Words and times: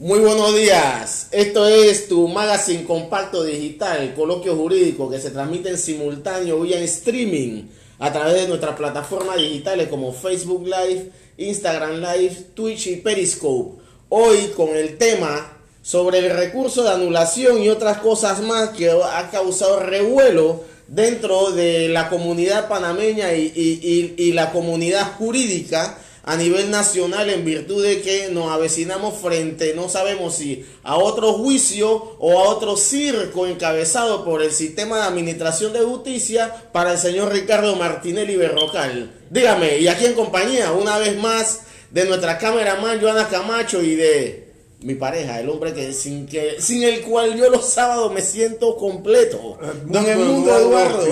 Muy 0.00 0.20
buenos 0.20 0.54
días. 0.54 1.26
Esto 1.32 1.66
es 1.66 2.06
tu 2.06 2.28
magazine 2.28 2.84
compacto 2.84 3.42
digital, 3.42 4.14
coloquio 4.14 4.54
jurídico 4.54 5.10
que 5.10 5.20
se 5.20 5.32
transmite 5.32 5.70
en 5.70 5.76
simultáneo 5.76 6.60
vía 6.60 6.78
streaming 6.78 7.64
a 7.98 8.12
través 8.12 8.42
de 8.42 8.46
nuestras 8.46 8.76
plataformas 8.76 9.38
digitales 9.38 9.88
como 9.88 10.12
Facebook 10.12 10.64
Live, 10.66 11.10
Instagram 11.38 11.96
Live, 11.96 12.50
Twitch 12.54 12.86
y 12.86 12.96
Periscope. 12.98 13.82
Hoy 14.08 14.52
con 14.56 14.68
el 14.68 14.98
tema 14.98 15.58
sobre 15.82 16.18
el 16.18 16.30
recurso 16.30 16.84
de 16.84 16.90
anulación 16.90 17.60
y 17.60 17.68
otras 17.68 17.98
cosas 17.98 18.40
más 18.40 18.68
que 18.68 18.92
ha 18.92 19.28
causado 19.32 19.80
revuelo 19.80 20.62
dentro 20.86 21.50
de 21.50 21.88
la 21.88 22.08
comunidad 22.08 22.68
panameña 22.68 23.34
y, 23.34 24.30
la 24.32 24.52
comunidad 24.52 25.14
jurídica 25.18 25.98
a 26.28 26.36
nivel 26.36 26.70
nacional 26.70 27.30
en 27.30 27.42
virtud 27.42 27.82
de 27.82 28.02
que 28.02 28.28
nos 28.28 28.52
avecinamos 28.52 29.18
frente, 29.18 29.72
no 29.74 29.88
sabemos 29.88 30.34
si 30.34 30.62
a 30.82 30.98
otro 30.98 31.32
juicio 31.32 32.16
o 32.18 32.38
a 32.38 32.50
otro 32.50 32.76
circo 32.76 33.46
encabezado 33.46 34.26
por 34.26 34.42
el 34.42 34.52
sistema 34.52 34.98
de 34.98 35.04
administración 35.04 35.72
de 35.72 35.80
justicia 35.80 36.68
para 36.70 36.92
el 36.92 36.98
señor 36.98 37.32
Ricardo 37.32 37.76
Martinelli 37.76 38.36
Berrocal. 38.36 39.10
Dígame, 39.30 39.78
y 39.78 39.88
aquí 39.88 40.04
en 40.04 40.12
compañía, 40.12 40.72
una 40.72 40.98
vez 40.98 41.16
más, 41.16 41.62
de 41.90 42.04
nuestra 42.04 42.36
cameraman 42.36 43.00
Joana 43.00 43.26
Camacho 43.28 43.82
y 43.82 43.94
de 43.94 44.52
mi 44.80 44.96
pareja, 44.96 45.40
el 45.40 45.48
hombre 45.48 45.72
que 45.72 45.94
sin 45.94 46.26
que 46.26 46.60
sin 46.60 46.82
el 46.82 47.00
cual 47.00 47.38
yo 47.38 47.48
los 47.48 47.64
sábados 47.64 48.12
me 48.12 48.20
siento 48.20 48.76
completo. 48.76 49.56
Don 49.86 50.04
el 50.04 50.18
mundo 50.18 50.54
Eduardo. 50.54 51.06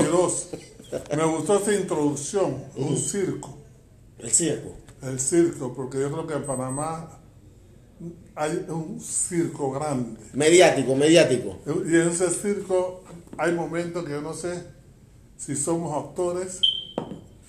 Me 1.16 1.24
gustó 1.24 1.56
esta 1.56 1.72
introducción, 1.72 2.64
un 2.76 2.98
circo. 2.98 3.56
El 4.18 4.30
circo. 4.30 4.85
El 5.06 5.20
circo, 5.20 5.72
porque 5.74 6.00
yo 6.00 6.10
creo 6.10 6.26
que 6.26 6.34
en 6.34 6.44
Panamá 6.44 7.08
hay 8.34 8.66
un 8.68 9.00
circo 9.00 9.70
grande. 9.70 10.20
Mediático, 10.34 10.94
mediático. 10.94 11.58
Y 11.86 11.94
en 11.94 12.08
ese 12.08 12.28
circo 12.30 13.02
hay 13.38 13.52
momentos 13.52 14.04
que 14.04 14.12
yo 14.12 14.20
no 14.20 14.34
sé 14.34 14.64
si 15.36 15.54
somos 15.56 15.96
actores, 16.04 16.60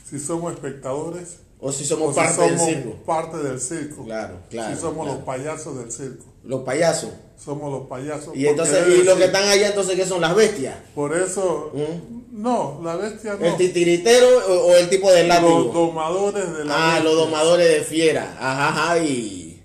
si 0.06 0.20
somos 0.20 0.54
espectadores 0.54 1.40
o 1.60 1.72
si 1.72 1.86
somos, 1.86 2.16
parte, 2.16 2.42
del 2.42 2.60
circo. 2.60 2.92
parte 3.06 3.38
del 3.38 3.60
circo. 3.60 4.04
Claro, 4.06 4.40
claro. 4.50 4.76
Si 4.76 4.82
somos 4.82 5.08
los 5.08 5.18
payasos 5.18 5.78
del 5.78 5.92
circo. 5.92 6.26
Los 6.48 6.62
payasos. 6.62 7.12
Somos 7.38 7.72
los 7.72 7.88
payasos. 7.88 8.36
Y 8.36 8.48
entonces, 8.48 8.88
¿y 8.88 9.04
los 9.04 9.18
que 9.18 9.26
están 9.26 9.48
allá 9.48 9.68
entonces 9.68 9.96
qué 9.96 10.06
son 10.06 10.22
las 10.22 10.36
bestias? 10.36 10.76
Por 10.96 11.16
eso, 11.16 11.72
¿Mm? 11.74 12.42
no, 12.42 12.80
la 12.84 12.96
bestia 12.96 13.36
no. 13.36 13.46
¿El 13.46 13.58
titiritero 13.58 14.28
o, 14.66 14.74
el 14.76 14.90
tipo 14.90 15.12
de 15.12 15.28
látigo? 15.28 15.60
Los 15.60 15.74
domadores 15.74 16.58
de 16.58 16.66
la 16.66 16.96
Ah, 16.96 17.00
los 17.02 17.16
domadores 17.16 17.68
de 17.68 17.82
fiera. 17.82 18.36
Ajá, 18.40 18.70
ajá, 18.70 19.00
y 19.00 19.62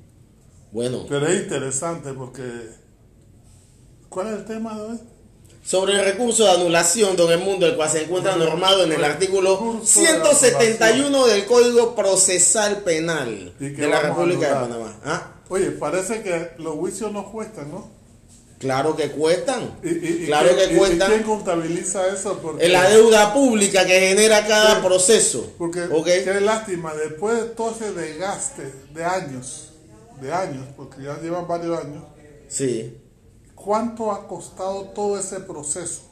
bueno. 0.72 1.06
Pero 1.08 1.26
es 1.28 1.42
interesante 1.42 2.12
porque, 2.12 2.42
¿cuál 4.08 4.26
es 4.26 4.32
el 4.34 4.44
tema 4.44 4.74
de 4.76 4.82
hoy? 4.82 4.98
Sobre 5.64 5.94
el 5.94 6.04
recurso 6.04 6.44
de 6.44 6.50
anulación, 6.50 7.16
don 7.16 7.40
mundo 7.40 7.66
el 7.66 7.76
cual 7.76 7.88
se 7.88 8.02
encuentra 8.02 8.36
normado 8.36 8.84
en 8.84 8.92
el 8.92 9.04
artículo 9.04 9.80
171 9.84 11.26
del 11.26 11.46
Código 11.46 11.94
Procesal 11.94 12.78
Penal 12.78 13.54
de 13.58 13.88
la 13.88 14.00
República 14.00 14.48
de 14.48 14.54
Panamá. 14.54 14.98
¿Ah? 15.04 15.32
Oye, 15.48 15.70
parece 15.70 16.22
que 16.22 16.50
los 16.58 16.74
juicios 16.74 17.12
no 17.12 17.30
cuestan, 17.30 17.70
¿no? 17.70 17.90
Claro 18.58 18.94
que 18.94 19.10
cuestan. 19.10 19.78
¿Y, 19.82 20.26
claro 20.26 20.56
que 20.56 20.76
cuestan. 20.76 21.10
¿Quién 21.10 21.22
contabiliza 21.24 22.06
eso? 22.08 22.38
Porque, 22.40 22.68
la 22.68 22.88
deuda 22.88 23.34
pública 23.34 23.84
que 23.84 23.98
genera 24.00 24.46
cada 24.46 24.80
proceso. 24.82 25.52
Porque 25.58 25.88
qué 26.24 26.40
lástima, 26.40 26.94
después 26.94 27.36
de 27.36 27.44
todo 27.50 27.72
ese 27.72 27.92
desgaste 27.92 28.72
de 28.94 29.04
años, 29.04 29.72
de 30.20 30.32
años, 30.32 30.64
porque 30.76 31.02
ya 31.02 31.20
llevan 31.20 31.46
varios 31.48 31.78
años. 31.78 32.04
Sí 32.48 33.01
¿Cuánto 33.64 34.10
ha 34.10 34.26
costado 34.26 34.86
todo 34.86 35.18
ese 35.18 35.38
proceso? 35.40 36.02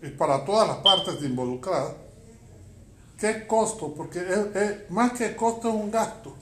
Y 0.00 0.10
para 0.10 0.44
todas 0.44 0.68
las 0.68 0.78
partes 0.78 1.22
involucradas, 1.22 1.94
¿qué 3.18 3.46
costo? 3.48 3.92
Porque 3.94 4.20
es, 4.20 4.90
más 4.90 5.12
que 5.12 5.34
costo 5.34 5.68
es 5.68 5.74
un 5.74 5.90
gasto. 5.90 6.36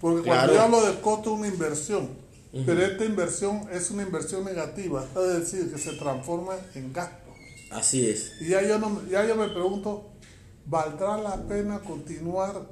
Porque 0.00 0.28
cuando 0.28 0.52
yo 0.52 0.60
hablo 0.60 0.86
de 0.86 1.00
costo 1.00 1.32
es 1.32 1.38
una 1.38 1.48
inversión. 1.48 2.26
Pero 2.64 2.82
esta 2.84 3.04
inversión 3.04 3.68
es 3.70 3.90
una 3.90 4.02
inversión 4.02 4.44
negativa, 4.44 5.04
es 5.14 5.40
decir, 5.40 5.70
que 5.70 5.78
se 5.78 5.92
transforma 5.92 6.54
en 6.74 6.92
gasto. 6.92 7.30
Así 7.70 8.08
es. 8.08 8.32
Y 8.40 8.48
ya 8.48 8.62
yo, 8.62 8.78
no, 8.78 9.06
ya 9.08 9.26
yo 9.26 9.36
me 9.36 9.48
pregunto, 9.48 10.10
¿valdrá 10.64 11.18
la 11.18 11.36
pena 11.46 11.80
continuar 11.80 12.70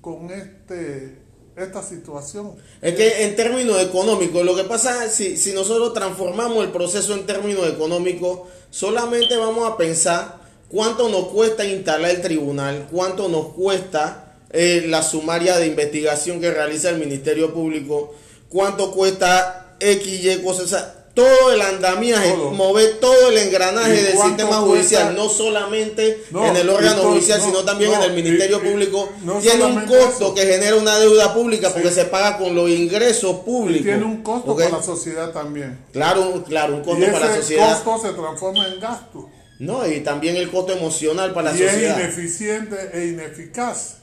con 0.00 0.30
este 0.30 1.29
esta 1.56 1.82
situación. 1.82 2.54
Es 2.80 2.94
que 2.94 3.24
en 3.24 3.36
términos 3.36 3.80
económicos, 3.82 4.44
lo 4.44 4.56
que 4.56 4.64
pasa 4.64 5.04
es 5.04 5.12
si, 5.12 5.36
si 5.36 5.52
nosotros 5.52 5.92
transformamos 5.92 6.64
el 6.64 6.70
proceso 6.70 7.14
en 7.14 7.26
términos 7.26 7.68
económicos, 7.68 8.40
solamente 8.70 9.36
vamos 9.36 9.68
a 9.68 9.76
pensar 9.76 10.38
cuánto 10.68 11.08
nos 11.08 11.26
cuesta 11.28 11.64
instalar 11.64 12.10
el 12.10 12.22
tribunal, 12.22 12.88
cuánto 12.90 13.28
nos 13.28 13.52
cuesta 13.54 14.36
eh, 14.52 14.84
la 14.86 15.02
sumaria 15.02 15.58
de 15.58 15.66
investigación 15.66 16.40
que 16.40 16.50
realiza 16.50 16.90
el 16.90 16.98
Ministerio 16.98 17.52
Público, 17.52 18.14
cuánto 18.48 18.92
cuesta 18.92 19.76
X, 19.80 20.24
Y 20.24 20.42
cosas 20.42 20.99
todo 21.20 21.52
el 21.52 21.60
andamiaje, 21.62 22.34
mover 22.34 22.98
todo 23.00 23.28
el 23.28 23.38
engranaje 23.38 24.02
del 24.02 24.18
sistema 24.18 24.56
judicial, 24.56 25.14
no 25.14 25.28
solamente 25.28 26.24
en 26.32 26.56
el 26.56 26.68
órgano 26.68 27.02
judicial, 27.02 27.40
sino 27.40 27.58
también 27.64 27.92
en 27.94 28.02
el 28.02 28.12
Ministerio 28.12 28.62
Público, 28.62 29.08
tiene 29.40 29.64
un 29.64 29.86
costo 29.86 30.34
que 30.34 30.42
genera 30.46 30.76
una 30.76 30.98
deuda 30.98 31.34
pública 31.34 31.72
porque 31.72 31.90
se 31.90 32.04
paga 32.04 32.38
con 32.38 32.54
los 32.54 32.68
ingresos 32.70 33.36
públicos. 33.40 33.84
tiene 33.84 34.04
un 34.04 34.22
costo 34.22 34.56
para 34.56 34.70
la 34.70 34.82
sociedad 34.82 35.32
también. 35.32 35.78
Claro, 35.92 36.42
claro, 36.46 36.76
un 36.76 36.82
costo 36.82 37.06
para 37.12 37.26
la 37.26 37.36
sociedad. 37.36 37.78
El 37.78 37.84
costo 37.84 38.08
se 38.08 38.14
transforma 38.14 38.66
en 38.66 38.80
gasto. 38.80 39.28
No, 39.58 39.86
y 39.86 40.00
también 40.00 40.36
el 40.36 40.50
costo 40.50 40.72
emocional 40.72 41.34
para 41.34 41.52
la 41.52 41.58
sociedad. 41.58 42.00
Es 42.00 42.16
ineficiente 42.16 42.90
e 42.94 43.08
ineficaz. 43.08 43.99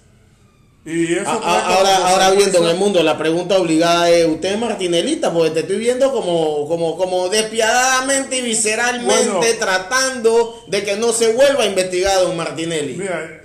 Y 0.87 1.15
eso 1.15 1.29
ahora, 1.29 1.97
ahora 2.07 2.31
viendo 2.31 2.59
en 2.59 2.67
el 2.67 2.77
mundo, 2.77 3.03
la 3.03 3.17
pregunta 3.17 3.57
obligada 3.57 4.09
es, 4.09 4.25
¿usted 4.25 4.53
es 4.53 4.57
martinelita? 4.57 5.33
Porque 5.33 5.49
te 5.49 5.59
estoy 5.59 5.79
viendo 5.79 6.13
como, 6.13 6.65
como, 6.65 6.95
como 6.95 7.27
despiadadamente 7.27 8.37
y 8.37 8.41
visceralmente 8.41 9.55
tratando 9.55 10.63
de 10.69 10.85
que 10.85 10.95
no 10.95 11.11
se 11.11 11.33
vuelva 11.33 11.65
investigado 11.65 12.29
un 12.29 12.37
Martinelli. 12.37 12.93
Mira, 12.93 13.43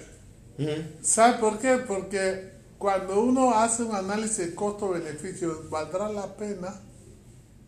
¿sabe 1.03 1.39
por 1.39 1.59
qué? 1.59 1.79
Porque 1.79 2.53
cuando 2.79 3.21
uno 3.21 3.59
hace 3.59 3.83
un 3.83 3.97
análisis 3.97 4.55
costo-beneficio, 4.55 5.65
¿valdrá 5.69 6.09
la 6.11 6.37
pena 6.37 6.81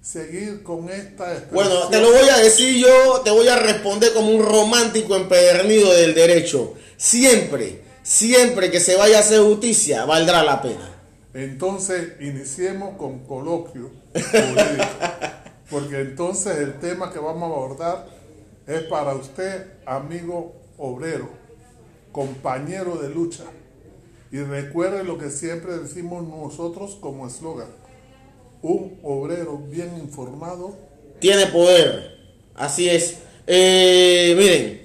seguir 0.00 0.62
con 0.62 0.88
esta 0.88 1.48
Bueno, 1.50 1.88
te 1.88 2.00
lo 2.00 2.12
voy 2.12 2.28
a 2.28 2.36
decir 2.36 2.76
yo, 2.76 3.22
te 3.24 3.32
voy 3.32 3.48
a 3.48 3.56
responder 3.56 4.12
como 4.12 4.28
un 4.28 4.44
romántico 4.44 5.16
empedernido 5.16 5.92
del 5.94 6.14
derecho. 6.14 6.74
Siempre 6.96 7.83
siempre 8.04 8.70
que 8.70 8.78
se 8.78 8.94
vaya 8.94 9.16
a 9.16 9.20
hacer 9.20 9.40
justicia, 9.40 10.04
valdrá 10.04 10.44
la 10.44 10.62
pena. 10.62 10.90
Entonces, 11.32 12.12
iniciemos 12.20 12.96
con 12.96 13.20
coloquio 13.20 13.90
jurídico, 14.14 14.84
porque 15.70 16.00
entonces 16.00 16.58
el 16.58 16.78
tema 16.78 17.12
que 17.12 17.18
vamos 17.18 17.42
a 17.42 17.46
abordar 17.46 18.06
es 18.68 18.82
para 18.82 19.14
usted, 19.14 19.66
amigo 19.84 20.54
obrero, 20.78 21.28
compañero 22.12 22.96
de 22.96 23.08
lucha. 23.08 23.44
Y 24.30 24.38
recuerde 24.38 25.02
lo 25.02 25.18
que 25.18 25.30
siempre 25.30 25.78
decimos 25.78 26.26
nosotros 26.26 26.96
como 27.00 27.26
eslogan. 27.26 27.68
Un 28.62 28.98
obrero 29.02 29.58
bien 29.58 29.96
informado. 29.98 30.76
Tiene 31.20 31.46
poder. 31.46 32.16
Así 32.54 32.88
es. 32.88 33.18
Eh, 33.46 34.34
miren, 34.36 34.83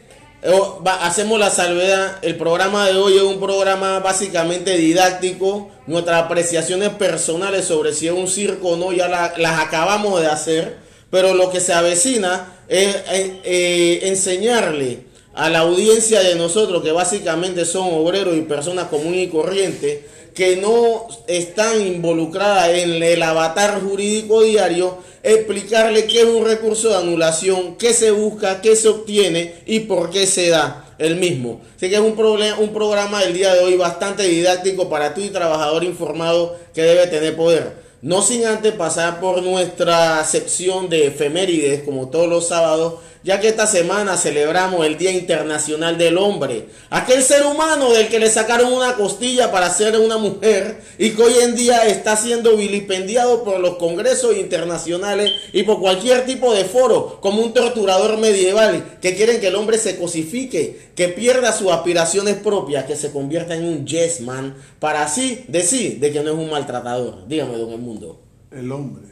hacemos 1.01 1.39
la 1.39 1.49
salvedad. 1.49 2.17
El 2.21 2.37
programa 2.37 2.87
de 2.87 2.95
hoy 2.95 3.17
es 3.17 3.23
un 3.23 3.39
programa 3.39 3.99
básicamente 3.99 4.77
didáctico. 4.77 5.69
Nuestras 5.87 6.23
apreciaciones 6.23 6.89
personales 6.89 7.65
sobre 7.65 7.93
si 7.93 8.07
es 8.07 8.13
un 8.13 8.27
circo 8.27 8.69
o 8.69 8.77
no 8.77 8.91
ya 8.91 9.07
las 9.07 9.59
acabamos 9.59 10.21
de 10.21 10.27
hacer. 10.27 10.77
Pero 11.09 11.33
lo 11.33 11.49
que 11.49 11.59
se 11.59 11.73
avecina 11.73 12.53
es 12.67 12.95
eh, 13.11 13.41
eh, 13.43 13.99
enseñarle 14.03 15.09
a 15.33 15.49
la 15.49 15.59
audiencia 15.59 16.21
de 16.21 16.35
nosotros, 16.35 16.83
que 16.83 16.91
básicamente 16.91 17.65
son 17.65 17.87
obreros 17.91 18.35
y 18.35 18.41
personas 18.41 18.87
comunes 18.87 19.27
y 19.27 19.29
corrientes, 19.29 19.99
que 20.39 20.55
no 20.55 21.05
están 21.27 21.85
involucradas 21.85 22.69
en 22.69 23.03
el 23.03 23.21
avatar 23.21 23.81
jurídico 23.81 24.41
diario, 24.41 24.99
explicarle 25.21 26.05
qué 26.05 26.21
es 26.21 26.27
un 26.27 26.45
recurso 26.45 26.87
de 26.87 26.95
anulación, 26.95 27.75
qué 27.75 27.93
se 27.93 28.11
busca, 28.11 28.61
qué 28.61 28.77
se 28.77 28.87
obtiene 28.87 29.55
y 29.65 29.81
por 29.81 30.09
qué 30.09 30.25
se 30.25 30.47
da 30.47 30.95
el 30.97 31.17
mismo. 31.17 31.59
Así 31.75 31.89
que 31.89 31.95
es 31.95 32.01
un, 32.01 32.17
un 32.17 32.73
programa 32.73 33.21
del 33.21 33.33
día 33.33 33.53
de 33.53 33.59
hoy 33.59 33.75
bastante 33.75 34.23
didáctico 34.23 34.89
para 34.89 35.13
tú 35.13 35.19
y 35.19 35.27
trabajador 35.27 35.83
informado 35.83 36.57
que 36.73 36.83
debe 36.83 37.07
tener 37.07 37.35
poder. 37.35 37.73
No 38.01 38.21
sin 38.21 38.45
antes 38.45 38.71
pasar 38.75 39.19
por 39.19 39.43
nuestra 39.43 40.23
sección 40.23 40.87
de 40.87 41.07
efemérides, 41.07 41.83
como 41.83 42.07
todos 42.07 42.29
los 42.29 42.47
sábados, 42.47 43.01
ya 43.23 43.39
que 43.39 43.49
esta 43.49 43.67
semana 43.67 44.17
celebramos 44.17 44.85
el 44.85 44.97
Día 44.97 45.11
Internacional 45.11 45.97
del 45.97 46.17
Hombre. 46.17 46.69
Aquel 46.89 47.23
ser 47.23 47.45
humano 47.45 47.91
del 47.91 48.07
que 48.07 48.19
le 48.19 48.29
sacaron 48.29 48.71
una 48.71 48.95
costilla 48.95 49.51
para 49.51 49.69
ser 49.69 49.97
una 49.99 50.17
mujer 50.17 50.81
y 50.97 51.11
que 51.11 51.21
hoy 51.21 51.33
en 51.41 51.55
día 51.55 51.85
está 51.87 52.15
siendo 52.15 52.55
vilipendiado 52.55 53.43
por 53.43 53.59
los 53.59 53.75
congresos 53.75 54.37
internacionales 54.37 55.31
y 55.53 55.63
por 55.63 55.79
cualquier 55.79 56.25
tipo 56.25 56.53
de 56.53 56.65
foro, 56.65 57.19
como 57.21 57.41
un 57.41 57.53
torturador 57.53 58.17
medieval, 58.17 58.97
que 59.01 59.15
quieren 59.15 59.39
que 59.39 59.47
el 59.47 59.55
hombre 59.55 59.77
se 59.77 59.97
cosifique, 59.97 60.91
que 60.95 61.09
pierda 61.09 61.51
sus 61.51 61.71
aspiraciones 61.71 62.35
propias, 62.35 62.85
que 62.85 62.95
se 62.95 63.11
convierta 63.11 63.55
en 63.55 63.65
un 63.65 63.85
yes 63.85 64.21
man, 64.21 64.55
para 64.79 65.03
así 65.03 65.45
decir 65.47 65.99
de 65.99 66.11
que 66.11 66.21
no 66.21 66.31
es 66.31 66.37
un 66.37 66.49
maltratador. 66.49 67.27
Dígame, 67.27 67.57
don 67.57 67.71
El 67.71 67.79
Mundo. 67.79 68.21
El 68.51 68.71
hombre. 68.71 69.03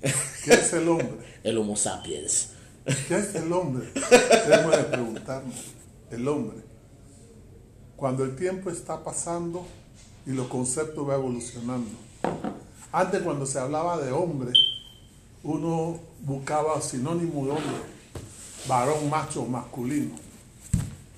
¿Qué 0.44 0.54
es 0.54 0.72
el 0.72 0.88
hombre? 0.88 1.30
el 1.42 1.58
Homo 1.58 1.76
sapiens. 1.76 2.50
¿Qué 2.84 3.18
es 3.18 3.34
el 3.34 3.52
hombre? 3.52 3.88
Debemos 4.46 4.76
de 4.76 4.84
preguntarnos. 4.84 5.54
El 6.10 6.26
hombre. 6.26 6.58
Cuando 7.96 8.24
el 8.24 8.34
tiempo 8.34 8.70
está 8.70 9.04
pasando 9.04 9.66
y 10.26 10.30
los 10.30 10.48
conceptos 10.48 11.06
van 11.06 11.20
evolucionando. 11.20 11.90
Antes 12.92 13.22
cuando 13.22 13.46
se 13.46 13.58
hablaba 13.58 13.98
de 13.98 14.10
hombre, 14.10 14.52
uno 15.42 16.00
buscaba 16.22 16.80
sinónimo 16.80 17.44
de 17.46 17.52
hombre, 17.52 17.76
varón, 18.66 19.08
macho, 19.08 19.44
masculino. 19.44 20.14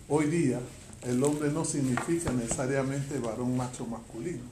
Hoy 0.08 0.26
día 0.26 0.60
el 1.04 1.22
hombre 1.24 1.50
no 1.50 1.64
significa 1.64 2.30
necesariamente 2.32 3.18
varón, 3.18 3.56
macho, 3.56 3.86
masculino. 3.86 4.42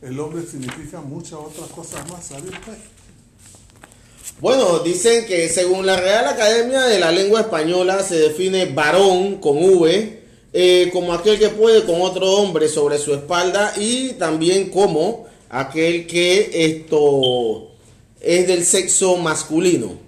El 0.00 0.18
hombre 0.20 0.42
significa 0.46 1.00
muchas 1.00 1.34
otras 1.34 1.68
cosas 1.70 2.10
más, 2.10 2.26
¿sabe 2.26 2.48
usted? 2.48 2.78
Bueno, 4.40 4.80
dicen 4.80 5.26
que 5.26 5.48
según 5.48 5.86
la 5.86 5.96
Real 5.96 6.26
Academia 6.26 6.82
de 6.82 7.00
la 7.00 7.10
Lengua 7.10 7.40
Española 7.40 8.02
se 8.02 8.16
define 8.16 8.66
varón 8.66 9.36
con 9.36 9.56
V 9.58 10.20
eh, 10.52 10.90
como 10.92 11.12
aquel 11.12 11.38
que 11.38 11.48
puede 11.48 11.84
con 11.84 12.02
otro 12.02 12.30
hombre 12.32 12.68
sobre 12.68 12.98
su 12.98 13.14
espalda 13.14 13.72
y 13.76 14.10
también 14.14 14.70
como 14.70 15.26
aquel 15.48 16.06
que 16.06 16.50
esto 16.52 17.70
es 18.20 18.46
del 18.46 18.64
sexo 18.64 19.16
masculino. 19.16 19.98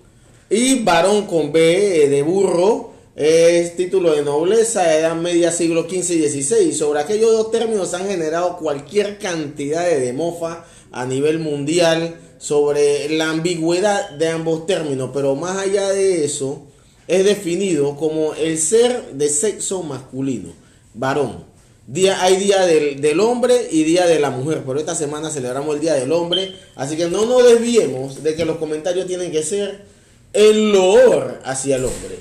Y 0.51 0.81
varón 0.81 1.27
con 1.27 1.51
B 1.51 2.05
eh, 2.05 2.09
de 2.09 2.23
burro 2.23 2.93
es 3.17 3.75
título 3.77 4.13
de 4.13 4.23
nobleza, 4.23 4.97
edad 4.97 5.15
media 5.15 5.51
siglo 5.51 5.89
XV 5.89 6.11
y 6.15 6.29
XVI. 6.29 6.73
Sobre 6.73 7.01
aquellos 7.01 7.33
dos 7.33 7.51
términos 7.51 7.95
han 7.95 8.07
generado 8.07 8.59
cualquier 8.59 9.19
cantidad 9.19 9.87
de 9.87 10.01
demofa 10.01 10.67
a 10.93 11.07
nivel 11.07 11.39
mundial 11.39 12.17
sobre 12.45 13.09
la 13.09 13.31
ambigüedad 13.31 14.11
de 14.11 14.29
ambos 14.29 14.67
términos, 14.67 15.09
pero 15.15 15.35
más 15.35 15.57
allá 15.57 15.89
de 15.89 16.27
eso, 16.27 16.67
es 17.09 17.25
definido 17.25 17.97
como 17.97 18.35
el 18.35 18.59
ser 18.59 19.15
de 19.15 19.31
sexo 19.31 19.83
masculino, 19.83 20.53
varón. 20.93 21.47
Día, 21.87 22.23
hay 22.23 22.37
día 22.37 22.67
del, 22.67 23.01
del, 23.01 23.21
hombre 23.21 23.69
y 23.71 23.85
día 23.85 24.05
de 24.05 24.21
la 24.21 24.29
mujer, 24.29 24.63
pero 24.67 24.79
esta 24.79 24.95
semana 24.95 25.31
celebramos 25.31 25.75
el 25.75 25.81
día 25.81 25.95
del 25.95 26.13
hombre, 26.13 26.55
así 26.77 26.99
que 26.99 27.09
no 27.09 27.25
nos 27.25 27.45
desviemos 27.45 28.23
de 28.23 28.35
que 28.35 28.45
los 28.45 28.59
comentarios 28.59 29.07
tienen 29.07 29.33
que 29.33 29.43
ser 29.43 29.87
el 30.35 30.71
loor 30.71 31.41
hacia 31.47 31.77
el 31.77 31.87
hombre. 31.87 32.19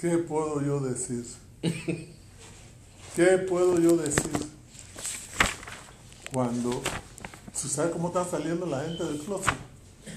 ¿Qué 0.00 0.16
puedo 0.16 0.64
yo 0.64 0.80
decir? 0.80 1.26
¿Qué 3.14 3.38
puedo 3.46 3.78
yo 3.78 3.98
decir 3.98 4.30
cuando 6.32 6.80
¿Tú 6.80 7.13
sabes 7.68 7.92
cómo 7.92 8.08
está 8.08 8.24
saliendo 8.24 8.66
la 8.66 8.80
gente 8.80 9.04
del 9.04 9.18
closet? 9.18 9.52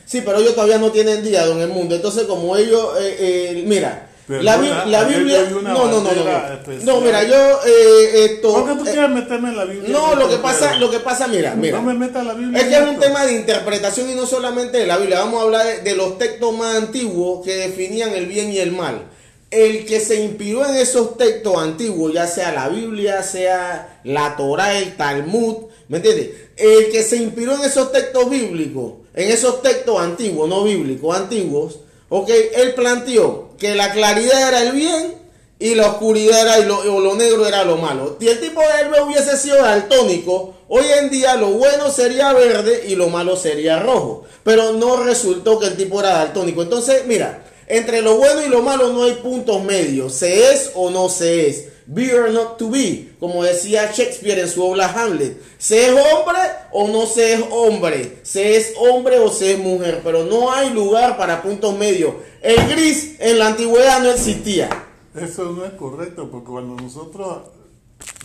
Sí, 0.05 0.21
pero 0.21 0.39
ellos 0.39 0.53
todavía 0.53 0.77
no 0.77 0.91
tienen 0.91 1.23
día, 1.23 1.45
don 1.45 1.59
el 1.59 1.69
mundo. 1.69 1.95
Entonces, 1.95 2.23
como 2.23 2.55
ellos, 2.57 2.89
eh, 2.99 3.15
eh, 3.19 3.63
mira, 3.65 4.09
la, 4.27 4.57
la 4.85 5.03
Biblia. 5.05 5.49
No, 5.49 5.61
no, 5.61 6.01
no, 6.01 6.01
no. 6.01 6.83
No, 6.83 7.01
mira, 7.01 7.23
yo. 7.23 7.59
Eh, 7.65 8.25
esto, 8.25 8.53
¿Por 8.53 8.65
qué 8.67 8.75
tú 8.75 8.83
quieres 8.83 9.09
meterme 9.09 9.49
en 9.49 9.57
la 9.57 9.65
Biblia? 9.65 9.89
No, 9.89 10.15
lo 10.15 10.29
que 10.29 10.37
pasa, 10.37 10.75
lo 10.75 10.91
que 10.91 10.99
pasa, 10.99 11.27
mira, 11.27 11.55
mira. 11.55 11.77
No 11.77 11.83
me 11.83 11.93
metas 11.93 12.25
la 12.25 12.33
Biblia. 12.33 12.59
Es 12.59 12.67
que 12.67 12.75
es 12.75 12.87
un 12.87 12.99
tema 12.99 13.25
de 13.25 13.33
interpretación 13.33 14.09
y 14.09 14.15
no 14.15 14.25
solamente 14.25 14.77
de 14.77 14.87
la 14.87 14.97
Biblia. 14.97 15.19
Vamos 15.19 15.39
a 15.39 15.43
hablar 15.43 15.65
de, 15.65 15.81
de 15.81 15.95
los 15.95 16.17
textos 16.17 16.55
más 16.57 16.75
antiguos 16.75 17.45
que 17.45 17.55
definían 17.55 18.11
el 18.11 18.25
bien 18.27 18.51
y 18.51 18.59
el 18.59 18.71
mal 18.73 19.03
el 19.49 19.85
que 19.85 19.99
se 19.99 20.21
inspiró 20.21 20.65
en 20.67 20.75
esos 20.75 21.17
textos 21.17 21.57
antiguos, 21.57 22.13
ya 22.13 22.27
sea 22.27 22.51
la 22.51 22.67
Biblia, 22.67 23.23
sea 23.23 23.99
la 24.03 24.35
Torah, 24.35 24.77
el 24.77 24.97
Talmud, 24.97 25.67
¿me 25.89 25.97
entiendes? 25.97 26.29
El 26.55 26.91
que 26.91 27.03
se 27.03 27.17
inspiró 27.17 27.55
en 27.55 27.61
esos 27.61 27.91
textos 27.91 28.29
bíblicos, 28.29 28.93
en 29.13 29.29
esos 29.31 29.61
textos 29.61 29.99
antiguos, 29.99 30.47
no 30.49 30.63
bíblicos, 30.63 31.15
antiguos, 31.15 31.79
ok, 32.09 32.29
él 32.55 32.73
planteó 32.73 33.49
que 33.57 33.75
la 33.75 33.91
claridad 33.91 34.49
era 34.49 34.63
el 34.63 34.71
bien 34.73 35.15
y 35.59 35.73
la 35.73 35.87
oscuridad 35.87 36.41
era 36.41 36.59
y 36.59 36.65
lo, 36.65 36.77
o 36.77 36.99
lo 36.99 37.15
negro 37.15 37.47
era 37.47 37.63
lo 37.63 37.77
malo. 37.77 38.17
Si 38.19 38.27
el 38.27 38.39
tipo 38.39 38.61
de 38.61 38.81
héroe 38.81 39.01
hubiese 39.01 39.37
sido 39.37 39.57
daltónico, 39.57 40.53
hoy 40.67 40.85
en 40.99 41.09
día 41.09 41.35
lo 41.35 41.49
bueno 41.49 41.91
sería 41.91 42.31
verde 42.33 42.85
y 42.87 42.95
lo 42.95 43.09
malo 43.09 43.35
sería 43.35 43.79
rojo. 43.79 44.25
Pero 44.43 44.73
no 44.73 45.03
resultó 45.03 45.59
que 45.59 45.67
el 45.67 45.77
tipo 45.77 45.99
era 45.99 46.09
daltónico. 46.09 46.61
Entonces, 46.61 47.05
mira, 47.07 47.43
entre 47.65 48.01
lo 48.01 48.17
bueno 48.17 48.45
y 48.45 48.49
lo 48.49 48.61
malo 48.61 48.93
no 48.93 49.03
hay 49.03 49.13
puntos 49.13 49.63
medios. 49.63 50.13
Se 50.13 50.51
es 50.51 50.71
o 50.75 50.91
no 50.91 51.09
se 51.09 51.49
es. 51.49 51.65
Be 51.87 52.13
or 52.13 52.31
not 52.31 52.57
to 52.57 52.69
be. 52.69 53.13
Como 53.19 53.43
decía 53.43 53.91
Shakespeare 53.91 54.39
en 54.39 54.49
su 54.49 54.63
obra 54.63 54.91
Hamlet. 54.91 55.41
Se 55.57 55.87
es 55.87 55.91
hombre 55.91 56.39
o 56.71 56.87
no 56.87 57.05
se 57.05 57.33
es 57.33 57.43
hombre. 57.49 58.19
Se 58.23 58.57
es 58.57 58.73
hombre 58.77 59.19
o 59.19 59.31
se 59.31 59.53
es 59.53 59.59
mujer. 59.59 60.01
Pero 60.03 60.25
no 60.25 60.51
hay 60.51 60.71
lugar 60.71 61.17
para 61.17 61.41
puntos 61.41 61.77
medios. 61.77 62.13
El 62.41 62.67
gris 62.67 63.15
en 63.19 63.39
la 63.39 63.47
antigüedad 63.47 64.01
no 64.01 64.11
existía. 64.11 64.69
Eso 65.15 65.45
no 65.51 65.65
es 65.65 65.73
correcto 65.73 66.29
porque 66.29 66.47
cuando 66.47 66.81
nosotros 66.81 67.43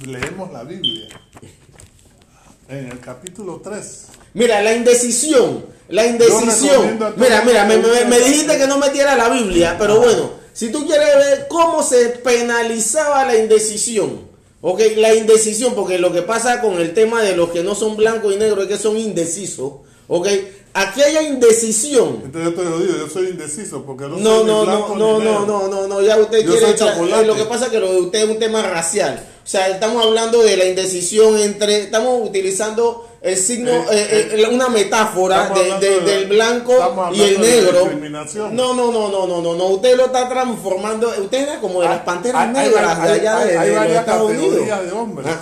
leemos 0.07 0.53
la 0.53 0.65
Biblia, 0.65 1.09
en 2.69 2.87
el 2.91 3.01
capítulo 3.01 3.61
3. 3.63 4.09
Mira, 4.35 4.61
la 4.61 4.75
indecisión 4.75 5.65
la 5.93 6.07
indecisión. 6.07 6.99
Mira, 7.17 7.43
mira, 7.45 7.65
me, 7.67 7.77
me, 7.77 8.19
dijiste 8.21 8.57
que 8.57 8.67
no 8.67 8.79
metiera 8.79 9.15
la 9.15 9.29
Biblia, 9.29 9.77
pero 9.79 10.01
bueno, 10.01 10.31
si 10.53 10.71
tú 10.71 10.87
quieres 10.87 11.17
ver 11.17 11.47
cómo 11.49 11.83
se 11.83 12.09
penalizaba 12.09 13.25
la 13.25 13.37
indecisión, 13.37 14.21
ok, 14.61 14.81
la 14.97 15.15
indecisión, 15.15 15.75
porque 15.75 15.99
lo 15.99 16.13
que 16.13 16.23
pasa 16.23 16.61
con 16.61 16.81
el 16.81 16.95
tema 16.95 17.23
de 17.23 17.37
los 17.37 17.51
que 17.51 17.63
no 17.63 17.75
son 17.75 17.97
blancos 17.97 18.35
y 18.35 18.37
negros 18.39 18.65
es 18.65 18.69
que 18.69 18.79
son 18.83 18.97
indecisos, 18.97 19.73
ok, 20.09 20.29
aquí 20.75 21.03
hay 21.03 21.27
indecisión. 21.27 22.21
Entonces 22.25 22.51
yo 22.51 22.55
te 22.55 22.65
lo 22.69 22.79
digo, 22.81 22.99
yo 22.99 23.09
soy 23.09 23.29
indeciso 23.29 23.83
porque 23.85 24.05
no, 24.05 24.19
no 24.19 24.37
soy 24.37 24.47
no, 24.47 24.65
blanco 24.65 24.97
no, 24.97 25.19
ni 25.19 25.25
no, 25.25 25.41
negro. 25.41 25.47
no, 25.47 25.69
no, 25.69 25.89
no, 25.89 26.03
ya 26.03 26.17
usted 26.19 26.45
Yo 26.45 26.53
quiere 26.53 26.75
chocolate. 26.75 27.27
lo 27.27 27.35
que 27.35 27.45
pasa 27.45 27.67
es 27.67 27.71
que 27.71 27.81
lo 27.81 27.93
de 27.93 28.01
usted 28.01 28.23
es 28.25 28.31
un 28.31 28.39
tema 28.39 28.63
racial. 28.63 29.27
O 29.45 29.49
sea, 29.49 29.69
estamos 29.69 30.05
hablando 30.05 30.43
de 30.43 30.57
la 30.57 30.67
indecisión 30.67 31.39
entre, 31.39 31.83
estamos 31.83 32.29
utilizando 32.29 33.09
el 33.23 33.37
signo, 33.37 33.71
Eh, 33.71 33.85
eh, 33.93 34.29
eh, 34.33 34.47
una 34.53 34.69
metáfora 34.69 35.43
estamos 35.45 35.59
de- 35.59 35.73
hablando 35.73 35.87
de- 35.87 36.01
de- 36.01 36.17
del 36.19 36.29
blanco 36.29 36.73
y 37.15 37.23
el 37.23 37.41
negro. 37.41 37.89
No, 38.53 38.75
no, 38.75 38.91
no, 38.93 39.09
no, 39.09 39.27
no, 39.27 39.41
no, 39.43 39.55
no, 39.55 39.67
usted 39.67 39.97
lo 39.97 40.07
está 40.07 40.29
transformando, 40.29 41.09
usted 41.21 41.43
era 41.43 41.61
como 41.61 41.81
de 41.83 41.89
las 41.89 42.01
panteras 42.03 42.43
Hay- 42.43 42.49
hay- 42.57 42.69
negras 42.71 43.03
de 43.03 43.11
allá 43.13 43.39
hay- 43.39 43.49
de, 43.49 43.59
hay 43.59 43.71
varias 43.75 44.01
Estados 44.01 44.31
Unidos. 44.31 44.47
categorías 44.49 44.85
de 44.87 44.93
hombres. 44.93 45.27
Ah, 45.31 45.41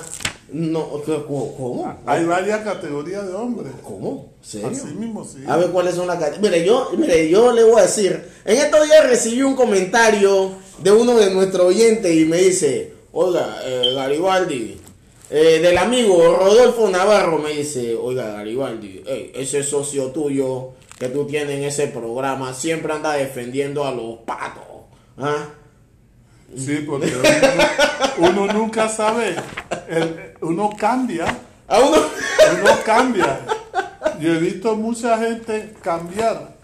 no, 0.52 0.88
¿cómo? 1.26 1.56
¿Cómo? 1.56 1.96
Hay 2.06 2.24
varias 2.24 2.60
categorías 2.62 3.26
de 3.26 3.32
hombres. 3.34 3.72
¿Cómo? 3.82 4.32
¿Serio? 4.42 4.68
Así 4.68 4.94
mismo, 4.94 5.24
sí. 5.24 5.38
A 5.48 5.56
ver 5.56 5.70
cuáles 5.70 5.94
son 5.94 6.06
las 6.06 6.18
categorías. 6.18 6.42
Mire, 6.52 6.66
yo, 6.66 6.90
mire, 6.98 7.28
yo 7.30 7.52
le 7.52 7.62
voy 7.64 7.78
a 7.78 7.82
decir, 7.84 8.22
en 8.44 8.58
estos 8.58 8.84
días 8.84 9.06
recibí 9.08 9.42
un 9.42 9.54
comentario 9.54 10.52
de 10.82 10.90
uno 10.92 11.16
de 11.16 11.30
nuestros 11.30 11.66
oyentes 11.66 12.14
y 12.14 12.24
me 12.24 12.38
dice, 12.38 12.92
oiga, 13.12 13.58
eh, 13.64 13.92
Garibaldi, 13.94 14.80
eh, 15.30 15.60
del 15.60 15.78
amigo 15.78 16.36
Rodolfo 16.36 16.88
Navarro 16.88 17.38
me 17.38 17.50
dice, 17.50 17.94
oiga, 17.94 18.32
Garibaldi, 18.32 19.02
ese 19.34 19.62
socio 19.62 20.06
tuyo 20.08 20.70
que 20.98 21.08
tú 21.08 21.26
tienes 21.26 21.56
en 21.56 21.64
ese 21.64 21.86
programa 21.86 22.52
siempre 22.52 22.92
anda 22.92 23.12
defendiendo 23.14 23.84
a 23.84 23.90
los 23.92 24.18
patos. 24.26 24.64
¿Ah? 25.18 25.48
Sí, 26.56 26.84
porque 26.86 27.12
uno, 28.18 28.44
uno 28.44 28.52
nunca 28.52 28.88
sabe. 28.88 29.36
El- 29.88 30.34
uno 30.42 30.70
cambia. 30.76 31.26
A 31.68 31.78
uno... 31.78 31.96
Uno 32.62 32.70
cambia. 32.84 33.40
Yo 34.18 34.34
he 34.34 34.38
visto 34.38 34.74
mucha 34.74 35.16
gente 35.18 35.72
cambiar. 35.82 36.54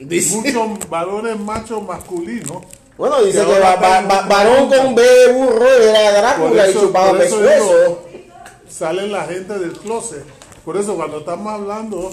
Dice- 0.00 0.36
Muchos 0.36 0.88
valores 0.88 1.38
machos 1.38 1.82
masculinos. 1.82 2.62
Bueno, 2.96 3.22
dice 3.22 3.40
Que 3.44 3.58
va- 3.60 3.74
va- 3.76 4.26
varón 4.26 4.68
con 4.70 4.94
B 4.94 5.02
burro 5.34 5.68
era 5.68 6.12
Drácula 6.12 6.70
y 6.70 6.72
chupaba 6.72 7.18
pescuezo. 7.18 8.04
Sale 8.74 9.06
la 9.08 9.24
gente 9.26 9.58
del 9.58 9.72
closet. 9.72 10.24
Por 10.64 10.76
eso 10.76 10.96
cuando 10.96 11.18
estamos 11.18 11.52
hablando 11.52 12.10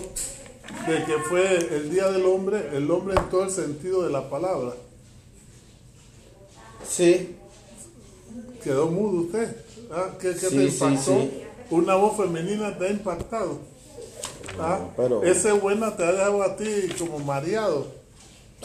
de 0.88 1.03
que 1.06 1.18
fue 1.30 1.58
el 1.58 1.89
Día 1.89 2.10
del 2.12 2.25
Hombre, 2.25 2.70
el 2.74 2.89
hombre 2.91 3.15
en 3.18 3.30
todo 3.30 3.44
el 3.44 3.50
sentido 3.51 4.03
de 4.03 4.12
la 4.12 4.30
palabra. 4.30 4.74
Sí. 6.88 7.36
Quedó 8.63 8.88
mudo 8.88 9.22
usted. 9.24 9.56
¿Ah? 9.91 10.10
¿Qué, 10.20 10.34
qué 10.34 10.50
Sí, 10.50 10.56
te 10.58 10.70
sí, 10.72 10.84
impactó? 10.84 11.12
sí. 11.12 11.32
una 11.72 11.96
voz 11.96 12.18
femenina 12.18 12.77
te 12.77 12.88
ha 12.88 12.89
impactado. 12.91 13.60
¿Ah? 14.60 14.80
No, 14.82 14.94
pero- 14.96 15.24
Ese 15.24 15.51
buena 15.53 15.96
te 15.96 16.03
ha 16.03 16.12
dejado 16.12 16.44
a 16.44 16.56
ti 16.58 16.65
como 17.00 17.20
mareado. 17.20 17.88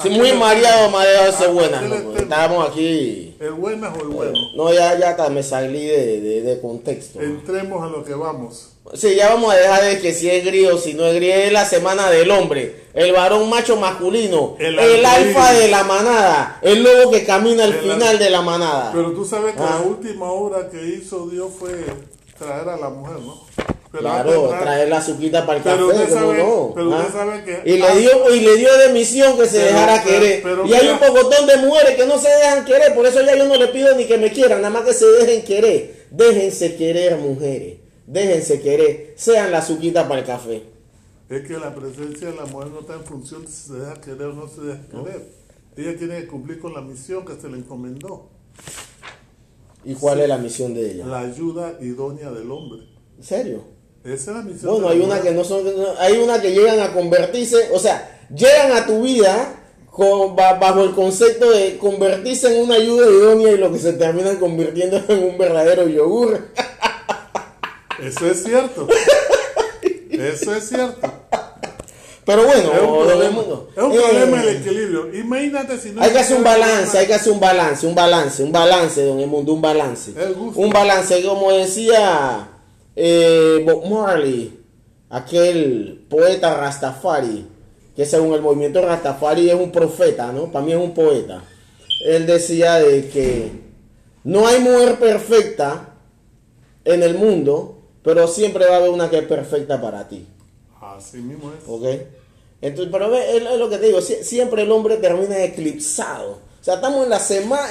Sí, 0.03 0.11
muy 0.11 0.33
mareado, 0.33 0.91
mareado 0.91 1.29
ese 1.31 1.45
Ah, 1.45 1.49
buena. 1.49 1.81
¿no? 1.81 2.17
Estábamos 2.17 2.69
aquí. 2.71 3.35
¿El 3.41 3.53
buena 3.53 3.93
o 3.95 4.03
el 4.03 4.09
bueno? 4.09 4.39
No, 4.55 4.73
ya, 4.73 4.99
ya 4.99 5.11
hasta 5.11 5.29
me 5.31 5.43
salí 5.43 5.87
de, 5.87 6.21
de, 6.21 6.43
de 6.43 6.61
contexto. 6.61 7.21
Entremos 7.21 7.83
a 7.83 7.87
lo 7.89 8.05
que 8.05 8.15
vamos. 8.15 8.71
Sí, 8.95 9.17
ya 9.17 9.31
vamos 9.31 9.53
a 9.53 9.57
dejar 9.57 9.83
de 9.85 10.01
que 10.01 10.13
si 10.15 10.31
es 10.31 10.45
gris 10.45 10.69
o 10.71 10.79
si 10.79 10.95
no 10.95 11.07
es 11.07 11.15
gris. 11.17 11.35
Es 11.35 11.53
la 11.53 11.65
semana 11.65 12.09
del 12.11 12.31
hombre. 12.31 12.85
El 12.95 13.13
varón 13.13 13.49
macho 13.51 13.77
masculino. 13.77 14.55
El 14.59 14.79
alfa 15.05 15.53
de 15.55 15.69
la 15.69 15.83
manada. 15.85 16.59
El 16.63 16.83
lobo 16.83 17.11
que 17.11 17.25
camina 17.25 17.65
al 17.65 17.73
El 17.73 17.81
final 17.81 18.19
de 18.19 18.31
la 18.31 18.43
manada. 18.43 18.93
Pero 18.95 19.13
tú 19.13 19.25
sabes 19.25 19.55
que 19.55 19.61
Ah. 19.63 19.79
la 19.81 19.87
última 19.87 20.31
obra 20.31 20.69
que 20.71 20.87
hizo 20.87 21.27
Dios 21.27 21.49
fue 21.59 21.71
traer 22.39 22.69
a 22.69 22.77
la 22.77 22.89
mujer, 22.91 23.19
¿no? 23.21 23.41
Pero 23.93 24.03
Claro, 24.03 24.49
traer 24.49 24.89
la 24.89 24.99
azuquita 24.99 25.47
para 25.47 25.59
el 25.59 25.65
Pero 25.65 25.89
café, 25.89 26.03
usted 26.03 26.15
¿cómo 26.15 26.27
sabe- 26.33 26.43
no? 26.43 26.73
pero 26.75 26.91
usted 26.91 27.05
¿Ah? 27.09 27.13
sabe 27.13 27.45
que- 27.45 27.63
y 27.65 27.79
le 27.79 27.97
dio 27.99 28.35
y 28.35 28.41
le 28.41 28.57
dio 28.57 28.79
de 28.79 28.93
misión 28.93 29.39
que 29.39 29.47
se 29.47 29.59
Pero- 29.59 29.67
dejara 29.69 30.03
pero- 30.05 30.21
querer. 30.21 30.43
y 30.67 30.75
hay 30.75 30.89
un 30.89 30.99
pocotón 30.99 31.47
de 31.47 31.57
mujeres 31.59 31.97
que 31.97 32.05
no 32.07 32.19
se 32.19 32.29
dejan 32.29 32.65
querer, 32.65 32.95
por 32.95 33.07
eso 33.07 33.23
ya 33.23 33.37
yo 33.37 33.45
no 33.47 33.55
le 33.57 33.69
pido 33.69 33.95
ni 33.97 34.05
que 34.07 34.19
me 34.19 34.33
quieran, 34.33 34.61
nada 34.61 34.71
más 34.75 34.83
que 34.85 34.93
se 34.93 35.07
dejen 35.07 35.45
querer. 35.45 36.07
Déjense 36.11 36.77
querer, 36.77 37.17
mujeres. 37.17 37.79
Déjense 38.07 38.61
querer. 38.61 39.15
Sean 39.17 39.51
la 39.51 39.59
azuquita 39.59 40.07
para 40.07 40.21
el 40.21 40.27
café. 40.27 40.65
Es 41.31 41.47
que 41.47 41.55
la 41.55 41.75
presencia 41.75 42.29
de 42.31 42.37
la 42.37 42.45
mujer 42.45 42.69
no 42.71 42.81
está 42.81 42.95
en 42.95 43.05
función 43.05 43.43
de 43.45 43.49
si 43.51 43.69
se 43.69 43.75
deja 43.75 43.95
querer 44.01 44.27
o 44.27 44.33
no 44.35 44.49
se 44.49 44.61
deja 44.61 44.81
querer. 44.91 45.23
Ella 45.77 45.97
tiene 45.99 46.21
que 46.21 46.27
cumplir 46.27 46.61
con 46.61 46.75
la 46.75 46.81
misión 46.83 47.25
que 47.25 47.35
se 47.41 47.49
le 47.49 47.57
encomendó. 47.59 48.29
¿Y 49.87 49.95
cuál 49.95 50.21
es 50.21 50.29
la 50.29 50.37
misión 50.37 50.75
de 50.75 50.91
ella? 50.91 51.07
La 51.07 51.21
ayuda 51.21 51.75
idónea 51.81 52.31
del 52.33 52.51
hombre. 52.51 52.83
¿En 53.17 53.23
serio? 53.25 53.65
Esa 54.05 54.31
es 54.33 54.37
la 54.37 54.43
misión 54.43 54.73
Bueno, 54.73 54.89
de 54.89 54.95
hay 54.95 55.01
una 55.01 55.21
que 55.23 55.31
no 55.33 55.45
son, 55.45 55.65
hay 55.99 56.19
una 56.19 56.41
que 56.43 56.51
llegan 56.51 56.81
a 56.81 56.93
convertirse, 56.93 57.71
o 57.73 57.79
sea, 57.79 58.27
llegan 58.35 58.73
a 58.73 58.85
tu 58.87 59.03
vida 59.03 59.63
con- 59.91 60.37
bajo 60.37 60.83
el 60.83 60.91
concepto 60.93 61.51
de 61.51 61.79
convertirse 61.79 62.55
en 62.55 62.65
una 62.65 62.75
ayuda 62.75 63.09
idónea 63.11 63.53
y 63.53 63.59
lo 63.59 63.73
que 63.73 63.79
se 63.79 63.93
terminan 63.95 64.37
convirtiendo 64.39 65.01
en 65.09 65.25
un 65.25 65.39
verdadero 65.39 65.89
yogur. 65.89 66.39
Eso 68.03 68.27
es 68.27 68.43
cierto. 68.45 68.87
Eso 70.11 70.55
es 70.55 70.69
cierto. 70.69 71.13
Pero 72.27 72.45
bueno, 72.45 72.73
Es 72.75 72.83
un 72.83 73.07
problema, 73.07 73.41
es 73.77 73.83
un 73.85 73.93
eh, 73.93 74.51
el 74.51 74.57
equilibrio. 74.57 75.15
Imagínate 75.15 75.79
si 75.79 75.91
no 75.91 76.03
hay 76.03 76.11
que 76.11 76.19
hacer 76.19 76.37
un 76.37 76.43
balance, 76.43 76.91
el 76.91 77.01
hay 77.01 77.07
que 77.07 77.15
hacer 77.15 77.33
un 77.33 77.39
balance, 77.39 77.87
un 77.87 77.95
balance, 77.95 78.43
un 78.43 78.53
balance, 78.53 79.05
don 79.05 79.21
Edmundo, 79.21 79.53
un 79.53 79.63
balance. 79.63 80.11
El. 80.11 80.35
Un 80.35 80.71
balance, 80.71 81.23
como 81.23 81.53
decía 81.53 82.49
eh, 82.97 83.63
Bob 83.65 83.89
Marley, 83.89 84.59
aquel 85.09 86.05
poeta 86.11 86.57
Rastafari, 86.57 87.47
que 87.95 88.05
según 88.05 88.35
el 88.35 88.43
movimiento 88.43 88.83
Rastafari 88.83 89.49
es 89.49 89.55
un 89.55 89.71
profeta, 89.71 90.33
¿no? 90.33 90.51
Para 90.51 90.65
mí 90.65 90.73
es 90.73 90.79
un 90.79 90.95
poeta. 90.95 91.45
Él 92.05 92.27
decía 92.27 92.81
de 92.81 93.09
que 93.09 93.53
no 94.25 94.49
hay 94.49 94.59
mujer 94.59 94.99
perfecta 94.99 95.91
en 96.85 97.05
el 97.05 97.15
mundo, 97.15 97.83
pero 98.03 98.27
siempre 98.27 98.67
va 98.67 98.75
a 98.75 98.77
haber 98.79 98.91
una 98.91 99.09
que 99.09 99.19
es 99.19 99.27
perfecta 99.27 99.81
para 99.81 100.09
ti. 100.09 100.27
Así 100.97 101.19
mismo 101.19 101.51
es. 101.53 101.69
¿Ok? 101.69 101.85
Entonces, 102.63 102.89
pero 102.91 103.11
ve, 103.11 103.37
es 103.37 103.43
es 103.43 103.59
lo 103.59 103.69
que 103.69 103.79
te 103.79 103.87
digo, 103.87 103.99
sie- 104.01 104.23
siempre 104.23 104.63
el 104.63 104.73
hombre 104.73 104.97
termina 104.97 105.43
eclipsado. 105.45 106.39
O 106.61 106.65
sea, 106.67 106.75
estamos 106.77 107.05
en 107.05 107.11
la 107.11 107.21
semana, 107.21 107.69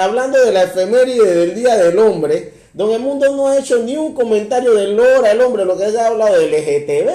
hablando 0.00 0.40
de 0.42 0.50
la 0.52 0.64
efeméride 0.64 1.34
del 1.34 1.54
Día 1.54 1.76
del 1.76 1.96
Hombre, 1.98 2.52
donde 2.72 2.96
el 2.96 3.02
mundo 3.02 3.34
no 3.36 3.46
ha 3.48 3.58
hecho 3.58 3.78
ni 3.84 3.96
un 3.96 4.12
comentario 4.14 4.74
del 4.74 4.98
hora 4.98 5.30
el 5.30 5.40
hombre, 5.40 5.64
lo 5.64 5.76
que 5.76 5.84
ha 5.84 6.06
hablado 6.08 6.38
del 6.40 6.50
LGTB, 6.52 7.10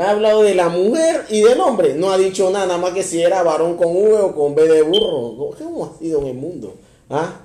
ha 0.00 0.10
hablado 0.10 0.42
de 0.42 0.54
la 0.54 0.68
mujer 0.68 1.24
y 1.30 1.40
del 1.40 1.58
hombre. 1.60 1.94
No 1.94 2.10
ha 2.12 2.18
dicho 2.18 2.50
nada, 2.50 2.66
nada 2.66 2.78
más 2.78 2.92
que 2.92 3.02
si 3.02 3.22
era 3.22 3.42
varón 3.42 3.76
con 3.78 3.96
V 3.96 4.14
o 4.18 4.34
con 4.34 4.54
B 4.54 4.68
de 4.68 4.82
burro. 4.82 5.54
¿Cómo 5.58 5.86
ha 5.94 5.98
sido 5.98 6.20
en 6.20 6.26
el 6.26 6.34
mundo? 6.34 6.74
¿Ah? 7.08 7.40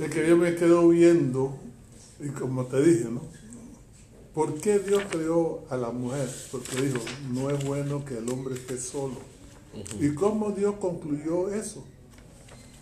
Es 0.00 0.10
que 0.10 0.26
yo 0.26 0.36
me 0.36 0.54
quedo 0.54 0.88
viendo, 0.88 1.52
y 2.20 2.28
como 2.28 2.64
te 2.66 2.80
dije, 2.82 3.04
¿no? 3.10 3.20
¿Por 4.34 4.54
qué 4.60 4.80
Dios 4.80 5.02
creó 5.10 5.64
a 5.70 5.76
la 5.76 5.90
mujer? 5.90 6.28
Porque 6.50 6.82
dijo, 6.82 6.98
no 7.30 7.50
es 7.50 7.64
bueno 7.64 8.04
que 8.04 8.18
el 8.18 8.28
hombre 8.28 8.54
esté 8.54 8.78
solo. 8.78 9.14
¿Y 10.00 10.12
cómo 10.14 10.50
Dios 10.50 10.74
concluyó 10.80 11.54
eso? 11.54 11.84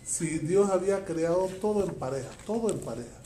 Si 0.03 0.39
Dios 0.39 0.71
había 0.71 1.05
creado 1.05 1.47
todo 1.61 1.85
en 1.85 1.93
pareja, 1.93 2.29
todo 2.47 2.71
en 2.71 2.79
pareja. 2.79 3.21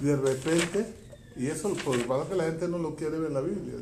Y 0.00 0.04
de 0.04 0.16
repente, 0.16 0.86
y 1.34 1.46
eso 1.46 1.72
por 1.82 1.96
lo 1.96 2.28
que 2.28 2.34
la 2.34 2.44
gente 2.44 2.68
no 2.68 2.78
lo 2.78 2.94
quiere 2.94 3.18
ver 3.18 3.28
en 3.28 3.34
la 3.34 3.40
Biblia, 3.40 3.76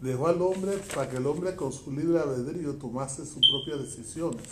dejó 0.00 0.26
al 0.26 0.42
hombre 0.42 0.72
para 0.94 1.08
que 1.08 1.18
el 1.18 1.26
hombre 1.26 1.54
con 1.54 1.72
su 1.72 1.92
libre 1.92 2.18
albedrío 2.18 2.74
tomase 2.74 3.24
sus 3.24 3.48
propias 3.48 3.82
decisiones. 3.82 4.42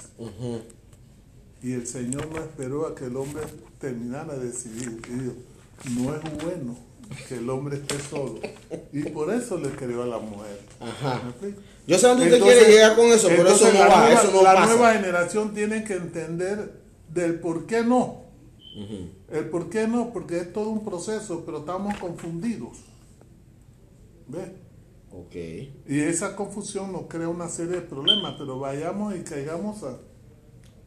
Y 1.60 1.72
el 1.72 1.88
Señor 1.88 2.28
no 2.32 2.38
esperó 2.38 2.86
a 2.86 2.94
que 2.94 3.06
el 3.06 3.16
hombre 3.16 3.42
terminara 3.80 4.36
de 4.36 4.46
decidir. 4.46 5.02
Y 5.08 5.12
dijo, 5.12 5.34
no 6.00 6.14
es 6.14 6.44
bueno 6.44 6.91
que 7.28 7.36
el 7.36 7.48
hombre 7.50 7.76
esté 7.76 7.98
solo. 7.98 8.40
Y 8.92 9.02
por 9.10 9.32
eso 9.32 9.58
le 9.58 9.70
creó 9.70 10.02
a 10.02 10.06
la 10.06 10.18
mujer. 10.18 10.58
Ajá. 10.80 11.20
Yo 11.86 11.98
sé 11.98 12.06
dónde 12.06 12.24
usted 12.26 12.40
quiere 12.40 12.68
llegar 12.70 12.96
con 12.96 13.06
eso, 13.06 13.28
pero 13.28 13.48
eso 13.48 13.72
no 13.72 13.78
va, 13.80 13.86
nueva- 13.86 14.12
eso 14.12 14.30
no 14.32 14.42
La 14.42 14.54
pasa. 14.54 14.66
nueva 14.74 14.92
generación 14.94 15.54
tiene 15.54 15.84
que 15.84 15.94
entender 15.94 16.80
del 17.08 17.40
por 17.40 17.66
qué 17.66 17.82
no. 17.82 18.22
El 19.30 19.48
por 19.50 19.68
qué 19.68 19.86
no, 19.88 20.12
porque 20.12 20.38
es 20.38 20.52
todo 20.52 20.68
un 20.70 20.84
proceso, 20.84 21.42
pero 21.44 21.58
estamos 21.58 21.96
confundidos. 21.98 22.78
¿Ves? 24.28 24.50
Ok. 25.10 25.34
Y 25.88 26.00
esa 26.00 26.34
confusión 26.36 26.92
nos 26.92 27.02
crea 27.02 27.28
una 27.28 27.48
serie 27.48 27.72
de 27.76 27.82
problemas, 27.82 28.34
pero 28.38 28.58
vayamos 28.58 29.14
y 29.14 29.20
caigamos 29.20 29.82
a- 29.82 29.98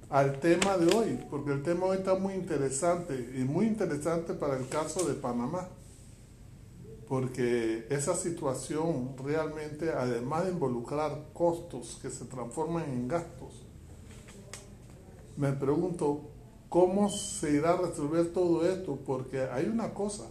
al 0.10 0.40
tema 0.40 0.78
de 0.78 0.96
hoy, 0.96 1.20
porque 1.30 1.52
el 1.52 1.62
tema 1.62 1.86
hoy 1.88 1.98
está 1.98 2.16
muy 2.16 2.34
interesante 2.34 3.14
y 3.38 3.40
muy 3.44 3.66
interesante 3.68 4.34
para 4.34 4.58
el 4.58 4.68
caso 4.68 5.06
de 5.08 5.14
Panamá, 5.16 5.68
porque 7.08 7.86
esa 7.90 8.16
situación 8.16 9.16
realmente, 9.24 9.92
además 9.92 10.46
de 10.46 10.52
involucrar 10.52 11.30
costos 11.34 12.00
que 12.02 12.10
se 12.10 12.26
transforman 12.26 12.90
en 12.90 13.08
gastos, 13.08 13.64
me 15.38 15.52
pregunto 15.52 16.22
cómo 16.70 17.10
se 17.10 17.52
irá 17.52 17.72
a 17.72 17.78
resolver 17.78 18.34
todo 18.34 18.68
esto, 18.68 18.98
porque 19.06 19.42
hay 19.42 19.66
una 19.66 19.94
cosa, 19.94 20.26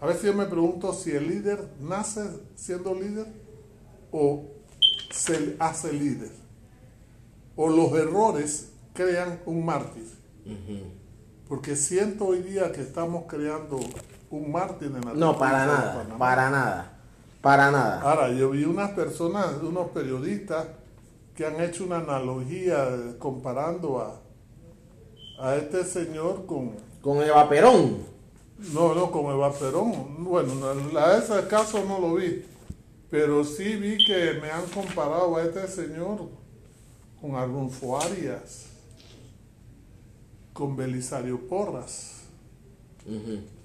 a 0.00 0.06
veces 0.06 0.22
yo 0.22 0.34
me 0.34 0.46
pregunto 0.46 0.94
si 0.94 1.10
el 1.10 1.28
líder 1.28 1.68
nace 1.78 2.22
siendo 2.54 2.94
líder 2.94 3.26
o 4.10 4.44
se 5.10 5.56
hace 5.58 5.92
líder. 5.92 6.30
O 7.54 7.68
los 7.68 7.92
errores 7.92 8.70
crean 8.94 9.40
un 9.44 9.64
mártir. 9.64 10.06
Porque 11.48 11.76
siento 11.76 12.28
hoy 12.28 12.42
día 12.42 12.72
que 12.72 12.80
estamos 12.80 13.24
creando 13.28 13.78
un 14.30 14.50
mártir 14.52 14.88
en 14.88 15.00
la 15.04 15.14
No, 15.14 15.36
para 15.38 15.66
nada, 15.66 16.04
para 16.18 16.50
nada, 16.50 16.98
para 17.40 17.70
nada. 17.70 18.00
Ahora, 18.02 18.30
yo 18.32 18.50
vi 18.50 18.64
unas 18.64 18.90
personas, 18.92 19.54
unos 19.62 19.88
periodistas, 19.90 20.66
que 21.34 21.46
han 21.46 21.60
hecho 21.60 21.84
una 21.84 21.98
analogía 21.98 22.88
eh, 22.90 23.16
comparando 23.18 23.98
a, 24.00 24.20
a 25.40 25.56
este 25.56 25.84
señor 25.84 26.44
con, 26.46 26.72
Con 27.00 27.18
Eva 27.22 27.48
Perón. 27.48 27.98
No, 28.74 28.94
no, 28.94 29.10
con 29.10 29.26
Eva 29.34 29.50
Perón. 29.52 30.22
Bueno, 30.24 30.54
no, 30.54 30.74
la- 30.92 31.16
ese 31.16 31.46
caso 31.48 31.82
no 31.86 31.98
lo 31.98 32.14
vi. 32.14 32.44
Pero 33.10 33.42
sí 33.42 33.76
vi 33.76 33.96
que 34.04 34.38
me 34.40 34.50
han 34.50 34.66
comparado 34.66 35.34
a 35.36 35.42
este 35.42 35.66
señor 35.66 36.28
con 37.20 37.34
Arnulfo 37.34 37.98
Arias, 38.00 38.66
con 40.52 40.76
Belisario 40.76 41.40
Porras. 41.48 42.18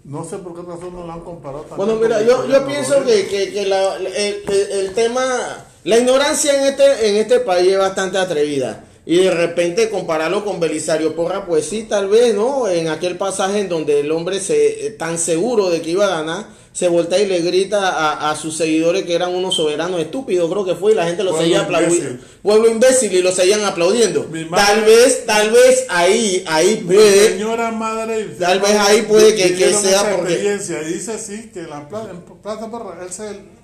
No 0.06 0.24
sé 0.24 0.38
por 0.38 0.54
qué 0.56 0.62
razón 0.62 0.94
no 0.96 1.06
lo 1.06 1.12
han 1.12 1.22
comparado 1.22 1.64
también 1.64 1.88
Bueno, 1.88 2.02
mira, 2.02 2.22
yo, 2.22 2.48
yo 2.48 2.66
pienso 2.68 3.04
que, 3.04 3.26
que- 3.28 3.52
que 3.52 3.66
la- 3.66 3.96
el, 3.98 4.06
el- 4.08 4.72
el 4.72 4.94
tema, 4.94 5.66
la 5.84 5.98
ignorancia 5.98 6.54
en 6.60 6.68
este, 6.68 7.10
en 7.10 7.16
este 7.16 7.40
país 7.40 7.72
es 7.74 7.80
bastante 7.80 8.18
atrevida. 8.20 8.84
Y 9.08 9.18
de 9.18 9.32
repente 9.32 9.90
compararlo 9.90 10.44
con 10.46 10.60
Belisario 10.60 11.16
Porra, 11.16 11.46
pues 11.46 11.66
sí, 11.66 11.84
tal 11.84 12.08
vez, 12.08 12.34
¿no? 12.36 12.68
En 12.68 12.88
aquel 12.88 13.18
pasaje 13.18 13.60
en 13.60 13.70
donde 13.70 14.00
el 14.02 14.12
hombre 14.12 14.40
se 14.40 14.96
tan 14.98 15.18
seguro 15.18 15.70
de 15.70 15.82
que 15.82 15.92
iba 15.92 16.06
a 16.06 16.22
ganar, 16.22 16.46
se 16.76 16.90
voltea 16.90 17.20
y 17.22 17.26
le 17.26 17.40
grita 17.40 17.88
a, 17.90 18.32
a 18.32 18.36
sus 18.36 18.58
seguidores 18.58 19.06
que 19.06 19.16
eran 19.16 19.34
unos 19.34 19.56
soberanos 19.56 19.98
estúpidos, 20.02 20.52
creo 20.52 20.66
que 20.66 20.76
fue, 20.76 20.92
y 20.92 20.96
la 20.96 21.06
gente 21.06 21.24
lo 21.24 21.38
seguía 21.38 21.62
aplaudiendo. 21.62 22.22
Pueblo 22.44 22.70
imbécil 22.70 23.14
y 23.14 23.22
lo 23.22 23.32
seguían 23.32 23.64
aplaudiendo. 23.64 24.26
Madre- 24.30 24.50
Tal 24.66 24.82
vez, 24.84 25.26
tal 25.26 25.52
vez 25.52 25.86
ahí, 25.88 26.44
ahí 26.46 26.84
puede. 26.86 27.30
señora 27.30 27.72
madre 27.72 28.26
Tal 28.38 28.60
vez 28.60 28.76
ahí 28.78 29.04
puede 29.04 29.34
que- 29.36 29.56
que 29.56 29.74
sea 29.74 30.18
porque- 30.18 30.36
dice 30.38 31.18
sí 31.18 31.50
que 31.54 31.62
la 31.64 31.88
plaza, 31.88 32.10
en 32.12 32.22
Plaza 32.44 32.70
Porra 32.70 33.02
él 33.06 33.10
se 33.14 33.56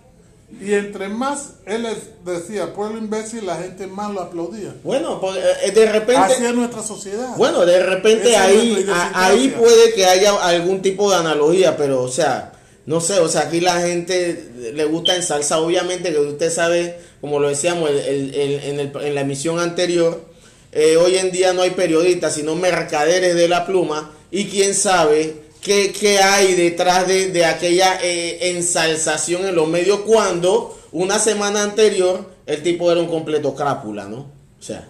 Y 0.61 0.73
entre 0.73 1.07
más 1.09 1.55
él 1.65 1.85
decía 2.25 2.73
pueblo 2.73 2.97
imbécil, 2.97 3.45
la 3.45 3.57
gente 3.57 3.87
más 3.87 4.11
lo 4.13 4.21
aplaudía. 4.21 4.73
Bueno, 4.83 5.19
pues, 5.19 5.37
eh, 5.63 5.71
de 5.71 5.91
repente... 5.91 6.15
Así 6.33 6.45
es 6.45 6.53
nuestra 6.53 6.81
sociedad. 6.83 7.35
Bueno, 7.37 7.65
de 7.65 7.81
repente 7.85 8.31
Esa 8.31 8.43
ahí, 8.45 8.85
ahí 9.13 9.49
puede 9.57 9.93
que 9.93 10.05
haya 10.05 10.33
algún 10.45 10.81
tipo 10.81 11.09
de 11.09 11.17
analogía, 11.17 11.75
pero 11.77 12.01
o 12.03 12.09
sea, 12.09 12.50
no 12.85 12.99
sé, 13.01 13.19
o 13.19 13.27
sea, 13.29 13.41
aquí 13.41 13.59
la 13.61 13.79
gente 13.81 14.49
le 14.73 14.85
gusta 14.85 15.15
ensalzar, 15.15 15.59
obviamente 15.59 16.11
que 16.11 16.19
usted 16.19 16.51
sabe, 16.51 16.97
como 17.21 17.39
lo 17.39 17.49
decíamos 17.49 17.89
el- 17.89 17.99
el- 17.99 18.33
el- 18.35 18.79
en, 18.79 18.91
en 19.01 19.15
la 19.15 19.21
emisión 19.21 19.59
anterior, 19.59 20.25
eh, 20.71 20.97
hoy 20.97 21.17
en 21.17 21.31
día 21.31 21.53
no 21.53 21.61
hay 21.61 21.71
periodistas, 21.71 22.35
sino 22.35 22.55
mercaderes 22.55 23.35
de 23.35 23.47
la 23.47 23.65
pluma, 23.65 24.13
y 24.31 24.45
quién 24.45 24.73
sabe 24.73 25.35
qué, 25.61 25.91
qué 25.97 26.19
hay 26.19 26.55
detrás 26.55 27.07
de, 27.07 27.29
de 27.29 27.45
aquella 27.45 27.99
eh, 28.01 28.49
ensalzación 28.55 29.45
en 29.45 29.55
los 29.55 29.67
medios 29.67 29.99
cuando 30.01 30.77
una 30.91 31.19
semana 31.19 31.63
anterior 31.63 32.29
el 32.47 32.63
tipo 32.63 32.91
era 32.91 32.99
un 32.99 33.07
completo 33.07 33.53
crápula, 33.53 34.05
¿no? 34.05 34.17
O 34.59 34.63
sea, 34.63 34.87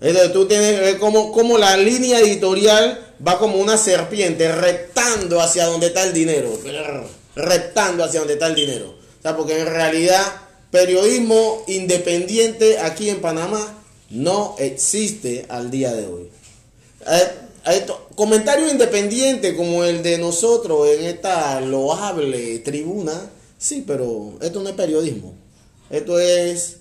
entonces 0.00 0.32
tú 0.32 0.46
tienes 0.46 0.74
que 0.74 0.98
ver 0.98 1.58
la 1.58 1.76
línea 1.78 2.18
editorial 2.20 3.05
va 3.26 3.38
como 3.38 3.56
una 3.58 3.76
serpiente, 3.76 4.50
reptando 4.52 5.40
hacia 5.40 5.66
donde 5.66 5.88
está 5.88 6.04
el 6.04 6.12
dinero. 6.12 6.58
Reptando 7.34 8.04
hacia 8.04 8.20
donde 8.20 8.34
está 8.34 8.46
el 8.46 8.54
dinero. 8.54 8.90
O 9.18 9.22
sea, 9.22 9.36
porque 9.36 9.58
en 9.60 9.66
realidad 9.66 10.22
periodismo 10.70 11.62
independiente 11.66 12.78
aquí 12.78 13.08
en 13.10 13.20
Panamá 13.20 13.82
no 14.10 14.54
existe 14.58 15.46
al 15.48 15.70
día 15.70 15.92
de 15.94 16.06
hoy. 16.06 16.28
Eh, 17.06 17.30
esto- 17.74 18.08
comentario 18.14 18.68
independiente 18.70 19.56
como 19.56 19.84
el 19.84 20.02
de 20.02 20.18
nosotros 20.18 20.88
en 20.88 21.04
esta 21.04 21.60
loable 21.60 22.58
tribuna, 22.60 23.30
sí, 23.58 23.84
pero 23.86 24.34
esto 24.40 24.62
no 24.62 24.68
es 24.68 24.74
periodismo. 24.74 25.34
Esto 25.90 26.18
es 26.18 26.78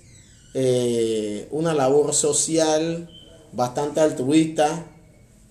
eh, 0.53 1.47
una 1.51 1.73
labor 1.73 2.13
social 2.13 3.09
bastante 3.51 3.99
altruista, 4.01 4.85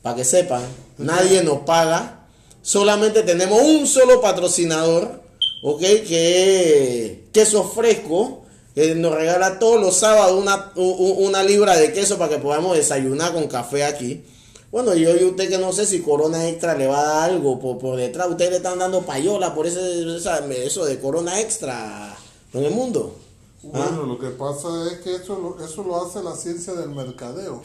para 0.05 0.17
que 0.17 0.25
sepan, 0.27 0.61
nadie 0.99 1.43
nos 1.43 1.61
paga, 1.61 2.27
solamente 2.61 3.23
tenemos 3.23 3.63
un 3.63 3.87
solo 3.87 4.21
patrocinador, 4.21 5.23
¿ok? 5.63 5.81
Que 5.81 7.07
es 7.07 7.19
queso 7.33 7.65
fresco, 7.65 8.43
que 8.75 8.95
nos 8.95 9.15
regala 9.15 9.59
todos 9.59 9.81
los 9.81 9.97
sábados 9.97 10.39
una, 10.39 10.73
una 10.77 11.43
libra 11.43 11.79
de 11.79 11.95
queso 11.95 12.19
para 12.19 12.37
que 12.37 12.39
podamos 12.39 12.77
desayunar 12.77 13.33
con 13.33 13.49
café 13.49 13.83
aquí. 13.85 14.23
Bueno, 14.71 14.93
yo 14.95 15.17
y 15.17 15.25
usted 15.25 15.49
que 15.49 15.57
no 15.57 15.73
sé 15.73 15.87
si 15.87 16.03
Corona 16.03 16.51
Extra 16.51 16.75
le 16.75 16.87
va 16.87 17.01
a 17.01 17.21
dar 17.21 17.31
algo 17.31 17.59
por, 17.59 17.79
por 17.79 17.97
detrás, 17.97 18.29
ustedes 18.29 18.51
le 18.51 18.57
están 18.59 18.79
dando 18.79 19.07
payola 19.07 19.55
por 19.55 19.67
ese, 19.67 20.05
eso 20.67 20.85
de 20.85 21.01
Corona 21.01 21.41
Extra 21.41 22.15
en 22.53 22.63
el 22.63 22.75
mundo. 22.75 23.17
Bueno, 23.63 24.03
lo 24.03 24.19
que 24.19 24.29
pasa 24.29 24.69
es 24.93 24.99
que 24.99 25.15
eso 25.15 25.57
eso 25.65 25.83
lo 25.83 26.05
hace 26.05 26.23
la 26.23 26.37
ciencia 26.37 26.75
del 26.75 26.91
mercadeo. 26.91 27.63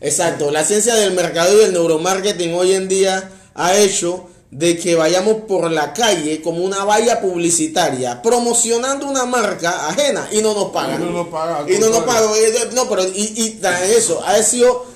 Exacto, 0.00 0.50
la 0.50 0.64
ciencia 0.64 0.94
del 0.94 1.12
mercado 1.12 1.60
y 1.60 1.64
el 1.64 1.72
neuromarketing 1.72 2.54
hoy 2.54 2.72
en 2.74 2.88
día 2.88 3.30
ha 3.54 3.76
hecho 3.76 4.28
de 4.50 4.78
que 4.78 4.94
vayamos 4.94 5.42
por 5.46 5.70
la 5.70 5.92
calle 5.92 6.40
como 6.40 6.64
una 6.64 6.84
valla 6.84 7.20
publicitaria 7.20 8.22
promocionando 8.22 9.06
una 9.06 9.26
marca 9.26 9.88
ajena 9.88 10.28
y 10.32 10.40
no 10.40 10.54
nos 10.54 10.70
pagan. 10.70 11.02
Y 11.02 11.04
no 11.04 11.10
nos 11.10 11.28
pagan, 11.28 11.68
Y 11.68 11.78
no 11.78 11.90
nos 11.90 12.04
pagan. 12.04 12.30
Eh, 12.34 12.70
No, 12.72 12.88
pero 12.88 13.02
y, 13.02 13.20
y 13.20 13.60
eso 13.94 14.22
ha 14.24 14.42
sido 14.42 14.86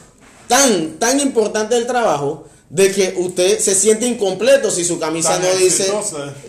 tan 0.49 0.99
tan 0.99 1.21
importante 1.21 1.77
el 1.77 1.87
trabajo 1.87 2.45
de 2.71 2.91
que 2.91 3.15
usted 3.19 3.59
se 3.59 3.75
siente 3.75 4.07
incompleto 4.07 4.71
si 4.71 4.85
su 4.85 4.99
camisa 4.99 5.33
Tan 5.33 5.43
no 5.43 5.55
dice 5.57 5.93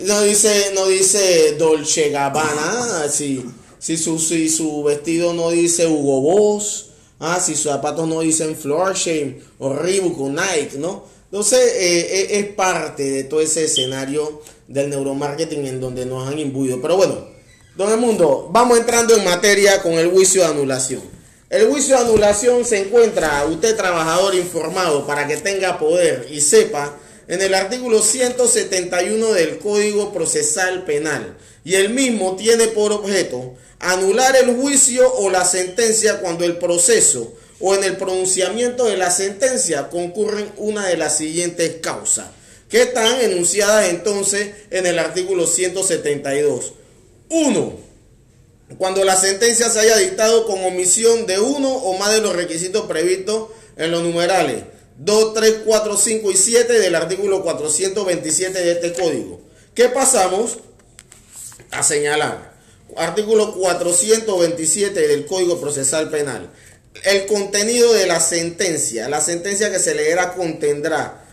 no 0.02 0.22
dice 0.22 0.72
no 0.74 0.86
dice 0.86 1.56
Dolce 1.58 2.08
Gabbana 2.08 3.08
si 3.10 3.44
si 3.78 3.98
su 3.98 4.18
si 4.18 4.48
su 4.48 4.82
vestido 4.82 5.34
no 5.34 5.50
dice 5.50 5.86
Hugo 5.86 6.22
Boss 6.22 6.86
ah 7.24 7.40
si 7.40 7.54
sus 7.54 7.70
zapatos 7.72 8.06
no 8.08 8.20
dicen 8.20 8.56
Floor 8.56 8.94
Shame 8.94 9.38
o 9.58 9.72
Reebok 9.72 10.20
o 10.20 10.28
Nike 10.28 10.78
no 10.78 11.04
entonces 11.34 11.58
eh, 11.74 12.00
eh, 12.00 12.38
es 12.38 12.46
parte 12.54 13.02
de 13.02 13.24
todo 13.24 13.40
ese 13.40 13.64
escenario 13.64 14.40
del 14.68 14.88
neuromarketing 14.88 15.66
en 15.66 15.80
donde 15.80 16.06
nos 16.06 16.28
han 16.28 16.38
imbuido. 16.38 16.80
Pero 16.80 16.96
bueno 16.96 17.26
don 17.76 17.90
el 17.90 17.98
mundo 17.98 18.48
vamos 18.52 18.78
entrando 18.78 19.16
en 19.16 19.24
materia 19.24 19.82
con 19.82 19.94
el 19.94 20.10
juicio 20.10 20.42
de 20.42 20.48
anulación. 20.48 21.02
El 21.50 21.68
juicio 21.68 21.96
de 21.96 22.02
anulación 22.02 22.64
se 22.64 22.82
encuentra 22.82 23.44
usted 23.46 23.76
trabajador 23.76 24.36
informado 24.36 25.06
para 25.08 25.26
que 25.26 25.36
tenga 25.36 25.76
poder 25.76 26.28
y 26.30 26.40
sepa 26.40 26.96
en 27.28 27.40
el 27.40 27.54
artículo 27.54 28.02
171 28.02 29.32
del 29.32 29.58
Código 29.58 30.12
Procesal 30.12 30.84
Penal 30.84 31.36
y 31.64 31.74
el 31.74 31.90
mismo 31.90 32.36
tiene 32.36 32.68
por 32.68 32.92
objeto 32.92 33.54
anular 33.78 34.36
el 34.36 34.54
juicio 34.56 35.10
o 35.14 35.30
la 35.30 35.44
sentencia 35.44 36.20
cuando 36.20 36.44
el 36.44 36.58
proceso 36.58 37.34
o 37.60 37.74
en 37.74 37.84
el 37.84 37.96
pronunciamiento 37.96 38.84
de 38.84 38.96
la 38.96 39.10
sentencia 39.10 39.88
concurren 39.88 40.52
una 40.56 40.86
de 40.86 40.96
las 40.96 41.16
siguientes 41.16 41.76
causas 41.80 42.26
que 42.68 42.82
están 42.82 43.20
enunciadas 43.20 43.88
entonces 43.88 44.50
en 44.70 44.86
el 44.86 44.98
artículo 44.98 45.46
172. 45.46 46.72
1 47.30 47.84
cuando 48.78 49.04
la 49.04 49.16
sentencia 49.16 49.70
se 49.70 49.80
haya 49.80 49.96
dictado 49.98 50.46
con 50.46 50.64
omisión 50.64 51.26
de 51.26 51.38
uno 51.38 51.68
o 51.68 51.96
más 51.98 52.12
de 52.12 52.20
los 52.20 52.34
requisitos 52.34 52.86
previstos 52.86 53.48
en 53.76 53.90
los 53.90 54.02
numerales 54.02 54.73
2, 54.98 55.34
3, 55.34 55.54
4, 55.64 55.96
5 55.96 56.30
y 56.30 56.36
7 56.36 56.72
del 56.78 56.94
artículo 56.94 57.42
427 57.42 58.62
de 58.62 58.72
este 58.72 58.92
código. 58.92 59.40
¿Qué 59.74 59.88
pasamos 59.88 60.58
a 61.70 61.82
señalar? 61.82 62.54
Artículo 62.96 63.54
427 63.54 65.08
del 65.08 65.26
Código 65.26 65.60
Procesal 65.60 66.10
Penal. 66.10 66.50
El 67.02 67.26
contenido 67.26 67.92
de 67.92 68.06
la 68.06 68.20
sentencia. 68.20 69.08
La 69.08 69.20
sentencia 69.20 69.72
que 69.72 69.80
se 69.80 69.94
leerá 69.94 70.34
contendrá 70.34 71.24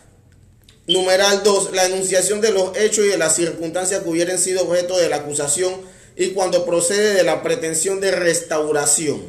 Numeral 0.88 1.44
2. 1.44 1.74
La 1.74 1.86
enunciación 1.86 2.42
de 2.42 2.52
los 2.52 2.76
hechos 2.78 3.06
y 3.06 3.10
de 3.10 3.18
las 3.18 3.36
circunstancias 3.36 4.02
que 4.02 4.10
hubieran 4.10 4.40
sido 4.40 4.64
objeto 4.64 4.98
de 4.98 5.10
la 5.10 5.18
acusación 5.18 5.74
y 6.16 6.30
cuando 6.32 6.66
procede 6.66 7.14
de 7.14 7.24
la 7.24 7.44
pretensión 7.44 8.00
de 8.02 8.12
restauración. 8.12 9.22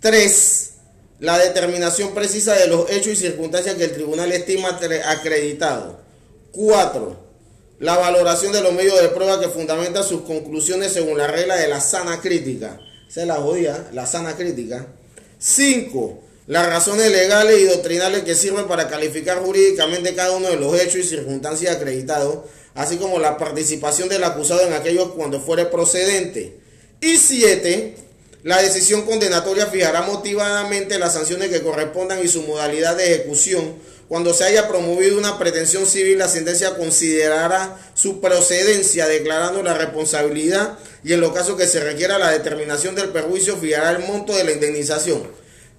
3. 0.00 0.73
La 1.20 1.38
determinación 1.38 2.12
precisa 2.12 2.54
de 2.54 2.66
los 2.66 2.90
hechos 2.90 3.12
y 3.12 3.16
circunstancias 3.16 3.76
que 3.76 3.84
el 3.84 3.92
tribunal 3.92 4.32
estima 4.32 4.78
acreditado. 5.06 6.00
4. 6.52 7.24
La 7.78 7.96
valoración 7.96 8.52
de 8.52 8.60
los 8.60 8.72
medios 8.72 9.00
de 9.00 9.08
prueba 9.08 9.40
que 9.40 9.48
fundamenta 9.48 10.02
sus 10.02 10.22
conclusiones 10.22 10.92
según 10.92 11.18
la 11.18 11.28
regla 11.28 11.56
de 11.56 11.68
la 11.68 11.80
sana 11.80 12.20
crítica. 12.20 12.80
Es 13.08 13.16
la 13.26 13.36
jodida, 13.36 13.90
la 13.92 14.06
sana 14.06 14.36
crítica. 14.36 14.88
5. 15.38 16.20
Las 16.48 16.66
razones 16.66 17.10
legales 17.10 17.60
y 17.60 17.64
doctrinales 17.64 18.24
que 18.24 18.34
sirven 18.34 18.66
para 18.66 18.88
calificar 18.88 19.38
jurídicamente 19.38 20.14
cada 20.14 20.32
uno 20.32 20.48
de 20.48 20.56
los 20.56 20.78
hechos 20.80 20.96
y 20.96 21.04
circunstancias 21.04 21.76
acreditados, 21.76 22.40
así 22.74 22.96
como 22.96 23.18
la 23.18 23.38
participación 23.38 24.08
del 24.08 24.24
acusado 24.24 24.62
en 24.62 24.72
aquellos 24.72 25.12
cuando 25.12 25.40
fuere 25.40 25.66
procedente. 25.66 26.58
Y 27.00 27.18
7. 27.18 28.03
La 28.44 28.60
decisión 28.60 29.06
condenatoria 29.06 29.68
fijará 29.68 30.02
motivadamente 30.02 30.98
las 30.98 31.14
sanciones 31.14 31.48
que 31.48 31.62
correspondan 31.62 32.22
y 32.22 32.28
su 32.28 32.42
modalidad 32.42 32.94
de 32.94 33.14
ejecución. 33.14 33.76
Cuando 34.06 34.34
se 34.34 34.44
haya 34.44 34.68
promovido 34.68 35.16
una 35.16 35.38
pretensión 35.38 35.86
civil, 35.86 36.18
la 36.18 36.28
sentencia 36.28 36.76
considerará 36.76 37.78
su 37.94 38.20
procedencia, 38.20 39.08
declarando 39.08 39.62
la 39.62 39.72
responsabilidad 39.72 40.78
y 41.02 41.14
en 41.14 41.22
los 41.22 41.32
casos 41.32 41.56
que 41.56 41.66
se 41.66 41.80
requiera 41.80 42.18
la 42.18 42.32
determinación 42.32 42.94
del 42.94 43.08
perjuicio, 43.08 43.56
fijará 43.56 43.92
el 43.92 44.00
monto 44.00 44.36
de 44.36 44.44
la 44.44 44.52
indemnización. 44.52 45.26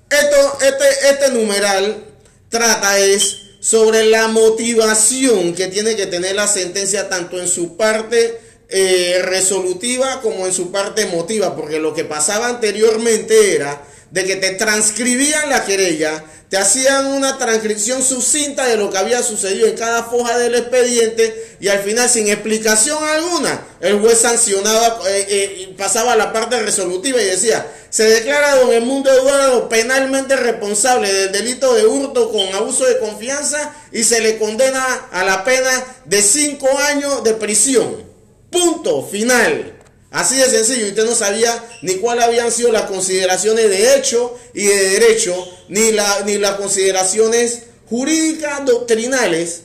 Esto, 0.09 0.57
este, 0.61 1.09
este 1.11 1.29
numeral 1.33 2.03
trata 2.49 2.97
es 2.97 3.41
sobre 3.59 4.05
la 4.05 4.27
motivación 4.27 5.53
que 5.53 5.67
tiene 5.67 5.95
que 5.95 6.07
tener 6.07 6.35
la 6.35 6.47
sentencia 6.47 7.09
tanto 7.09 7.39
en 7.39 7.47
su 7.47 7.77
parte 7.77 8.39
eh, 8.69 9.21
resolutiva 9.23 10.21
como 10.21 10.45
en 10.47 10.53
su 10.53 10.71
parte 10.71 11.03
emotiva, 11.03 11.55
porque 11.55 11.79
lo 11.79 11.93
que 11.93 12.03
pasaba 12.03 12.47
anteriormente 12.47 13.55
era 13.55 13.81
de 14.11 14.23
que 14.23 14.35
te 14.37 14.51
transcribían 14.51 15.49
la 15.49 15.65
querella, 15.65 16.23
te 16.49 16.57
hacían 16.57 17.07
una 17.07 17.37
transcripción 17.37 18.03
sucinta 18.03 18.65
de 18.65 18.77
lo 18.77 18.89
que 18.89 18.97
había 18.97 19.21
sucedido 19.23 19.67
en 19.67 19.75
cada 19.75 20.03
foja 20.03 20.37
del 20.37 20.55
expediente 20.55 21.57
y 21.59 21.67
al 21.67 21.79
final 21.79 22.09
sin 22.09 22.27
explicación 22.27 23.03
alguna 23.03 23.59
el 23.81 23.99
juez 23.99 24.19
sancionaba, 24.19 24.99
eh, 25.09 25.25
eh, 25.27 25.75
pasaba 25.77 26.13
a 26.13 26.15
la 26.15 26.31
parte 26.31 26.61
resolutiva 26.61 27.21
y 27.21 27.25
decía, 27.25 27.65
se 27.89 28.03
declara 28.03 28.55
don 28.55 28.71
Edmundo 28.71 29.11
Eduardo 29.11 29.69
penalmente 29.69 30.35
responsable 30.35 31.11
del 31.11 31.31
delito 31.31 31.73
de 31.73 31.85
hurto 31.85 32.31
con 32.31 32.53
abuso 32.53 32.85
de 32.85 32.99
confianza 32.99 33.75
y 33.91 34.03
se 34.03 34.21
le 34.21 34.37
condena 34.37 34.83
a 35.11 35.23
la 35.23 35.43
pena 35.43 35.71
de 36.05 36.21
cinco 36.21 36.69
años 36.77 37.23
de 37.23 37.33
prisión. 37.33 38.14
Punto 38.49 39.05
final. 39.05 39.73
Así 40.11 40.37
de 40.37 40.49
sencillo, 40.49 40.87
usted 40.87 41.05
no 41.05 41.13
sabía 41.13 41.61
ni 41.81 41.95
cuáles 41.95 42.23
habían 42.23 42.51
sido 42.51 42.71
las 42.71 42.83
consideraciones 42.83 43.69
de 43.69 43.95
hecho 43.95 44.33
y 44.53 44.65
de 44.65 44.89
derecho, 44.91 45.35
ni, 45.67 45.91
la, 45.91 46.21
ni 46.25 46.37
las 46.37 46.55
consideraciones 46.55 47.63
jurídicas 47.89 48.65
doctrinales, 48.65 49.63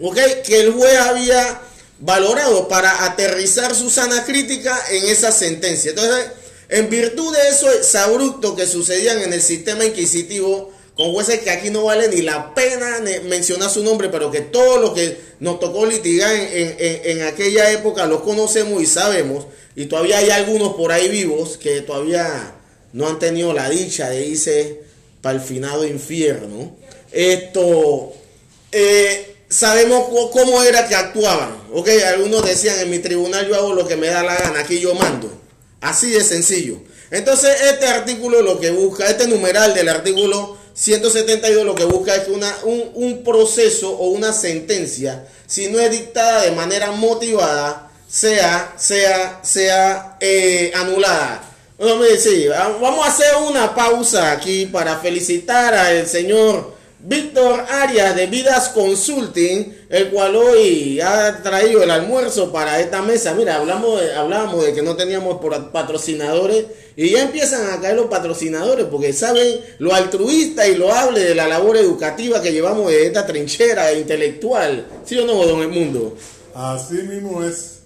¿ok? 0.00 0.16
Que 0.44 0.60
el 0.60 0.72
juez 0.72 0.96
había 0.98 1.60
valorado 1.98 2.68
para 2.68 3.04
aterrizar 3.04 3.74
su 3.74 3.90
sana 3.90 4.24
crítica 4.24 4.80
en 4.90 5.08
esa 5.08 5.32
sentencia. 5.32 5.90
Entonces, 5.90 6.26
en 6.68 6.88
virtud 6.88 7.34
de 7.34 7.48
eso 7.48 7.68
abrupto 7.98 8.54
que 8.54 8.66
sucedían 8.66 9.20
en 9.22 9.32
el 9.32 9.42
sistema 9.42 9.84
inquisitivo, 9.84 10.72
con 10.98 11.12
jueces 11.12 11.38
que 11.38 11.50
aquí 11.50 11.70
no 11.70 11.84
vale 11.84 12.08
ni 12.08 12.22
la 12.22 12.52
pena 12.56 12.98
mencionar 13.28 13.70
su 13.70 13.84
nombre, 13.84 14.08
pero 14.08 14.32
que 14.32 14.40
todo 14.40 14.78
lo 14.78 14.94
que 14.94 15.16
nos 15.38 15.60
tocó 15.60 15.86
litigar 15.86 16.34
en, 16.34 16.74
en, 16.76 17.22
aquella 17.22 17.70
época 17.70 18.04
los 18.06 18.22
conocemos 18.22 18.82
y 18.82 18.86
sabemos, 18.86 19.46
y 19.76 19.86
todavía 19.86 20.18
hay 20.18 20.30
algunos 20.30 20.74
por 20.74 20.90
ahí 20.90 21.08
vivos 21.08 21.56
que 21.56 21.82
todavía 21.82 22.52
no 22.92 23.06
han 23.06 23.20
tenido 23.20 23.52
la 23.52 23.70
dicha 23.70 24.10
de 24.10 24.26
irse 24.26 24.80
para 25.22 25.36
el 25.36 25.40
finado 25.40 25.86
infierno. 25.86 26.76
Esto, 27.12 28.12
eh, 28.72 29.36
sabemos 29.48 30.08
cómo 30.32 30.64
era 30.64 30.88
que 30.88 30.96
actuaban, 30.96 31.62
¿ok? 31.74 31.90
Algunos 32.08 32.44
decían, 32.44 32.80
en 32.80 32.90
mi 32.90 32.98
tribunal 32.98 33.46
yo 33.46 33.54
hago 33.54 33.72
lo 33.72 33.86
que 33.86 33.96
me 33.96 34.08
da 34.08 34.24
la 34.24 34.34
gana, 34.34 34.58
aquí 34.58 34.80
yo 34.80 34.96
mando. 34.96 35.30
Así 35.80 36.10
de 36.10 36.24
sencillo. 36.24 36.80
Entonces, 37.12 37.56
este 37.72 37.86
artículo 37.86 38.42
lo 38.42 38.58
que 38.58 38.72
busca, 38.72 39.08
este 39.08 39.28
numeral 39.28 39.74
del 39.74 39.88
artículo 39.90 40.57
172 40.78 41.66
lo 41.66 41.74
que 41.74 41.84
busca 41.84 42.14
es 42.14 42.28
una, 42.28 42.56
un, 42.62 43.24
proceso 43.24 43.90
o 43.90 44.10
una 44.10 44.32
sentencia, 44.32 45.26
si 45.44 45.68
no 45.68 45.80
es 45.80 45.90
dictada 45.90 46.42
de 46.42 46.52
manera 46.52 46.92
motivada, 46.92 47.90
sea, 48.08 48.74
sea, 48.78 49.40
sea 49.42 50.16
eh, 50.20 50.70
anulada. 50.76 51.42
Vamos 51.78 53.04
a 53.04 53.08
hacer 53.08 53.34
una 53.48 53.74
pausa 53.74 54.30
aquí 54.30 54.66
para 54.66 54.98
felicitar 54.98 55.74
al 55.74 56.06
señor 56.06 56.77
Víctor 57.00 57.64
Arias 57.70 58.16
de 58.16 58.26
Vidas 58.26 58.70
Consulting, 58.70 59.72
el 59.88 60.10
cual 60.10 60.34
hoy 60.34 61.00
ha 61.00 61.42
traído 61.44 61.82
el 61.82 61.90
almuerzo 61.92 62.50
para 62.50 62.80
esta 62.80 63.02
mesa. 63.02 63.34
Mira, 63.34 63.56
hablamos 63.56 64.00
de, 64.00 64.14
hablábamos 64.14 64.64
de 64.64 64.72
que 64.72 64.82
no 64.82 64.96
teníamos 64.96 65.40
patrocinadores 65.72 66.66
y 66.96 67.10
ya 67.10 67.22
empiezan 67.22 67.70
a 67.70 67.80
caer 67.80 67.94
los 67.94 68.06
patrocinadores 68.06 68.86
porque 68.86 69.12
saben 69.12 69.60
lo 69.78 69.94
altruista 69.94 70.66
y 70.66 70.74
lo 70.74 70.92
hable 70.92 71.20
de 71.20 71.36
la 71.36 71.46
labor 71.46 71.76
educativa 71.76 72.42
que 72.42 72.50
llevamos 72.50 72.88
de 72.88 73.06
esta 73.06 73.24
trinchera 73.24 73.92
intelectual. 73.92 74.84
¿Sí 75.04 75.16
o 75.18 75.24
no, 75.24 75.46
don 75.46 75.70
Mundo? 75.70 76.16
Así 76.52 76.94
mismo 76.94 77.44
es. 77.44 77.82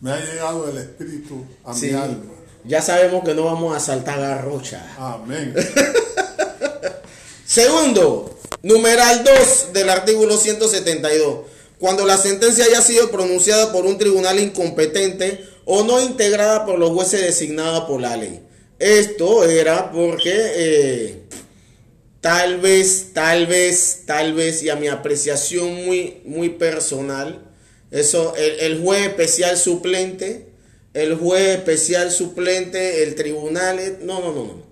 Me 0.00 0.12
ha 0.12 0.20
llegado 0.20 0.68
el 0.68 0.76
espíritu 0.76 1.46
a 1.64 1.72
mi 1.72 1.90
alma. 1.92 2.34
Ya 2.64 2.82
sabemos 2.82 3.24
que 3.24 3.34
no 3.34 3.44
vamos 3.44 3.74
a 3.74 3.80
saltar 3.80 4.20
garrocha. 4.20 4.84
Amén. 4.98 5.54
Segundo, 7.46 8.33
numeral 8.62 9.24
2 9.24 9.72
del 9.72 9.90
artículo 9.90 10.36
172. 10.36 11.46
Cuando 11.78 12.06
la 12.06 12.16
sentencia 12.16 12.64
haya 12.64 12.80
sido 12.80 13.10
pronunciada 13.10 13.72
por 13.72 13.84
un 13.84 13.98
tribunal 13.98 14.38
incompetente 14.40 15.44
o 15.64 15.84
no 15.84 16.00
integrada 16.00 16.64
por 16.64 16.78
los 16.78 16.90
jueces 16.90 17.20
designados 17.20 17.84
por 17.84 18.00
la 18.00 18.16
ley. 18.16 18.40
Esto 18.78 19.44
era 19.44 19.90
porque 19.92 20.32
eh, 20.34 21.22
tal 22.20 22.60
vez, 22.60 23.08
tal 23.12 23.46
vez, 23.46 24.02
tal 24.06 24.34
vez, 24.34 24.62
y 24.62 24.70
a 24.70 24.76
mi 24.76 24.88
apreciación 24.88 25.84
muy, 25.86 26.20
muy 26.24 26.50
personal, 26.50 27.42
eso, 27.90 28.34
el, 28.36 28.60
el 28.60 28.82
juez 28.82 29.08
especial 29.08 29.56
suplente, 29.56 30.46
el 30.94 31.16
juez 31.16 31.58
especial 31.58 32.10
suplente, 32.10 33.02
el 33.02 33.14
tribunal, 33.14 33.98
no, 34.02 34.20
no, 34.20 34.32
no, 34.32 34.44
no. 34.44 34.62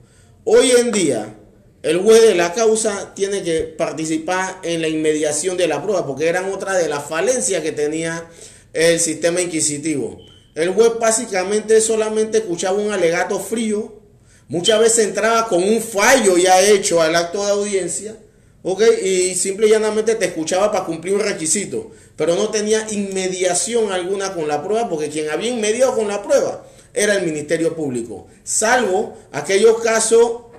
Hoy 0.45 0.73
en 0.73 0.93
día, 0.93 1.37
el 1.83 1.99
juez 1.99 2.23
de 2.23 2.37
la 2.37 2.55
causa 2.55 3.13
tiene 3.15 3.43
que 3.43 3.63
participar 3.63 4.61
en 4.63 4.81
la 4.81 4.89
inmediación 4.89 5.57
de 5.57 5.67
la 5.67 5.83
prueba, 5.83 6.07
porque 6.07 6.29
eran 6.29 6.53
otra 6.53 6.75
de 6.75 6.89
las 6.89 7.05
falencias 7.05 7.63
que 7.63 7.73
tenía 7.73 8.29
el 8.73 9.01
sistema 9.01 9.41
inquisitivo. 9.41 10.21
El 10.55 10.71
juez 10.71 10.93
básicamente 11.01 11.81
solamente 11.81 12.39
escuchaba 12.39 12.79
un 12.79 12.93
alegato 12.93 13.41
frío, 13.41 14.01
muchas 14.47 14.79
veces 14.79 15.07
entraba 15.07 15.49
con 15.49 15.63
un 15.63 15.81
fallo 15.81 16.37
ya 16.37 16.61
hecho 16.63 17.03
al 17.03 17.17
acto 17.17 17.45
de 17.45 17.51
audiencia, 17.51 18.17
¿ok? 18.63 18.83
Y 19.03 19.35
simple 19.35 19.67
y 19.67 19.71
llanamente 19.71 20.15
te 20.15 20.27
escuchaba 20.27 20.71
para 20.71 20.85
cumplir 20.85 21.15
un 21.15 21.21
requisito, 21.21 21.91
pero 22.17 22.37
no 22.37 22.51
tenía 22.51 22.87
inmediación 22.93 23.91
alguna 23.91 24.35
con 24.35 24.47
la 24.47 24.63
prueba, 24.63 24.89
porque 24.89 25.09
quien 25.09 25.31
había 25.31 25.51
inmediado 25.51 25.97
con 25.97 26.07
la 26.07 26.23
prueba 26.23 26.65
era 26.95 27.17
el 27.17 27.27
Ministerio 27.27 27.75
Público, 27.75 28.29
salvo 28.45 29.17
aquellos 29.33 29.81
casos 29.81 30.52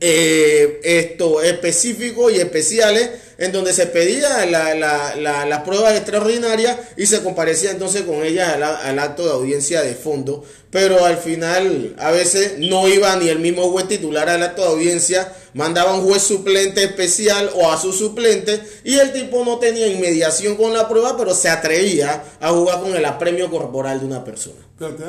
eh, 0.00 0.80
esto, 0.84 1.42
específicos 1.42 2.32
y 2.32 2.36
especiales 2.36 3.10
en 3.38 3.52
donde 3.52 3.72
se 3.72 3.86
pedía 3.86 4.44
la, 4.46 4.74
la, 4.74 5.46
las 5.46 5.62
pruebas 5.62 5.94
extraordinarias 5.94 6.76
y 6.96 7.06
se 7.06 7.22
comparecía 7.22 7.70
entonces 7.70 8.02
con 8.02 8.24
ella 8.24 8.54
al, 8.54 8.98
acto 8.98 9.24
de 9.24 9.32
audiencia 9.32 9.80
de 9.82 9.94
fondo, 9.94 10.44
pero 10.70 11.04
al 11.04 11.16
final 11.18 11.94
a 11.98 12.10
veces 12.10 12.58
no 12.58 12.88
iba 12.88 13.14
ni 13.16 13.28
el 13.28 13.38
mismo 13.38 13.70
juez 13.70 13.86
titular 13.86 14.28
al 14.28 14.42
acto 14.42 14.62
de 14.62 14.68
audiencia, 14.68 15.32
mandaba 15.54 15.94
un 15.94 16.04
juez 16.04 16.22
suplente 16.22 16.82
especial 16.82 17.50
o 17.54 17.70
a 17.70 17.80
su 17.80 17.92
suplente 17.92 18.60
y 18.82 18.98
el 18.98 19.12
tipo 19.12 19.44
no 19.44 19.58
tenía 19.58 19.86
inmediación 19.86 20.56
con 20.56 20.72
la 20.72 20.88
prueba, 20.88 21.16
pero 21.16 21.32
se 21.32 21.48
atrevía 21.48 22.24
a 22.40 22.50
jugar 22.50 22.80
con 22.80 22.96
el 22.96 23.04
apremio 23.04 23.48
corporal 23.50 24.00
de 24.00 24.06
una 24.06 24.24
persona. 24.24 24.58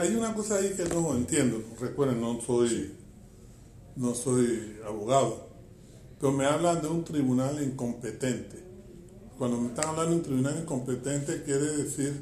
hay 0.01 0.15
una 0.15 0.35
cosa 0.35 0.57
ahí 0.57 0.73
que 0.77 0.85
no 0.85 1.15
entiendo, 1.15 1.63
recuerden, 1.79 2.21
no 2.21 2.39
soy 2.45 2.98
no 3.95 4.15
soy 4.15 4.77
abogado, 4.85 5.49
pero 6.19 6.31
me 6.31 6.45
hablan 6.45 6.81
de 6.81 6.87
un 6.87 7.03
tribunal 7.03 7.61
incompetente. 7.61 8.57
Cuando 9.37 9.57
me 9.57 9.69
están 9.69 9.89
hablando 9.89 10.11
de 10.11 10.17
un 10.17 10.23
tribunal 10.23 10.57
incompetente, 10.61 11.43
quiere 11.43 11.65
decir 11.77 12.21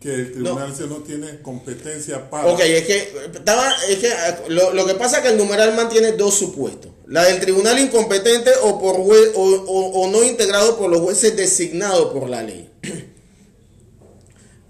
que 0.00 0.14
el 0.14 0.32
tribunal 0.32 0.74
no. 0.78 0.86
no 0.86 0.96
tiene 0.96 1.40
competencia 1.40 2.28
para... 2.28 2.48
Ok, 2.48 2.60
es 2.60 2.86
que, 2.86 3.28
estaba, 3.34 3.72
es 3.88 3.98
que 3.98 4.12
lo, 4.48 4.86
que 4.86 4.94
pasa 4.94 5.18
es 5.18 5.22
que 5.22 5.28
el 5.30 5.38
numeral 5.38 5.74
mantiene 5.74 6.12
dos 6.12 6.34
supuestos. 6.34 6.92
La 7.06 7.24
del 7.24 7.40
tribunal 7.40 7.78
incompetente 7.78 8.50
o, 8.62 8.78
por 8.78 8.96
o, 8.98 10.08
no 10.10 10.22
integrado 10.22 10.76
por 10.76 10.90
los 10.90 11.00
jueces 11.00 11.36
designados 11.36 12.12
por 12.12 12.28
la 12.28 12.42
ley. 12.42 12.70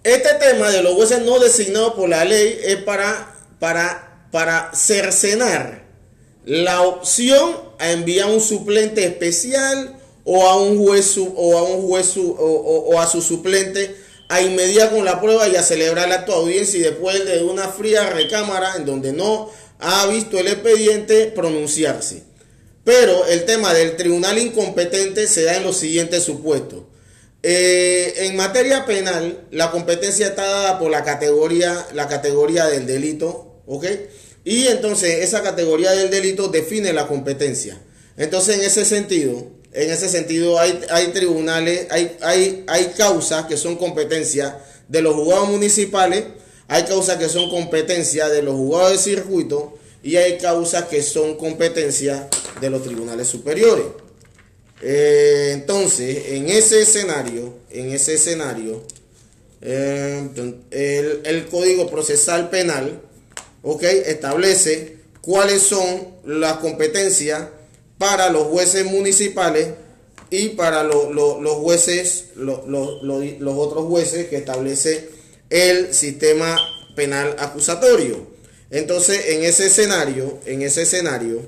Este 0.04 0.34
tema 0.34 0.70
de 0.70 0.84
los 0.84 0.94
jueces 0.94 1.22
no 1.22 1.40
designados 1.40 1.94
por 1.94 2.08
la 2.08 2.24
ley 2.24 2.60
es 2.62 2.76
para, 2.76 3.34
para, 3.58 4.28
para 4.30 4.70
cercenar 4.72 5.85
la 6.46 6.82
opción 6.82 7.56
a 7.78 7.90
enviar 7.90 8.30
un 8.30 8.40
suplente 8.40 9.04
especial 9.04 9.98
o 10.24 10.46
a 10.46 10.56
un 10.56 10.78
juez 10.78 11.18
o 11.18 11.58
a 11.58 11.62
un 11.64 11.86
juez 11.88 12.14
o, 12.16 12.98
a 12.98 13.06
su 13.06 13.20
suplente 13.20 13.96
a 14.28 14.40
inmediar 14.40 14.90
con 14.90 15.04
la 15.04 15.20
prueba 15.20 15.48
y 15.48 15.56
a 15.56 15.62
celebrar 15.62 16.08
de 16.08 16.32
audiencia 16.32 16.78
y 16.78 16.82
después 16.82 17.24
de 17.26 17.42
una 17.42 17.68
fría 17.68 18.10
recámara 18.10 18.76
en 18.76 18.86
donde 18.86 19.12
no 19.12 19.50
ha 19.78 20.06
visto 20.06 20.38
el 20.38 20.48
expediente 20.48 21.26
pronunciarse. 21.26 22.22
Pero 22.84 23.26
el 23.26 23.44
tema 23.44 23.74
del 23.74 23.96
tribunal 23.96 24.38
incompetente 24.38 25.26
se 25.26 25.44
da 25.44 25.56
en 25.56 25.64
los 25.64 25.76
siguientes 25.76 26.22
supuestos. 26.22 26.84
Eh, 27.42 28.14
en 28.26 28.36
materia 28.36 28.84
penal, 28.86 29.46
la 29.50 29.70
competencia 29.70 30.28
está 30.28 30.44
dada 30.44 30.78
por 30.78 30.90
la 30.90 31.04
categoría, 31.04 31.86
la 31.92 32.08
categoría 32.08 32.66
del 32.66 32.86
delito. 32.86 33.62
Y 34.46 34.68
entonces 34.68 35.24
esa 35.24 35.42
categoría 35.42 35.90
del 35.90 36.08
delito 36.08 36.46
define 36.46 36.92
la 36.92 37.08
competencia. 37.08 37.82
Entonces 38.16 38.58
en 38.58 38.62
ese 38.62 38.84
sentido, 38.84 39.44
en 39.72 39.90
ese 39.90 40.08
sentido 40.08 40.60
hay, 40.60 40.80
hay 40.88 41.08
tribunales, 41.08 41.88
hay, 41.90 42.16
hay, 42.22 42.64
hay 42.68 42.84
causas 42.96 43.46
que 43.46 43.56
son 43.56 43.74
competencia 43.74 44.56
de 44.86 45.02
los 45.02 45.16
juzgados 45.16 45.48
municipales, 45.48 46.26
hay 46.68 46.84
causas 46.84 47.16
que 47.16 47.28
son 47.28 47.50
competencia 47.50 48.28
de 48.28 48.42
los 48.42 48.54
juzgados 48.54 48.92
de 48.92 48.98
circuito 48.98 49.76
y 50.04 50.14
hay 50.14 50.38
causas 50.38 50.84
que 50.84 51.02
son 51.02 51.36
competencia 51.36 52.28
de 52.60 52.70
los 52.70 52.84
tribunales 52.84 53.26
superiores. 53.26 53.86
Eh, 54.80 55.50
entonces, 55.54 56.26
en 56.28 56.50
ese 56.50 56.82
escenario, 56.82 57.52
en 57.70 57.90
ese 57.90 58.14
escenario, 58.14 58.80
eh, 59.60 60.28
el, 60.70 61.22
el 61.24 61.46
Código 61.46 61.90
Procesal 61.90 62.48
Penal 62.48 63.00
¿ok? 63.66 63.82
Establece 63.82 64.96
cuáles 65.20 65.60
son 65.60 66.14
las 66.24 66.58
competencias 66.58 67.48
para 67.98 68.30
los 68.30 68.44
jueces 68.44 68.84
municipales 68.84 69.70
y 70.30 70.50
para 70.50 70.84
los 70.84 71.54
jueces, 71.56 72.26
los 72.36 73.54
otros 73.56 73.86
jueces 73.86 74.28
que 74.28 74.36
establece 74.36 75.10
el 75.50 75.92
sistema 75.92 76.56
penal 76.94 77.34
acusatorio. 77.40 78.28
Entonces, 78.70 79.20
en 79.30 79.42
ese 79.42 79.66
escenario, 79.66 80.38
en 80.46 80.62
ese 80.62 80.82
escenario, 80.82 81.42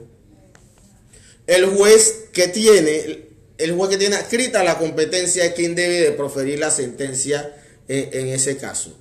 el 1.47 1.67
juez 1.67 2.25
que 2.33 2.49
tiene, 2.49 3.29
el 3.59 3.73
juez 3.75 3.91
que 3.91 3.97
tiene 3.97 4.17
escrita 4.17 4.65
la 4.65 4.77
competencia 4.79 5.45
es 5.45 5.55
quien 5.55 5.77
debe 5.77 6.01
de 6.01 6.11
proferir 6.13 6.59
la 6.59 6.73
sentencia 6.73 7.55
en 7.87 8.27
ese 8.29 8.57
caso. 8.57 8.97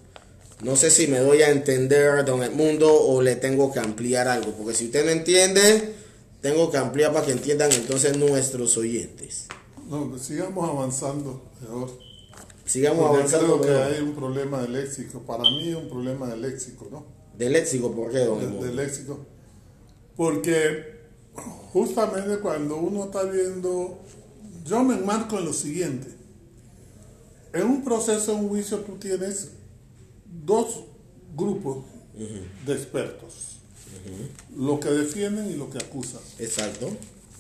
No 0.64 0.76
sé 0.76 0.90
si 0.90 1.08
me 1.08 1.20
doy 1.20 1.42
a 1.44 1.52
entender, 1.52 2.26
don 2.26 2.42
Edmundo, 2.44 2.92
o 2.94 3.22
le 3.22 3.36
tengo 3.36 3.72
que 3.72 3.80
ampliar 3.80 4.28
algo. 4.28 4.52
Porque 4.54 4.74
si 4.74 4.86
usted 4.86 5.06
no 5.06 5.12
entiende, 5.12 5.94
tengo 6.42 6.72
que 6.72 6.78
ampliar 6.78 7.14
para 7.14 7.26
que 7.26 7.32
entiendan 7.32 7.72
entonces 7.72 8.18
nuestros 8.18 8.76
oyentes. 8.78 9.46
No, 9.88 10.10
pues 10.10 10.24
sigamos 10.24 10.68
avanzando 10.70 11.44
mejor. 11.62 11.92
sigamos 12.66 13.06
Porque 13.06 13.18
avanzando. 13.20 13.60
creo 13.60 13.62
que 13.62 13.68
mejor. 13.68 13.94
hay 13.94 14.02
un 14.02 14.16
problema 14.16 14.62
de 14.64 14.70
léxico. 14.70 15.20
Para 15.22 15.44
mí 15.44 15.70
es 15.70 15.76
un 15.76 15.90
problema 15.90 16.28
de 16.28 16.38
léxico, 16.38 16.88
¿no? 16.92 17.06
De 17.38 17.50
léxico, 17.52 17.92
¿por 17.96 18.12
qué, 18.12 18.20
don 18.26 18.40
De, 18.40 18.46
Edmundo? 18.46 18.66
de 18.66 18.74
léxico. 18.74 19.20
Porque 20.16 20.98
justamente 21.72 22.40
cuando 22.40 22.78
uno 22.78 23.06
está 23.06 23.24
viendo, 23.24 24.00
yo 24.66 24.84
me 24.84 24.96
enmarco 24.96 25.38
en 25.38 25.46
lo 25.46 25.54
siguiente. 25.54 26.08
En 27.54 27.64
un 27.64 27.84
proceso, 27.84 28.34
en 28.34 28.40
un 28.40 28.50
juicio, 28.50 28.80
tú 28.80 28.98
tienes 28.98 29.52
dos 30.46 30.84
grupos 31.36 31.86
de 32.66 32.74
expertos. 32.74 33.60
Lo 34.56 34.80
que 34.80 34.90
defienden 34.90 35.52
y 35.52 35.56
lo 35.56 35.70
que 35.70 35.78
acusan. 35.78 36.22
Exacto. 36.40 36.90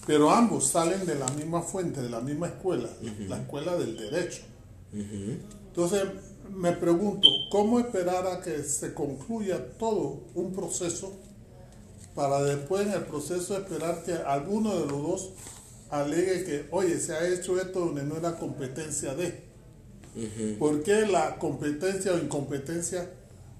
Pero 0.06 0.30
ambos 0.30 0.68
salen 0.68 1.06
de 1.06 1.16
la 1.16 1.28
misma 1.30 1.62
fuente, 1.62 2.02
de 2.02 2.10
la 2.10 2.22
misma 2.22 2.48
escuela, 2.48 2.90
la 3.28 3.38
escuela 3.42 3.76
del 3.76 3.98
derecho. 3.98 4.44
Entonces, 4.94 6.04
me 6.50 6.72
pregunto, 6.72 7.28
¿cómo 7.52 7.80
esperar 7.80 8.26
a 8.28 8.42
que 8.42 8.64
se 8.64 8.94
concluya 8.94 9.78
todo 9.78 10.22
un 10.34 10.54
proceso 10.54 11.14
para 12.16 12.42
después 12.42 12.88
en 12.88 12.94
el 12.94 13.04
proceso 13.04 13.58
esperar 13.58 14.04
que 14.04 14.14
alguno 14.14 14.80
de 14.80 14.86
los 14.88 15.04
dos 15.04 15.30
alegue 15.90 16.44
que, 16.46 16.68
oye, 16.72 17.00
se 17.00 17.14
ha 17.14 17.28
hecho 17.28 17.60
esto 17.60 17.82
donde 17.82 18.04
no 18.04 18.18
era 18.18 18.38
competencia 18.38 19.14
de? 19.14 19.47
¿Por 20.60 20.84
qué 20.84 21.06
la 21.06 21.38
competencia 21.38 22.14
o 22.14 22.18
incompetencia 22.18 23.10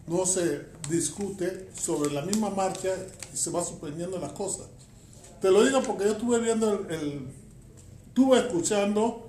no 0.08 0.26
se 0.26 0.62
discute 0.90 1.68
sobre 1.80 2.12
la 2.12 2.22
misma 2.24 2.50
marcha 2.50 2.90
y 3.34 3.38
se 3.38 3.50
va 3.52 3.64
suspendiendo 3.64 4.18
las 4.20 4.32
cosas? 4.34 4.68
Te 5.42 5.52
lo 5.52 5.64
digo 5.64 5.82
porque 5.84 6.06
yo 6.06 6.12
estuve 6.14 6.40
viendo 6.40 6.74
el, 6.90 6.92
el- 6.96 7.28
estuve 8.08 8.40
escuchando 8.40 9.28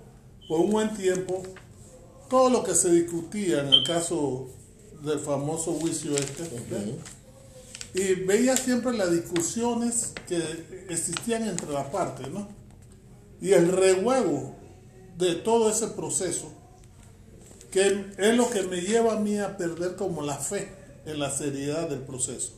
por 0.48 0.60
un 0.60 0.70
buen 0.70 0.94
tiempo 0.96 1.42
todo 2.30 2.48
lo 2.48 2.62
que 2.62 2.74
se 2.74 2.90
discutía 2.90 3.60
en 3.60 3.72
el 3.74 3.84
caso 3.86 4.48
del 5.02 5.18
famoso 5.18 5.72
juicio 5.74 6.14
este. 6.16 6.44
Y 7.94 8.14
veía 8.24 8.56
siempre 8.56 8.96
las 8.96 9.10
discusiones 9.10 10.12
que 10.26 10.38
existían 10.88 11.42
entre 11.46 11.70
las 11.72 11.86
partes, 11.88 12.28
¿no? 12.30 12.48
Y 13.40 13.52
el 13.52 13.70
rehuevo 13.72 14.54
de 15.16 15.34
todo 15.36 15.70
ese 15.70 15.88
proceso, 15.88 16.52
que 17.70 18.12
es 18.16 18.36
lo 18.36 18.48
que 18.50 18.62
me 18.62 18.80
lleva 18.80 19.14
a 19.14 19.20
mí 19.20 19.38
a 19.38 19.56
perder 19.56 19.96
como 19.96 20.22
la 20.22 20.36
fe 20.36 20.68
en 21.04 21.18
la 21.18 21.30
seriedad 21.30 21.88
del 21.88 22.00
proceso. 22.00 22.52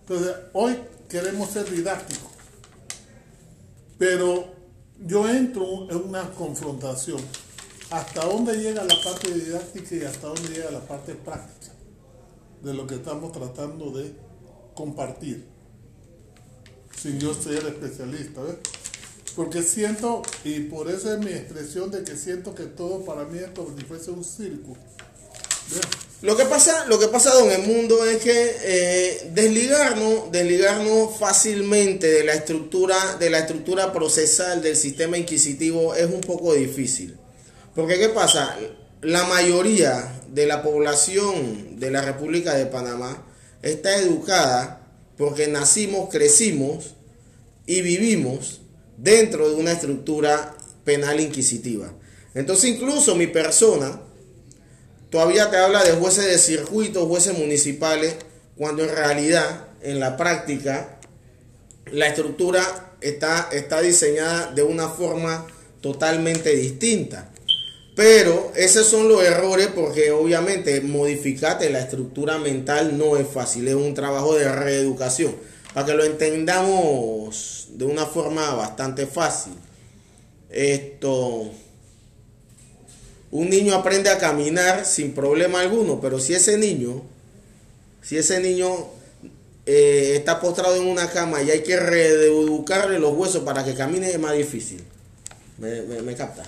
Entonces, 0.00 0.34
hoy 0.52 0.78
queremos 1.08 1.50
ser 1.50 1.70
didácticos, 1.70 2.30
pero 3.98 4.52
yo 5.00 5.28
entro 5.28 5.90
en 5.90 5.96
una 5.96 6.30
confrontación. 6.30 7.20
¿Hasta 7.90 8.26
dónde 8.26 8.54
llega 8.54 8.84
la 8.84 8.94
parte 9.02 9.32
didáctica 9.32 9.94
y 9.94 10.02
hasta 10.02 10.26
dónde 10.26 10.48
llega 10.50 10.70
la 10.70 10.80
parte 10.80 11.14
práctica 11.14 11.72
de 12.62 12.74
lo 12.74 12.86
que 12.86 12.96
estamos 12.96 13.32
tratando 13.32 13.90
de 13.90 14.12
compartir? 14.74 15.46
Sin 16.94 17.18
yo 17.18 17.32
ser 17.32 17.64
especialista, 17.64 18.42
¿ves? 18.42 18.56
Porque 19.38 19.62
siento, 19.62 20.22
y 20.42 20.58
por 20.62 20.90
eso 20.90 21.14
es 21.14 21.20
mi 21.20 21.30
expresión 21.30 21.92
de 21.92 22.02
que 22.02 22.16
siento 22.16 22.56
que 22.56 22.64
todo 22.64 23.04
para 23.04 23.22
mí 23.22 23.38
es 23.38 23.50
como 23.54 23.68
si 23.78 23.84
fuese 23.84 24.10
un 24.10 24.24
circo. 24.24 24.76
Lo 26.22 26.36
que 26.36 26.44
pasa, 26.44 26.86
lo 26.86 26.98
que 26.98 27.06
pasa, 27.06 27.32
don 27.34 27.48
Edmundo, 27.48 28.04
es 28.04 28.20
que 28.20 28.56
eh, 28.64 29.30
desligarnos, 29.32 30.32
desligarnos 30.32 31.16
fácilmente 31.20 32.08
de 32.08 32.24
la 32.24 32.32
estructura, 32.32 33.14
de 33.20 33.30
la 33.30 33.38
estructura 33.38 33.92
procesal 33.92 34.60
del 34.60 34.74
sistema 34.74 35.16
inquisitivo 35.16 35.94
es 35.94 36.06
un 36.06 36.20
poco 36.20 36.54
difícil. 36.54 37.16
Porque 37.76 37.96
qué 37.96 38.08
pasa, 38.08 38.56
la 39.02 39.22
mayoría 39.22 40.20
de 40.32 40.46
la 40.46 40.64
población 40.64 41.78
de 41.78 41.92
la 41.92 42.02
República 42.02 42.54
de 42.54 42.66
Panamá 42.66 43.24
está 43.62 43.98
educada 43.98 44.84
porque 45.16 45.46
nacimos, 45.46 46.08
crecimos 46.10 46.96
y 47.66 47.82
vivimos 47.82 48.62
dentro 48.98 49.48
de 49.48 49.54
una 49.54 49.72
estructura 49.72 50.54
penal 50.84 51.20
inquisitiva. 51.20 51.92
Entonces 52.34 52.70
incluso 52.70 53.14
mi 53.14 53.28
persona 53.28 54.00
todavía 55.10 55.50
te 55.50 55.56
habla 55.56 55.82
de 55.82 55.92
jueces 55.92 56.26
de 56.26 56.38
circuito, 56.38 57.06
jueces 57.06 57.38
municipales, 57.38 58.16
cuando 58.56 58.82
en 58.82 58.90
realidad, 58.90 59.68
en 59.82 60.00
la 60.00 60.16
práctica, 60.16 60.98
la 61.92 62.08
estructura 62.08 62.96
está, 63.00 63.48
está 63.52 63.80
diseñada 63.80 64.52
de 64.52 64.62
una 64.62 64.88
forma 64.88 65.46
totalmente 65.80 66.54
distinta. 66.54 67.30
Pero 67.94 68.52
esos 68.54 68.86
son 68.86 69.08
los 69.08 69.24
errores 69.24 69.68
porque 69.74 70.12
obviamente 70.12 70.80
modificarte 70.80 71.70
la 71.70 71.80
estructura 71.80 72.38
mental 72.38 72.96
no 72.96 73.16
es 73.16 73.26
fácil, 73.26 73.66
es 73.66 73.74
un 73.74 73.94
trabajo 73.94 74.36
de 74.36 74.50
reeducación. 74.50 75.34
Para 75.78 75.86
que 75.92 75.94
lo 75.94 76.02
entendamos 76.02 77.68
de 77.74 77.84
una 77.84 78.04
forma 78.04 78.52
bastante 78.54 79.06
fácil. 79.06 79.52
Esto, 80.50 81.52
un 83.30 83.48
niño 83.48 83.76
aprende 83.76 84.10
a 84.10 84.18
caminar 84.18 84.84
sin 84.84 85.14
problema 85.14 85.60
alguno, 85.60 86.00
pero 86.00 86.18
si 86.18 86.34
ese 86.34 86.58
niño, 86.58 87.02
si 88.02 88.16
ese 88.16 88.40
niño 88.40 88.88
eh, 89.66 90.14
está 90.16 90.40
postrado 90.40 90.74
en 90.74 90.88
una 90.88 91.08
cama 91.10 91.42
y 91.42 91.52
hay 91.52 91.62
que 91.62 91.78
reeducarle 91.78 92.98
los 92.98 93.12
huesos 93.16 93.44
para 93.44 93.64
que 93.64 93.74
camine 93.74 94.10
es 94.10 94.18
más 94.18 94.36
difícil. 94.36 94.82
Me, 95.58 95.82
me- 95.82 96.02
me 96.02 96.16
capta. 96.16 96.42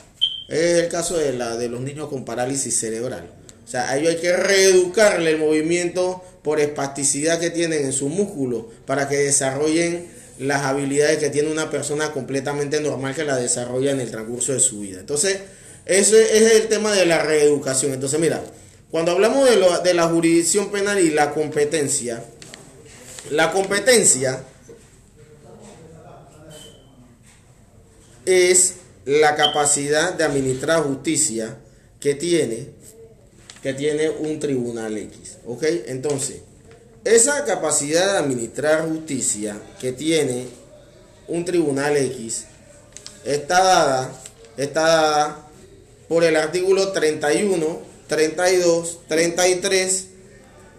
Es 0.48 0.82
el 0.82 0.88
caso 0.88 1.16
de, 1.16 1.34
la, 1.34 1.56
de 1.56 1.68
los 1.68 1.80
niños 1.82 2.08
con 2.08 2.24
parálisis 2.24 2.76
cerebral. 2.80 3.30
O 3.70 3.72
sea, 3.72 3.88
a 3.88 3.96
ellos 3.96 4.14
hay 4.16 4.20
que 4.20 4.36
reeducarle 4.36 5.30
el 5.30 5.38
movimiento 5.38 6.24
por 6.42 6.58
espasticidad 6.58 7.38
que 7.38 7.50
tienen 7.50 7.84
en 7.84 7.92
su 7.92 8.08
músculo 8.08 8.68
para 8.84 9.08
que 9.08 9.16
desarrollen 9.16 10.08
las 10.40 10.62
habilidades 10.62 11.18
que 11.18 11.30
tiene 11.30 11.52
una 11.52 11.70
persona 11.70 12.10
completamente 12.10 12.80
normal 12.80 13.14
que 13.14 13.22
la 13.22 13.36
desarrolla 13.36 13.92
en 13.92 14.00
el 14.00 14.10
transcurso 14.10 14.52
de 14.52 14.58
su 14.58 14.80
vida. 14.80 14.98
Entonces, 14.98 15.38
ese 15.86 16.36
es 16.36 16.60
el 16.62 16.66
tema 16.66 16.92
de 16.92 17.06
la 17.06 17.22
reeducación. 17.22 17.92
Entonces, 17.92 18.18
mira, 18.18 18.42
cuando 18.90 19.12
hablamos 19.12 19.48
de, 19.48 19.54
lo- 19.54 19.78
de 19.78 19.94
la 19.94 20.08
jurisdicción 20.08 20.72
penal 20.72 20.98
y 20.98 21.10
la 21.10 21.30
competencia, 21.30 22.24
la 23.30 23.52
competencia 23.52 24.42
es 28.26 28.74
la 29.04 29.36
capacidad 29.36 30.12
de 30.14 30.24
administrar 30.24 30.82
justicia 30.82 31.56
que 32.00 32.16
tiene 32.16 32.79
que 33.62 33.74
tiene 33.74 34.08
un 34.08 34.40
tribunal 34.40 34.96
X, 34.96 35.38
¿ok? 35.46 35.64
Entonces, 35.86 36.40
esa 37.04 37.44
capacidad 37.44 38.12
de 38.12 38.18
administrar 38.18 38.88
justicia 38.88 39.56
que 39.80 39.92
tiene 39.92 40.46
un 41.28 41.44
tribunal 41.44 41.96
X 41.96 42.44
está 43.24 43.62
dada, 43.62 44.12
está 44.56 44.80
dada 44.80 45.48
por 46.08 46.24
el 46.24 46.36
artículo 46.36 46.92
31, 46.92 47.80
32, 48.08 48.98
33, 49.06 50.06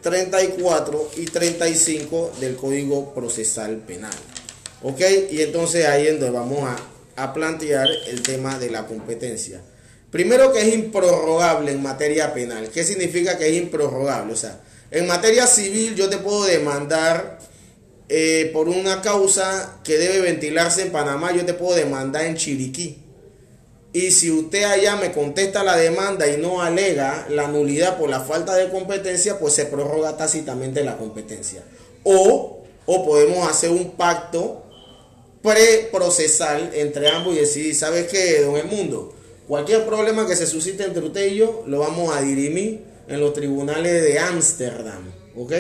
34 0.01 1.11
y 1.17 1.25
35 1.25 2.33
del 2.39 2.55
Código 2.55 3.13
Procesal 3.13 3.77
Penal. 3.77 4.11
¿Ok? 4.83 5.01
Y 5.31 5.41
entonces 5.41 5.85
ahí 5.85 6.07
es 6.07 6.19
donde 6.19 6.31
vamos 6.31 6.67
a, 6.67 7.23
a 7.23 7.33
plantear 7.33 7.87
el 8.07 8.21
tema 8.23 8.57
de 8.57 8.71
la 8.71 8.87
competencia. 8.87 9.61
Primero 10.11 10.51
que 10.51 10.61
es 10.61 10.73
improrrogable 10.73 11.71
en 11.71 11.81
materia 11.81 12.33
penal. 12.33 12.69
¿Qué 12.69 12.83
significa 12.83 13.37
que 13.37 13.47
es 13.47 13.55
improrrogable? 13.55 14.33
O 14.33 14.35
sea, 14.35 14.59
en 14.91 15.07
materia 15.07 15.47
civil 15.47 15.95
yo 15.95 16.09
te 16.09 16.17
puedo 16.17 16.43
demandar 16.43 17.39
eh, 18.09 18.49
por 18.51 18.67
una 18.67 19.01
causa 19.01 19.79
que 19.85 19.97
debe 19.97 20.19
ventilarse 20.19 20.81
en 20.81 20.91
Panamá, 20.91 21.31
yo 21.31 21.45
te 21.45 21.53
puedo 21.53 21.75
demandar 21.75 22.25
en 22.25 22.35
Chiriquí. 22.35 22.97
Y 23.93 24.11
si 24.11 24.29
usted 24.31 24.63
allá 24.63 24.97
me 24.97 25.13
contesta 25.13 25.63
la 25.63 25.77
demanda 25.77 26.27
y 26.27 26.35
no 26.35 26.61
alega 26.61 27.25
la 27.29 27.47
nulidad 27.47 27.97
por 27.97 28.09
la 28.09 28.19
falta 28.19 28.55
de 28.55 28.69
competencia, 28.69 29.39
pues 29.39 29.53
se 29.53 29.65
prorroga 29.65 30.17
tácitamente 30.17 30.83
la 30.83 30.97
competencia. 30.97 31.63
O, 32.03 32.63
o 32.85 33.05
podemos 33.05 33.49
hacer 33.49 33.69
un 33.69 33.91
pacto 33.91 34.65
preprocesal 35.41 36.71
entre 36.73 37.07
ambos 37.09 37.35
y 37.35 37.39
decir, 37.39 37.73
¿sabes 37.75 38.07
qué, 38.07 38.41
don 38.41 38.57
El 38.57 38.65
Mundo? 38.65 39.15
Cualquier 39.51 39.85
problema 39.85 40.25
que 40.25 40.37
se 40.37 40.47
suscite 40.47 40.85
entre 40.85 41.03
usted 41.03 41.27
y 41.27 41.35
yo, 41.35 41.65
lo 41.67 41.79
vamos 41.79 42.15
a 42.15 42.21
dirimir 42.21 42.85
en 43.09 43.19
los 43.19 43.33
tribunales 43.33 44.01
de 44.01 44.17
Ámsterdam. 44.17 45.11
¿Ok? 45.35 45.51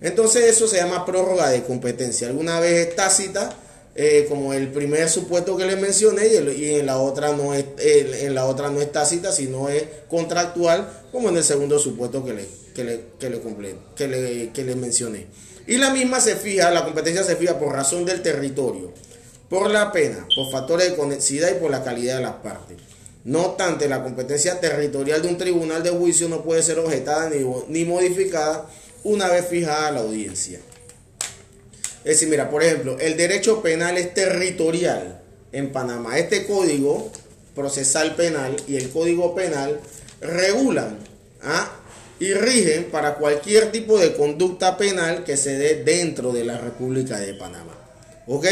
Entonces 0.00 0.44
eso 0.44 0.66
se 0.66 0.78
llama 0.78 1.04
prórroga 1.04 1.50
de 1.50 1.62
competencia. 1.62 2.28
Alguna 2.28 2.60
vez 2.60 2.88
es 2.88 2.96
tácita, 2.96 3.54
eh, 3.94 4.24
como 4.30 4.54
el 4.54 4.68
primer 4.72 5.10
supuesto 5.10 5.54
que 5.54 5.66
le 5.66 5.76
mencioné, 5.76 6.28
y, 6.28 6.76
en 6.76 6.86
la 6.86 6.96
otra 6.96 7.36
no 7.36 7.52
es 7.52 7.66
en 7.78 8.34
la 8.34 8.46
otra 8.46 8.70
no 8.70 8.80
es 8.80 8.90
tácita, 8.90 9.30
sino 9.30 9.68
es 9.68 9.84
contractual, 10.08 10.88
como 11.12 11.28
en 11.28 11.36
el 11.36 11.44
segundo 11.44 11.78
supuesto 11.78 12.24
que 12.24 12.32
le, 12.32 12.48
que 12.74 12.84
le, 12.84 13.00
que 13.20 13.28
le, 13.28 13.42
que 13.94 14.08
le, 14.08 14.50
que 14.50 14.64
le 14.64 14.76
mencioné. 14.76 15.26
Y 15.66 15.76
la 15.76 15.90
misma 15.90 16.20
se 16.20 16.36
fija, 16.36 16.70
la 16.70 16.86
competencia 16.86 17.22
se 17.22 17.36
fija 17.36 17.58
por 17.58 17.74
razón 17.74 18.06
del 18.06 18.22
territorio, 18.22 18.94
por 19.50 19.70
la 19.70 19.92
pena, 19.92 20.26
por 20.34 20.50
factores 20.50 20.88
de 20.88 20.96
conexidad 20.96 21.50
y 21.50 21.60
por 21.60 21.70
la 21.70 21.84
calidad 21.84 22.16
de 22.16 22.22
las 22.22 22.36
partes. 22.36 22.85
No 23.26 23.44
obstante, 23.44 23.88
la 23.88 24.04
competencia 24.04 24.60
territorial 24.60 25.20
de 25.20 25.26
un 25.26 25.36
tribunal 25.36 25.82
de 25.82 25.90
juicio 25.90 26.28
no 26.28 26.44
puede 26.44 26.62
ser 26.62 26.78
objetada 26.78 27.28
ni, 27.28 27.44
ni 27.66 27.84
modificada 27.84 28.70
una 29.02 29.28
vez 29.28 29.48
fijada 29.48 29.90
la 29.90 30.00
audiencia. 30.00 30.60
Es 32.04 32.04
decir, 32.04 32.28
mira, 32.28 32.48
por 32.48 32.62
ejemplo, 32.62 32.96
el 33.00 33.16
derecho 33.16 33.62
penal 33.62 33.98
es 33.98 34.14
territorial 34.14 35.20
en 35.50 35.72
Panamá. 35.72 36.16
Este 36.20 36.46
código 36.46 37.10
procesal 37.52 38.14
penal 38.14 38.54
y 38.68 38.76
el 38.76 38.90
código 38.90 39.34
penal 39.34 39.80
regulan 40.20 40.96
¿ah? 41.42 41.80
y 42.20 42.32
rigen 42.32 42.84
para 42.92 43.16
cualquier 43.16 43.72
tipo 43.72 43.98
de 43.98 44.14
conducta 44.14 44.76
penal 44.76 45.24
que 45.24 45.36
se 45.36 45.58
dé 45.58 45.82
dentro 45.82 46.30
de 46.30 46.44
la 46.44 46.58
República 46.58 47.18
de 47.18 47.34
Panamá. 47.34 47.76
¿Ok? 48.28 48.46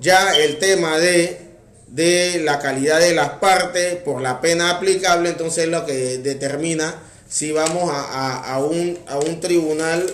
Ya 0.00 0.36
el 0.36 0.60
tema 0.60 0.96
de, 0.98 1.45
de 1.86 2.40
la 2.44 2.58
calidad 2.58 3.00
de 3.00 3.14
las 3.14 3.30
partes 3.30 3.96
por 3.96 4.20
la 4.20 4.40
pena 4.40 4.70
aplicable, 4.70 5.30
entonces 5.30 5.64
es 5.64 5.70
lo 5.70 5.86
que 5.86 6.18
determina 6.18 7.02
si 7.28 7.52
vamos 7.52 7.90
a, 7.92 8.54
a, 8.54 8.58
un, 8.64 8.98
a 9.06 9.18
un 9.18 9.40
tribunal 9.40 10.06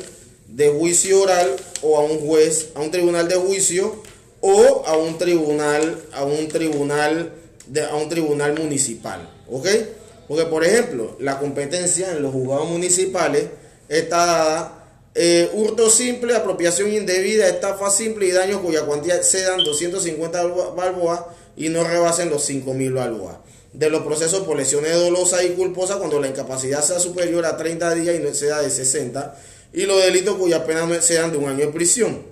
de 0.48 0.68
juicio 0.68 1.22
oral 1.22 1.56
o 1.82 1.98
a 1.98 2.04
un 2.04 2.18
juez, 2.26 2.70
a 2.74 2.80
un 2.80 2.90
tribunal 2.90 3.28
de 3.28 3.36
juicio 3.36 4.02
o 4.40 4.84
a 4.86 4.96
un 4.96 5.18
tribunal, 5.18 5.98
a 6.12 6.24
un 6.24 6.48
tribunal, 6.48 7.32
de, 7.66 7.84
a 7.84 7.94
un 7.94 8.08
tribunal 8.08 8.58
municipal, 8.58 9.28
¿ok? 9.50 9.66
Porque 10.28 10.46
por 10.46 10.64
ejemplo, 10.64 11.16
la 11.20 11.38
competencia 11.38 12.10
en 12.12 12.22
los 12.22 12.32
juzgados 12.32 12.68
municipales 12.68 13.46
está 13.88 14.26
dada 14.26 14.82
eh, 15.14 15.50
hurto 15.52 15.90
simple, 15.90 16.34
apropiación 16.34 16.90
indebida, 16.92 17.46
estafa 17.46 17.90
simple 17.90 18.26
y 18.26 18.30
daños 18.30 18.62
cuya 18.62 18.86
cuantía 18.86 19.22
sedan 19.22 19.62
250 19.62 20.42
balboas 20.74 21.20
y 21.62 21.68
no 21.68 21.84
rebasen 21.84 22.28
los 22.28 22.50
5.000 22.50 22.92
balboas. 22.92 23.36
De 23.72 23.88
los 23.88 24.02
procesos 24.02 24.40
por 24.40 24.56
lesiones 24.56 24.96
dolosas 24.96 25.44
y 25.44 25.50
culposas 25.50 25.98
cuando 25.98 26.18
la 26.18 26.26
incapacidad 26.26 26.82
sea 26.82 26.98
superior 26.98 27.46
a 27.46 27.56
30 27.56 27.94
días 27.94 28.16
y 28.16 28.18
no 28.18 28.28
exceda 28.28 28.60
de 28.60 28.68
60 28.68 29.38
y 29.72 29.86
los 29.86 30.02
delitos 30.02 30.36
cuyas 30.36 30.62
penas 30.62 30.88
no 30.88 31.00
sean 31.00 31.30
de 31.30 31.38
un 31.38 31.48
año 31.48 31.66
de 31.66 31.68
prisión. 31.68 32.24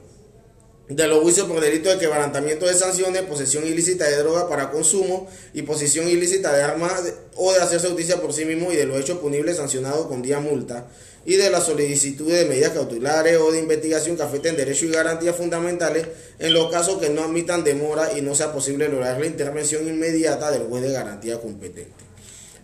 De 0.88 1.06
los 1.06 1.20
juicios 1.20 1.46
por 1.46 1.60
delito 1.60 1.88
de 1.88 1.98
quebrantamiento 1.98 2.66
de 2.66 2.74
sanciones, 2.74 3.22
posesión 3.22 3.64
ilícita 3.64 4.04
de 4.04 4.16
droga 4.16 4.48
para 4.48 4.72
consumo 4.72 5.28
y 5.54 5.62
posesión 5.62 6.08
ilícita 6.08 6.52
de 6.52 6.64
armas 6.64 7.00
o 7.36 7.52
de 7.52 7.60
hacerse 7.60 7.86
justicia 7.86 8.20
por 8.20 8.32
sí 8.32 8.44
mismo 8.44 8.72
y 8.72 8.76
de 8.76 8.86
los 8.86 8.98
hechos 8.98 9.18
punibles 9.18 9.58
sancionados 9.58 10.08
con 10.08 10.22
día 10.22 10.40
multa 10.40 10.88
y 11.24 11.36
de 11.36 11.50
la 11.50 11.60
solicitud 11.60 12.32
de 12.32 12.46
medidas 12.46 12.72
cautelares 12.72 13.36
o 13.38 13.52
de 13.52 13.60
investigación 13.60 14.16
que 14.16 14.22
afecten 14.22 14.56
derechos 14.56 14.84
y 14.84 14.92
garantías 14.92 15.36
fundamentales 15.36 16.06
en 16.38 16.54
los 16.54 16.70
casos 16.70 16.98
que 16.98 17.10
no 17.10 17.24
admitan 17.24 17.62
demora 17.62 18.16
y 18.16 18.22
no 18.22 18.34
sea 18.34 18.52
posible 18.52 18.88
lograr 18.88 19.20
la 19.20 19.26
intervención 19.26 19.86
inmediata 19.86 20.50
del 20.50 20.62
juez 20.62 20.82
de 20.82 20.92
garantía 20.92 21.40
competente. 21.40 21.92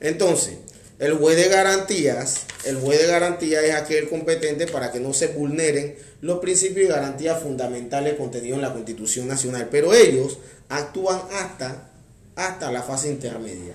Entonces, 0.01 0.55
el 0.99 1.15
juez 1.15 1.37
de 1.37 1.49
garantías, 1.49 2.47
el 2.65 2.77
juez 2.77 3.01
de 3.01 3.07
garantías 3.07 3.63
es 3.65 3.75
aquel 3.75 4.09
competente 4.09 4.67
para 4.67 4.91
que 4.91 5.01
no 5.01 5.13
se 5.13 5.29
vulneren 5.29 5.95
los 6.23 6.39
principios 6.39 6.87
y 6.87 6.89
garantías 6.89 7.43
fundamentales 7.43 8.15
contenidos 8.15 8.57
en 8.57 8.63
la 8.63 8.73
Constitución 8.73 9.29
Nacional, 9.29 9.69
pero 9.71 9.93
ellos 9.93 10.39
actúan 10.71 11.21
hasta, 11.33 11.91
hasta 12.35 12.73
la 12.73 12.83
fase 12.83 13.11
intermedia. 13.11 13.75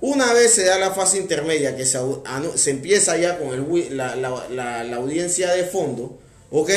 Una 0.00 0.32
vez 0.32 0.54
se 0.54 0.64
da 0.64 0.78
la 0.78 0.92
fase 0.92 1.18
intermedia, 1.18 1.76
que 1.76 1.84
se, 1.84 1.98
se 2.54 2.70
empieza 2.70 3.16
ya 3.16 3.38
con 3.38 3.52
el, 3.52 3.96
la, 3.96 4.14
la, 4.14 4.84
la, 4.84 4.96
audiencia 4.96 5.50
de 5.52 5.64
fondo, 5.64 6.18
¿ok? 6.50 6.70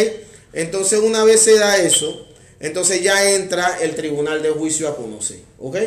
Entonces 0.54 1.00
una 1.00 1.24
vez 1.24 1.42
se 1.42 1.58
da 1.58 1.78
eso, 1.78 2.28
entonces 2.60 3.04
ya 3.04 3.32
entra 3.32 3.78
el 3.82 3.96
tribunal 3.96 4.42
de 4.42 4.50
juicio 4.50 4.88
a 4.88 4.96
conocer, 4.96 5.40
¿ok? 5.60 5.78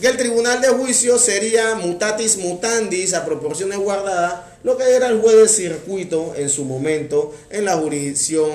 que 0.00 0.08
el 0.08 0.16
tribunal 0.16 0.60
de 0.60 0.68
juicio 0.68 1.18
sería 1.18 1.76
mutatis 1.76 2.36
mutandis 2.36 3.14
a 3.14 3.24
proporciones 3.24 3.78
guardadas, 3.78 4.40
lo 4.64 4.76
que 4.76 4.84
era 4.94 5.08
el 5.08 5.20
juez 5.20 5.36
de 5.36 5.48
circuito 5.48 6.34
en 6.36 6.48
su 6.48 6.64
momento 6.64 7.32
en 7.50 7.64
la 7.64 7.76
jurisdicción, 7.76 8.50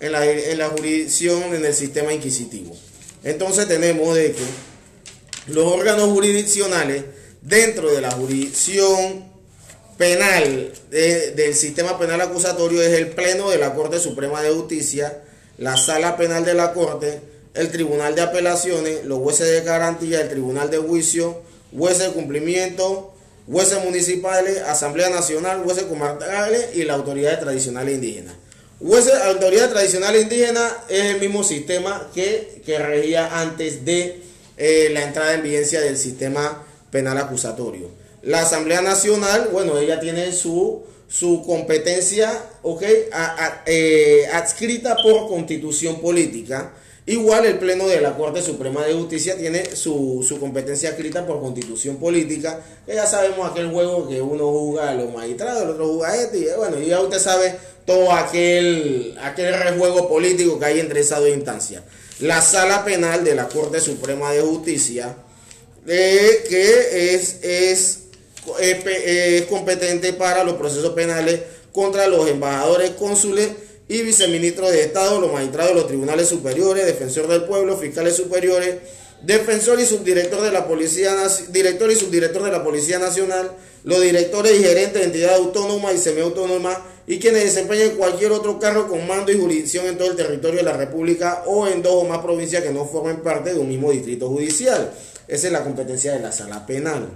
en 0.00 0.12
la, 0.12 0.26
en 0.26 0.58
la 0.58 0.68
jurisdicción 0.68 1.54
en 1.54 1.64
el 1.64 1.74
sistema 1.74 2.12
inquisitivo. 2.12 2.76
Entonces 3.24 3.68
tenemos 3.68 4.14
de 4.14 4.32
que 4.32 4.42
los 5.46 5.64
órganos 5.64 6.10
jurisdiccionales 6.10 7.04
dentro 7.42 7.92
de 7.92 8.00
la 8.00 8.12
jurisdicción 8.12 9.30
penal 9.98 10.72
del 10.90 11.54
sistema 11.54 11.98
penal 11.98 12.20
acusatorio 12.20 12.82
es 12.82 12.92
el 12.92 13.08
Pleno 13.08 13.50
de 13.50 13.58
la 13.58 13.74
Corte 13.74 13.98
Suprema 13.98 14.42
de 14.42 14.50
Justicia, 14.50 15.22
la 15.58 15.76
Sala 15.76 16.16
Penal 16.16 16.44
de 16.44 16.54
la 16.54 16.72
Corte, 16.72 17.20
el 17.54 17.70
Tribunal 17.70 18.14
de 18.14 18.22
Apelaciones, 18.22 19.04
los 19.04 19.18
jueces 19.18 19.48
de 19.48 19.60
garantía, 19.60 20.20
el 20.20 20.30
Tribunal 20.30 20.70
de 20.70 20.78
Juicio, 20.78 21.42
jueces 21.76 22.08
de 22.08 22.12
cumplimiento, 22.12 23.14
jueces 23.46 23.84
municipales, 23.84 24.58
Asamblea 24.62 25.10
Nacional, 25.10 25.62
jueces 25.62 25.84
comarcales 25.84 26.74
y 26.74 26.84
la 26.84 26.94
Autoridad 26.94 27.40
Tradicional 27.40 27.88
Indígena. 27.88 28.34
Jueces, 28.80 29.14
Autoridad 29.14 29.70
Tradicional 29.70 30.16
Indígena 30.16 30.68
es 30.88 31.14
el 31.14 31.20
mismo 31.20 31.44
sistema 31.44 32.10
que, 32.14 32.62
que 32.64 32.78
regía 32.78 33.40
antes 33.40 33.84
de 33.84 34.20
eh, 34.56 34.90
la 34.92 35.04
entrada 35.04 35.34
en 35.34 35.42
vigencia 35.42 35.80
del 35.80 35.96
sistema 35.96 36.64
penal 36.92 37.18
acusatorio. 37.18 37.88
La 38.22 38.42
Asamblea 38.42 38.82
Nacional, 38.82 39.48
bueno, 39.50 39.76
ella 39.78 39.98
tiene 39.98 40.32
su, 40.32 40.84
su 41.08 41.42
competencia, 41.44 42.30
ok, 42.62 42.82
eh, 43.66 44.28
adscrita 44.32 44.94
por 45.02 45.26
constitución 45.26 46.00
política 46.00 46.72
Igual 47.04 47.46
el 47.46 47.58
Pleno 47.58 47.88
de 47.88 48.00
la 48.00 48.16
Corte 48.16 48.40
Suprema 48.42 48.84
de 48.86 48.94
Justicia 48.94 49.36
tiene 49.36 49.74
su, 49.74 50.24
competencia 50.38 50.90
escrita 50.90 51.26
por 51.26 51.40
constitución 51.40 51.96
política, 51.96 52.60
ya 52.86 53.06
sabemos 53.06 53.50
aquel 53.50 53.72
juego 53.72 54.08
que 54.08 54.22
uno 54.22 54.46
juega 54.52 54.90
a 54.90 54.94
los 54.94 55.12
magistrados, 55.12 55.62
el 55.64 55.70
otro 55.70 55.94
juega 55.94 56.12
a 56.12 56.16
este, 56.16 56.38
y 56.38 56.46
bueno, 56.56 56.78
y 56.78 56.86
ya 56.86 57.00
usted 57.00 57.18
sabe 57.18 57.56
todo 57.84 58.12
aquel, 58.12 59.18
aquel 59.20 59.52
rejuego 59.52 60.08
político 60.08 60.60
que 60.60 60.64
hay 60.66 60.78
entre 60.78 61.00
esas 61.00 61.18
dos 61.18 61.30
instancias. 61.30 61.82
La 62.20 62.40
sala 62.40 62.84
penal 62.84 63.24
de 63.24 63.34
la 63.34 63.48
Corte 63.48 63.80
Suprema 63.80 64.30
de 64.30 64.42
Justicia, 64.42 65.16
eh, 65.86 66.44
que 66.48 67.14
es, 67.14 67.38
es, 67.42 67.98
es 68.60 69.42
competente 69.46 70.12
para 70.12 70.44
los 70.44 70.54
procesos 70.54 70.92
penales 70.94 71.40
contra 71.72 72.06
los 72.06 72.28
embajadores, 72.28 72.90
cónsules, 72.90 73.48
y 73.88 74.02
viceministro 74.02 74.70
de 74.70 74.82
Estado, 74.82 75.20
los 75.20 75.32
magistrados 75.32 75.74
de 75.74 75.80
los 75.80 75.86
tribunales 75.86 76.28
superiores, 76.28 76.86
defensor 76.86 77.28
del 77.28 77.44
pueblo, 77.44 77.76
fiscales 77.76 78.16
superiores, 78.16 78.76
defensor 79.22 79.78
y 79.80 79.84
subdirector 79.84 80.40
de 80.40 80.50
la 80.50 80.66
Policía 80.66 81.14
director 81.50 81.90
y 81.90 81.96
subdirector 81.96 82.42
de 82.42 82.52
la 82.52 82.64
Policía 82.64 82.98
Nacional, 82.98 83.52
los 83.84 84.00
directores 84.00 84.58
y 84.58 84.64
gerentes 84.64 84.94
de 84.94 85.04
entidades 85.04 85.36
autónomas 85.36 85.94
y 85.94 85.98
semiautónomas 85.98 86.78
y 87.06 87.18
quienes 87.18 87.44
desempeñen 87.44 87.96
cualquier 87.96 88.32
otro 88.32 88.58
cargo 88.58 88.88
con 88.88 89.06
mando 89.06 89.30
y 89.32 89.38
jurisdicción 89.38 89.86
en 89.86 89.98
todo 89.98 90.10
el 90.10 90.16
territorio 90.16 90.58
de 90.58 90.64
la 90.64 90.76
República 90.76 91.42
o 91.46 91.66
en 91.66 91.82
dos 91.82 91.92
o 91.92 92.04
más 92.04 92.18
provincias 92.18 92.62
que 92.62 92.70
no 92.70 92.86
formen 92.86 93.18
parte 93.18 93.52
de 93.52 93.60
un 93.60 93.68
mismo 93.68 93.90
distrito 93.90 94.28
judicial. 94.28 94.92
Esa 95.32 95.46
es 95.46 95.52
la 95.54 95.64
competencia 95.64 96.12
de 96.12 96.20
la 96.20 96.30
sala 96.30 96.66
penal. 96.66 97.08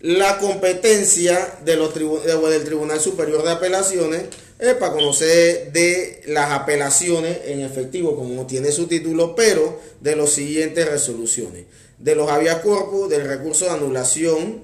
La 0.00 0.38
competencia 0.38 1.58
de 1.62 1.76
los 1.76 1.92
del 1.94 2.64
Tribunal 2.64 2.98
Superior 2.98 3.44
de 3.44 3.50
Apelaciones 3.50 4.22
es 4.58 4.72
para 4.72 4.94
conocer 4.94 5.70
de 5.70 6.22
las 6.28 6.50
apelaciones 6.50 7.40
en 7.44 7.60
efectivo, 7.60 8.16
como 8.16 8.46
tiene 8.46 8.72
su 8.72 8.86
título, 8.86 9.34
pero 9.34 9.78
de 10.00 10.16
las 10.16 10.30
siguientes 10.30 10.88
resoluciones. 10.88 11.66
De 11.98 12.14
los 12.14 12.30
habeas 12.30 12.60
corpus, 12.60 13.10
del 13.10 13.26
recurso 13.26 13.66
de 13.66 13.72
anulación 13.72 14.62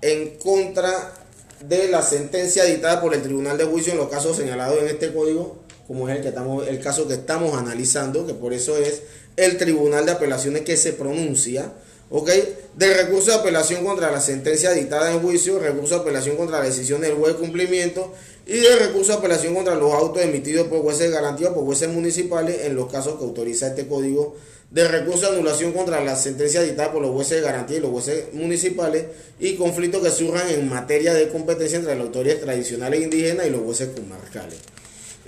en 0.00 0.38
contra 0.38 1.12
de 1.60 1.88
la 1.88 2.00
sentencia 2.00 2.64
dictada 2.64 3.02
por 3.02 3.12
el 3.12 3.20
Tribunal 3.20 3.58
de 3.58 3.64
Juicio 3.64 3.92
en 3.92 3.98
los 3.98 4.08
casos 4.08 4.34
señalados 4.34 4.78
en 4.80 4.88
este 4.88 5.12
código, 5.12 5.58
como 5.86 6.08
es 6.08 6.16
el, 6.16 6.22
que 6.22 6.28
estamos, 6.28 6.66
el 6.66 6.80
caso 6.80 7.06
que 7.06 7.14
estamos 7.14 7.54
analizando, 7.54 8.26
que 8.26 8.32
por 8.32 8.54
eso 8.54 8.78
es 8.78 9.02
el 9.38 9.56
Tribunal 9.56 10.04
de 10.04 10.12
Apelaciones 10.12 10.62
que 10.62 10.76
se 10.76 10.92
pronuncia, 10.92 11.72
¿ok? 12.10 12.30
Del 12.76 12.94
recurso 12.94 13.30
de 13.30 13.36
apelación 13.36 13.84
contra 13.84 14.10
la 14.10 14.20
sentencia 14.20 14.72
dictada 14.72 15.12
en 15.12 15.20
juicio, 15.20 15.60
recurso 15.60 15.94
de 15.94 16.00
apelación 16.00 16.36
contra 16.36 16.58
la 16.58 16.64
decisión 16.64 17.00
del 17.00 17.14
juez 17.14 17.34
de 17.34 17.38
cumplimiento 17.38 18.12
y 18.46 18.58
de 18.58 18.76
recurso 18.76 19.12
de 19.12 19.18
apelación 19.18 19.54
contra 19.54 19.76
los 19.76 19.92
autos 19.92 20.22
emitidos 20.22 20.66
por 20.66 20.80
jueces 20.80 21.02
de 21.02 21.10
garantía 21.10 21.50
o 21.50 21.54
por 21.54 21.64
jueces 21.64 21.88
municipales 21.88 22.62
en 22.64 22.74
los 22.74 22.90
casos 22.90 23.16
que 23.16 23.24
autoriza 23.24 23.68
este 23.68 23.86
código, 23.86 24.36
de 24.70 24.88
recurso 24.88 25.30
de 25.30 25.36
anulación 25.36 25.72
contra 25.72 26.04
la 26.04 26.16
sentencia 26.16 26.60
dictada 26.60 26.92
por 26.92 27.00
los 27.00 27.12
jueces 27.12 27.36
de 27.38 27.46
garantía 27.46 27.78
y 27.78 27.80
los 27.80 27.90
jueces 27.90 28.34
municipales 28.34 29.04
y 29.38 29.54
conflictos 29.54 30.02
que 30.02 30.10
surjan 30.10 30.48
en 30.50 30.68
materia 30.68 31.14
de 31.14 31.28
competencia 31.28 31.78
entre 31.78 31.94
las 31.94 32.06
autoridades 32.06 32.42
tradicionales 32.42 33.02
indígenas 33.02 33.46
y 33.46 33.50
los 33.50 33.60
jueces 33.60 33.90
comarcales. 33.94 34.58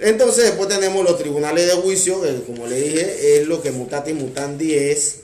Entonces 0.01 0.45
después 0.45 0.69
tenemos 0.69 1.05
los 1.05 1.19
tribunales 1.19 1.67
de 1.67 1.75
juicio, 1.75 2.23
que 2.23 2.43
como 2.43 2.67
le 2.67 2.81
dije 2.81 3.41
es 3.41 3.47
lo 3.47 3.63
que 3.63 3.71
mutati 3.71 4.13
mutandi 4.15 4.75
es 4.75 5.21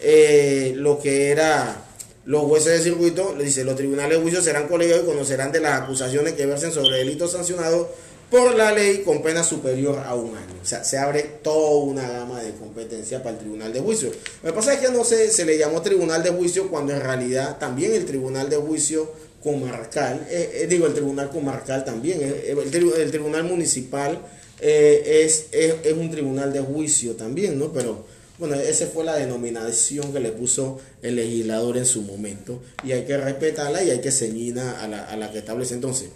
eh, 0.00 0.72
lo 0.76 0.98
que 0.98 1.30
era 1.30 1.84
los 2.24 2.42
jueces 2.42 2.78
de 2.78 2.90
circuito, 2.90 3.36
le 3.36 3.44
dice, 3.44 3.62
los 3.62 3.76
tribunales 3.76 4.18
de 4.18 4.22
juicio 4.22 4.42
serán 4.42 4.66
colegiados 4.66 5.04
y 5.04 5.06
conocerán 5.06 5.52
de 5.52 5.60
las 5.60 5.82
acusaciones 5.82 6.32
que 6.32 6.44
versen 6.44 6.72
sobre 6.72 6.98
delitos 6.98 7.32
sancionados 7.32 7.86
por 8.28 8.56
la 8.56 8.72
ley 8.72 9.02
con 9.04 9.22
pena 9.22 9.44
superior 9.44 10.00
a 10.04 10.16
un 10.16 10.36
año. 10.36 10.54
O 10.60 10.66
sea, 10.66 10.82
se 10.82 10.98
abre 10.98 11.22
toda 11.42 11.84
una 11.84 12.08
gama 12.08 12.42
de 12.42 12.50
competencia 12.54 13.22
para 13.22 13.36
el 13.36 13.38
tribunal 13.38 13.72
de 13.72 13.78
juicio. 13.78 14.10
Lo 14.42 14.50
que 14.50 14.52
pasa 14.52 14.74
es 14.74 14.80
que 14.80 14.88
no 14.90 15.04
se, 15.04 15.30
se 15.30 15.44
le 15.44 15.56
llamó 15.56 15.80
tribunal 15.82 16.24
de 16.24 16.30
juicio 16.30 16.68
cuando 16.68 16.92
en 16.92 17.00
realidad 17.00 17.58
también 17.58 17.94
el 17.94 18.04
tribunal 18.04 18.50
de 18.50 18.56
juicio 18.56 19.08
comarcal, 19.46 20.26
eh, 20.28 20.62
eh, 20.62 20.66
digo 20.66 20.88
el 20.88 20.92
tribunal 20.92 21.30
comarcal 21.30 21.84
también, 21.84 22.18
eh, 22.20 22.52
el, 22.98 23.10
tribunal 23.12 23.44
municipal 23.44 24.18
es, 24.60 25.46
es, 25.52 25.74
es, 25.84 25.92
un 25.92 26.10
tribunal 26.10 26.52
de 26.52 26.58
juicio 26.58 27.12
también, 27.14 27.56
¿no? 27.56 27.72
Pero 27.72 28.04
bueno, 28.40 28.56
esa 28.56 28.88
fue 28.88 29.04
la 29.04 29.14
denominación 29.14 30.12
que 30.12 30.18
le 30.18 30.32
puso 30.32 30.80
el 31.00 31.14
legislador 31.14 31.76
en 31.76 31.86
su 31.86 32.02
momento 32.02 32.60
y 32.82 32.90
hay 32.90 33.04
que 33.04 33.16
respetarla 33.16 33.84
y 33.84 33.90
hay 33.90 34.00
que 34.00 34.10
ceñirla 34.10 34.80
a 34.80 34.88
la, 34.88 35.04
a 35.04 35.16
la 35.16 35.30
que 35.30 35.38
establece 35.38 35.74
entonces. 35.74 36.08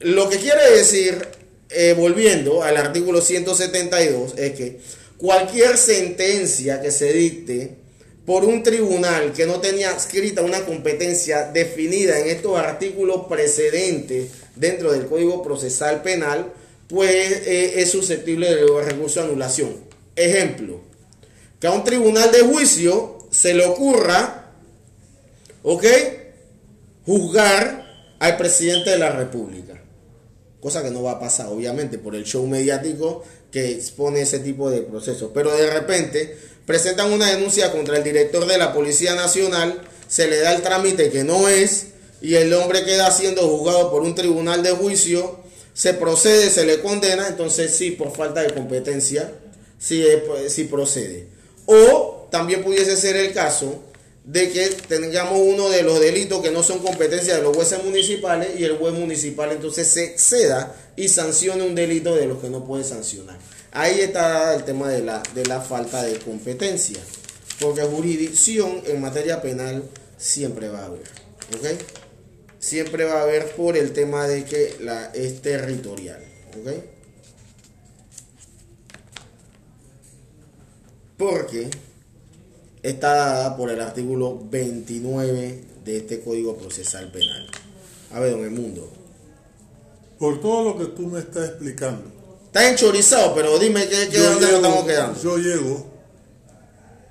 Lo 0.00 0.30
que 0.30 0.38
quiere 0.38 0.70
decir 0.70 1.18
volviendo 1.98 2.62
al 2.62 2.78
artículo 2.78 3.20
172, 3.20 4.32
es 4.38 4.52
que 4.52 4.80
cualquier 5.18 5.76
sentencia 5.76 6.80
que 6.80 6.90
se 6.90 7.12
dicte 7.12 7.81
por 8.24 8.44
un 8.44 8.62
tribunal 8.62 9.32
que 9.32 9.46
no 9.46 9.60
tenía 9.60 9.90
escrita 9.90 10.42
una 10.42 10.64
competencia 10.64 11.50
definida 11.50 12.18
en 12.18 12.28
estos 12.28 12.58
artículos 12.58 13.26
precedentes 13.28 14.30
dentro 14.54 14.92
del 14.92 15.06
Código 15.06 15.42
Procesal 15.42 16.02
Penal, 16.02 16.52
pues 16.88 17.46
eh, 17.46 17.80
es 17.80 17.90
susceptible 17.90 18.54
de 18.54 18.82
recurso 18.82 19.20
de 19.20 19.26
anulación. 19.26 19.76
Ejemplo, 20.14 20.80
que 21.58 21.66
a 21.66 21.72
un 21.72 21.84
tribunal 21.84 22.30
de 22.30 22.40
juicio 22.40 23.18
se 23.30 23.54
le 23.54 23.64
ocurra, 23.64 24.52
¿ok? 25.62 25.84
Juzgar 27.04 27.82
al 28.18 28.36
presidente 28.36 28.90
de 28.90 28.98
la 28.98 29.10
República 29.10 29.82
cosa 30.62 30.80
que 30.80 30.90
no 30.90 31.02
va 31.02 31.12
a 31.12 31.20
pasar, 31.20 31.48
obviamente, 31.48 31.98
por 31.98 32.14
el 32.14 32.22
show 32.22 32.46
mediático 32.46 33.24
que 33.50 33.72
expone 33.72 34.22
ese 34.22 34.38
tipo 34.38 34.70
de 34.70 34.82
procesos. 34.82 35.32
Pero 35.34 35.54
de 35.54 35.68
repente 35.68 36.38
presentan 36.72 37.12
una 37.12 37.30
denuncia 37.30 37.70
contra 37.70 37.98
el 37.98 38.02
director 38.02 38.46
de 38.46 38.56
la 38.56 38.72
Policía 38.72 39.14
Nacional, 39.14 39.82
se 40.08 40.26
le 40.26 40.38
da 40.38 40.54
el 40.54 40.62
trámite 40.62 41.10
que 41.10 41.22
no 41.22 41.46
es, 41.46 41.88
y 42.22 42.36
el 42.36 42.50
hombre 42.54 42.82
queda 42.86 43.10
siendo 43.10 43.46
juzgado 43.46 43.90
por 43.90 44.00
un 44.00 44.14
tribunal 44.14 44.62
de 44.62 44.70
juicio, 44.70 45.40
se 45.74 45.92
procede, 45.92 46.48
se 46.48 46.64
le 46.64 46.80
condena, 46.80 47.28
entonces 47.28 47.76
sí, 47.76 47.90
por 47.90 48.16
falta 48.16 48.40
de 48.40 48.54
competencia, 48.54 49.30
sí, 49.78 50.02
sí 50.48 50.64
procede. 50.64 51.26
O 51.66 52.26
también 52.30 52.64
pudiese 52.64 52.96
ser 52.96 53.16
el 53.16 53.34
caso 53.34 53.82
de 54.24 54.50
que 54.50 54.68
tengamos 54.88 55.40
uno 55.44 55.68
de 55.68 55.82
los 55.82 56.00
delitos 56.00 56.40
que 56.40 56.52
no 56.52 56.62
son 56.62 56.78
competencia 56.78 57.36
de 57.36 57.42
los 57.42 57.54
jueces 57.54 57.84
municipales 57.84 58.48
y 58.58 58.64
el 58.64 58.78
juez 58.78 58.94
municipal 58.94 59.52
entonces 59.52 59.88
se 59.88 60.16
ceda 60.16 60.74
y 60.96 61.08
sancione 61.08 61.64
un 61.64 61.74
delito 61.74 62.16
de 62.16 62.24
los 62.24 62.38
que 62.38 62.48
no 62.48 62.64
puede 62.64 62.82
sancionar. 62.82 63.36
Ahí 63.74 64.00
está 64.00 64.54
el 64.54 64.64
tema 64.64 64.90
de 64.90 65.02
la, 65.02 65.22
de 65.34 65.46
la 65.46 65.62
falta 65.62 66.02
de 66.02 66.18
competencia, 66.18 66.98
porque 67.58 67.80
jurisdicción 67.80 68.82
en 68.84 69.00
materia 69.00 69.40
penal 69.40 69.82
siempre 70.18 70.68
va 70.68 70.80
a 70.80 70.86
haber, 70.86 71.08
¿ok? 71.56 71.80
Siempre 72.58 73.04
va 73.04 73.20
a 73.20 73.22
haber 73.22 73.56
por 73.56 73.78
el 73.78 73.94
tema 73.94 74.28
de 74.28 74.44
que 74.44 74.76
la, 74.80 75.06
es 75.14 75.40
territorial, 75.40 76.22
¿ok? 76.60 76.84
Porque 81.16 81.70
está 82.82 83.14
dada 83.14 83.56
por 83.56 83.70
el 83.70 83.80
artículo 83.80 84.38
29 84.50 85.64
de 85.82 85.96
este 85.96 86.20
Código 86.20 86.58
Procesal 86.58 87.10
Penal. 87.10 87.48
A 88.10 88.20
ver, 88.20 88.32
don 88.32 88.44
el 88.44 88.50
mundo. 88.50 88.92
Por 90.18 90.42
todo 90.42 90.62
lo 90.62 90.78
que 90.78 90.92
tú 90.92 91.06
me 91.06 91.20
estás 91.20 91.48
explicando. 91.48 92.21
Está 92.52 92.68
enchorizado, 92.68 93.34
pero 93.34 93.58
dime 93.58 93.88
qué, 93.88 94.10
qué 94.10 94.18
dónde 94.18 94.42
nos 94.42 94.56
estamos 94.56 94.84
quedando. 94.84 95.18
Yo 95.18 95.38
llego 95.38 95.86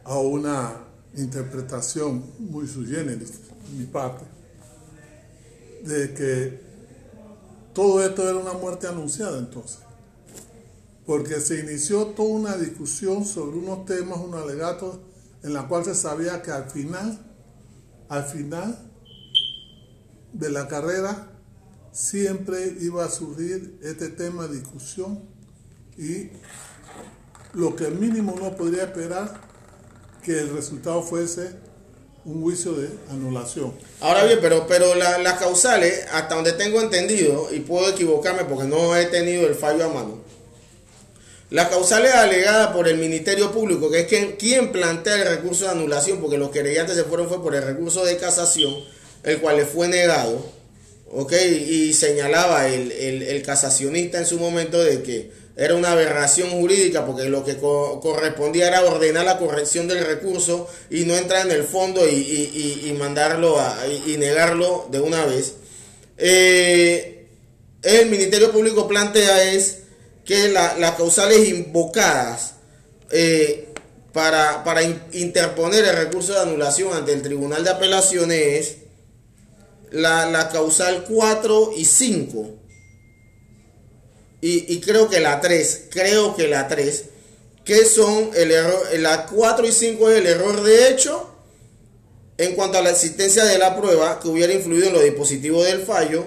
a 0.04 0.20
una 0.20 0.86
interpretación 1.16 2.24
muy 2.38 2.68
sui 2.68 2.86
generis, 2.86 3.32
mi 3.76 3.86
parte, 3.86 4.24
de 5.84 6.14
que 6.14 6.62
todo 7.74 8.06
esto 8.06 8.30
era 8.30 8.38
una 8.38 8.54
muerte 8.54 8.86
anunciada 8.86 9.39
entonces. 9.39 9.80
Porque 11.08 11.42
se 11.42 11.60
inició 11.60 12.06
toda 12.10 12.30
una 12.30 12.56
discusión 12.56 13.26
sobre 13.26 13.58
unos 13.58 13.88
temas, 13.88 14.20
un 14.20 14.36
alegato 14.36 15.02
en 15.42 15.56
la 15.56 15.68
cual 15.68 15.84
se 15.86 15.96
sabía 15.96 16.44
que 16.44 16.52
al 16.52 16.70
final, 16.70 17.18
al 18.10 18.26
final 18.26 18.78
de 20.34 20.52
la 20.52 20.68
carrera, 20.68 21.32
siempre 21.92 22.78
iba 22.80 23.04
a 23.04 23.10
surgir 23.10 23.80
este 23.82 24.10
tema 24.10 24.46
de 24.48 24.60
discusión 24.60 25.31
y 25.98 26.30
lo 27.54 27.76
que 27.76 27.88
mínimo 27.88 28.36
no 28.39 28.56
podría 28.56 28.84
esperar 28.84 29.42
que 30.24 30.39
el 30.39 30.54
resultado 30.54 31.02
fuese 31.04 31.50
un 32.24 32.42
juicio 32.42 32.74
de 32.74 32.89
anulación. 33.10 33.74
Ahora 34.00 34.24
bien, 34.26 34.39
pero, 34.42 34.68
pero 34.68 34.94
las 34.96 35.39
causales, 35.39 36.06
hasta 36.12 36.36
donde 36.36 36.54
tengo 36.54 36.80
entendido, 36.82 37.50
y 37.52 37.62
puedo 37.62 37.89
equivocarme 37.89 38.46
porque 38.46 38.66
no 38.66 38.96
he 38.96 39.06
tenido 39.06 39.48
el 39.48 39.56
fallo 39.56 39.86
a 39.86 39.89
mano, 39.89 40.20
la 41.52 41.70
causal 41.70 42.06
es 42.06 42.14
alegada 42.14 42.72
por 42.72 42.88
el 42.88 42.98
Ministerio 42.98 43.52
Público, 43.52 43.92
que 43.92 44.00
es 44.00 44.36
quien, 44.38 44.72
plantea 44.72 45.16
el 45.16 45.28
recurso 45.28 45.66
de 45.66 45.72
anulación, 45.72 46.22
porque 46.22 46.38
los 46.38 46.50
querellantes 46.50 46.96
se 46.96 47.04
fueron 47.04 47.28
fue 47.28 47.44
por 47.44 47.54
el 47.56 47.64
recurso 47.64 48.06
de 48.06 48.16
casación, 48.16 48.74
el 49.24 49.42
cual 49.42 49.58
le 49.58 49.66
fue 49.66 49.89
negado, 49.89 50.50
¿ok? 51.12 51.34
Y 51.68 51.92
señalaba 51.92 52.70
el, 52.70 53.44
casacionista 53.46 54.20
en 54.20 54.26
su 54.26 54.39
momento 54.39 54.82
de 54.82 55.04
que 55.04 55.32
era 55.62 55.76
una 55.76 55.91
aberración 55.91 56.49
jurídica, 56.49 57.05
porque 57.05 57.30
lo 57.30 57.45
que 57.45 57.57
correspondía 57.57 58.68
era 58.68 58.84
ordenar 58.84 59.26
la 59.26 59.38
corrección 59.38 59.88
del 59.88 60.03
recurso 60.03 60.68
y 60.89 61.05
no 61.05 61.16
entrar 61.16 61.45
en 61.45 61.51
el 61.51 61.64
fondo 61.64 62.01
y, 62.09 62.95
mandarlo 62.97 63.57
y 64.07 64.18
negarlo 64.18 64.88
de 64.89 65.01
una 65.01 65.24
vez. 65.24 65.53
Eh, 66.18 67.28
el 67.84 68.09
Ministerio 68.09 68.51
Público 68.51 68.88
plantea 68.88 69.53
es 69.53 69.82
que 70.26 70.47
las 70.47 70.95
causales 70.95 71.47
invocadas 71.47 72.55
eh, 73.12 73.68
para, 74.14 74.82
interponer 75.14 75.86
el 75.86 75.95
recurso 75.95 76.34
de 76.34 76.39
anulación 76.39 76.91
ante 76.91 77.14
el 77.14 77.22
Tribunal 77.22 77.64
de 77.64 77.70
Apelaciones 77.70 78.41
es 78.41 78.78
la, 79.91 80.49
causal 80.51 81.05
4 81.07 81.74
y 81.78 81.86
5. 81.86 82.49
Y, 84.44 84.80
creo 84.82 85.08
que 85.08 85.20
la 85.20 85.39
3, 85.39 85.86
creo 85.92 86.36
que 86.36 86.48
la 86.48 86.68
3, 86.68 87.06
que 87.64 87.86
son 87.86 88.32
el 88.36 88.52
error, 88.52 88.82
la 88.98 89.28
4 89.28 89.68
y 89.68 89.72
5 89.72 90.10
es 90.10 90.18
el 90.18 90.26
error 90.26 90.64
de 90.64 90.89
hecho 90.89 91.28
en 92.39 92.56
cuanto 92.56 92.80
a 92.80 92.82
la 92.82 92.89
existencia 92.89 93.46
de 93.46 93.60
la 93.60 93.80
prueba 93.80 94.20
que 94.20 94.28
hubiera 94.28 94.52
influido 94.52 94.88
en 94.88 94.94
los 94.94 95.04
dispositivos 95.04 95.68
del 95.68 95.82
fallo 95.82 96.26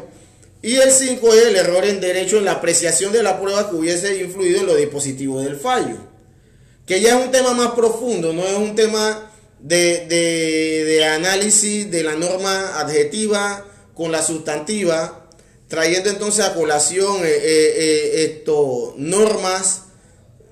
y 0.64 0.76
el 0.76 0.92
5 0.92 1.34
es 1.34 1.42
el 1.42 1.56
error 1.56 1.84
en 1.84 2.00
derecho 2.00 2.38
en 2.38 2.46
la 2.46 2.52
apreciación 2.52 3.12
de 3.12 3.22
la 3.22 3.38
prueba 3.38 3.68
que 3.68 3.76
hubiese 3.76 4.22
influido 4.22 4.60
en 4.60 4.66
los 4.66 4.78
dispositivos 4.78 5.44
del 5.44 5.56
fallo. 5.56 5.98
Que 6.86 7.02
ya 7.02 7.18
es 7.18 7.26
un 7.26 7.30
tema 7.30 7.52
más 7.52 7.72
profundo, 7.72 8.32
no 8.32 8.46
es 8.46 8.56
un 8.56 8.74
tema 8.74 9.30
de, 9.60 11.06
análisis 11.14 11.90
de 11.90 12.02
la 12.02 12.14
norma 12.14 12.80
adjetiva 12.80 13.66
con 13.94 14.10
la 14.10 14.22
sustantiva, 14.22 15.23
trayendo 15.74 16.08
entonces 16.08 16.44
a 16.44 16.54
colación 16.54 17.24
eh, 17.24 17.28
eh, 17.28 17.74
eh, 17.76 18.24
esto, 18.26 18.94
normas, 18.96 19.82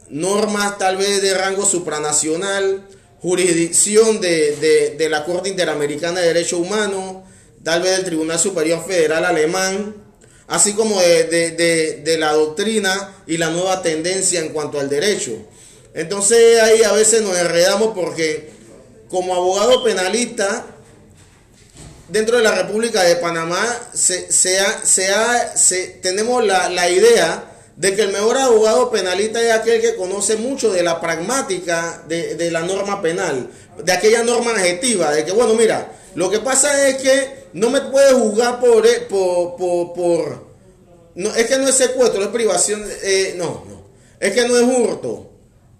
normas 0.08 0.78
tal 0.78 0.96
vez 0.96 1.22
de 1.22 1.32
rango 1.32 1.64
supranacional, 1.64 2.84
jurisdicción 3.20 4.20
de, 4.20 4.96
de 4.98 5.08
la 5.08 5.24
Corte 5.24 5.48
Interamericana 5.48 6.18
de 6.18 6.26
Derechos 6.26 6.58
Humanos, 6.58 7.22
tal 7.62 7.82
vez 7.82 7.92
del 7.98 8.04
Tribunal 8.04 8.40
Superior 8.40 8.84
Federal 8.84 9.24
Alemán, 9.24 9.94
así 10.48 10.72
como 10.72 11.00
de, 11.00 12.16
la 12.18 12.32
doctrina 12.32 13.14
y 13.28 13.36
la 13.36 13.50
nueva 13.50 13.80
tendencia 13.80 14.40
en 14.40 14.48
cuanto 14.48 14.80
al 14.80 14.88
derecho. 14.88 15.30
Entonces 15.94 16.60
ahí 16.60 16.82
a 16.82 16.90
veces 16.90 17.22
nos 17.22 17.38
enredamos 17.38 17.92
porque 17.94 18.50
como 19.08 19.36
abogado 19.36 19.84
penalista 19.84 20.66
dentro 22.12 22.36
de 22.36 22.42
la 22.42 22.54
República 22.54 23.02
de 23.02 23.16
Panamá 23.16 23.64
se, 23.94 24.30
se, 24.30 25.86
tenemos 26.02 26.44
la, 26.44 26.90
idea 26.90 27.44
de 27.76 27.96
que 27.96 28.02
el 28.02 28.12
mejor 28.12 28.36
abogado 28.36 28.90
penalista 28.90 29.40
es 29.40 29.50
aquel 29.50 29.80
que 29.80 29.96
conoce 29.96 30.36
mucho 30.36 30.70
de 30.70 30.82
la 30.82 31.00
pragmática 31.00 32.04
de, 32.06 32.34
de 32.34 32.50
la 32.50 32.60
norma 32.60 33.00
penal, 33.00 33.48
de 33.82 33.92
aquella 33.92 34.22
norma 34.22 34.50
adjetiva, 34.50 35.10
de 35.10 35.24
que 35.24 35.32
bueno, 35.32 35.54
mira, 35.54 35.90
lo 36.14 36.30
que 36.30 36.38
pasa 36.40 36.86
es 36.86 36.96
que 36.96 37.46
no 37.54 37.70
me 37.70 37.80
puede 37.80 38.12
juzgar 38.12 38.60
por, 38.60 38.86
eh, 38.86 39.06
por, 39.08 39.56
por, 39.56 40.46
no, 41.14 41.34
es 41.34 41.46
que 41.46 41.56
no 41.56 41.66
es 41.66 41.74
secuestro, 41.74 42.22
es 42.22 42.28
privación, 42.28 42.84
eh, 43.02 43.34
no, 43.38 43.64
no, 43.66 43.86
es 44.20 44.34
que 44.34 44.46
no 44.46 44.54
es 44.58 44.64
hurto, 44.64 45.30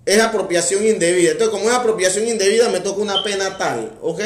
es 0.07 0.19
apropiación 0.19 0.87
indebida. 0.87 1.33
Entonces, 1.33 1.55
como 1.55 1.69
es 1.71 1.77
apropiación 1.77 2.27
indebida, 2.27 2.71
me 2.71 2.81
toca 2.81 3.03
una 3.03 3.23
pena 3.23 3.59
tal, 3.59 3.99
¿ok? 4.01 4.21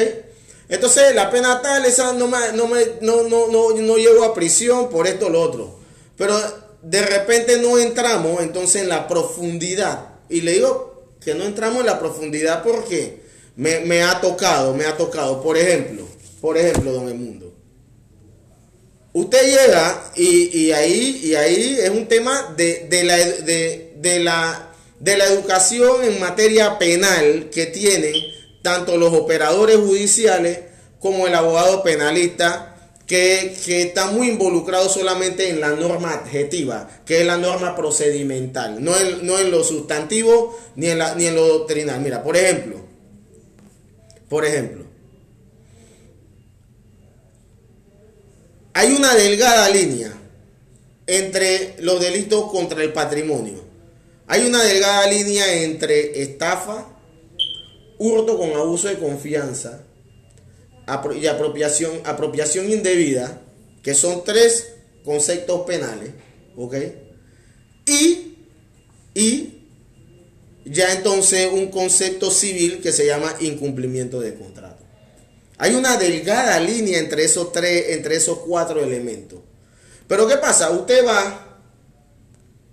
Entonces, 0.69 1.15
la 1.15 1.29
pena 1.31 1.61
tal, 1.61 1.85
esa 1.85 2.13
no 2.13 2.27
me, 2.27 2.51
no 2.53 2.67
me, 2.67 2.81
no, 3.01 3.23
no, 3.23 3.47
no, 3.47 3.71
no 3.71 3.97
llego 3.97 4.23
a 4.23 4.33
prisión 4.33 4.89
por 4.89 5.07
esto 5.07 5.27
o 5.27 5.29
lo 5.29 5.41
otro. 5.41 5.79
Pero 6.17 6.37
de 6.81 7.01
repente 7.01 7.57
no 7.57 7.77
entramos 7.77 8.41
entonces 8.41 8.81
en 8.81 8.89
la 8.89 9.07
profundidad. 9.07 10.15
Y 10.29 10.41
le 10.41 10.53
digo 10.53 11.15
que 11.21 11.33
no 11.35 11.45
entramos 11.45 11.79
en 11.79 11.85
la 11.85 11.99
profundidad 11.99 12.63
porque 12.63 13.21
me, 13.55 13.79
me 13.81 14.03
ha 14.03 14.19
tocado, 14.19 14.73
me 14.73 14.85
ha 14.85 14.97
tocado. 14.97 15.41
Por 15.41 15.57
ejemplo, 15.57 16.05
por 16.41 16.57
ejemplo, 16.57 16.91
don 16.91 17.09
Emundo. 17.09 17.53
Usted 19.13 19.43
llega 19.45 20.11
y, 20.15 20.65
y 20.65 20.71
ahí, 20.73 21.21
y 21.23 21.35
ahí 21.35 21.77
es 21.81 21.89
un 21.89 22.07
tema 22.07 22.53
de, 22.55 22.87
de 22.89 23.03
la, 23.03 23.15
de, 23.17 23.93
de 23.97 24.19
la, 24.19 24.73
de 24.99 25.17
la 25.17 25.25
educación 25.25 26.03
en 26.03 26.19
materia 26.19 26.77
penal 26.77 27.49
que 27.49 27.65
tienen 27.67 28.13
tanto 28.67 28.97
los 28.97 29.13
operadores 29.13 29.77
judiciales 29.77 30.59
como 30.99 31.25
el 31.25 31.33
abogado 31.33 31.83
penalista 31.83 32.75
que, 33.07 33.57
que 33.65 33.83
está 33.83 34.07
muy 34.07 34.27
involucrado 34.27 34.89
solamente 34.89 35.49
en 35.49 35.61
la 35.61 35.69
norma 35.69 36.11
adjetiva, 36.11 36.89
que 37.05 37.21
es 37.21 37.25
la 37.25 37.37
norma 37.37 37.77
procedimental, 37.77 38.83
no 38.83 38.93
en, 38.97 39.25
no 39.25 39.39
en 39.39 39.51
lo 39.51 39.63
sustantivo 39.63 40.53
ni 40.75 40.87
en, 40.87 40.97
la, 40.97 41.15
ni 41.15 41.27
en 41.27 41.35
lo 41.35 41.47
doctrinal. 41.47 42.01
Mira, 42.01 42.21
por 42.21 42.35
ejemplo, 42.35 42.75
por 44.27 44.43
ejemplo, 44.43 44.83
hay 48.73 48.93
una 48.93 49.15
delgada 49.15 49.69
línea 49.69 50.11
entre 51.05 51.77
los 51.79 52.01
delitos 52.01 52.51
contra 52.51 52.83
el 52.83 52.91
patrimonio. 52.91 53.63
Hay 54.27 54.45
una 54.45 54.61
delgada 54.61 55.07
línea 55.07 55.53
entre 55.63 56.21
estafa, 56.21 56.96
hurto 57.97 58.37
con 58.37 58.51
abuso 58.51 58.87
de 58.87 58.97
confianza 58.97 59.83
y 61.19 61.27
apropiación, 61.27 62.01
apropiación 62.05 62.71
indebida, 62.71 63.41
que 63.83 63.93
son 63.93 64.23
tres 64.23 64.73
conceptos 65.03 65.61
penales, 65.61 66.11
¿ok? 66.55 66.75
Y, 67.85 68.37
y 69.13 69.63
ya 70.65 70.93
entonces 70.93 71.49
un 71.51 71.67
concepto 71.67 72.31
civil 72.31 72.81
que 72.81 72.91
se 72.91 73.05
llama 73.05 73.35
incumplimiento 73.39 74.19
de 74.19 74.35
contrato. 74.35 74.83
Hay 75.57 75.73
una 75.73 75.97
delgada 75.97 76.59
línea 76.59 76.99
entre 76.99 77.23
esos 77.23 77.51
tres, 77.51 77.89
entre 77.89 78.15
esos 78.15 78.39
cuatro 78.39 78.83
elementos. 78.83 79.39
Pero 80.07 80.27
¿qué 80.27 80.37
pasa? 80.37 80.69
Usted 80.71 81.05
va 81.05 81.59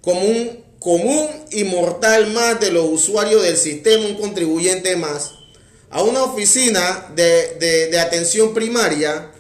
como 0.01 0.21
un 0.21 0.64
común 0.85 1.27
y 1.51 1.65
mortal 1.65 2.31
más 2.35 2.61
de 2.61 2.71
los 2.71 2.85
usuarios 2.85 3.43
del 3.43 3.57
sistema, 3.57 4.05
un 4.05 4.17
contribuyente 4.17 4.97
más, 4.97 5.33
a 5.89 6.03
una 6.03 6.23
oficina 6.23 7.11
de, 7.17 7.99
atención 7.99 8.53
primaria 8.53 9.31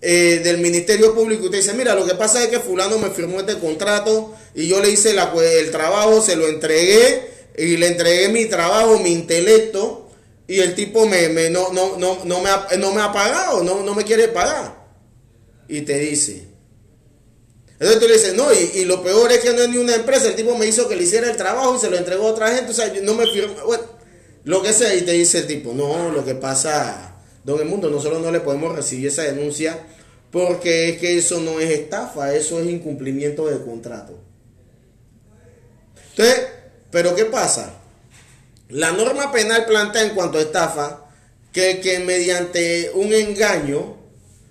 eh, 0.00 0.40
del 0.44 0.58
Ministerio 0.58 1.12
Público 1.12 1.46
usted 1.46 1.58
dice, 1.58 1.74
mira, 1.74 1.96
lo 1.96 2.06
que 2.06 2.14
pasa 2.14 2.44
es 2.44 2.48
que 2.48 2.60
fulano 2.60 2.98
me 2.98 3.10
firmó 3.10 3.40
este 3.40 3.58
contrato 3.58 4.34
y 4.54 4.68
yo 4.68 4.80
le 4.80 4.90
hice 4.90 5.14
la, 5.14 5.34
el 5.34 5.72
trabajo, 5.72 6.22
se 6.22 6.36
lo 6.36 6.46
entregué 6.46 7.28
y 7.58 7.76
le 7.76 7.88
entregué 7.88 8.28
mi 8.28 8.44
trabajo, 8.44 9.00
mi 9.00 9.10
intelecto 9.10 10.08
y 10.46 10.60
el 10.60 10.76
tipo 10.76 11.06
me, 11.06 11.50
no, 11.50 11.72
no, 11.72 11.96
no, 11.96 12.24
no, 12.24 12.40
me 12.40 12.50
ha, 12.50 12.68
no 12.78 12.92
me 12.92 13.00
ha 13.00 13.12
pagado, 13.12 13.64
no, 13.64 13.82
no 13.82 13.94
me 13.96 14.04
quiere 14.04 14.28
pagar. 14.28 14.84
Y 15.66 15.80
te 15.80 15.98
dice, 15.98 16.53
entonces 17.78 17.98
tú 17.98 18.06
le 18.06 18.14
dices, 18.14 18.34
no, 18.34 18.46
y, 18.52 18.84
lo 18.84 19.02
peor 19.02 19.32
es 19.32 19.40
que 19.40 19.52
no 19.52 19.60
es 19.60 19.68
ni 19.68 19.78
una 19.78 19.96
empresa, 19.96 20.28
el 20.28 20.36
tipo 20.36 20.56
me 20.56 20.66
hizo 20.66 20.88
que 20.88 20.94
le 20.94 21.02
hiciera 21.02 21.28
el 21.28 21.36
trabajo 21.36 21.76
y 21.76 21.80
se 21.80 21.90
lo 21.90 21.96
entregó 21.96 22.28
a 22.28 22.30
otra 22.30 22.54
gente, 22.54 22.70
o 22.70 22.74
sea, 22.74 22.92
no 23.02 23.14
me 23.14 23.26
firmó, 23.26 23.54
bueno, 23.66 23.84
lo 24.44 24.62
que 24.62 24.72
sea, 24.72 24.94
y 24.94 25.02
te 25.02 25.12
dice 25.12 25.38
el 25.38 25.46
tipo, 25.48 25.72
no, 25.72 26.10
lo 26.10 26.24
que 26.24 26.36
pasa, 26.36 27.16
don 27.42 27.60
el 27.60 27.66
mundo, 27.66 27.90
nosotros 27.90 28.22
no 28.22 28.30
le 28.30 28.40
podemos 28.40 28.76
recibir 28.76 29.08
esa 29.08 29.22
denuncia 29.22 29.86
porque 30.30 30.88
es 30.88 30.98
que 30.98 31.18
eso 31.18 31.40
no 31.40 31.60
es 31.60 31.70
estafa, 31.70 32.34
eso 32.34 32.60
es 32.60 32.66
incumplimiento 32.66 33.46
de 33.46 33.64
contrato. 33.64 34.18
Entonces, 36.10 36.46
¿pero 36.90 37.14
qué 37.14 37.24
pasa? 37.24 37.72
La 38.68 38.92
norma 38.92 39.30
penal 39.30 39.64
plantea 39.64 40.02
en 40.02 40.14
cuanto 40.14 40.38
a 40.38 40.42
estafa 40.42 41.06
que, 41.52 41.80
que 41.80 42.00
mediante 42.00 42.90
un 42.94 43.12
engaño 43.12 43.93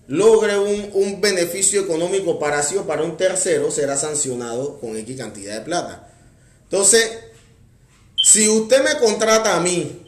logre 0.08 0.58
un, 0.58 0.90
un, 0.94 1.22
beneficio 1.22 1.82
económico 1.82 2.38
para 2.40 2.62
sí 2.62 2.76
o 2.76 2.86
para 2.86 3.04
un 3.04 3.16
tercero, 3.16 3.72
será 3.72 3.96
sancionado 3.96 4.80
con 4.80 4.98
X 4.98 5.18
cantidad 5.18 5.56
de 5.56 5.62
plata. 5.62 6.10
Entonces, 6.64 7.10
si 8.22 8.50
usted 8.50 8.84
me 8.84 8.98
contrata 9.00 9.56
a 9.56 9.60
mí 9.60 10.02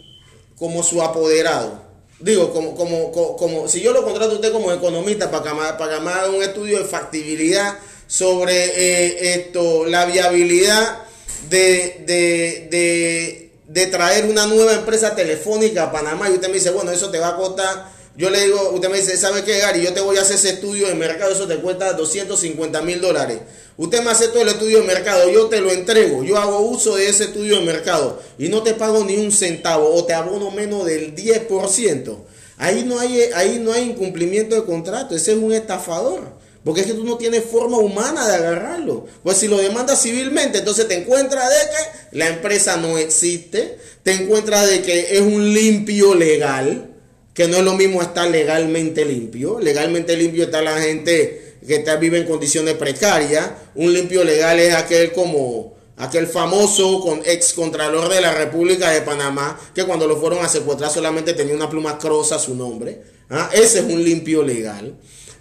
como 0.57 0.83
su 0.83 1.01
apoderado, 1.01 1.81
digo, 2.19 2.51
como, 2.51 2.75
como, 2.75 3.11
como, 3.11 3.67
si 3.67 3.81
yo 3.81 3.93
lo 3.93 4.03
contrato 4.03 4.31
a 4.31 4.35
usted 4.35 4.51
como 4.51 4.71
economista 4.71 5.29
para 5.31 5.43
que, 5.43 5.77
para 5.77 5.99
me 5.99 6.11
haga 6.11 6.29
un 6.29 6.43
estudio 6.43 6.79
de 6.79 6.85
factibilidad 6.85 7.77
sobre 8.07 8.53
eh, 8.53 9.35
esto, 9.35 9.85
la 9.85 10.05
viabilidad 10.05 11.03
de, 11.49 12.03
de, 12.05 12.67
de, 12.69 13.51
de 13.67 13.87
traer 13.87 14.25
una 14.25 14.45
nueva 14.45 14.73
empresa 14.73 15.15
telefónica 15.15 15.83
a 15.83 15.91
Panamá 15.91 16.29
y 16.29 16.33
usted 16.33 16.47
me 16.47 16.55
dice, 16.55 16.71
bueno, 16.71 16.91
eso 16.91 17.09
te 17.11 17.19
va 17.19 17.29
a 17.29 17.35
costar 17.37 17.94
yo 18.17 18.29
le 18.29 18.45
digo, 18.45 18.71
usted 18.71 18.89
me 18.89 18.97
dice, 18.97 19.17
¿sabe 19.17 19.43
qué, 19.43 19.59
Gary? 19.59 19.81
Yo 19.81 19.93
te 19.93 19.99
voy 19.99 20.17
a 20.17 20.21
hacer 20.21 20.37
ese 20.37 20.51
estudio 20.51 20.87
de 20.87 20.95
mercado, 20.95 21.31
eso 21.31 21.47
te 21.47 21.57
cuesta 21.57 21.93
250 21.93 22.81
mil 22.81 23.01
dólares. 23.01 23.39
Usted 23.75 24.01
me 24.03 24.11
hace 24.11 24.29
todo 24.29 24.41
el 24.41 24.47
estudio 24.47 24.79
de 24.81 24.87
mercado, 24.87 25.29
yo 25.29 25.47
te 25.47 25.59
lo 25.59 25.69
entrego, 25.69 26.23
yo 26.23 26.37
hago 26.37 26.59
uso 26.59 26.95
de 26.95 27.09
ese 27.09 27.25
estudio 27.25 27.59
de 27.59 27.65
mercado 27.65 28.21
y 28.37 28.47
no 28.47 28.63
te 28.63 28.73
pago 28.73 29.03
ni 29.03 29.17
un 29.17 29.33
centavo 29.33 29.93
o 29.93 30.05
te 30.05 30.13
abono 30.13 30.49
menos 30.49 30.85
del 30.85 31.13
10%. 31.13 32.17
Ahí 32.57 32.85
no 32.85 32.99
hay, 32.99 33.19
ahí 33.35 33.59
no 33.59 33.73
hay 33.73 33.83
incumplimiento 33.89 34.55
de 34.55 34.63
contrato, 34.63 35.13
ese 35.13 35.33
es 35.33 35.37
un 35.37 35.51
estafador. 35.51 36.45
Porque 36.63 36.81
es 36.81 36.87
que 36.87 36.93
tú 36.93 37.03
no 37.03 37.17
tienes 37.17 37.43
forma 37.43 37.77
humana 37.77 38.27
de 38.27 38.35
agarrarlo. 38.37 39.05
Pues 39.21 39.37
si 39.37 39.47
lo 39.47 39.57
demandas 39.57 40.01
civilmente, 40.01 40.59
entonces 40.59 40.87
te 40.87 40.95
encuentras 40.95 41.47
de 41.47 41.69
que 41.69 42.17
la 42.17 42.27
empresa 42.27 42.77
no 42.77 42.97
existe, 42.97 43.77
te 44.01 44.13
encuentras 44.13 44.67
de 44.67 44.81
que 44.81 45.15
es 45.17 45.21
un 45.21 45.53
limpio 45.53 46.15
legal, 46.15 46.94
que 47.35 47.49
no 47.49 47.57
es 47.57 47.63
lo 47.63 47.73
mismo 47.73 48.01
estar 48.01 48.29
legalmente 48.29 49.03
limpio. 49.03 49.59
Legalmente 49.59 50.15
limpio 50.15 50.45
está 50.45 50.61
la 50.61 50.81
gente 50.81 51.57
que 51.67 51.75
está, 51.75 51.97
vive 51.97 52.17
en 52.17 52.25
condiciones 52.25 52.75
precarias. 52.75 53.51
Un 53.75 53.93
limpio 53.93 54.23
legal 54.23 54.57
es 54.57 54.73
aquel 54.73 55.11
como 55.11 55.75
aquel 55.97 56.27
famoso 56.27 57.01
con, 57.01 57.21
ex 57.25 57.53
contralor 57.53 58.07
de 58.07 58.21
la 58.21 58.33
República 58.33 58.89
de 58.89 59.01
Panamá, 59.01 59.59
que 59.73 59.83
cuando 59.83 60.07
lo 60.07 60.17
fueron 60.17 60.43
a 60.43 60.49
secuestrar 60.49 60.89
solamente 60.89 61.33
tenía 61.33 61.53
una 61.53 61.69
pluma 61.69 61.97
crosa 61.97 62.35
a 62.35 62.39
su 62.39 62.55
nombre. 62.55 63.01
¿ah? 63.29 63.49
Ese 63.53 63.79
es 63.79 63.85
un 63.85 64.01
limpio 64.01 64.41
legal. 64.41 64.95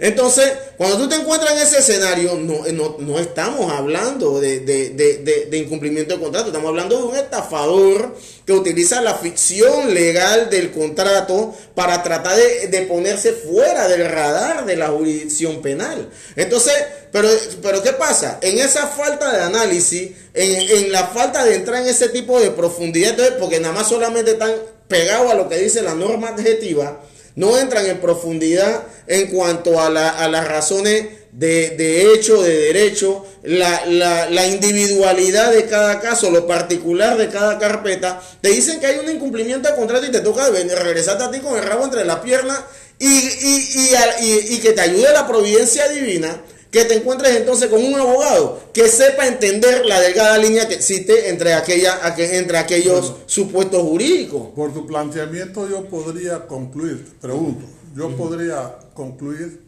Entonces, 0.05 0.53
cuando 0.77 0.99
tú 0.99 1.09
te 1.09 1.15
encuentras 1.15 1.53
en 1.53 1.67
ese 1.67 1.79
escenario, 1.79 2.35
no, 2.35 2.63
no, 2.99 3.19
estamos 3.19 3.73
hablando 3.73 4.39
de, 4.39 4.61
de, 4.61 5.57
incumplimiento 5.57 6.13
de 6.13 6.21
contrato, 6.21 6.49
estamos 6.49 6.69
hablando 6.69 6.99
de 6.99 7.05
un 7.05 7.17
estafador 7.17 8.15
que 8.45 8.53
utiliza 8.53 9.01
la 9.01 9.15
ficción 9.15 9.95
legal 9.95 10.51
del 10.51 10.73
contrato 10.73 11.55
para 11.75 12.03
tratar 12.03 12.37
de, 12.37 12.83
ponerse 12.83 13.33
fuera 13.33 13.89
del 13.89 14.07
radar 14.07 14.67
de 14.67 14.77
la 14.77 14.89
jurisdicción 14.89 15.63
penal. 15.63 16.11
Entonces, 16.37 16.75
pero, 17.11 17.31
pero 17.63 17.83
¿qué 17.83 17.95
pasa? 17.95 18.41
En 18.43 18.59
esa 18.59 18.87
falta 18.89 19.33
de 19.33 19.43
análisis, 19.43 20.11
en, 20.35 20.85
en 20.85 20.93
la 20.93 21.07
falta 21.07 21.47
de 21.47 21.55
entrar 21.55 21.81
en 21.81 21.89
ese 21.89 22.11
tipo 22.11 22.39
de 22.39 22.51
profundidad, 22.51 23.39
porque 23.39 23.59
nada 23.59 23.73
más 23.73 23.89
solamente 23.89 24.33
están 24.33 24.53
pegados 24.87 25.33
a 25.33 25.35
lo 25.35 25.49
que 25.49 25.57
dice 25.57 25.81
la 25.81 25.95
norma 25.95 26.29
adjetiva, 26.29 27.01
no 27.37 27.59
entran 27.59 27.87
en 27.87 28.01
profundidad 28.01 28.85
en 29.07 29.29
cuanto 29.29 29.81
a, 29.81 29.91
las 29.91 30.49
razones 30.49 31.07
de, 31.33 32.13
hecho, 32.15 32.43
de 32.43 32.57
derecho, 32.57 33.27
la, 33.43 34.47
individualidad 34.47 35.53
de 35.53 35.67
cada 35.67 36.01
caso, 36.01 36.31
lo 36.31 36.47
particular 36.47 37.17
de 37.17 37.29
cada 37.29 37.59
carpeta. 37.59 38.23
Te 38.41 38.51
dicen 38.51 38.81
que 38.81 38.87
hay 38.87 38.99
un 38.99 39.11
incumplimiento 39.11 39.69
de 39.69 39.75
contrato 39.75 40.07
y 40.07 40.13
te 40.13 40.21
toca 40.21 40.49
regresarte 40.49 41.25
a 41.25 41.31
ti 41.31 41.41
con 41.41 41.57
el 41.57 41.65
rabo 41.65 41.85
entre 41.85 42.05
las 42.05 42.21
piernas 42.21 42.61
y, 42.99 43.07
y 43.07 44.59
que 44.61 44.73
te 44.73 44.81
ayude 44.81 45.13
la 45.13 45.27
providencia 45.27 45.89
divina 45.89 46.41
que 46.75 46.85
te 46.87 46.97
encuentres 46.97 47.37
entonces 47.37 47.69
con 47.69 47.81
un 47.85 47.95
abogado 47.95 48.61
que 48.73 48.89
sepa 48.89 49.29
entender 49.29 49.87
la 49.87 50.01
delgada 50.01 50.37
línea 50.39 50.67
que 50.67 50.75
existe 50.75 51.29
entre, 51.29 51.55
aquella, 51.55 52.01
entre 52.19 52.59
aquellos 52.59 53.15
supuestos 53.27 53.81
jurídicos. 53.81 54.49
Por 54.57 54.75
tu 54.75 54.85
planteamiento 54.85 55.69
yo 55.69 55.85
podría 55.85 56.49
concluir, 56.49 57.13
pregunto, 57.21 57.65
yo 57.95 58.17
podría 58.17 58.77
concluir 58.93 59.63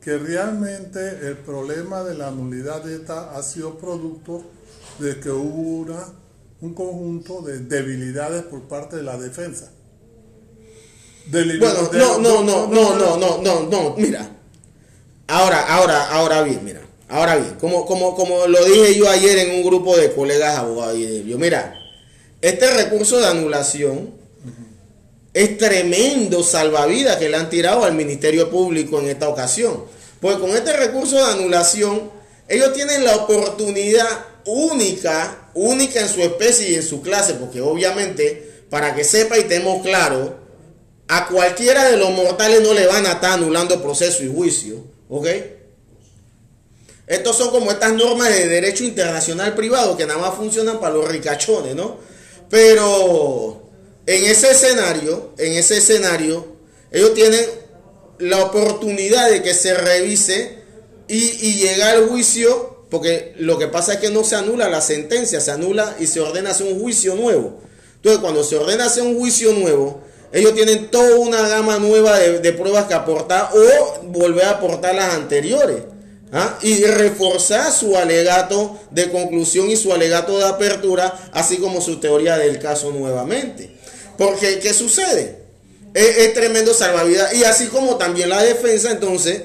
que 0.00 0.16
realmente 0.16 1.00
el 1.26 1.38
problema 1.38 2.04
de 2.04 2.14
la 2.14 2.30
nulidad 2.30 2.84
de 2.84 2.94
esta 2.94 3.36
ha 3.36 3.42
sido 3.42 3.76
producto 3.76 4.44
de 5.00 5.18
que 5.18 5.28
hubo 5.28 5.80
una, 5.80 6.06
un 6.60 6.72
conjunto 6.72 7.42
de 7.42 7.58
debilidades 7.58 8.44
por 8.44 8.62
parte 8.68 8.94
de 8.94 9.02
la 9.02 9.18
defensa. 9.18 9.72
bueno, 11.32 11.90
no, 11.92 12.18
no, 12.20 12.44
no, 12.44 12.68
no, 12.68 12.94
no, 12.94 13.16
no, 13.16 13.42
no, 13.42 13.62
no, 13.68 13.96
mira. 13.96 14.38
Ahora, 15.32 15.62
ahora, 15.66 16.10
ahora 16.10 16.42
bien, 16.42 16.62
mira. 16.62 16.82
Ahora 17.08 17.36
bien, 17.36 17.54
como, 17.58 17.86
como, 17.86 18.14
como 18.14 18.46
lo 18.46 18.62
dije 18.66 18.94
yo 18.96 19.08
ayer 19.08 19.38
en 19.38 19.56
un 19.56 19.62
grupo 19.62 19.96
de 19.96 20.12
colegas 20.12 20.58
abogados 20.58 20.98
y 20.98 21.24
yo, 21.24 21.38
mira, 21.38 21.74
este 22.42 22.70
recurso 22.70 23.18
de 23.18 23.28
anulación 23.28 24.12
es 25.32 25.56
tremendo 25.56 26.42
salvavidas 26.42 27.16
que 27.16 27.30
le 27.30 27.38
han 27.38 27.48
tirado 27.48 27.84
al 27.84 27.94
Ministerio 27.94 28.50
Público 28.50 29.00
en 29.00 29.08
esta 29.08 29.30
ocasión. 29.30 29.84
Pues 30.20 30.36
con 30.36 30.50
este 30.50 30.74
recurso 30.74 31.16
de 31.16 31.32
anulación, 31.32 32.10
ellos 32.46 32.74
tienen 32.74 33.02
la 33.02 33.16
oportunidad 33.16 34.26
única, 34.44 35.48
única 35.54 36.00
en 36.00 36.10
su 36.10 36.20
especie 36.20 36.72
y 36.72 36.74
en 36.74 36.82
su 36.82 37.00
clase, 37.00 37.34
porque 37.34 37.62
obviamente, 37.62 38.66
para 38.68 38.94
que 38.94 39.02
sepa 39.02 39.38
y 39.38 39.40
estemos 39.40 39.80
claro, 39.80 40.36
a 41.08 41.26
cualquiera 41.28 41.90
de 41.90 41.96
los 41.96 42.10
mortales 42.10 42.60
no 42.60 42.74
le 42.74 42.86
van 42.86 43.06
a 43.06 43.12
estar 43.12 43.32
anulando 43.32 43.82
proceso 43.82 44.22
y 44.22 44.28
juicio, 44.30 44.91
¿ok? 45.12 45.26
Estos 47.06 47.36
son 47.36 47.50
como 47.50 47.70
estas 47.70 47.92
normas 47.92 48.30
de 48.30 48.48
derecho 48.48 48.82
internacional 48.84 49.54
privado 49.54 49.94
que 49.94 50.06
nada 50.06 50.18
más 50.18 50.34
funcionan 50.34 50.80
para 50.80 50.94
los 50.94 51.06
ricachones, 51.06 51.74
¿no? 51.74 51.98
Pero 52.48 53.62
en 54.06 54.24
ese 54.24 54.52
escenario, 54.52 55.34
en 55.36 55.52
ese 55.52 55.76
escenario, 55.76 56.46
ellos 56.90 57.12
tienen 57.12 57.44
la 58.20 58.42
oportunidad 58.42 59.30
de 59.30 59.42
que 59.42 59.52
se 59.52 59.74
revise 59.74 60.58
y, 61.08 61.18
y 61.18 61.54
llega 61.58 61.90
al 61.90 62.08
juicio, 62.08 62.86
porque 62.88 63.34
lo 63.36 63.58
que 63.58 63.66
pasa 63.66 63.94
es 63.94 63.98
que 63.98 64.08
no 64.08 64.24
se 64.24 64.36
anula 64.36 64.70
la 64.70 64.80
sentencia, 64.80 65.42
se 65.42 65.50
anula 65.50 65.94
y 66.00 66.06
se 66.06 66.20
ordena 66.20 66.52
hacer 66.52 66.72
un 66.72 66.80
juicio 66.80 67.14
nuevo. 67.16 67.60
Entonces, 67.96 68.22
cuando 68.22 68.42
se 68.44 68.56
ordena 68.56 68.86
hacer 68.86 69.02
un 69.02 69.18
juicio 69.18 69.52
nuevo, 69.52 70.02
ellos 70.32 70.54
tienen 70.54 70.90
toda 70.90 71.16
una 71.16 71.46
gama 71.46 71.78
nueva 71.78 72.18
de, 72.18 72.40
de 72.40 72.52
pruebas 72.52 72.86
que 72.86 72.94
aportar 72.94 73.50
o 73.54 74.02
volver 74.04 74.46
a 74.46 74.50
aportar 74.52 74.94
las 74.94 75.14
anteriores. 75.14 75.82
¿ah? 76.32 76.58
Y 76.62 76.84
reforzar 76.84 77.70
su 77.70 77.96
alegato 77.96 78.80
de 78.90 79.10
conclusión 79.10 79.70
y 79.70 79.76
su 79.76 79.92
alegato 79.92 80.38
de 80.38 80.46
apertura, 80.46 81.30
así 81.32 81.58
como 81.58 81.80
su 81.80 82.00
teoría 82.00 82.38
del 82.38 82.58
caso 82.58 82.90
nuevamente. 82.92 83.70
Porque, 84.16 84.58
¿qué 84.58 84.72
sucede? 84.72 85.42
Es, 85.92 86.16
es 86.18 86.34
tremendo 86.34 86.72
salvavidas. 86.72 87.34
Y 87.34 87.44
así 87.44 87.66
como 87.66 87.96
también 87.96 88.30
la 88.30 88.42
defensa, 88.42 88.90
entonces, 88.90 89.42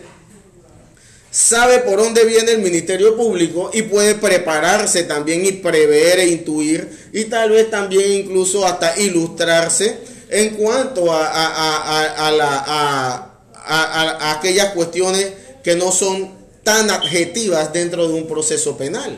sabe 1.30 1.80
por 1.80 1.98
dónde 1.98 2.24
viene 2.24 2.54
el 2.54 2.60
Ministerio 2.60 3.18
Público 3.18 3.70
y 3.74 3.84
puede 3.84 4.16
prepararse 4.16 5.04
también 5.04 5.46
y 5.46 5.52
prever 5.52 6.20
e 6.20 6.28
intuir 6.30 7.10
y 7.12 7.26
tal 7.26 7.52
vez 7.52 7.70
también 7.70 8.12
incluso 8.12 8.66
hasta 8.66 9.00
ilustrarse 9.00 10.00
en 10.30 10.56
cuanto 10.56 11.12
a, 11.12 11.28
a, 11.28 12.28
a, 12.28 12.32
la, 12.32 13.34
a, 13.56 14.32
aquellas 14.32 14.74
cuestiones 14.74 15.34
que 15.64 15.76
no 15.76 15.92
son 15.92 16.32
tan 16.64 16.90
adjetivas 16.90 17.72
dentro 17.72 18.08
de 18.08 18.14
un 18.14 18.28
proceso 18.28 18.78
penal. 18.78 19.18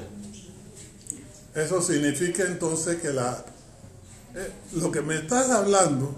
Eso 1.55 1.81
significa 1.81 2.43
entonces 2.43 3.01
que 3.01 3.11
la 3.11 3.43
eh, 4.35 4.51
lo 4.73 4.91
que 4.91 5.01
me 5.01 5.15
estás 5.15 5.49
hablando, 5.49 6.13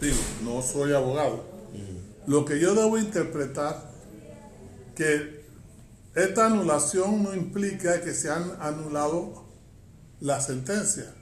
digo, 0.00 0.16
no 0.44 0.62
soy 0.62 0.92
abogado, 0.92 1.44
lo 2.26 2.44
que 2.44 2.60
yo 2.60 2.74
debo 2.74 2.96
interpretar 2.96 3.90
que 4.94 5.44
esta 6.14 6.46
anulación 6.46 7.24
no 7.24 7.34
implica 7.34 8.00
que 8.00 8.14
se 8.14 8.30
han 8.30 8.56
anulado 8.60 9.44
la 10.20 10.40
sentencia. 10.40 11.12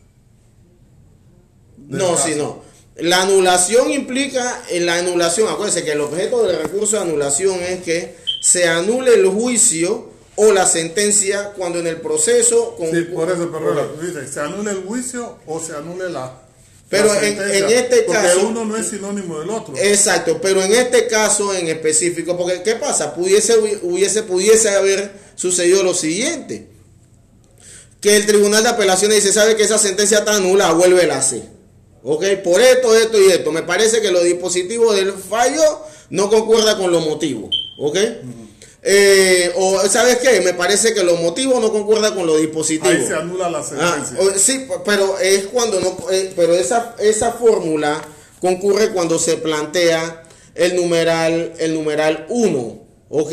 No, 1.86 2.16
si 2.16 2.34
no. 2.34 2.62
La 2.96 3.22
anulación 3.22 3.92
implica, 3.92 4.62
en 4.70 4.86
la 4.86 4.96
anulación, 4.96 5.48
acuérdense 5.48 5.84
que 5.84 5.92
el 5.92 6.00
objeto 6.00 6.44
del 6.44 6.58
recurso 6.58 6.96
de 6.96 7.02
anulación 7.02 7.60
es 7.62 7.82
que 7.82 8.16
se 8.40 8.66
anule 8.66 9.14
el 9.14 9.26
juicio 9.26 10.10
o 10.34 10.52
la 10.52 10.66
sentencia 10.66 11.52
cuando 11.56 11.78
en 11.78 11.86
el 11.86 12.00
proceso... 12.00 12.74
Con, 12.76 12.90
sí, 12.90 13.02
por 13.02 13.30
eso, 13.30 13.50
perdón, 13.52 13.88
dice, 14.00 14.26
se 14.26 14.40
anule 14.40 14.72
el 14.72 14.82
juicio 14.84 15.38
o 15.46 15.60
se 15.60 15.74
anule 15.74 16.10
la... 16.10 16.42
Pero 16.88 17.12
la 17.12 17.26
en, 17.26 17.34
en, 17.40 17.70
este 17.70 18.02
porque 18.02 18.22
caso... 18.22 18.48
uno 18.48 18.64
no 18.64 18.76
es 18.76 18.88
sinónimo 18.88 19.38
del 19.40 19.50
otro. 19.50 19.74
Exacto, 19.76 20.40
pero 20.40 20.62
en 20.62 20.72
este 20.72 21.06
caso 21.06 21.54
en 21.54 21.68
específico, 21.68 22.36
porque 22.36 22.62
¿qué 22.62 22.76
pasa? 22.76 23.14
Pudiese, 23.14 23.58
hubiese, 23.82 24.22
pudiese 24.22 24.70
haber 24.70 25.12
sucedido 25.34 25.82
lo 25.82 25.92
siguiente. 25.92 26.68
Que 28.00 28.16
el 28.16 28.26
tribunal 28.26 28.62
de 28.62 28.70
apelaciones 28.70 29.22
dice, 29.22 29.32
sabe 29.32 29.54
que 29.54 29.64
esa 29.64 29.78
sentencia 29.78 30.20
está 30.20 30.40
nula, 30.40 30.72
vuelve 30.72 31.10
a 31.10 31.18
hacer. 31.18 31.57
¿Ok? 32.10 32.24
Por 32.42 32.60
esto, 32.60 32.96
esto 32.96 33.20
y 33.20 33.30
esto. 33.30 33.52
Me 33.52 33.62
parece 33.62 34.00
que 34.00 34.10
los 34.10 34.24
dispositivos 34.24 34.96
del 34.96 35.12
fallo 35.12 35.84
no 36.10 36.30
concuerda 36.30 36.78
con 36.78 36.90
los 36.90 37.04
motivos. 37.04 37.50
¿Ok? 37.78 37.96
Uh 37.96 38.48
eh, 38.82 39.52
o 39.56 39.80
sabes 39.88 40.18
qué, 40.18 40.40
me 40.40 40.54
parece 40.54 40.94
que 40.94 41.02
los 41.02 41.20
motivos 41.20 41.60
no 41.60 41.72
concuerdan 41.72 42.14
con 42.14 42.26
los 42.26 42.40
dispositivos. 42.40 42.96
Ahí 42.96 43.06
se 43.06 43.14
anula 43.14 43.50
la 43.50 43.62
sentencia. 43.62 44.16
Ah, 44.18 44.34
sí, 44.36 44.66
pero 44.84 45.18
es 45.18 45.46
cuando 45.46 45.80
no, 45.80 45.96
eh, 46.10 46.32
pero 46.36 46.54
esa, 46.54 46.94
esa 46.98 47.32
fórmula 47.32 48.00
concurre 48.40 48.90
cuando 48.90 49.18
se 49.18 49.36
plantea 49.36 50.22
el 50.54 50.76
numeral, 50.76 51.54
el 51.58 51.74
numeral 51.74 52.26
1, 52.28 52.82
¿ok? 53.10 53.30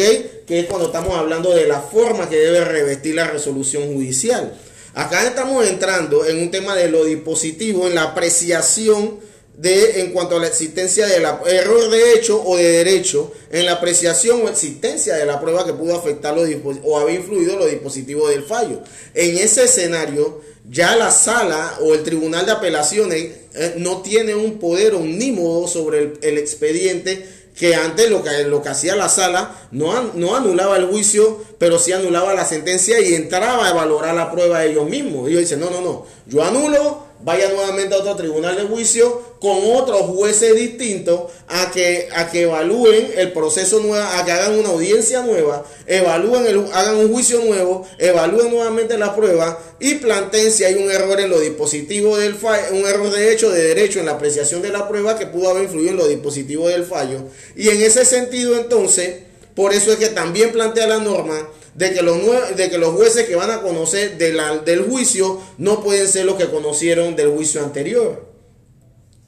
Que 0.48 0.60
es 0.62 0.66
cuando 0.66 0.88
estamos 0.88 1.16
hablando 1.16 1.54
de 1.54 1.68
la 1.68 1.80
forma 1.80 2.28
que 2.28 2.38
debe 2.38 2.66
revestir 2.66 3.16
la 3.16 3.28
resolución 3.28 3.94
judicial. 3.94 4.54
Acá 4.96 5.28
estamos 5.28 5.68
entrando 5.68 6.26
en 6.26 6.38
un 6.38 6.52
tema 6.52 6.74
de 6.74 6.88
lo 6.88 7.04
dispositivo, 7.04 7.86
en 7.86 7.96
la 7.96 8.04
apreciación 8.04 9.20
de 9.58 10.00
en 10.00 10.14
cuanto 10.14 10.38
a 10.38 10.40
la 10.40 10.48
existencia 10.48 11.06
del 11.06 11.26
error 11.48 11.90
de 11.90 12.14
hecho 12.14 12.42
o 12.42 12.56
de 12.56 12.64
derecho 12.64 13.34
en 13.52 13.66
la 13.66 13.74
apreciación 13.74 14.42
o 14.42 14.50
existencia 14.50 15.16
de 15.16 15.26
la 15.26 15.42
prueba 15.42 15.66
que 15.66 15.74
pudo 15.74 15.98
afectar 15.98 16.34
los 16.34 16.48
o 16.84 16.98
haber 16.98 17.16
influido 17.16 17.58
los 17.58 17.70
dispositivos 17.70 18.30
del 18.30 18.44
fallo. 18.44 18.84
En 19.14 19.38
ese 19.38 19.66
escenario, 19.66 20.42
ya 20.70 20.96
la 20.96 21.12
sala 21.12 21.78
o 21.82 21.94
el 21.94 22.04
tribunal 22.04 22.46
de 22.46 22.54
apelaciones 22.54 23.32
eh, 23.54 23.76
no 23.78 24.02
tiene 24.02 24.34
un 24.34 24.60
poder 24.60 24.96
omnímodo 24.96 25.68
sobre 25.68 26.00
el, 26.00 26.20
el, 26.22 26.38
expediente 26.38 27.28
que 27.56 27.74
antes 27.74 28.10
lo 28.10 28.22
que, 28.22 28.44
lo 28.44 28.62
que 28.62 28.70
hacía 28.70 28.96
la 28.96 29.08
sala 29.08 29.56
no, 29.72 30.12
no 30.14 30.36
anulaba 30.36 30.76
el 30.78 30.88
juicio, 30.88 31.42
pero 31.58 31.80
sí 31.80 31.94
anulaba 31.94 32.34
la 32.34 32.46
sentencia 32.46 33.00
y 33.00 33.16
entraba 33.16 33.68
a 33.68 33.74
valorar 33.74 34.14
la 34.14 34.32
prueba 34.32 34.64
ellos 34.64 34.88
mismos. 34.90 35.30
Ellos 35.30 35.42
dicen, 35.42 35.62
no, 35.62 35.70
no, 35.70 35.82
no, 35.82 36.06
yo 36.28 36.44
anulo, 36.44 37.05
vaya 37.22 37.50
nuevamente 37.50 37.96
a 37.96 38.00
otro 38.00 38.16
tribunal 38.16 38.56
de 38.56 38.64
juicio 38.64 39.36
con 39.40 39.58
otros 39.74 40.02
jueces 40.02 40.56
distintos 40.56 41.32
a 41.48 41.72
que, 41.72 42.08
a 42.14 42.30
que 42.30 42.44
evalúen 42.44 43.12
el 43.16 43.32
proceso 43.32 43.80
nuevo, 43.80 44.04
a 44.04 44.26
que 44.26 44.32
hagan 44.32 44.58
una 44.58 44.70
audiencia 44.70 45.22
nueva, 45.22 45.66
evalúen 45.86 46.46
el, 46.46 46.66
hagan 46.74 46.96
un 46.98 47.12
juicio 47.12 47.40
nuevo, 47.44 47.88
evalúen 47.98 48.52
nuevamente 48.52 48.98
la 48.98 49.16
prueba 49.16 49.60
y 49.80 49.96
planteen 49.96 50.52
si 50.52 50.64
hay 50.64 50.76
un 50.76 50.90
error 50.92 51.20
en 51.20 51.30
los 51.30 51.42
dispositivos 51.42 52.20
del 52.20 52.36
fallo, 52.36 52.64
un 52.72 52.86
error 52.86 53.12
de 53.12 53.32
hecho, 53.32 53.50
de 53.50 53.62
derecho 53.62 54.00
en 54.00 54.08
la 54.08 54.14
apreciación 54.14 54.62
de 54.62 54.70
la 54.70 54.88
prueba 54.88 55.18
que 55.18 55.28
pudo 55.28 55.50
haber 55.50 55.64
influido 55.64 55.92
en 55.92 55.98
los 55.98 56.10
dispositivos 56.10 56.70
del 56.70 56.86
fallo. 56.86 57.20
Y 57.56 57.70
en 57.70 57.82
ese 57.82 58.06
sentido 58.06 58.56
entonces, 58.56 59.24
por 59.56 59.74
eso 59.74 59.92
es 59.92 59.98
que 59.98 60.10
también 60.10 60.52
plantea 60.52 60.88
la 60.88 61.00
norma 61.00 61.50
de 61.76 61.94
que 61.94 62.02
los, 62.02 62.18
de 62.56 62.70
que 62.70 62.78
los 62.78 62.96
jueces 62.96 63.28
que 63.28 63.36
van 63.36 63.52
a 63.52 63.62
conocer 63.62 64.18
de 64.18 64.34
la, 64.34 64.58
del 64.60 64.84
juicio 64.84 65.42
no 65.58 65.84
pueden 65.84 66.08
ser 66.08 66.26
los 66.26 66.36
que 66.36 66.50
conocieron 66.50 67.16
del 67.16 67.30
juicio 67.30 67.62
anterior. 67.62 68.26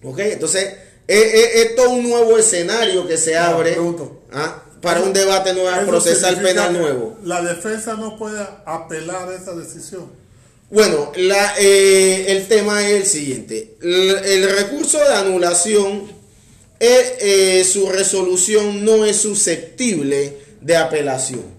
¿Ok? 0.02 0.20
Entonces, 0.20 0.76
es, 1.08 1.76
todo 1.76 1.90
un 1.90 2.10
nuevo 2.10 2.38
escenario 2.38 3.06
que 3.06 3.18
se 3.18 3.38
abre 3.38 3.78
¿ah? 4.32 4.64
para 4.82 5.02
un 5.02 5.12
debate 5.12 5.54
nuevo, 5.54 5.88
procesal 5.88 6.42
penal 6.42 6.72
nuevo. 6.72 7.18
La 7.24 7.42
defensa 7.42 7.96
no 7.96 8.18
puede 8.18 8.46
apelar 8.66 9.30
a 9.30 9.36
esa 9.36 9.54
decisión. 9.54 10.10
Bueno, 10.70 11.12
la, 11.16 11.54
eh, 11.60 12.26
el 12.30 12.48
tema 12.48 12.86
es 12.88 12.94
el 12.94 13.06
siguiente. 13.06 13.76
El, 13.82 14.18
el 14.26 14.56
recurso 14.56 15.00
de 15.00 15.14
anulación, 15.14 16.12
eh, 16.80 17.18
eh, 17.20 17.64
su 17.66 17.90
resolución 17.90 18.86
no 18.86 19.06
es 19.06 19.18
susceptible 19.18 20.38
de 20.62 20.78
apelación. 20.78 21.57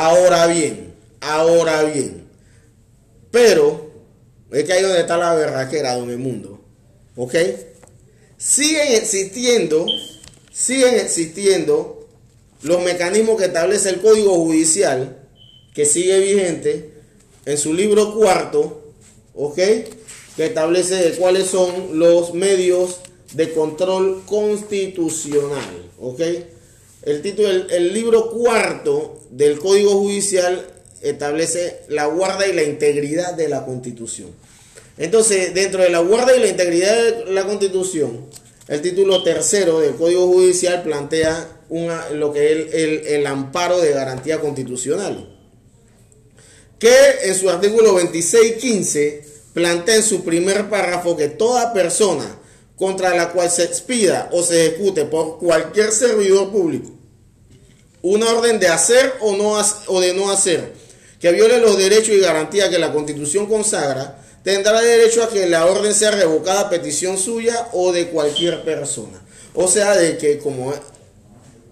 Ahora 0.00 0.46
bien, 0.46 0.94
ahora 1.20 1.82
bien. 1.82 2.28
Pero, 3.32 3.90
es 4.52 4.62
que 4.62 4.72
ahí 4.72 4.82
donde 4.82 5.00
está 5.00 5.16
la 5.16 5.34
berraquera, 5.34 5.96
don 5.96 6.08
el 6.08 6.18
mundo. 6.18 6.60
¿Ok? 7.16 7.34
Siguen 8.36 8.94
existiendo, 8.94 9.86
siguen 10.52 10.94
existiendo 10.94 12.06
los 12.62 12.80
mecanismos 12.80 13.38
que 13.38 13.46
establece 13.46 13.88
el 13.88 14.00
Código 14.00 14.36
Judicial, 14.36 15.18
que 15.74 15.84
sigue 15.84 16.20
vigente, 16.20 16.92
en 17.44 17.58
su 17.58 17.74
libro 17.74 18.14
cuarto, 18.14 18.92
¿ok? 19.34 19.56
Que 19.56 20.46
establece 20.46 21.16
cuáles 21.18 21.48
son 21.48 21.98
los 21.98 22.34
medios 22.34 23.00
de 23.34 23.52
control 23.52 24.22
constitucional, 24.26 25.90
¿ok? 25.98 26.20
El 27.08 27.22
título, 27.22 27.48
el, 27.48 27.94
libro 27.94 28.30
cuarto 28.30 29.22
del 29.30 29.58
Código 29.58 29.92
Judicial 29.92 30.66
establece 31.00 31.80
la 31.88 32.04
guarda 32.04 32.46
y 32.46 32.52
la 32.52 32.62
integridad 32.62 33.32
de 33.32 33.48
la 33.48 33.64
Constitución. 33.64 34.28
Entonces, 34.98 35.54
dentro 35.54 35.82
de 35.82 35.88
la 35.88 36.00
guarda 36.00 36.36
y 36.36 36.40
la 36.40 36.48
integridad 36.48 36.94
de 36.94 37.32
la 37.32 37.46
Constitución, 37.46 38.26
el 38.68 38.82
título 38.82 39.22
tercero 39.22 39.80
del 39.80 39.94
Código 39.94 40.26
Judicial 40.26 40.82
plantea 40.82 41.62
una, 41.70 42.10
lo 42.10 42.30
que 42.30 42.52
es 42.52 42.74
el, 42.74 43.06
el, 43.06 43.26
amparo 43.26 43.80
de 43.80 43.90
garantía 43.92 44.38
constitucional, 44.38 45.34
que 46.78 46.94
en 47.22 47.34
su 47.34 47.48
artículo 47.48 47.98
26.15 47.98 49.22
plantea 49.54 49.96
en 49.96 50.02
su 50.02 50.24
primer 50.24 50.68
párrafo 50.68 51.16
que 51.16 51.28
toda 51.28 51.72
persona 51.72 52.38
contra 52.76 53.16
la 53.16 53.32
cual 53.32 53.50
se 53.50 53.64
expida 53.64 54.28
o 54.30 54.42
se 54.42 54.66
ejecute 54.66 55.06
por 55.06 55.38
cualquier 55.38 55.90
servidor 55.90 56.50
público 56.50 56.97
una 58.02 58.28
orden 58.30 58.58
de 58.60 58.68
hacer 58.68 59.14
o, 59.20 59.36
no, 59.36 59.60
o 59.86 60.00
de 60.00 60.14
no 60.14 60.30
hacer 60.30 60.72
que 61.20 61.32
viole 61.32 61.58
los 61.58 61.76
derechos 61.76 62.14
y 62.14 62.20
garantías 62.20 62.68
que 62.68 62.78
la 62.78 62.92
Constitución 62.92 63.46
consagra, 63.46 64.18
tendrá 64.44 64.80
derecho 64.80 65.24
a 65.24 65.28
que 65.28 65.46
la 65.46 65.66
orden 65.66 65.92
sea 65.92 66.12
revocada 66.12 66.60
a 66.62 66.70
petición 66.70 67.18
suya 67.18 67.68
o 67.72 67.92
de 67.92 68.08
cualquier 68.08 68.62
persona. 68.62 69.20
O 69.54 69.66
sea, 69.66 69.96
de 69.96 70.16
que 70.16 70.38
como 70.38 70.72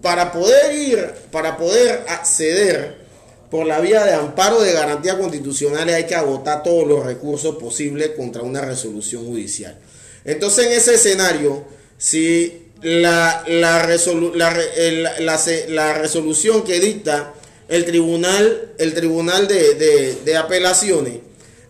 para 0.01 0.31
poder 0.31 0.75
ir, 0.75 1.13
para 1.31 1.57
poder 1.57 2.05
acceder 2.07 3.07
por 3.49 3.65
la 3.65 3.79
vía 3.79 4.03
de 4.03 4.13
amparo 4.13 4.59
de 4.61 4.73
garantías 4.73 5.15
constitucionales 5.15 5.95
hay 5.95 6.05
que 6.05 6.15
agotar 6.15 6.63
todos 6.63 6.85
los 6.85 7.05
recursos 7.05 7.55
posibles 7.55 8.09
contra 8.09 8.41
una 8.43 8.61
resolución 8.61 9.25
judicial. 9.25 9.77
Entonces, 10.25 10.65
en 10.65 10.73
ese 10.73 10.95
escenario, 10.95 11.63
si 11.97 12.66
la, 12.81 13.43
la, 13.47 13.83
resolución 15.93 16.63
que 16.63 16.79
dicta 16.79 17.33
el 17.67 17.85
tribunal, 17.85 18.73
el 18.77 18.93
tribunal 18.93 19.47
de, 19.47 20.37
apelaciones 20.37 21.19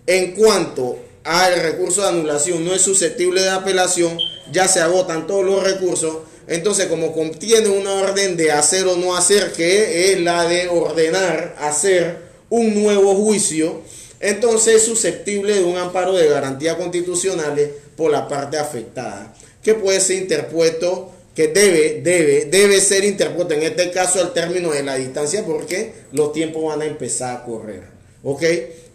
en 0.06 0.34
cuanto 0.34 1.00
al 1.24 1.62
recurso 1.62 2.02
de 2.02 2.10
anulación 2.10 2.64
no 2.64 2.74
es 2.74 2.82
susceptible 2.82 3.42
de 3.42 3.50
apelación, 3.50 4.18
ya 4.52 4.68
se 4.68 4.80
agotan 4.80 5.28
todos 5.28 5.46
los 5.46 5.64
recursos. 5.64 6.20
Entonces, 6.48 6.86
como 6.86 7.12
contiene 7.14 7.68
una 7.68 7.94
orden 7.94 8.38
de 8.38 8.54
hacer 8.54 8.88
o 8.88 8.96
no 8.96 9.18
hacer, 9.18 9.52
que 9.52 10.14
es 10.14 10.22
la 10.22 10.48
de 10.48 10.70
ordenar 10.70 11.56
hacer 11.60 12.20
un 12.50 12.74
nuevo 12.82 13.16
juicio, 13.16 13.82
entonces 14.22 14.76
es 14.76 14.86
susceptible 14.86 15.56
de 15.56 15.64
un 15.64 15.78
amparo 15.78 16.14
de 16.14 16.28
garantías 16.28 16.78
constitucionales 16.78 17.70
por 17.98 18.12
la 18.12 18.28
parte 18.28 18.58
afectada, 18.58 19.34
que 19.62 19.74
puede 19.74 20.00
ser 20.00 20.18
interpuesto, 20.18 21.12
que 21.36 21.50
debe, 21.50 22.02
debe, 22.02 22.46
debe 22.46 22.82
ser 22.82 23.04
interpuesto 23.04 23.54
en 23.54 23.64
este 23.64 23.92
caso 23.92 24.20
al 24.20 24.34
término 24.34 24.72
de 24.72 24.84
la 24.84 24.96
distancia, 24.96 25.46
porque 25.46 25.94
los 26.12 26.34
tiempos 26.34 26.64
van 26.64 26.82
a 26.82 26.86
empezar 26.86 27.38
a 27.38 27.44
correr. 27.44 27.84
¿Ok? 28.24 28.44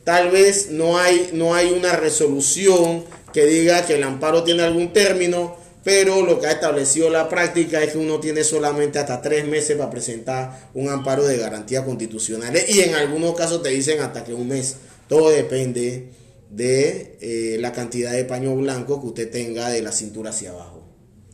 Tal 0.04 0.30
vez 0.30 0.70
no 0.70 0.98
hay, 0.98 1.30
no 1.32 1.54
hay 1.54 1.70
una 1.70 1.94
resolución 1.94 3.04
que 3.32 3.46
diga 3.46 3.86
que 3.86 3.94
el 3.94 4.02
amparo 4.02 4.42
tiene 4.42 4.62
algún 4.62 4.92
término, 4.92 5.56
pero 5.84 6.22
lo 6.22 6.40
que 6.40 6.46
ha 6.46 6.52
establecido 6.52 7.10
la 7.10 7.28
práctica 7.28 7.82
es 7.82 7.92
que 7.92 7.98
uno 7.98 8.20
tiene 8.20 8.44
solamente 8.44 8.98
hasta 8.98 9.22
tres 9.22 9.46
meses 9.46 9.76
para 9.76 9.90
presentar 9.90 10.70
un 10.74 10.88
amparo 10.88 11.24
de 11.24 11.38
garantía 11.38 11.84
constitucionales 11.84 12.68
y 12.68 12.80
en 12.80 12.94
algunos 12.94 13.36
casos 13.36 13.62
te 13.62 13.70
dicen 13.70 14.00
hasta 14.00 14.24
que 14.24 14.34
un 14.34 14.48
mes. 14.48 14.76
Todo 15.08 15.30
depende 15.30 16.08
de 16.52 17.16
eh, 17.20 17.56
la 17.60 17.72
cantidad 17.72 18.12
de 18.12 18.24
paño 18.24 18.54
blanco 18.54 19.00
que 19.00 19.06
usted 19.06 19.30
tenga 19.30 19.70
de 19.70 19.82
la 19.82 19.90
cintura 19.90 20.30
hacia 20.30 20.50
abajo. 20.50 20.82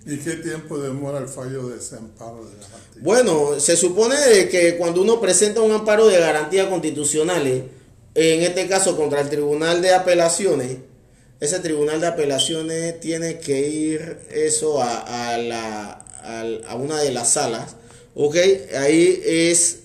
¿Y 0.06 0.16
qué 0.18 0.36
tiempo 0.36 0.78
demora 0.78 1.18
el 1.18 1.28
fallo 1.28 1.68
de 1.68 1.78
ese 1.78 1.96
amparo 1.96 2.44
de 2.44 2.52
garantía? 2.52 3.02
Bueno, 3.02 3.60
se 3.60 3.76
supone 3.76 4.16
que 4.48 4.76
cuando 4.78 5.02
uno 5.02 5.20
presenta 5.20 5.60
un 5.60 5.72
amparo 5.72 6.06
de 6.06 6.18
garantía 6.18 6.70
constitucionales, 6.70 7.64
en 8.14 8.42
este 8.42 8.66
caso 8.68 8.96
contra 8.96 9.20
el 9.20 9.28
Tribunal 9.28 9.82
de 9.82 9.92
Apelaciones, 9.92 10.78
ese 11.40 11.58
Tribunal 11.58 12.00
de 12.00 12.06
Apelaciones 12.06 13.00
tiene 13.00 13.38
que 13.38 13.68
ir 13.68 14.18
eso 14.30 14.80
a, 14.80 15.32
a, 15.34 15.38
la, 15.38 15.90
a 16.66 16.76
una 16.76 17.00
de 17.02 17.12
las 17.12 17.32
salas, 17.32 17.76
¿ok? 18.14 18.36
Ahí 18.76 19.20
es 19.24 19.80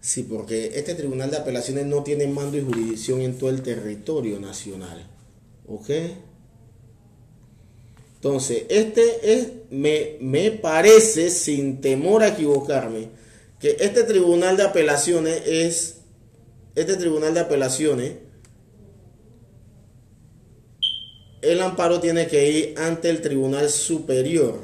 Sí, 0.00 0.22
porque 0.22 0.72
este 0.74 0.94
Tribunal 0.94 1.30
de 1.30 1.38
Apelaciones 1.38 1.86
no 1.86 2.02
tiene 2.02 2.26
mando 2.26 2.56
y 2.56 2.62
jurisdicción 2.62 3.20
en 3.20 3.36
todo 3.36 3.50
el 3.50 3.62
territorio 3.62 4.38
nacional. 4.38 5.06
¿Ok? 5.66 5.90
Entonces, 8.14 8.64
este 8.68 9.32
es, 9.32 9.48
me, 9.70 10.16
me 10.20 10.50
parece, 10.50 11.30
sin 11.30 11.80
temor 11.80 12.22
a 12.22 12.28
equivocarme, 12.28 13.10
que 13.60 13.76
este 13.80 14.04
Tribunal 14.04 14.56
de 14.56 14.64
Apelaciones 14.64 15.42
es, 15.46 15.96
este 16.74 16.96
Tribunal 16.96 17.34
de 17.34 17.40
Apelaciones, 17.40 18.12
el 21.42 21.60
amparo 21.60 22.00
tiene 22.00 22.26
que 22.26 22.50
ir 22.50 22.78
ante 22.78 23.10
el 23.10 23.20
Tribunal 23.20 23.70
Superior 23.70 24.58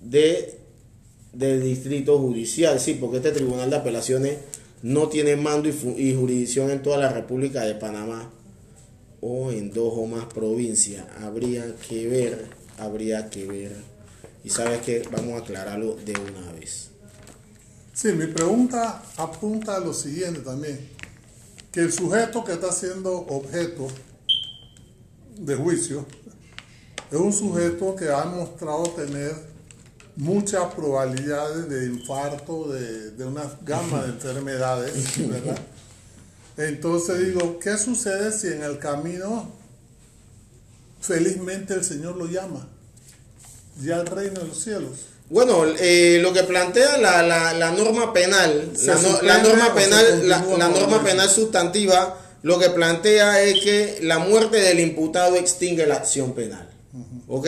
de 0.00 0.59
del 1.32 1.62
distrito 1.62 2.18
judicial, 2.18 2.80
sí, 2.80 2.94
porque 2.94 3.18
este 3.18 3.32
tribunal 3.32 3.70
de 3.70 3.76
apelaciones 3.76 4.38
no 4.82 5.08
tiene 5.08 5.36
mando 5.36 5.68
y, 5.68 6.14
jurisdicción 6.14 6.70
en 6.70 6.82
toda 6.82 6.98
la 6.98 7.12
República 7.12 7.64
de 7.64 7.74
Panamá 7.74 8.30
o 9.20 9.50
en 9.50 9.70
dos 9.72 9.92
o 9.96 10.06
más 10.06 10.24
provincias. 10.26 11.04
Habría 11.20 11.74
que 11.76 12.08
ver, 12.08 12.46
habría 12.78 13.28
que 13.28 13.46
ver. 13.46 13.76
Y 14.42 14.48
sabes 14.48 14.80
que 14.80 15.02
vamos 15.10 15.34
a 15.34 15.44
aclararlo 15.44 15.96
de 15.96 16.12
una 16.12 16.52
vez. 16.52 16.90
Sí, 17.92 18.12
mi 18.12 18.26
pregunta 18.26 19.02
apunta 19.16 19.76
a 19.76 19.80
lo 19.80 19.92
siguiente 19.92 20.40
también, 20.40 20.80
que 21.70 21.80
el 21.80 21.92
sujeto 21.92 22.42
que 22.42 22.52
está 22.52 22.72
siendo 22.72 23.12
objeto 23.12 23.88
de 25.38 25.54
juicio 25.54 26.06
es 27.10 27.18
un 27.18 27.32
sujeto 27.32 27.94
que 27.96 28.08
ha 28.08 28.24
mostrado 28.24 28.84
tener 28.90 29.49
muchas 30.20 30.74
probabilidades 30.74 31.68
de 31.68 31.86
infarto, 31.86 32.68
de, 32.68 33.24
una 33.24 33.50
gama 33.62 34.02
de 34.02 34.08
enfermedades, 34.10 35.28
¿verdad? 35.28 35.58
Entonces 36.58 37.26
digo, 37.26 37.58
¿qué 37.58 37.78
sucede 37.78 38.30
si 38.32 38.48
en 38.48 38.62
el 38.62 38.78
camino 38.78 39.50
felizmente 41.00 41.72
el 41.72 41.84
Señor 41.84 42.16
lo 42.16 42.26
llama? 42.26 42.68
Ya 43.82 43.96
al 43.96 44.06
reino 44.06 44.40
de 44.40 44.48
los 44.48 44.62
cielos. 44.62 45.06
Bueno, 45.30 45.64
eh, 45.78 46.18
lo 46.20 46.34
que 46.34 46.42
plantea 46.42 46.98
la, 46.98 47.22
la, 47.22 47.70
norma 47.70 48.12
penal, 48.12 48.72
la, 49.22 49.38
norma 49.38 49.74
penal, 49.74 50.28
la, 50.28 50.68
norma 50.68 51.02
penal 51.02 51.30
sustantiva, 51.30 52.18
lo 52.42 52.58
que 52.58 52.68
plantea 52.68 53.40
es 53.42 53.60
que 53.62 53.98
la 54.02 54.18
muerte 54.18 54.58
del 54.58 54.80
imputado 54.80 55.36
extingue 55.36 55.86
la 55.86 55.94
acción 55.94 56.34
penal. 56.34 56.68
¿Ok? 57.28 57.46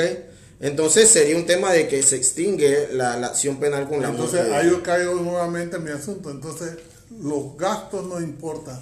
Entonces 0.63 1.11
sería 1.11 1.37
un 1.37 1.45
tema 1.45 1.73
de 1.73 1.89
que 1.89 2.05
se 2.05 2.15
extingue 2.15 2.91
la, 2.93 3.15
acción 3.15 3.57
penal 3.57 3.89
con 3.89 4.01
la 4.01 4.11
Entonces 4.11 4.49
ahí 4.53 4.71
yo 4.71 4.81
caigo 4.81 5.17
nuevamente 5.17 5.77
en 5.77 5.83
mi 5.83 5.91
asunto. 5.91 6.31
Entonces 6.31 6.77
los 7.21 7.57
gastos 7.57 8.07
no 8.07 8.21
importan, 8.21 8.81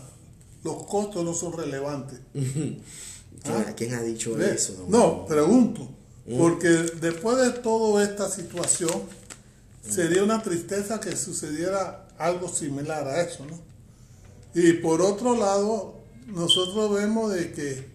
los 0.62 0.84
costos 0.84 1.24
no 1.24 1.32
son 1.32 1.54
relevantes. 1.54 2.18
¿Ah? 3.46 3.72
¿Quién 3.74 3.94
ha 3.94 4.02
dicho 4.02 4.38
eso? 4.38 4.84
No, 4.88 5.24
pregunto. 5.24 5.88
Mm. 6.26 6.36
Porque 6.38 6.68
después 6.68 7.38
de 7.38 7.50
toda 7.60 8.04
esta 8.04 8.28
situación, 8.28 8.92
sería 9.82 10.22
una 10.22 10.42
tristeza 10.42 11.00
que 11.00 11.16
sucediera 11.16 12.08
algo 12.18 12.50
similar 12.50 13.08
a 13.08 13.22
eso, 13.22 13.46
¿no? 13.46 13.58
Y 14.52 14.74
por 14.74 15.00
otro 15.00 15.34
lado, 15.34 15.94
nosotros 16.26 16.92
vemos 16.92 17.32
de 17.32 17.52
que 17.52 17.86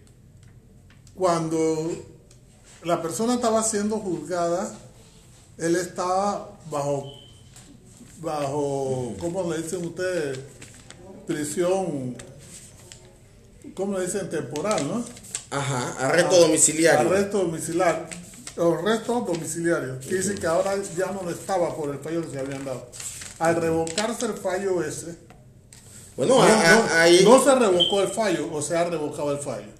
cuando 1.14 2.15
la 2.86 3.02
persona 3.02 3.34
estaba 3.34 3.62
siendo 3.64 3.98
juzgada, 3.98 4.72
él 5.58 5.74
estaba 5.74 6.52
bajo, 6.70 7.12
bajo, 8.20 9.12
¿cómo 9.18 9.52
le 9.52 9.60
dicen 9.60 9.84
ustedes? 9.84 10.38
Prisión, 11.26 12.16
¿cómo 13.74 13.98
le 13.98 14.06
dicen? 14.06 14.30
Temporal, 14.30 14.86
¿no? 14.86 15.04
Ajá, 15.50 15.96
arresto 15.98 16.38
domiciliario. 16.38 17.08
Arresto 17.08 17.38
domiciliario. 17.38 18.06
Arresto 18.56 19.20
domiciliario. 19.20 19.96
Dice 19.96 20.36
que 20.36 20.46
ahora 20.46 20.76
ya 20.96 21.10
no 21.10 21.28
estaba 21.28 21.74
por 21.74 21.90
el 21.90 21.98
fallo 21.98 22.22
que 22.22 22.30
se 22.30 22.38
habían 22.38 22.64
dado. 22.64 22.86
Al 23.40 23.56
revocarse 23.56 24.26
el 24.26 24.34
fallo 24.34 24.82
ese, 24.84 25.16
bueno, 26.16 26.40
ahí... 26.94 27.22
no 27.24 27.42
se 27.42 27.54
revocó 27.54 28.00
el 28.00 28.08
fallo 28.08 28.48
o 28.52 28.62
se 28.62 28.76
ha 28.76 28.84
revocado 28.84 29.32
el 29.32 29.38
fallo. 29.38 29.75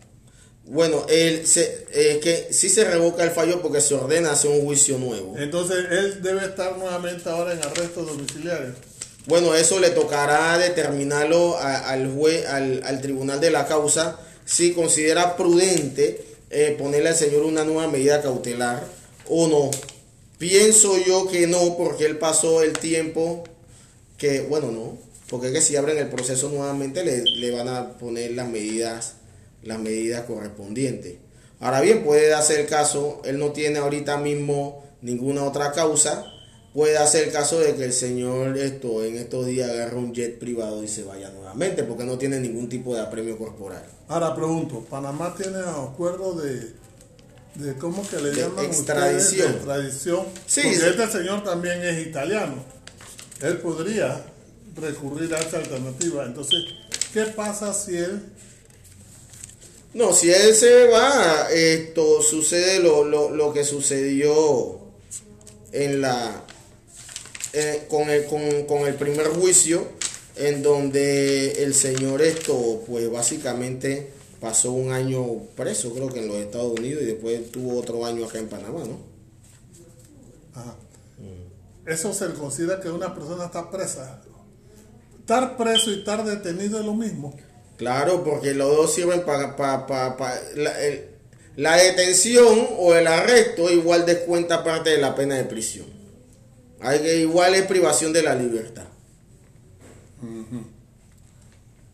Bueno, 0.69 1.07
él 1.09 1.47
se, 1.47 1.87
eh, 1.93 2.19
que 2.21 2.49
sí 2.51 2.69
se 2.69 2.85
revoca 2.85 3.23
el 3.23 3.31
fallo 3.31 3.63
porque 3.63 3.81
se 3.81 3.95
ordena 3.95 4.33
hacer 4.33 4.51
un 4.51 4.63
juicio 4.63 4.99
nuevo. 4.99 5.37
Entonces, 5.39 5.77
él 5.91 6.21
debe 6.23 6.45
estar 6.45 6.77
nuevamente 6.77 7.29
ahora 7.29 7.53
en 7.53 7.61
arresto 7.61 8.03
domiciliario. 8.03 8.75
Bueno, 9.27 9.55
eso 9.55 9.79
le 9.79 9.91
tocará 9.91 10.59
determinarlo 10.59 11.57
al 11.59 12.13
juez, 12.13 12.47
al, 12.47 13.01
tribunal 13.01 13.41
de 13.41 13.51
la 13.51 13.67
causa, 13.67 14.19
si 14.45 14.73
considera 14.73 15.37
prudente 15.37 16.25
eh, 16.51 16.77
ponerle 16.79 17.11
al 17.11 17.17
señor 17.17 17.43
una 17.43 17.65
nueva 17.65 17.89
medida 17.89 18.23
cautelar 18.23 18.85
o 19.29 19.49
no. 19.49 19.71
Pienso 20.39 20.97
yo 20.99 21.29
que 21.29 21.47
no, 21.47 21.77
porque 21.77 22.07
él 22.07 22.19
pasó 22.19 22.63
el 22.63 22.73
tiempo 22.73 23.45
que, 24.19 24.43
bueno, 24.43 24.71
no, 24.71 24.99
porque 25.29 25.49
es 25.49 25.53
que 25.53 25.61
si 25.61 25.77
abren 25.77 25.99
el 25.99 26.09
proceso 26.09 26.49
nuevamente 26.49 27.05
le, 27.05 27.23
le 27.23 27.51
van 27.51 27.69
a 27.69 27.99
poner 27.99 28.33
las 28.33 28.49
medidas 28.49 29.15
las 29.67 29.79
medidas 29.79 30.23
correspondientes. 30.23 31.17
Ahora 31.61 31.81
bien, 31.81 32.05
puede 32.05 32.35
hacer 32.35 32.61
el 32.61 32.67
caso, 32.67 33.23
él 33.25 33.39
no 33.39 33.53
tiene 33.53 33.79
ahorita 33.79 34.19
mismo 34.19 34.85
ninguna 35.01 35.45
otra 35.45 35.73
causa, 35.73 36.25
puede 36.75 36.99
hacer 36.99 37.29
el 37.29 37.33
caso 37.33 37.59
de 37.59 37.75
que 37.75 37.85
el 37.85 37.93
señor 37.93 38.59
esto 38.59 39.03
en 39.03 39.17
estos 39.17 39.47
días 39.47 39.71
agarre 39.71 39.97
un 39.97 40.13
jet 40.13 40.39
privado 40.39 40.83
y 40.85 40.89
se 40.89 41.05
vaya 41.05 41.31
nuevamente, 41.31 41.83
porque 41.85 42.05
no 42.05 42.19
tiene 42.19 42.39
ningún 42.41 42.69
tipo 42.69 42.95
de 42.95 43.01
apremio 43.01 43.39
corporal. 43.39 43.83
Ahora 44.09 44.35
pregunto, 44.35 44.81
¿Panamá 44.91 45.35
tiene 45.35 45.59
acuerdo 45.59 46.35
de, 46.35 46.73
de 47.55 47.75
cómo 47.79 48.07
que 48.07 48.21
le 48.21 48.35
llaman 48.35 48.67
extradición? 48.67 49.53
extradición. 49.53 50.27
Sí, 50.47 50.61
porque 50.63 50.91
este 50.91 51.19
señor 51.19 51.43
también 51.43 51.81
es 51.83 52.07
italiano. 52.07 52.57
él 53.41 53.59
podría 53.59 54.23
recurrir 54.77 55.35
a 55.35 55.39
esa 55.39 55.57
alternativa. 55.57 56.27
Entonces, 56.27 56.63
¿qué 57.15 57.23
pasa 57.23 57.73
si 57.73 57.97
él 57.97 58.21
No, 59.97 60.13
si 60.13 60.31
él 60.31 60.55
se 60.55 60.89
va, 60.89 61.49
esto 61.51 62.21
sucede 62.21 62.81
lo, 62.81 63.03
lo, 63.03 63.31
lo 63.31 63.55
que 63.55 63.65
sucedió 63.65 64.79
en 65.73 66.03
la 66.03 66.45
eh, 67.55 67.87
con, 67.89 68.11
el, 68.11 68.27
con, 68.27 68.67
con 68.67 68.87
el 68.87 68.97
primer 68.97 69.29
juicio, 69.29 69.89
en 70.35 70.63
donde 70.63 71.65
el 71.65 71.73
señor 71.73 72.21
esto, 72.21 72.85
pues 72.87 73.11
básicamente 73.11 74.13
pasó 74.39 74.73
un 74.73 74.93
año 74.93 75.25
preso, 75.57 75.95
creo 75.95 76.11
que 76.11 76.19
en 76.19 76.29
los 76.29 76.37
Estados 76.37 76.79
Unidos, 76.79 77.03
y 77.03 77.07
después 77.07 77.51
tuvo 77.51 77.79
otro 77.79 78.05
año 78.05 78.27
acá 78.27 78.39
en 78.39 78.49
Panamá, 78.49 78.85
¿no? 78.85 78.99
Ajá. 80.61 80.77
Eso 81.87 82.13
se 82.13 82.35
considera 82.35 82.83
que 82.83 82.91
una 82.91 83.15
persona 83.15 83.47
está 83.47 83.71
presa. 83.71 84.21
Estar 85.21 85.57
preso 85.57 85.91
y 85.91 86.01
estar 86.01 86.23
detenido 86.23 86.79
es 86.79 86.85
lo 86.85 86.93
mismo. 86.93 87.35
Claro, 87.77 88.25
porque 88.25 88.55
los 88.55 88.75
dos 88.75 88.95
sirven 88.95 89.25
para 89.25 89.55
la, 90.57 90.85
el- 90.85 91.11
la 91.57 91.77
detención 91.77 92.67
o 92.79 92.95
el 92.95 93.07
arresto 93.07 93.71
igual 93.71 94.05
descuenta 94.05 94.63
parte 94.63 94.91
de 94.91 94.99
la 94.99 95.15
pena 95.15 95.37
de 95.37 95.45
prisión. 95.45 95.87
Hay 96.81 97.01
que 97.01 97.17
igual 97.21 97.55
es 97.55 97.63
privación 97.67 98.13
de 98.13 98.23
la 98.23 98.35
libertad. 98.35 98.85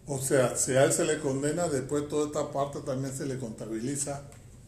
O 0.07 0.19
sea, 0.19 0.57
si 0.57 0.73
a 0.73 0.85
él 0.85 0.93
se 0.93 1.05
le 1.05 1.19
condena, 1.19 1.69
después 1.69 2.09
toda 2.09 2.27
esta 2.27 2.51
parte 2.53 2.81
también 2.81 3.17
se 3.17 3.25
le 3.27 3.39
contabiliza 3.39 4.23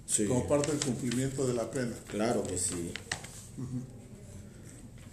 Sí. 0.07 0.27
como 0.27 0.47
parte 0.47 0.71
del 0.71 0.81
cumplimiento 0.81 1.47
de 1.47 1.55
la 1.55 1.71
pena. 1.71 1.95
Claro 2.09 2.43
que 2.45 2.57
sí. 2.59 2.93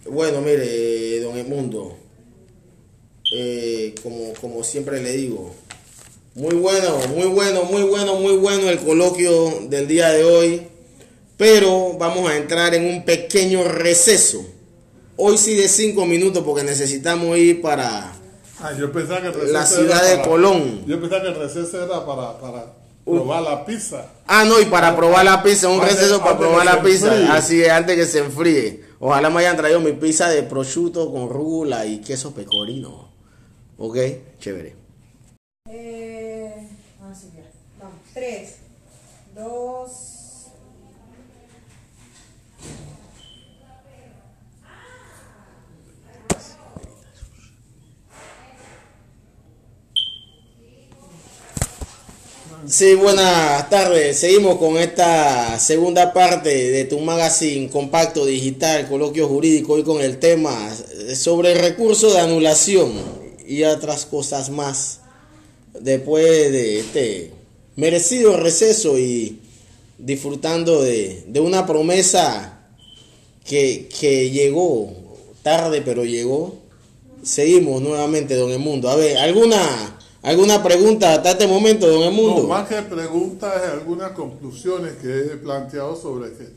Bueno, 0.04 0.40
mire, 0.40 1.20
don 1.20 1.36
Edmundo, 1.36 1.96
eh, 3.32 3.94
como, 4.02 4.32
como 4.40 4.62
siempre 4.64 5.02
le 5.02 5.12
digo, 5.12 5.54
muy 6.34 6.54
bueno, 6.54 6.98
muy 7.14 7.26
bueno, 7.26 7.64
muy 7.64 7.82
bueno, 7.82 8.16
muy 8.16 8.36
bueno 8.36 8.68
el 8.70 8.78
coloquio 8.78 9.60
del 9.68 9.86
día 9.86 10.10
de 10.10 10.24
hoy, 10.24 10.66
pero 11.36 11.94
vamos 11.98 12.30
a 12.30 12.36
entrar 12.36 12.74
en 12.74 12.86
un 12.86 13.04
pequeño 13.04 13.64
receso. 13.64 14.44
Hoy 15.16 15.36
sí 15.36 15.54
de 15.54 15.68
cinco 15.68 16.06
minutos 16.06 16.42
porque 16.44 16.62
necesitamos 16.64 17.36
ir 17.36 17.60
para... 17.60 18.12
Ah, 18.60 18.72
yo 18.78 18.90
pensaba 18.92 19.20
que 19.20 19.28
el 19.40 19.52
La 19.52 19.66
ciudad 19.66 20.02
de 20.08 20.16
para- 20.16 20.28
Colón. 20.28 20.84
Yo 20.86 21.00
pensaba 21.00 21.22
que 21.22 21.28
el 21.28 21.34
receso 21.34 21.84
era 21.84 22.06
para, 22.06 22.38
para 22.38 22.72
probar 23.04 23.42
la 23.42 23.64
pizza. 23.66 24.06
Ah, 24.26 24.44
no, 24.44 24.60
y 24.60 24.64
para 24.66 24.96
probar 24.96 25.24
la 25.24 25.42
pizza, 25.42 25.68
un 25.68 25.80
Antes- 25.80 25.96
receso 25.96 26.20
para 26.20 26.38
probar 26.38 26.64
la 26.64 26.80
pizza. 26.82 27.08
enfríe. 27.14 27.28
Así 27.30 27.62
es, 27.62 27.68
antes 27.70 27.96
que 27.96 28.06
se 28.06 28.18
enfríe. 28.20 28.84
Ojalá 29.00 29.28
me 29.30 29.40
hayan 29.40 29.56
traído 29.56 29.80
mi 29.80 29.92
pizza 29.92 30.28
de 30.30 30.44
prosciutto 30.44 31.12
con 31.12 31.28
rúgula 31.28 31.84
y 31.86 31.98
queso 32.00 32.32
pecorino. 32.32 33.10
¿Ok? 33.78 33.98
Chévere. 34.40 34.76
3, 38.14 38.48
2, 39.34 39.42
1. 52.60 52.68
Sí, 52.68 52.94
buenas 52.96 53.70
tardes. 53.70 54.18
Seguimos 54.18 54.58
con 54.58 54.76
esta 54.76 55.58
segunda 55.58 56.12
parte 56.12 56.70
de 56.70 56.84
tu 56.84 57.00
magazine 57.00 57.70
compacto 57.70 58.26
digital, 58.26 58.88
coloquio 58.88 59.26
jurídico, 59.26 59.72
hoy 59.72 59.84
con 59.84 60.02
el 60.02 60.18
tema 60.18 60.70
sobre 61.14 61.52
el 61.52 61.60
recurso 61.60 62.12
de 62.12 62.20
anulación 62.20 62.92
y 63.46 63.62
otras 63.64 64.04
cosas 64.04 64.50
más. 64.50 65.00
Después 65.80 66.52
de 66.52 66.80
este 66.80 67.31
merecido 67.76 68.36
receso 68.36 68.98
y 68.98 69.40
disfrutando 69.98 70.82
de, 70.82 71.24
de 71.28 71.40
una 71.40 71.66
promesa 71.66 72.60
que, 73.44 73.88
que 74.00 74.30
llegó 74.30 74.92
tarde, 75.42 75.82
pero 75.82 76.04
llegó. 76.04 76.60
Seguimos 77.22 77.80
nuevamente, 77.80 78.34
don 78.34 78.50
Emundo. 78.50 78.90
A 78.90 78.96
ver, 78.96 79.16
¿alguna, 79.18 79.96
alguna 80.22 80.60
pregunta 80.62 81.14
hasta 81.14 81.30
este 81.32 81.46
momento, 81.46 81.86
don 81.88 82.02
Emundo? 82.02 82.42
No, 82.42 82.48
más 82.48 82.68
que 82.68 82.82
preguntas, 82.82 83.52
algunas 83.72 84.10
conclusiones 84.12 84.94
que 85.00 85.08
he 85.08 85.36
planteado 85.36 85.94
sobre 85.94 86.32
que 86.32 86.48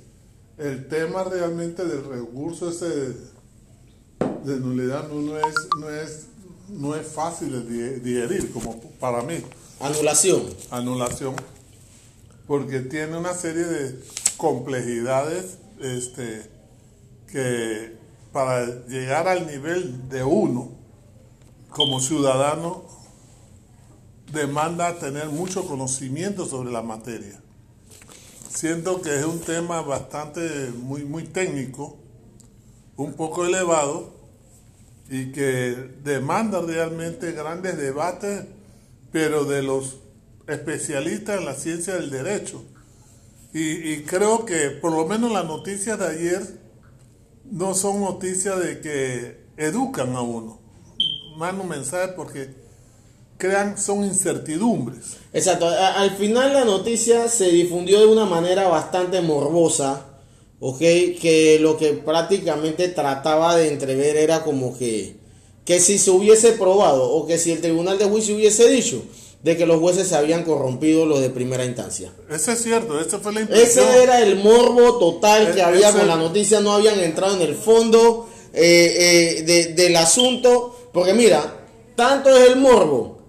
el 0.58 0.88
tema 0.88 1.24
realmente 1.24 1.86
del 1.86 2.04
recurso 2.04 2.70
ese 2.72 2.88
de, 2.90 3.14
de 4.46 4.60
nulidad 4.60 5.08
no, 5.08 5.22
no 5.22 5.38
es, 5.38 5.54
no, 5.80 5.90
es, 5.90 6.22
no 6.70 6.96
es 6.96 7.06
fácil 7.06 7.52
de 7.52 7.62
di- 7.62 8.00
digerir, 8.00 8.52
como 8.52 8.80
para 9.00 9.22
mí, 9.22 9.36
Anulación. 9.80 10.44
anulación, 10.72 11.36
porque 12.48 12.80
tiene 12.80 13.18
una 13.18 13.34
serie 13.34 13.64
de 13.64 14.00
complejidades 14.38 15.58
este, 15.82 16.50
que 17.28 17.98
para 18.32 18.66
llegar 18.88 19.28
al 19.28 19.48
nivel 19.48 20.10
de 20.10 20.24
uno 20.24 20.72
como 21.70 22.00
ciudadano 22.00 22.84
demanda 24.32 24.98
tener 24.98 25.28
mucho 25.28 25.68
conocimiento 25.68 26.46
sobre 26.46 26.72
la 26.72 26.82
materia. 26.82 27.42
Siento 28.50 29.02
que 29.02 29.20
es 29.20 29.26
un 29.26 29.40
tema 29.40 29.82
bastante 29.82 30.72
muy 30.72 31.04
muy 31.04 31.24
técnico, 31.24 31.98
un 32.96 33.14
poco 33.14 33.46
elevado 33.46 34.16
y 35.10 35.32
que 35.32 35.92
demanda 36.04 36.62
realmente 36.62 37.34
grandes 37.34 37.78
debates, 37.78 38.46
pero 39.16 39.46
de 39.46 39.64
los 39.64 39.96
especialistas 40.46 41.40
en 41.40 41.46
la 41.46 41.54
ciencia 41.54 41.94
del 41.94 42.10
derecho. 42.10 42.62
Y, 43.54 43.94
y 43.94 44.04
creo 44.04 44.44
que 44.44 44.72
por 44.72 44.92
lo 44.92 45.06
menos 45.06 45.32
las 45.32 45.46
noticias 45.46 45.98
de 45.98 46.06
ayer 46.06 46.42
no 47.50 47.74
son 47.76 48.02
noticias 48.02 48.60
de 48.60 48.82
que 48.82 49.46
educan 49.56 50.18
a 50.18 50.22
uno, 50.22 50.60
un 51.40 51.70
mensaje 51.70 52.10
porque 52.10 52.56
crean, 53.38 53.78
son 53.78 54.04
incertidumbres. 54.04 55.16
Exacto. 55.32 55.70
Al 55.70 56.12
final 56.18 56.52
la 56.52 56.66
noticia 56.66 57.30
se 57.30 57.48
difundió 57.52 58.02
de 58.02 58.08
una 58.08 58.26
manera 58.26 58.68
bastante 58.68 59.22
morbosa. 59.22 60.08
Que 60.78 61.58
lo 61.62 61.78
que 61.78 61.94
prácticamente 61.94 62.90
trataba 62.90 63.56
de 63.56 63.70
entrever 63.70 64.18
era 64.18 64.44
como 64.44 64.78
que, 64.78 65.22
que 65.66 65.80
si 65.80 65.98
se 65.98 66.12
hubiese 66.12 66.54
probado 66.54 67.10
o 67.12 67.26
que 67.28 67.38
si 67.38 67.52
el 67.52 67.60
tribunal 67.62 67.98
de 67.98 68.06
juicio 68.06 68.36
hubiese 68.36 68.70
dicho 68.70 69.02
de 69.44 69.58
que 69.58 69.66
los 69.66 69.80
jueces 69.80 70.08
se 70.08 70.16
habían 70.16 70.44
corrompido 70.44 71.06
los 71.06 71.20
de 71.22 71.30
primera 71.30 71.66
instancia. 71.66 72.12
Eso 72.32 72.52
es 72.52 72.64
cierto, 72.64 73.00
esa 73.00 73.20
fue 73.20 73.34
la 73.34 73.42
impresión. 73.42 73.88
Ese 73.88 74.04
era 74.04 74.22
el 74.22 74.38
morbo 74.38 74.98
total 74.98 75.54
que 75.54 75.60
E- 75.60 75.64
había 75.64 75.92
con 75.92 76.08
la 76.08 76.16
noticia, 76.16 76.60
no 76.62 76.72
habían 76.72 77.00
entrado 77.00 77.36
en 77.36 77.42
el 77.44 77.56
fondo 77.56 78.28
eh, 78.54 79.38
eh, 79.40 79.44
de- 79.44 79.74
del 79.74 79.96
asunto, 79.98 80.90
porque 80.94 81.14
mira, 81.14 81.66
tanto 81.96 82.30
es 82.30 82.50
el 82.50 82.56
morbo, 82.56 83.20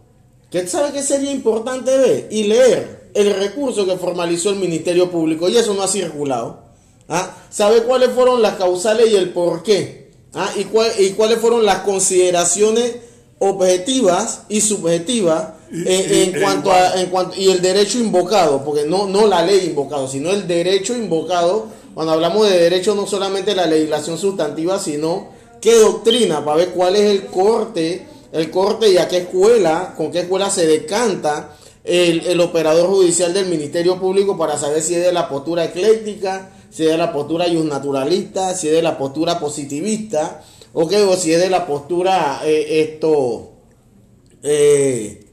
que 0.51 0.67
sabe 0.69 0.93
que 0.93 1.03
sería 1.03 1.33
importante 1.33 1.97
ver 1.99 2.29
y 2.31 2.45
leer 2.45 3.11
el 3.13 3.35
recurso 3.35 3.85
que 3.85 3.97
formalizó 3.97 4.51
el 4.51 4.57
Ministerio 4.57 5.11
Público, 5.11 5.49
y 5.49 5.57
eso 5.57 5.75
no 5.75 5.83
ha 5.83 5.89
circulado. 5.89 6.61
¿ah? 7.09 7.37
¿Sabe 7.51 7.83
cuáles 7.83 8.11
fueron 8.11 8.41
las 8.41 8.57
causales 8.57 9.11
y 9.11 9.17
el 9.17 9.31
por 9.31 9.63
qué? 9.63 10.06
¿Ah? 10.35 10.51
¿Y, 10.57 10.65
cuál- 10.65 10.93
y 10.99 11.11
cuáles 11.11 11.39
fueron 11.39 11.65
las 11.65 11.79
consideraciones 11.81 12.97
objetivas 13.39 14.43
y 14.49 14.61
subjetivas 14.61 15.49
Y- 15.73 15.83
y- 15.89 16.23
en 16.23 16.37
e 16.37 16.41
cuanto 16.41 16.71
a 16.73 17.01
en 17.01 17.07
cuanto 17.11 17.35
y 17.41 17.51
el 17.51 17.61
derecho 17.61 17.99
invocado, 17.99 18.65
porque 18.65 18.85
no 18.85 19.07
no 19.09 19.27
la 19.27 19.43
ley 19.45 19.67
invocado, 19.67 20.07
sino 20.09 20.31
el 20.31 20.47
derecho 20.47 20.95
invocado. 20.97 21.67
Cuando 21.95 22.13
hablamos 22.13 22.49
de 22.49 22.59
derecho 22.59 22.95
no 22.95 23.07
solamente 23.07 23.55
la 23.55 23.67
legislación 23.67 24.17
sustantiva, 24.19 24.79
sino 24.79 25.29
qué 25.61 25.75
doctrina 25.75 26.45
para 26.45 26.59
ver 26.59 26.69
cuál 26.71 26.95
es 26.95 27.11
el 27.11 27.27
corte, 27.27 28.07
el 28.33 28.51
corte 28.51 28.91
y 28.91 28.99
a 28.99 29.09
qué 29.09 29.19
escuela, 29.19 29.95
con 29.97 30.13
qué 30.13 30.21
escuela 30.21 30.51
se 30.51 30.67
decanta 30.67 31.57
el, 31.83 32.27
el 32.27 32.41
operador 32.41 32.87
judicial 32.89 33.33
del 33.35 33.47
Ministerio 33.47 33.99
Público 33.99 34.37
para 34.39 34.59
saber 34.59 34.83
si 34.83 34.95
es 34.95 35.05
de 35.05 35.13
la 35.13 35.29
postura 35.29 35.65
ecléctica, 35.65 36.51
si 36.71 36.85
es 36.85 36.91
de 36.91 36.99
la 36.99 37.13
postura 37.13 37.47
naturalista, 37.49 38.55
si 38.55 38.69
es 38.69 38.75
de 38.75 38.83
la 38.83 38.99
postura 38.99 39.39
positivista, 39.41 40.43
ok, 40.73 40.93
o 41.09 41.17
si 41.17 41.33
es 41.33 41.41
de 41.41 41.51
la 41.51 41.67
postura 41.67 42.41
eh, 42.45 42.81
esto 42.83 43.53
eh, 44.43 45.25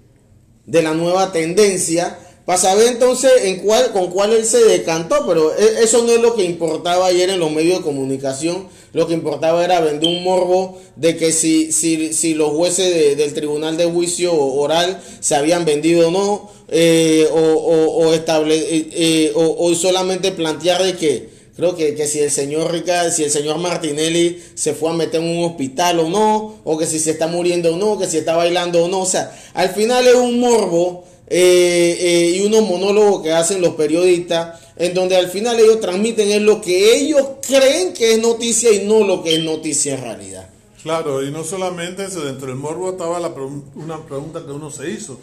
de 0.66 0.82
la 0.82 0.94
nueva 0.94 1.32
tendencia 1.32 2.18
para 2.46 2.58
saber 2.58 2.88
entonces 2.88 3.32
en 3.44 3.60
cuál 3.60 3.92
con 3.92 4.08
cuál 4.12 4.34
él 4.34 4.46
se 4.46 4.64
decantó 4.64 5.26
pero 5.28 5.54
e- 5.56 5.84
eso 5.84 6.04
no 6.04 6.12
es 6.12 6.22
lo 6.22 6.36
que 6.36 6.44
importaba 6.44 7.08
ayer 7.08 7.30
en 7.30 7.40
los 7.40 7.52
medios 7.52 7.80
de 7.80 7.84
comunicación 7.84 8.68
lo 8.94 9.08
que 9.08 9.14
importaba 9.14 9.64
era 9.66 9.80
vender 9.82 10.08
un 10.08 10.24
morbo 10.24 10.80
de 10.96 11.18
que 11.18 11.32
si 11.32 11.72
si, 11.72 12.14
si 12.14 12.34
los 12.36 12.52
jueces 12.52 12.94
de- 12.94 13.16
del 13.16 13.34
tribunal 13.34 13.76
de 13.76 13.86
juicio 13.86 14.34
oral 14.36 15.02
se 15.20 15.36
habían 15.36 15.66
vendido 15.66 16.08
o 16.08 16.12
no 16.12 16.52
eh, 16.70 17.28
o, 17.32 17.38
o, 17.38 18.14
estable 18.14 18.56
eh, 18.56 18.88
eh, 18.92 19.32
o, 19.36 19.74
solamente 19.76 20.32
plantear 20.32 20.82
de 20.84 20.96
que 20.96 21.30
creo 21.56 21.76
que, 21.76 21.94
que 21.94 22.08
si 22.08 22.20
el 22.20 22.32
señor 22.32 22.72
Ricardo, 22.72 23.12
si 23.12 23.24
el 23.24 23.30
señor 23.32 23.58
Martinelli 23.60 24.40
se 24.56 24.74
fue 24.74 24.90
a 24.90 24.94
meter 24.94 25.22
en 25.22 25.38
un 25.38 25.44
hospital 25.44 26.00
o 26.00 26.10
no, 26.10 26.56
o 26.64 26.78
que 26.78 26.88
si 26.88 26.98
se 26.98 27.12
está 27.12 27.28
muriendo 27.28 27.74
o 27.76 27.78
no, 27.78 28.00
que 28.00 28.08
si 28.08 28.18
está 28.18 28.36
bailando 28.36 28.84
o 28.86 28.88
no, 28.88 29.02
o 29.02 29.06
sea, 29.06 29.32
al 29.54 29.70
final 29.70 30.08
es 30.08 30.16
un 30.16 30.40
morbo 30.40 31.04
y 31.30 32.42
unos 32.42 32.62
monólogos 32.68 33.22
que 33.24 33.32
hacen 33.32 33.62
los 33.62 33.76
periodistas, 33.76 34.60
en 34.78 34.94
donde 34.96 35.16
al 35.16 35.28
final 35.30 35.60
ellos 35.60 35.80
transmiten 35.80 36.32
es 36.32 36.42
lo 36.42 36.60
que 36.62 36.96
ellos 36.96 37.24
creen 37.48 37.94
que 37.94 38.14
es 38.14 38.22
noticia 38.22 38.72
y 38.72 38.86
no 38.88 39.06
lo 39.06 39.24
que 39.24 39.36
es 39.36 39.44
noticia 39.44 39.96
en 39.96 40.02
realidad. 40.02 40.50
Claro, 40.82 41.24
y 41.24 41.32
no 41.32 41.44
solamente 41.44 42.04
eso, 42.06 42.22
dentro 42.26 42.48
del 42.48 42.58
morbo 42.58 42.92
estaba 42.92 43.20
la 43.20 43.34
pregun- 43.34 43.64
una 43.76 44.06
pregunta 44.06 44.46
que 44.46 44.52
uno 44.52 44.70
se 44.70 44.90
hizo. 44.90 45.20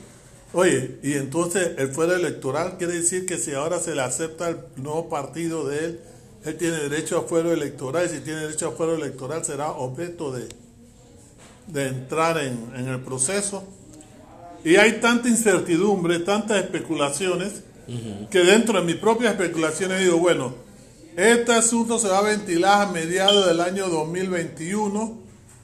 Oye, 0.52 0.98
y 1.02 1.12
entonces 1.14 1.72
el 1.78 1.92
fuero 1.92 2.14
electoral 2.14 2.76
quiere 2.78 2.94
decir 2.94 3.26
que 3.26 3.36
si 3.38 3.52
ahora 3.52 3.78
se 3.78 3.94
le 3.94 4.02
acepta 4.02 4.48
el 4.48 4.56
nuevo 4.76 5.08
partido 5.08 5.66
de 5.68 5.84
él, 5.84 6.00
él 6.44 6.56
tiene 6.56 6.76
derecho 6.78 7.18
a 7.18 7.22
fuero 7.22 7.52
electoral, 7.52 8.06
y 8.06 8.08
si 8.16 8.20
tiene 8.20 8.40
derecho 8.40 8.68
a 8.68 8.72
fuero 8.72 8.94
electoral 8.96 9.44
será 9.44 9.72
objeto 9.72 10.32
de, 10.32 10.48
de 11.66 11.86
entrar 11.88 12.38
en, 12.38 12.72
en 12.74 12.88
el 12.88 13.00
proceso. 13.00 13.62
Y 14.64 14.76
hay 14.76 15.00
tanta 15.00 15.28
incertidumbre, 15.28 16.18
tantas 16.20 16.64
especulaciones, 16.64 17.62
que 18.30 18.38
dentro 18.40 18.78
de 18.80 18.86
mis 18.86 18.96
propias 18.96 19.32
especulaciones 19.32 20.00
digo, 20.00 20.16
bueno, 20.18 20.54
este 21.20 21.52
asunto 21.52 21.98
se 21.98 22.08
va 22.08 22.18
a 22.18 22.22
ventilar 22.22 22.82
a 22.82 22.90
mediados 22.90 23.46
del 23.46 23.60
año 23.60 23.88
2021 23.88 25.18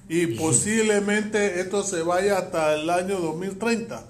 y 0.09 0.27
posiblemente 0.29 1.61
esto 1.61 1.83
se 1.83 2.03
vaya 2.03 2.39
hasta 2.39 2.75
el 2.75 2.89
año 2.91 3.19
2030. 3.19 4.05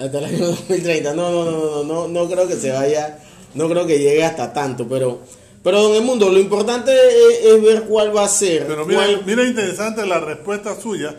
Hasta 0.00 0.18
el 0.18 0.24
año 0.24 0.46
2030. 0.46 1.14
No, 1.14 1.30
no, 1.30 1.44
no, 1.44 1.60
no, 1.60 1.82
no, 1.84 2.08
no 2.08 2.28
creo 2.30 2.46
que 2.48 2.56
se 2.56 2.70
vaya, 2.72 3.18
no 3.54 3.68
creo 3.68 3.86
que 3.86 3.98
llegue 3.98 4.24
hasta 4.24 4.52
tanto, 4.52 4.86
pero, 4.88 5.20
pero 5.62 5.82
don 5.82 5.94
Edmundo, 5.96 6.28
lo 6.28 6.38
importante 6.38 6.92
es, 6.92 7.44
es 7.46 7.62
ver 7.62 7.82
cuál 7.84 8.14
va 8.16 8.24
a 8.24 8.28
ser. 8.28 8.66
Pero 8.66 8.84
mira, 8.86 9.00
cuál- 9.00 9.22
mira 9.26 9.44
interesante 9.44 10.06
la 10.06 10.20
respuesta 10.20 10.78
suya. 10.80 11.14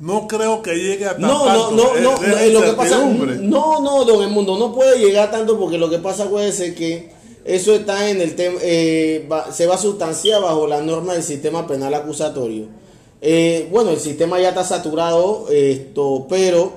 No 0.00 0.28
creo 0.28 0.62
que 0.62 0.76
llegue 0.76 1.06
a 1.06 1.12
tan 1.12 1.22
No, 1.22 1.38
no, 1.46 1.68
tanto. 1.68 1.70
no, 1.72 1.96
Es- 1.96 2.02
no, 2.02 2.14
es 2.22 2.28
no, 2.28 2.38
eh, 2.38 2.52
lo 2.52 2.62
que 2.62 2.72
pasa, 2.74 2.98
no, 3.04 3.80
no, 3.80 4.04
don 4.04 4.22
Edmundo, 4.22 4.56
no 4.56 4.72
puede 4.72 4.98
llegar 5.00 5.30
tanto 5.32 5.58
porque 5.58 5.76
lo 5.76 5.90
que 5.90 5.98
pasa 5.98 6.28
puede 6.30 6.52
ser 6.52 6.74
que 6.76 7.10
eso 7.48 7.74
está 7.74 8.10
en 8.10 8.20
el 8.20 8.34
tema, 8.36 8.58
eh, 8.62 9.26
se 9.52 9.66
va 9.66 9.76
a 9.76 9.78
sustanciar 9.78 10.42
bajo 10.42 10.66
la 10.66 10.82
norma 10.82 11.14
del 11.14 11.22
sistema 11.22 11.66
penal 11.66 11.94
acusatorio. 11.94 12.66
Eh, 13.22 13.68
bueno, 13.70 13.90
el 13.90 13.98
sistema 13.98 14.38
ya 14.38 14.50
está 14.50 14.64
saturado, 14.64 15.46
esto, 15.50 16.26
pero 16.28 16.72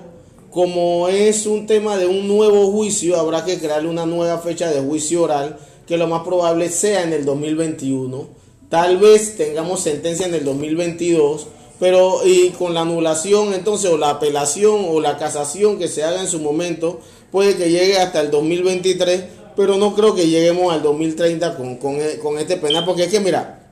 como 0.50 1.10
es 1.10 1.46
un 1.46 1.68
tema 1.68 1.98
de 1.98 2.08
un 2.08 2.26
nuevo 2.26 2.72
juicio, 2.72 3.20
habrá 3.20 3.44
que 3.44 3.60
crearle 3.60 3.90
una 3.90 4.06
nueva 4.06 4.40
fecha 4.40 4.72
de 4.72 4.80
juicio 4.82 5.24
oral, 5.24 5.58
que 5.86 5.98
lo 5.98 6.08
más 6.08 6.24
probable 6.24 6.70
sea 6.70 7.04
en 7.04 7.12
el 7.12 7.26
2021. 7.26 8.28
Tal 8.70 8.98
vez 8.98 9.36
tengamos 9.36 9.82
sentencia 9.82 10.26
en 10.26 10.34
el 10.34 10.46
2022, 10.46 11.48
pero 11.82 12.26
y 12.26 12.50
con 12.52 12.74
la 12.74 12.82
anulación 12.82 13.54
entonces 13.54 13.92
o 13.92 13.98
la 13.98 14.12
apelación 14.12 14.86
o 14.88 15.02
la 15.02 15.18
casación 15.18 15.78
que 15.78 15.90
se 15.90 16.06
haga 16.06 16.22
en 16.22 16.28
su 16.28 16.40
momento, 16.40 17.02
puede 17.30 17.58
que 17.58 17.70
llegue 17.70 17.98
hasta 17.98 18.22
el 18.22 18.32
2023, 18.32 19.41
pero 19.62 19.78
no 19.78 19.94
creo 19.94 20.16
que 20.16 20.28
lleguemos 20.28 20.74
al 20.74 20.82
2030 20.82 21.56
con, 21.56 21.76
con, 21.76 22.02
e- 22.02 22.18
con 22.18 22.40
este 22.40 22.58
penal, 22.58 22.84
porque 22.84 23.04
es 23.04 23.12
que 23.12 23.20
mira, 23.20 23.72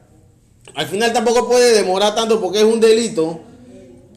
al 0.75 0.87
final 0.87 1.11
tampoco 1.11 1.47
puede 1.47 1.73
demorar 1.73 2.13
tanto 2.13 2.39
porque 2.39 2.59
es 2.59 2.63
un 2.65 2.79
delito 2.79 3.39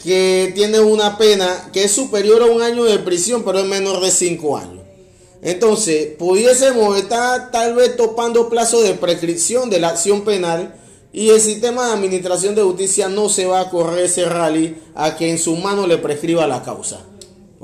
que 0.03 0.53
tiene 0.55 0.81
una 0.81 1.17
pena 1.17 1.71
que 1.73 1.85
es 1.85 1.93
superior 1.93 2.43
a 2.43 2.47
un 2.47 2.61
año 2.61 2.85
de 2.85 2.99
prisión, 2.99 3.43
pero 3.43 3.61
es 3.61 3.65
menor 3.65 4.03
de 4.03 4.11
cinco 4.11 4.59
años. 4.59 4.83
Entonces, 5.41 6.09
pudiésemos 6.19 6.99
estar 6.99 7.51
tal 7.51 7.75
vez 7.75 7.97
topando 7.97 8.51
plazo 8.51 8.83
de 8.83 8.93
prescripción 8.93 9.71
de 9.71 9.81
la 9.81 9.89
acción 9.89 10.23
penal 10.23 10.75
y 11.11 11.31
el 11.31 11.41
sistema 11.41 11.87
de 11.87 11.93
administración 11.95 12.55
de 12.55 12.63
justicia 12.63 13.09
no 13.09 13.31
se 13.31 13.47
va 13.47 13.61
a 13.61 13.71
correr 13.71 14.05
ese 14.05 14.27
rally 14.27 14.77
a 14.95 15.17
que 15.17 15.31
en 15.31 15.39
su 15.39 15.57
mano 15.57 15.87
le 15.87 15.97
prescriba 15.97 16.47
la 16.47 16.63
causa. 16.63 17.07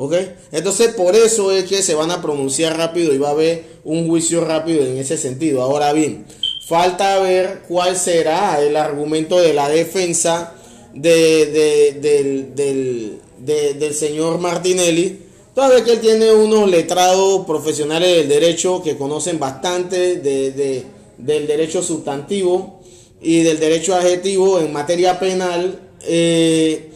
¿Ok? 0.01 0.14
Entonces, 0.53 0.94
por 0.94 1.16
eso 1.16 1.51
es 1.51 1.64
que 1.64 1.82
se 1.82 1.94
van 1.96 2.12
a 2.12 2.22
pronunciar 2.22 2.76
rápido 2.78 3.12
y 3.12 3.18
va 3.18 3.28
a 3.30 3.32
haber 3.32 3.64
un 3.84 4.07
juicio 4.07 4.42
rápido 4.44 4.86
en 4.86 4.96
ese 4.96 5.18
sentido. 5.18 5.61
Ahora 5.61 5.92
bien, 5.92 6.24
falta 6.68 7.18
ver 7.18 7.62
cuál 7.66 7.96
será 7.96 8.61
el 8.62 8.76
argumento 8.76 9.40
de 9.40 9.53
la 9.55 9.68
defensa 9.68 10.55
de, 10.94 11.46
de- 11.46 11.99
del, 12.01 12.55
del- 12.55 13.18
de- 13.40 13.74
del 13.74 13.92
señor 13.92 14.38
Martinelli. 14.38 15.18
Toda 15.53 15.70
vez 15.70 15.82
que 15.82 15.94
él 15.94 16.01
tiene 16.01 16.32
unos 16.32 16.70
letrados 16.70 17.44
profesionales 17.44 18.09
del 18.18 18.28
derecho 18.28 18.80
que 18.84 18.96
conocen 18.96 19.40
bastante 19.40 20.16
de- 20.18 20.84
del 21.18 21.46
derecho 21.49 21.82
sustantivo 21.82 22.78
y 23.20 23.40
del 23.42 23.59
derecho 23.59 23.96
adjetivo 23.96 24.61
en 24.61 24.72
materia 24.72 25.18
penal. 25.18 25.80
eh, 26.03 26.88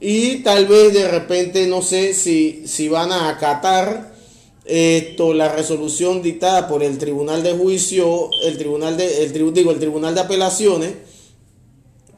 y 0.00 0.36
tal 0.42 0.66
vez 0.66 0.92
de 0.94 1.08
repente 1.08 1.66
no 1.66 1.82
sé 1.82 2.14
si, 2.14 2.62
si 2.66 2.88
van 2.88 3.12
a 3.12 3.28
acatar 3.28 4.14
esto 4.64 5.34
la 5.34 5.48
resolución 5.54 6.22
dictada 6.22 6.68
por 6.68 6.82
el 6.82 6.96
tribunal 6.98 7.42
de 7.42 7.52
juicio 7.52 8.30
el 8.42 8.56
tribunal 8.56 8.96
de 8.96 9.24
el 9.24 9.32
tribu- 9.32 9.52
digo 9.52 9.70
el 9.72 9.78
tribunal 9.78 10.14
de 10.14 10.20
apelaciones 10.20 10.92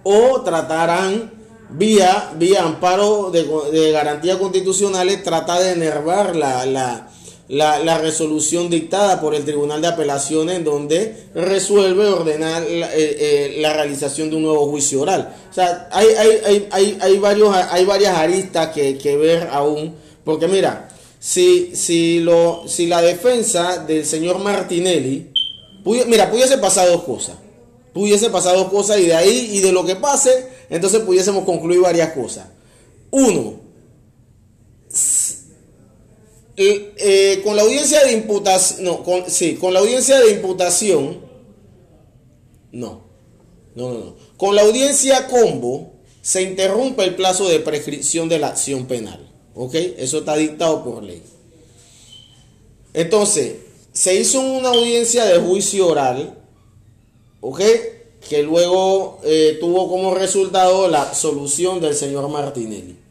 o 0.02 0.42
tratarán 0.42 1.32
vía 1.70 2.32
vía 2.36 2.62
amparo 2.64 3.30
de, 3.30 3.44
de 3.72 3.92
garantías 3.92 4.36
constitucionales 4.38 5.22
tratar 5.22 5.62
de 5.62 5.72
enervar 5.72 6.36
la, 6.36 6.66
la, 6.66 7.10
la, 7.48 7.78
la 7.80 7.98
resolución 7.98 8.70
dictada 8.70 9.20
por 9.20 9.34
el 9.34 9.44
tribunal 9.44 9.82
de 9.82 9.88
apelaciones 9.88 10.56
en 10.56 10.64
donde 10.64 11.26
resuelve 11.34 12.06
ordenar 12.06 12.62
la, 12.62 12.94
eh, 12.94 13.16
eh, 13.18 13.56
la 13.60 13.72
realización 13.72 14.30
de 14.30 14.36
un 14.36 14.42
nuevo 14.42 14.66
juicio 14.70 15.02
oral 15.02 15.34
o 15.50 15.52
sea 15.52 15.88
hay 15.92 16.06
hay, 16.06 16.68
hay, 16.70 16.98
hay, 17.00 17.18
varios 17.18 17.54
hay 17.54 17.84
varias 17.84 18.16
aristas 18.16 18.68
que, 18.68 18.96
que 18.96 19.16
ver 19.16 19.48
aún 19.52 19.94
porque 20.24 20.48
mira 20.48 20.88
si 21.18 21.74
si 21.74 22.20
lo 22.20 22.62
si 22.66 22.86
la 22.86 23.02
defensa 23.02 23.78
del 23.78 24.06
señor 24.06 24.38
Martinelli 24.38 25.32
mira 26.06 26.30
pudiese 26.30 26.58
pasar 26.58 26.88
dos 26.88 27.02
cosas 27.02 27.36
pudiese 27.92 28.30
pasar 28.30 28.56
dos 28.56 28.70
cosas 28.70 28.98
y 28.98 29.06
de 29.06 29.14
ahí 29.14 29.50
y 29.52 29.60
de 29.60 29.72
lo 29.72 29.84
que 29.84 29.96
pase, 29.96 30.48
entonces 30.70 31.00
pudiésemos 31.00 31.44
concluir 31.44 31.80
varias 31.80 32.12
cosas. 32.12 32.46
Uno, 33.10 33.60
eh, 36.56 37.40
con 37.44 37.56
la 37.56 37.62
audiencia 37.62 38.04
de 38.04 38.12
imputación, 38.12 38.84
no, 38.84 39.02
con, 39.02 39.30
sí, 39.30 39.54
con 39.56 39.72
la 39.72 39.80
audiencia 39.80 40.20
de 40.20 40.32
imputación, 40.32 41.20
no, 42.72 43.04
no, 43.74 43.92
no, 43.92 43.98
no, 43.98 44.16
con 44.36 44.54
la 44.54 44.62
audiencia 44.62 45.26
combo 45.28 45.92
se 46.20 46.42
interrumpe 46.42 47.04
el 47.04 47.16
plazo 47.16 47.48
de 47.48 47.60
prescripción 47.60 48.28
de 48.28 48.38
la 48.38 48.48
acción 48.48 48.86
penal, 48.86 49.28
¿ok? 49.54 49.74
Eso 49.74 50.18
está 50.18 50.36
dictado 50.36 50.84
por 50.84 51.02
ley. 51.02 51.22
Entonces, 52.94 53.56
se 53.92 54.14
hizo 54.14 54.40
una 54.40 54.68
audiencia 54.68 55.24
de 55.24 55.38
juicio 55.38 55.88
oral, 55.88 56.38
¿ok? 57.40 57.60
Que 58.28 58.42
luego 58.42 59.20
eh, 59.24 59.56
tuvo 59.60 59.88
como 59.88 60.14
resultado 60.14 60.88
la 60.88 61.02
absolución 61.02 61.80
del 61.80 61.94
señor 61.94 62.28
Martinelli. 62.28 63.01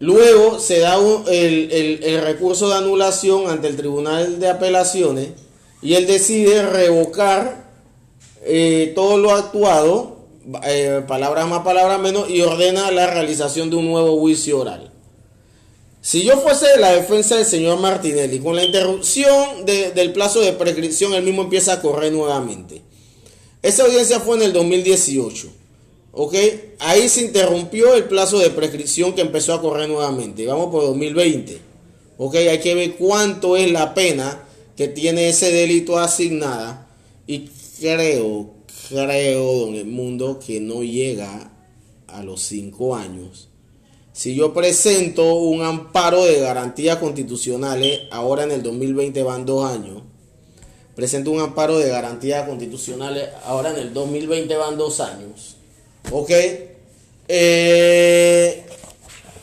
Luego 0.00 0.58
se 0.58 0.78
da 0.80 0.96
el, 1.28 2.00
el- 2.02 2.20
recurso 2.22 2.68
de 2.70 2.76
anulación 2.76 3.48
ante 3.50 3.68
el 3.68 3.76
Tribunal 3.76 4.40
de 4.40 4.48
Apelaciones 4.48 5.28
y 5.82 5.92
él 5.94 6.06
decide 6.06 6.62
revocar 6.62 7.68
eh, 8.42 8.92
todo 8.94 9.18
lo 9.18 9.30
actuado, 9.32 10.16
eh, 10.64 11.02
palabras 11.06 11.46
más, 11.48 11.62
palabras 11.64 12.00
menos, 12.00 12.30
y 12.30 12.40
ordena 12.40 12.90
la 12.90 13.08
realización 13.08 13.68
de 13.68 13.76
un 13.76 13.86
nuevo 13.90 14.18
juicio 14.18 14.60
oral. 14.60 14.90
Si 16.00 16.22
yo 16.24 16.38
fuese 16.38 16.78
la 16.78 16.92
defensa 16.92 17.36
del 17.36 17.44
señor 17.44 17.78
Martinelli, 17.78 18.38
con 18.38 18.56
la 18.56 18.64
interrupción 18.64 19.66
de- 19.66 19.90
del 19.90 20.14
plazo 20.14 20.40
de 20.40 20.54
prescripción, 20.54 21.12
él 21.12 21.24
mismo 21.24 21.42
empieza 21.42 21.74
a 21.74 21.82
correr 21.82 22.10
nuevamente. 22.10 22.80
Esa 23.60 23.84
audiencia 23.84 24.18
fue 24.18 24.36
en 24.38 24.44
el 24.44 24.54
2018. 24.54 25.48
¿Ok? 26.12 26.34
Ahí 26.78 27.08
se 27.08 27.22
interrumpió 27.22 27.94
el 27.94 28.04
plazo 28.04 28.38
de 28.38 28.50
prescripción 28.50 29.14
que 29.14 29.20
empezó 29.20 29.54
a 29.54 29.60
correr 29.60 29.88
nuevamente. 29.88 30.46
Vamos 30.46 30.70
por 30.70 30.82
2020. 30.82 31.60
¿Ok? 32.18 32.34
Hay 32.34 32.60
que 32.60 32.74
ver 32.74 32.96
cuánto 32.96 33.56
es 33.56 33.70
la 33.70 33.94
pena 33.94 34.44
que 34.76 34.88
tiene 34.88 35.28
ese 35.28 35.52
delito 35.52 35.98
asignada. 35.98 36.88
Y 37.26 37.48
creo, 37.80 38.50
creo, 38.88 39.52
don 39.58 39.74
Edmundo, 39.76 40.40
que 40.44 40.60
no 40.60 40.82
llega 40.82 41.52
a 42.08 42.22
los 42.22 42.42
cinco 42.42 42.96
años. 42.96 43.50
Si 44.12 44.34
yo 44.34 44.52
presento 44.52 45.34
un 45.34 45.62
amparo 45.62 46.24
de 46.24 46.40
garantías 46.40 46.98
constitucionales, 46.98 48.00
ahora 48.10 48.42
en 48.44 48.50
el 48.50 48.62
2020 48.62 49.22
van 49.22 49.46
dos 49.46 49.64
años, 49.64 50.02
presento 50.94 51.30
un 51.30 51.40
amparo 51.40 51.78
de 51.78 51.88
garantías 51.88 52.46
constitucionales, 52.46 53.28
ahora 53.44 53.70
en 53.70 53.76
el 53.76 53.94
2020 53.94 54.54
van 54.56 54.76
dos 54.76 55.00
años, 55.00 55.49
¿ok? 56.10 56.30
Eh, 57.28 58.64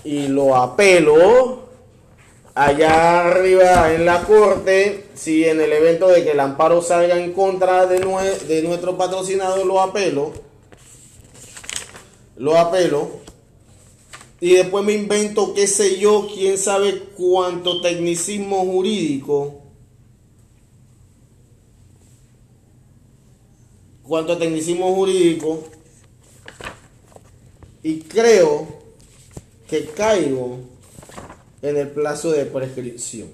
y 0.03 0.27
lo 0.27 0.55
apelo 0.55 1.67
allá 2.57 3.27
arriba 3.27 3.93
en 3.93 4.05
la 4.05 4.23
corte, 4.23 5.05
si 5.13 5.45
en 5.45 5.61
el 5.61 5.71
evento 5.71 6.07
de 6.07 6.23
que 6.23 6.31
el 6.31 6.39
amparo 6.39 6.81
salga 6.81 7.15
en 7.15 7.31
contra 7.31 7.85
de, 7.85 7.99
de 7.99 8.63
nuestro 8.63 8.97
patrocinador, 8.97 9.63
lo 9.65 9.79
apelo. 9.79 10.33
Lo 12.35 12.57
apelo. 12.57 13.09
Y 14.39 14.55
después 14.55 14.83
me 14.83 14.93
invento, 14.93 15.53
qué 15.53 15.67
sé 15.67 15.99
yo, 15.99 16.27
quién 16.33 16.57
sabe 16.57 17.09
cuánto 17.15 17.79
tecnicismo 17.81 18.65
jurídico. 18.65 19.61
Cuánto 24.01 24.37
tecnicismo 24.37 24.95
jurídico. 24.95 25.63
Y 27.87 28.01
creo 28.01 28.67
que 29.69 29.85
caigo 29.85 30.59
en 31.61 31.77
el 31.77 31.89
plazo 31.89 32.31
de 32.33 32.43
prescripción. 32.43 33.29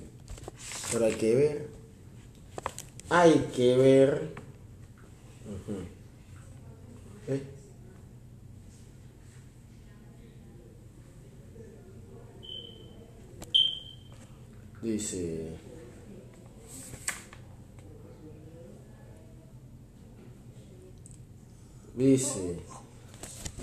Pero 0.91 1.05
hay 1.05 1.15
que 1.15 1.33
ver. 1.33 1.69
Hay 3.09 3.49
que 3.55 3.75
ver. 3.75 4.35
¿Eh? 7.27 7.41
Dice. 14.83 15.47
Dice. 21.95 22.72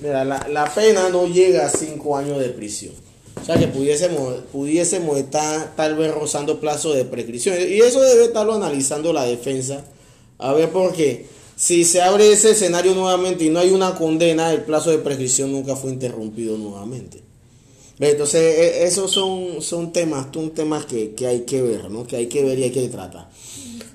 Mira, 0.01 0.25
la, 0.25 0.47
la 0.49 0.73
pena 0.75 1.09
no 1.11 1.27
llega 1.27 1.67
a 1.67 1.71
cinco 1.71 2.17
años 2.17 2.39
de 2.39 2.49
prisión. 2.51 2.95
O 3.41 3.45
sea 3.45 3.57
que 3.57 3.69
pudiésemos, 3.69 4.35
pudiésemos 4.53 5.19
estar 5.19 5.75
tal 5.77 5.97
vez 5.97 6.13
rozando 6.15 6.61
plazo 6.61 6.93
de 6.93 7.05
prescripción. 7.05 7.57
Y 7.59 7.81
eso 7.81 8.01
debe 8.01 8.25
estarlo 8.25 8.55
analizando 8.55 9.13
la 9.13 9.25
defensa. 9.25 9.85
A 10.39 10.53
ver 10.53 10.71
por 10.71 10.93
qué. 10.93 11.27
Si 11.57 11.85
se 11.85 12.01
abre 12.01 12.33
ese 12.33 12.53
escenario 12.53 12.95
nuevamente 12.95 13.45
y 13.45 13.51
no 13.51 13.59
hay 13.61 13.71
una 13.71 13.95
condena, 13.95 14.51
el 14.53 14.63
plazo 14.63 14.91
de 14.91 14.99
prescripción 14.99 15.53
nunca 15.53 15.77
fue 15.77 15.91
interrumpido 15.91 16.57
nuevamente. 16.57 17.21
Entonces, 17.99 18.41
e- 18.41 18.85
esos 18.85 19.11
son, 19.11 19.61
son 19.61 19.93
temas, 19.93 20.29
son 20.33 20.51
temas 20.53 20.87
que, 20.87 21.15
que 21.15 21.27
hay 21.27 21.41
que 21.43 21.61
ver, 21.61 21.91
¿no? 21.91 22.07
Que 22.07 22.17
hay 22.17 22.27
que 22.29 22.43
ver 22.43 22.59
y 22.59 22.65
hay 22.65 22.71
que 22.71 22.89
tratar. 22.89 23.29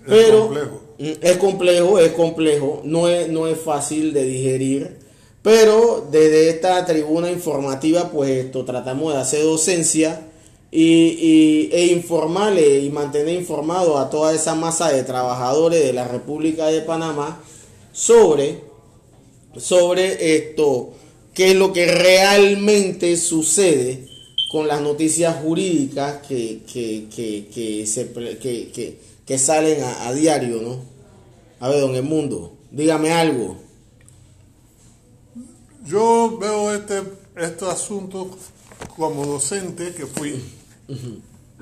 Pero 0.08 0.42
complejo. 0.46 0.82
mm, 1.00 1.12
es 1.22 1.38
complejo, 1.38 2.00
es 2.00 2.12
complejo, 2.12 2.82
no 2.84 3.08
es, 3.10 3.30
no 3.30 3.48
es 3.48 3.60
fácil 3.60 4.14
de 4.14 4.24
digerir, 4.24 4.98
pero 5.46 6.08
desde 6.10 6.50
esta 6.50 6.84
tribuna 6.88 7.30
informativa, 7.30 8.10
pues 8.10 8.46
esto 8.46 8.66
tratamos 8.66 9.14
de 9.14 9.20
hacer 9.20 9.44
docencia 9.44 10.26
y, 10.72 11.70
e 11.72 11.86
informarle 11.92 12.80
y 12.80 12.90
mantener 12.90 13.36
informado 13.36 14.00
a 14.00 14.10
toda 14.10 14.34
esa 14.34 14.56
masa 14.56 14.92
de 14.92 15.04
trabajadores 15.04 15.86
de 15.86 15.94
la 15.94 16.08
República 16.08 16.66
de 16.66 16.82
Panamá 16.82 17.44
sobre 17.94 18.62
sobre 19.56 20.36
esto, 20.36 20.94
qué 21.36 21.52
es 21.52 21.56
lo 21.56 21.74
que 21.74 21.86
realmente 21.86 23.16
sucede 23.16 24.08
con 24.52 24.68
las 24.68 24.82
noticias 24.82 25.36
jurídicas 25.44 26.26
que, 26.28 26.62
que, 26.66 27.06
que, 27.16 28.98
que, 29.24 29.38
salen 29.38 29.84
a, 29.84 30.12
diario, 30.12 30.60
¿no? 30.60 30.80
A 31.60 31.70
ver, 31.70 31.82
don 31.82 32.04
Mundo, 32.04 32.54
dígame 32.72 33.12
algo. 33.12 33.65
Yo 35.86 36.38
veo 36.40 36.74
este, 36.74 37.04
este 37.36 37.66
asunto 37.70 38.30
como 38.98 39.26
docente 39.26 39.94
que 39.94 40.06
fui, 40.08 40.44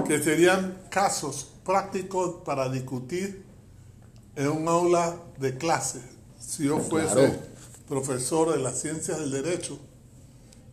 que 0.07 0.24
serían 0.24 0.78
casos 0.89 1.47
prácticos 1.65 2.43
para 2.45 2.69
discutir 2.69 3.43
en 4.36 4.47
un 4.47 4.67
aula 4.67 5.15
de 5.39 5.57
clase. 5.57 6.01
Si 6.39 6.65
yo 6.65 6.80
fuese 6.80 7.13
Claro. 7.13 7.34
profesor 7.88 8.53
de 8.53 8.59
las 8.63 8.80
ciencias 8.80 9.19
del 9.19 9.32
derecho, 9.32 9.78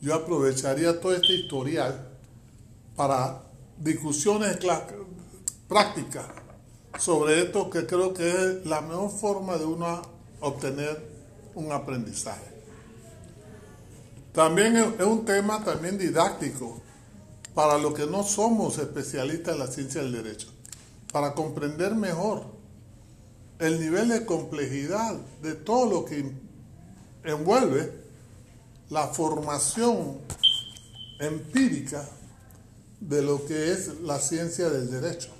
yo 0.00 0.14
aprovecharía 0.14 1.00
todo 1.00 1.12
este 1.14 1.32
historial 1.34 2.08
para 2.96 3.42
discusiones 3.78 4.58
prácticas 5.68 6.26
sobre 6.98 7.42
esto 7.42 7.68
que 7.70 7.86
creo 7.86 8.14
que 8.14 8.28
es 8.30 8.66
la 8.66 8.80
mejor 8.80 9.10
forma 9.10 9.56
de 9.56 9.64
uno 9.64 10.02
obtener 10.40 11.04
un 11.54 11.72
aprendizaje. 11.72 12.49
También 14.32 14.76
es 14.76 15.06
un 15.06 15.24
tema 15.24 15.64
también 15.64 15.98
didáctico 15.98 16.80
para 17.54 17.78
los 17.78 17.94
que 17.94 18.06
no 18.06 18.22
somos 18.22 18.78
especialistas 18.78 19.54
en 19.54 19.58
la 19.58 19.66
ciencia 19.66 20.02
del 20.02 20.12
derecho, 20.12 20.48
para 21.12 21.34
comprender 21.34 21.94
mejor 21.94 22.44
el 23.58 23.80
nivel 23.80 24.08
de 24.08 24.24
complejidad 24.24 25.16
de 25.42 25.54
todo 25.54 25.90
lo 25.90 26.04
que 26.04 26.32
envuelve 27.24 27.92
la 28.88 29.08
formación 29.08 30.18
empírica 31.18 32.08
de 33.00 33.22
lo 33.22 33.44
que 33.44 33.72
es 33.72 34.00
la 34.00 34.18
ciencia 34.18 34.70
del 34.70 34.90
derecho. 34.90 35.30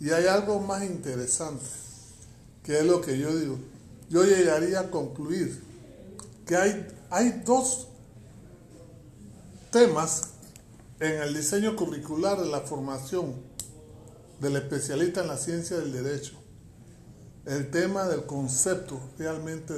Y 0.00 0.10
hay 0.10 0.26
algo 0.26 0.60
más 0.60 0.84
interesante, 0.84 1.64
que 2.62 2.78
es 2.78 2.84
lo 2.84 3.00
que 3.00 3.18
yo 3.18 3.34
digo. 3.36 3.58
Yo 4.10 4.24
llegaría 4.24 4.80
a 4.80 4.90
concluir 4.90 5.67
que 6.48 6.56
hay, 6.56 6.86
hay 7.10 7.42
dos 7.44 7.88
temas 9.70 10.30
en 10.98 11.22
el 11.22 11.34
diseño 11.34 11.76
curricular 11.76 12.40
de 12.40 12.48
la 12.48 12.60
formación 12.60 13.34
del 14.40 14.56
especialista 14.56 15.20
en 15.20 15.28
la 15.28 15.36
ciencia 15.36 15.76
del 15.76 15.92
derecho. 15.92 16.32
El 17.44 17.70
tema 17.70 18.06
del 18.06 18.24
concepto 18.24 18.98
realmente 19.18 19.74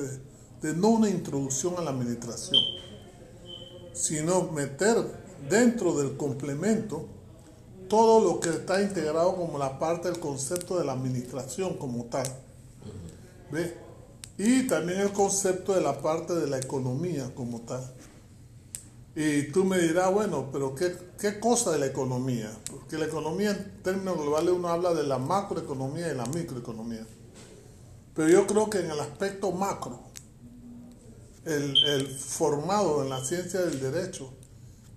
de, 0.63 0.75
no 0.75 0.91
una 0.91 1.11
introducción 1.11 1.75
a 1.77 1.81
la 1.81 1.91
administración, 1.91 2.63
sino 3.93 4.53
meter 4.53 4.97
dentro 5.49 5.99
del 5.99 6.17
complemento 6.17 7.09
todo 7.89 8.21
lo 8.21 8.39
que 8.39 8.51
está 8.51 8.81
integrado 8.81 9.35
como 9.35 9.59
la 9.59 9.81
parte 9.81 10.09
del 10.09 10.21
concepto 10.21 10.79
de 10.79 10.85
la 10.85 10.93
administración 10.93 11.77
como 11.79 12.05
tal. 12.05 12.27
¿Ve? 13.51 13.77
Y 14.43 14.67
también 14.67 15.01
el 15.01 15.13
concepto 15.13 15.75
de 15.75 15.83
la 15.83 16.01
parte 16.01 16.35
de 16.35 16.47
la 16.47 16.57
economía 16.57 17.31
como 17.35 17.61
tal. 17.61 17.83
Y 19.15 19.53
tú 19.53 19.67
me 19.67 19.79
dirás, 19.79 20.11
bueno, 20.15 20.49
pero 20.51 20.75
¿qué, 20.75 20.97
qué 21.19 21.39
cosa 21.39 21.73
de 21.73 21.79
la 21.79 21.85
economía? 21.85 22.51
Porque 22.71 22.97
la 22.97 23.05
economía 23.05 23.51
en 23.51 23.83
términos 23.83 24.17
globales 24.17 24.55
uno 24.55 24.69
habla 24.69 24.95
de 24.95 25.03
la 25.03 25.19
macroeconomía 25.19 26.11
y 26.11 26.17
la 26.17 26.25
microeconomía. 26.25 27.07
Pero 28.15 28.31
yo 28.31 28.47
creo 28.47 28.71
que 28.71 28.79
en 28.79 28.91
el 28.91 28.99
aspecto 29.01 29.53
macro, 29.53 30.01
el, 31.45 31.77
el 31.85 32.07
formado 32.07 33.03
en 33.03 33.11
la 33.11 33.23
ciencia 33.23 33.61
del 33.61 33.79
derecho 33.79 34.33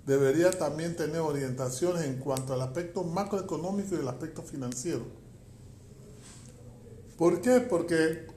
debería 0.06 0.52
también 0.52 0.96
tener 0.96 1.20
orientaciones 1.20 2.06
en 2.06 2.20
cuanto 2.20 2.54
al 2.54 2.62
aspecto 2.62 3.04
macroeconómico 3.04 3.96
y 3.96 4.00
el 4.00 4.08
aspecto 4.08 4.42
financiero. 4.42 5.04
¿Por 7.18 7.42
qué? 7.42 7.60
Porque 7.60 8.32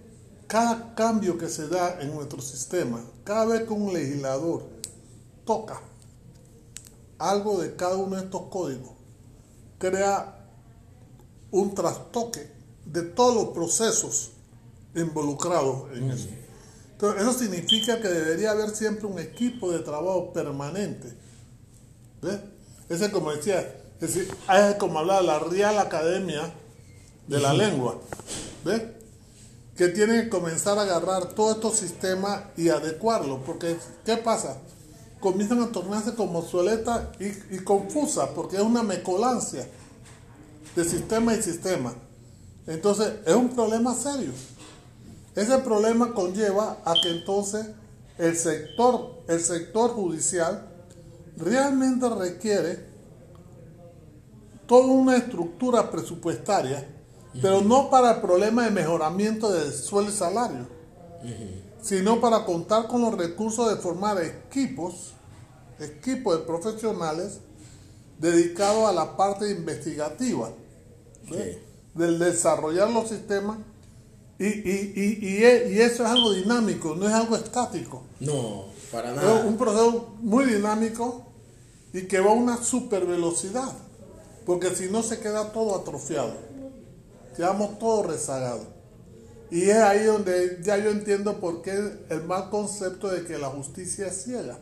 cada 0.46 0.94
cambio 0.94 1.38
que 1.38 1.48
se 1.48 1.68
da 1.68 2.00
en 2.00 2.14
nuestro 2.14 2.40
sistema, 2.40 3.04
cada 3.24 3.46
vez 3.46 3.62
que 3.62 3.72
un 3.72 3.92
legislador 3.92 4.64
toca 5.44 5.80
algo 7.18 7.60
de 7.60 7.74
cada 7.74 7.96
uno 7.96 8.16
de 8.16 8.24
estos 8.24 8.42
códigos, 8.42 8.92
crea 9.78 10.36
un 11.50 11.74
trastoque 11.74 12.50
de 12.84 13.02
todos 13.02 13.34
los 13.34 13.54
procesos 13.54 14.32
involucrados 14.94 15.90
en 15.96 16.10
eso. 16.10 16.28
Entonces, 16.92 17.22
eso 17.22 17.32
significa 17.32 18.00
que 18.00 18.08
debería 18.08 18.52
haber 18.52 18.70
siempre 18.70 19.06
un 19.06 19.18
equipo 19.18 19.70
de 19.70 19.80
trabajo 19.80 20.32
permanente. 20.32 21.12
¿Ves? 22.22 22.40
Ese 22.88 23.10
como 23.10 23.32
decía, 23.32 23.82
es 24.00 24.74
como 24.78 24.98
hablar 24.98 25.20
de 25.20 25.26
la 25.26 25.38
Real 25.38 25.78
Academia 25.78 26.54
de 27.26 27.40
la 27.40 27.52
Lengua. 27.52 27.98
¿Ves? 28.64 28.82
Que 29.76 29.88
tiene 29.88 30.22
que 30.22 30.28
comenzar 30.28 30.78
a 30.78 30.82
agarrar 30.82 31.34
todos 31.34 31.56
estos 31.56 31.76
sistemas 31.76 32.44
y 32.56 32.68
adecuarlos. 32.68 33.40
Porque, 33.44 33.76
¿qué 34.04 34.16
pasa? 34.16 34.58
Comienzan 35.20 35.62
a 35.62 35.72
tornarse 35.72 36.14
como 36.14 36.38
obsoletas 36.40 37.08
y, 37.20 37.54
y 37.54 37.58
confusas, 37.58 38.30
porque 38.34 38.56
es 38.56 38.62
una 38.62 38.82
mezcolancia 38.82 39.66
de 40.74 40.84
sistema 40.84 41.34
y 41.34 41.42
sistema. 41.42 41.94
Entonces, 42.66 43.12
es 43.24 43.34
un 43.34 43.50
problema 43.50 43.94
serio. 43.94 44.32
Ese 45.34 45.58
problema 45.58 46.14
conlleva 46.14 46.78
a 46.84 46.94
que 46.94 47.10
entonces 47.10 47.66
el 48.18 48.34
sector, 48.36 49.22
el 49.28 49.40
sector 49.40 49.90
judicial 49.90 50.66
realmente 51.36 52.08
requiere 52.08 52.86
toda 54.66 54.86
una 54.86 55.16
estructura 55.16 55.90
presupuestaria, 55.90 56.88
pero 57.42 57.60
no 57.62 57.90
para 57.90 58.12
el 58.16 58.20
problema 58.20 58.64
de 58.64 58.70
mejoramiento 58.70 59.50
del 59.52 59.72
sueldo 59.72 60.10
y 60.10 60.14
salario, 60.14 60.66
sino 61.82 62.20
para 62.20 62.44
contar 62.44 62.88
con 62.88 63.00
los 63.02 63.14
recursos 63.16 63.68
de 63.68 63.76
formar 63.76 64.22
equipos, 64.22 65.12
equipos 65.78 66.38
de 66.38 66.44
profesionales 66.44 67.38
dedicado 68.18 68.86
a 68.86 68.92
la 68.92 69.16
parte 69.16 69.50
investigativa, 69.50 70.50
¿ves? 71.30 71.58
del 71.94 72.18
desarrollar 72.18 72.90
los 72.90 73.08
sistemas, 73.08 73.58
y, 74.38 74.46
y, 74.46 74.92
y, 74.94 75.26
y, 75.28 75.44
e- 75.44 75.72
y 75.72 75.80
eso 75.80 76.04
es 76.04 76.10
algo 76.10 76.32
dinámico, 76.32 76.94
no 76.94 77.06
es 77.08 77.14
algo 77.14 77.36
estático. 77.36 78.02
No, 78.20 78.66
para 78.92 79.10
Es 79.10 79.16
nada. 79.16 79.44
un 79.46 79.56
proceso 79.56 80.14
muy 80.20 80.44
dinámico 80.44 81.22
y 81.94 82.02
que 82.02 82.20
va 82.20 82.30
a 82.30 82.34
una 82.34 82.62
super 82.62 83.06
velocidad, 83.06 83.72
porque 84.44 84.74
si 84.74 84.90
no 84.90 85.02
se 85.02 85.20
queda 85.20 85.52
todo 85.52 85.74
atrofiado, 85.74 86.34
quedamos 87.36 87.78
todos 87.78 88.06
rezagados. 88.06 88.66
Y 89.50 89.62
es 89.70 89.76
ahí 89.76 90.04
donde 90.04 90.58
ya 90.62 90.76
yo 90.78 90.90
entiendo 90.90 91.38
por 91.38 91.62
qué 91.62 91.72
el 92.08 92.22
mal 92.24 92.50
concepto 92.50 93.08
de 93.08 93.24
que 93.24 93.38
la 93.38 93.48
justicia 93.48 94.08
es 94.08 94.24
ciega. 94.24 94.58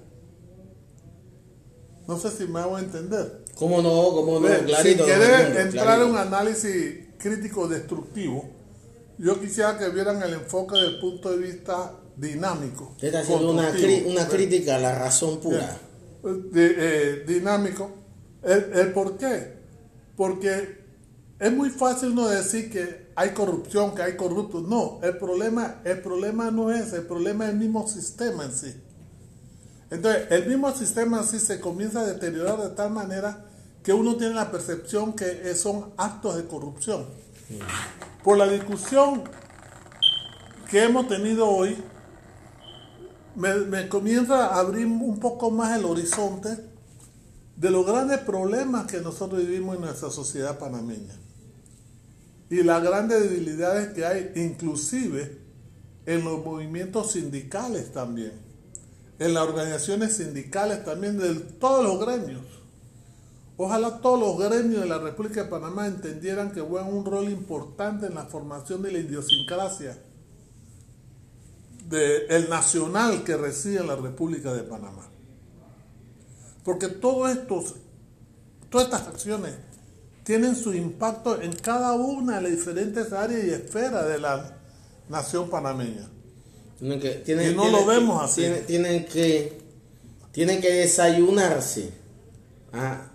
No 2.07 2.19
sé 2.19 2.31
si 2.31 2.47
me 2.47 2.61
hago 2.61 2.79
entender. 2.79 3.45
¿Cómo 3.57 3.81
no? 3.81 4.11
¿Cómo 4.13 4.41
no? 4.41 4.47
Clarito. 4.47 5.05
si 5.05 5.11
quieres 5.11 5.57
entrar 5.57 6.01
en 6.01 6.11
un 6.11 6.17
análisis 6.17 6.97
crítico 7.19 7.67
destructivo, 7.67 8.51
yo 9.17 9.41
quisiera 9.41 9.79
que 9.79 9.89
vieran 9.89 10.23
el 10.23 10.35
enfoque 10.35 10.77
del 10.77 11.01
punto 11.01 11.31
de 11.31 11.39
vista 11.39 11.93
dinámico. 12.17 12.91
Usted 12.93 13.07
está 13.09 13.21
haciendo 13.21 13.51
una, 13.53 13.73
una 14.07 14.29
crítica 14.29 14.77
a 14.77 14.79
la 14.81 14.95
razón 14.99 15.41
pura. 15.41 15.79
de- 16.23 16.75
eh, 16.77 17.25
dinámico. 17.27 17.91
El, 18.43 18.71
el 18.75 18.93
por 18.93 19.17
qué? 19.17 19.55
Porque 20.17 20.84
es 21.45 21.53
muy 21.53 21.69
fácil 21.69 22.13
uno 22.13 22.27
decir 22.27 22.71
que 22.71 23.13
hay 23.15 23.35
corrupción, 23.35 23.95
que 23.95 24.01
hay 24.01 24.17
corruptos. 24.17 24.63
No, 24.63 24.99
el 25.03 25.19
problema, 25.19 25.83
el 25.85 26.01
problema 26.01 26.51
no 26.51 26.73
es, 26.73 26.95
el 26.95 27.03
problema 27.03 27.45
es 27.45 27.51
el 27.51 27.59
mismo 27.59 27.87
sistema 27.87 28.47
en 28.47 28.53
sí. 28.53 28.75
Entonces, 29.91 30.27
el 30.31 30.47
mismo 30.47 30.75
sistema 30.75 31.19
en 31.19 31.25
sí 31.25 31.39
se 31.39 31.61
comienza 31.61 32.01
a 32.01 32.07
deteriorar 32.07 32.63
de 32.63 32.71
tal 32.71 32.93
manera 32.93 33.45
que 33.83 33.93
uno 33.93 34.17
tiene 34.17 34.33
la 34.33 34.51
percepción 34.51 35.13
que 35.13 35.55
son 35.55 35.93
actos 35.99 36.37
de 36.37 36.47
corrupción. 36.47 37.05
Por 38.23 38.39
la 38.39 38.49
discusión 38.49 39.25
que 40.71 40.83
hemos 40.83 41.09
tenido 41.09 41.47
hoy, 41.47 41.77
me 43.35 43.87
comienza 43.91 44.47
a 44.47 44.61
abrir 44.61 44.87
un 44.87 45.21
poco 45.21 45.51
más 45.51 45.79
el 45.79 45.85
horizonte 45.85 46.57
de 47.55 47.71
los 47.71 47.85
grandes 47.85 48.21
problemas 48.21 48.87
que 48.87 49.03
nosotros 49.03 49.43
vivimos 49.43 49.77
en 49.77 49.83
nuestra 49.83 50.09
sociedad 50.09 50.59
panameña 50.59 51.24
y 52.55 52.63
las 52.63 52.85
grandes 52.85 53.21
debilidades 53.21 53.95
que 53.95 54.07
hay 54.07 54.31
inclusive 54.37 55.39
en 56.07 56.23
los 56.23 56.45
movimientos 56.45 57.11
sindicales 57.11 57.93
también, 57.93 58.31
en 59.19 59.35
las 59.35 59.43
organizaciones 59.43 60.17
sindicales 60.17 60.85
también 60.85 61.19
de 61.19 61.35
todos 61.35 61.83
los 61.83 61.99
gremios. 62.07 62.43
Ojalá 63.57 63.99
todos 63.99 64.21
los 64.21 64.39
gremios 64.39 64.83
de 64.83 64.89
la 64.89 64.99
República 64.99 65.43
de 65.43 65.51
Panamá 65.51 65.89
entendieran 65.89 66.53
que 66.53 66.61
juegan 66.61 66.95
un 66.95 67.05
rol 67.05 67.29
importante 67.29 68.07
en 68.07 68.15
la 68.15 68.27
formación 68.27 68.83
de 68.83 68.93
la 68.93 68.99
idiosincrasia 68.99 69.99
de 71.89 72.27
el 72.27 72.49
nacional 72.49 73.25
que 73.25 73.37
reside 73.37 73.79
en 73.79 73.89
la 73.89 73.97
República 73.97 74.53
de 74.53 74.63
Panamá. 74.63 75.09
Porque 76.65 76.87
todo 76.87 77.27
estos, 77.27 77.75
todas 78.71 78.87
estas 78.87 79.09
acciones 79.09 79.55
tienen 80.25 80.57
su 80.57 80.75
impacto 80.75 81.41
en 81.41 81.53
cada 81.53 81.93
una 81.93 82.37
de 82.37 82.43
las 82.43 82.51
diferentes 82.53 83.13
áreas 83.13 83.45
y 83.45 83.51
esferas 83.51 84.09
de 84.09 84.19
la 84.19 84.57
nación 85.09 85.51
panameña. 85.51 86.09
Tienen 86.79 86.99
que, 87.01 87.11
tienen, 87.11 87.53
Y 87.53 87.55
no 87.55 87.63
tienen 87.63 87.81
lo 87.81 87.87
vemos 87.87 88.23
así. 88.23 88.43
Tienen, 88.67 89.05
que, 89.05 89.61
tienen 90.33 90.61
que 90.61 90.73
desayunarse 90.73 91.91
ah, 92.73 93.07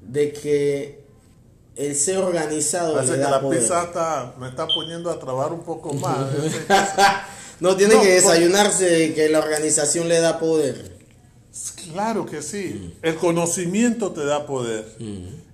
de 0.00 0.32
que 0.32 1.04
el 1.76 1.96
ser 1.96 2.18
organizado 2.18 2.94
Parece 2.94 3.14
que 3.14 3.18
la 3.18 3.40
poder. 3.40 3.60
pizza 3.60 3.84
está, 3.84 4.34
me 4.38 4.48
está 4.48 4.66
poniendo 4.66 5.10
a 5.10 5.18
trabar 5.18 5.52
un 5.52 5.62
poco 5.62 5.92
más. 5.94 6.26
no, 7.60 7.76
tienen 7.76 7.96
No, 7.96 8.02
que 8.02 8.10
desayunarse 8.10 8.84
de 8.84 9.14
que 9.14 9.28
la 9.28 9.38
organización 9.38 10.08
le 10.08 10.20
da 10.20 10.38
poder. 10.38 10.98
Claro 11.92 12.26
que 12.26 12.42
sí. 12.42 12.94
El 13.02 13.14
conocimiento 13.16 14.12
te 14.12 14.24
da 14.24 14.46
poder. 14.46 14.84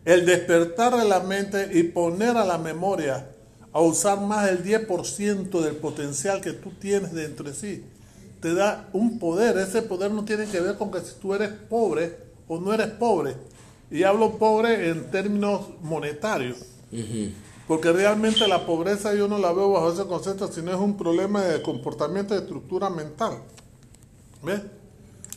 El 0.08 0.24
despertar 0.24 0.96
de 0.96 1.06
la 1.06 1.20
mente 1.20 1.68
y 1.70 1.82
poner 1.82 2.38
a 2.38 2.46
la 2.46 2.56
memoria 2.56 3.28
a 3.74 3.80
usar 3.82 4.18
más 4.22 4.46
del 4.46 4.64
10% 4.64 5.60
del 5.60 5.76
potencial 5.76 6.40
que 6.40 6.54
tú 6.54 6.70
tienes 6.70 7.12
dentro 7.12 7.44
de 7.44 7.52
sí, 7.52 7.84
te 8.40 8.54
da 8.54 8.88
un 8.94 9.18
poder. 9.18 9.58
Ese 9.58 9.82
poder 9.82 10.10
no 10.10 10.24
tiene 10.24 10.46
que 10.46 10.60
ver 10.60 10.78
con 10.78 10.90
que 10.90 11.00
si 11.00 11.16
tú 11.20 11.34
eres 11.34 11.50
pobre 11.50 12.16
o 12.48 12.58
no 12.58 12.72
eres 12.72 12.86
pobre. 12.86 13.34
Y 13.90 14.02
hablo 14.04 14.38
pobre 14.38 14.88
en 14.88 15.10
términos 15.10 15.66
monetarios. 15.82 16.56
Porque 17.66 17.92
realmente 17.92 18.48
la 18.48 18.64
pobreza 18.64 19.14
yo 19.14 19.28
no 19.28 19.36
la 19.36 19.52
veo 19.52 19.72
bajo 19.72 19.92
ese 19.92 20.06
concepto, 20.06 20.50
sino 20.50 20.70
es 20.70 20.78
un 20.78 20.96
problema 20.96 21.44
de 21.44 21.60
comportamiento 21.60 22.32
de 22.32 22.40
estructura 22.40 22.88
mental. 22.88 23.42
¿Ves? 24.42 24.62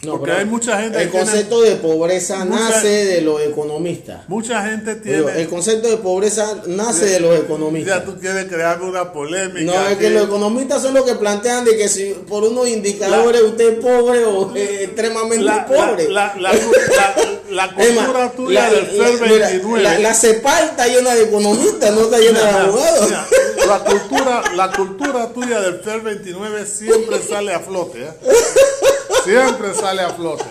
No, 0.03 0.17
Porque 0.17 0.31
hay 0.31 0.45
mucha 0.45 0.81
gente 0.81 0.99
El 0.99 1.11
tiene- 1.11 1.25
concepto 1.25 1.61
de 1.61 1.75
pobreza 1.75 2.43
Mucha- 2.43 2.59
nace 2.69 2.87
de 2.87 3.21
los 3.21 3.39
economistas. 3.41 4.27
Mucha 4.27 4.63
gente 4.67 4.95
Digo, 4.95 5.25
tiene. 5.27 5.41
el 5.41 5.47
concepto 5.47 5.87
de 5.89 5.97
pobreza 5.97 6.63
nace 6.65 7.05
de 7.05 7.19
los 7.19 7.39
economistas. 7.39 7.99
Ya 7.99 8.03
tú 8.05 8.19
quieres 8.19 8.45
crear 8.45 8.81
una 8.81 9.13
polémica. 9.13 9.61
No, 9.71 9.87
es 9.89 9.97
que 9.99 10.09
los 10.09 10.23
economistas 10.25 10.81
son 10.81 10.95
los 10.95 11.05
que 11.05 11.13
plantean 11.13 11.65
de 11.65 11.77
que 11.77 11.87
si 11.87 12.15
por 12.27 12.43
unos 12.43 12.67
indicadores 12.67 13.43
usted 13.43 13.73
es 13.73 13.79
pobre 13.79 14.25
o 14.25 14.55
eh, 14.55 14.85
extremadamente 14.85 15.45
la, 15.45 15.65
pobre. 15.67 16.09
La, 16.09 16.33
cultura 17.75 18.31
tuya 18.31 18.69
del 18.71 18.91
mira, 18.93 19.49
29. 19.49 19.83
La, 19.83 19.99
la 19.99 20.13
CEPAL 20.15 20.63
está 20.69 20.87
llena 20.87 21.13
de 21.13 21.23
economistas, 21.25 21.93
no 21.93 22.01
está 22.05 22.17
llena 22.17 22.39
de 22.39 22.49
abogados. 22.49 23.05
mira, 23.07 23.27
la 23.67 23.79
cultura, 23.83 24.43
la 24.55 24.71
cultura 24.71 25.29
tuya 25.33 25.59
del 25.61 25.79
FER 25.81 26.01
29 26.01 26.65
siempre 26.65 27.21
sale 27.29 27.53
a 27.53 27.59
flote. 27.59 28.01
¿eh? 28.03 28.11
Siempre 29.23 29.73
sale 29.73 30.01
a 30.01 30.09
flote. 30.09 30.43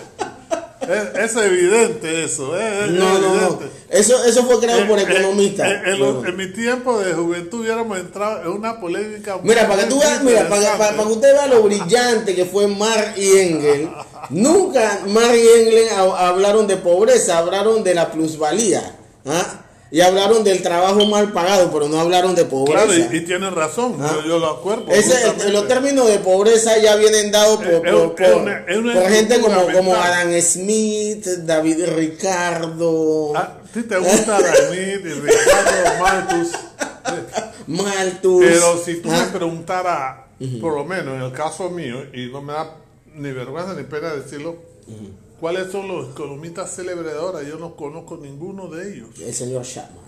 Es, 0.81 1.31
es 1.31 1.35
evidente 1.37 2.25
eso. 2.25 2.57
¿eh? 2.59 2.85
Es 2.85 2.91
No, 2.91 3.19
no, 3.19 3.35
no. 3.35 3.59
Eso, 3.89 4.23
eso 4.25 4.45
fue 4.45 4.59
creado 4.59 4.87
por 4.87 4.97
Eh, 4.99 5.03
eh, 5.07 5.11
economistas. 5.11 5.69
eh, 5.69 5.81
en, 6.25 6.37
mi 6.37 6.47
tiempo 6.51 6.99
de 6.99 7.13
juventud 7.13 7.61
hubiéramos 7.61 7.97
entrado 7.99 8.41
en 8.43 8.47
una 8.49 8.79
polémica. 8.79 9.37
Mira, 9.43 9.67
para 9.67 9.83
que 9.83 9.89
tú 9.89 9.99
veas, 9.99 10.23
mira, 10.23 10.49
para, 10.49 10.77
para- 10.77 10.95
para 10.97 11.07
que 11.07 11.13
usted 11.13 11.33
vea 11.33 11.47
lo 11.47 11.61
brillante 11.63 12.33
que 12.35 12.45
fue 12.45 12.67
Marx 12.67 13.17
y 13.17 13.37
Engel, 13.37 13.89
nunca 14.31 14.99
Marx 15.07 15.35
y 15.35 15.47
Engel 15.61 15.89
ha- 15.95 16.27
hablaron 16.29 16.67
de 16.67 16.77
pobreza, 16.77 17.37
hablaron 17.37 17.83
de 17.83 17.93
la 17.93 18.11
plusvalía, 18.11 18.95
¿ah? 19.27 19.65
Y 19.91 19.99
hablaron 20.01 20.43
del 20.45 20.61
trabajo 20.63 21.05
mal 21.05 21.33
pagado, 21.33 21.69
pero 21.71 21.89
no 21.89 21.99
hablaron 21.99 22.33
de 22.33 22.45
pobreza. 22.45 22.85
Claro, 22.85 22.97
y, 23.13 23.17
y 23.17 23.21
tienen 23.21 23.53
razón, 23.53 23.97
Ah. 23.99 24.11
yo, 24.15 24.27
yo 24.29 24.39
lo 24.39 24.47
acuerdo. 24.49 24.85
Ese- 24.89 25.49
los 25.51 25.67
términos 25.67 26.07
de 26.07 26.19
pobreza 26.19 26.77
ya 26.77 26.95
vienen 26.95 27.29
dados 27.31 27.57
por, 27.61 28.15
por 28.15 29.09
gente 29.09 29.39
como, 29.41 29.67
como. 29.73 29.95
Adam 29.95 30.31
Smith, 30.41 31.25
David 31.43 31.85
Ricardo, 31.95 33.35
¿A 33.35 33.59
ti 33.73 33.83
te 33.83 33.97
gusta 33.97 34.39
David 34.41 34.99
y 35.05 35.13
Ricardo 35.13 35.99
Marcus? 35.99 36.51
Malthus. 37.67 38.43
Pero 38.45 38.77
si 38.83 38.95
tú 39.01 39.09
¿ah? 39.11 39.25
me 39.25 39.37
preguntaras, 39.37 40.15
por 40.59 40.73
lo 40.75 40.85
menos 40.85 41.15
en 41.15 41.21
el 41.21 41.31
caso 41.31 41.69
mío, 41.69 41.97
y 42.13 42.27
no 42.27 42.41
me 42.41 42.53
da 42.53 42.75
ni 43.15 43.31
vergüenza 43.31 43.73
ni 43.73 43.83
pena 43.83 44.13
decirlo, 44.13 44.55
¿cuáles 45.41 45.71
son 45.71 45.87
los 45.89 46.11
economistas 46.11 46.73
célebres 46.73 47.11
de 47.11 47.19
ahora? 47.19 47.43
Yo 47.43 47.57
no 47.57 47.75
conozco 47.75 48.15
ninguno 48.15 48.67
de 48.67 48.93
ellos. 48.93 49.09
El 49.19 49.33
señor 49.33 49.65
Chapman. 49.65 50.05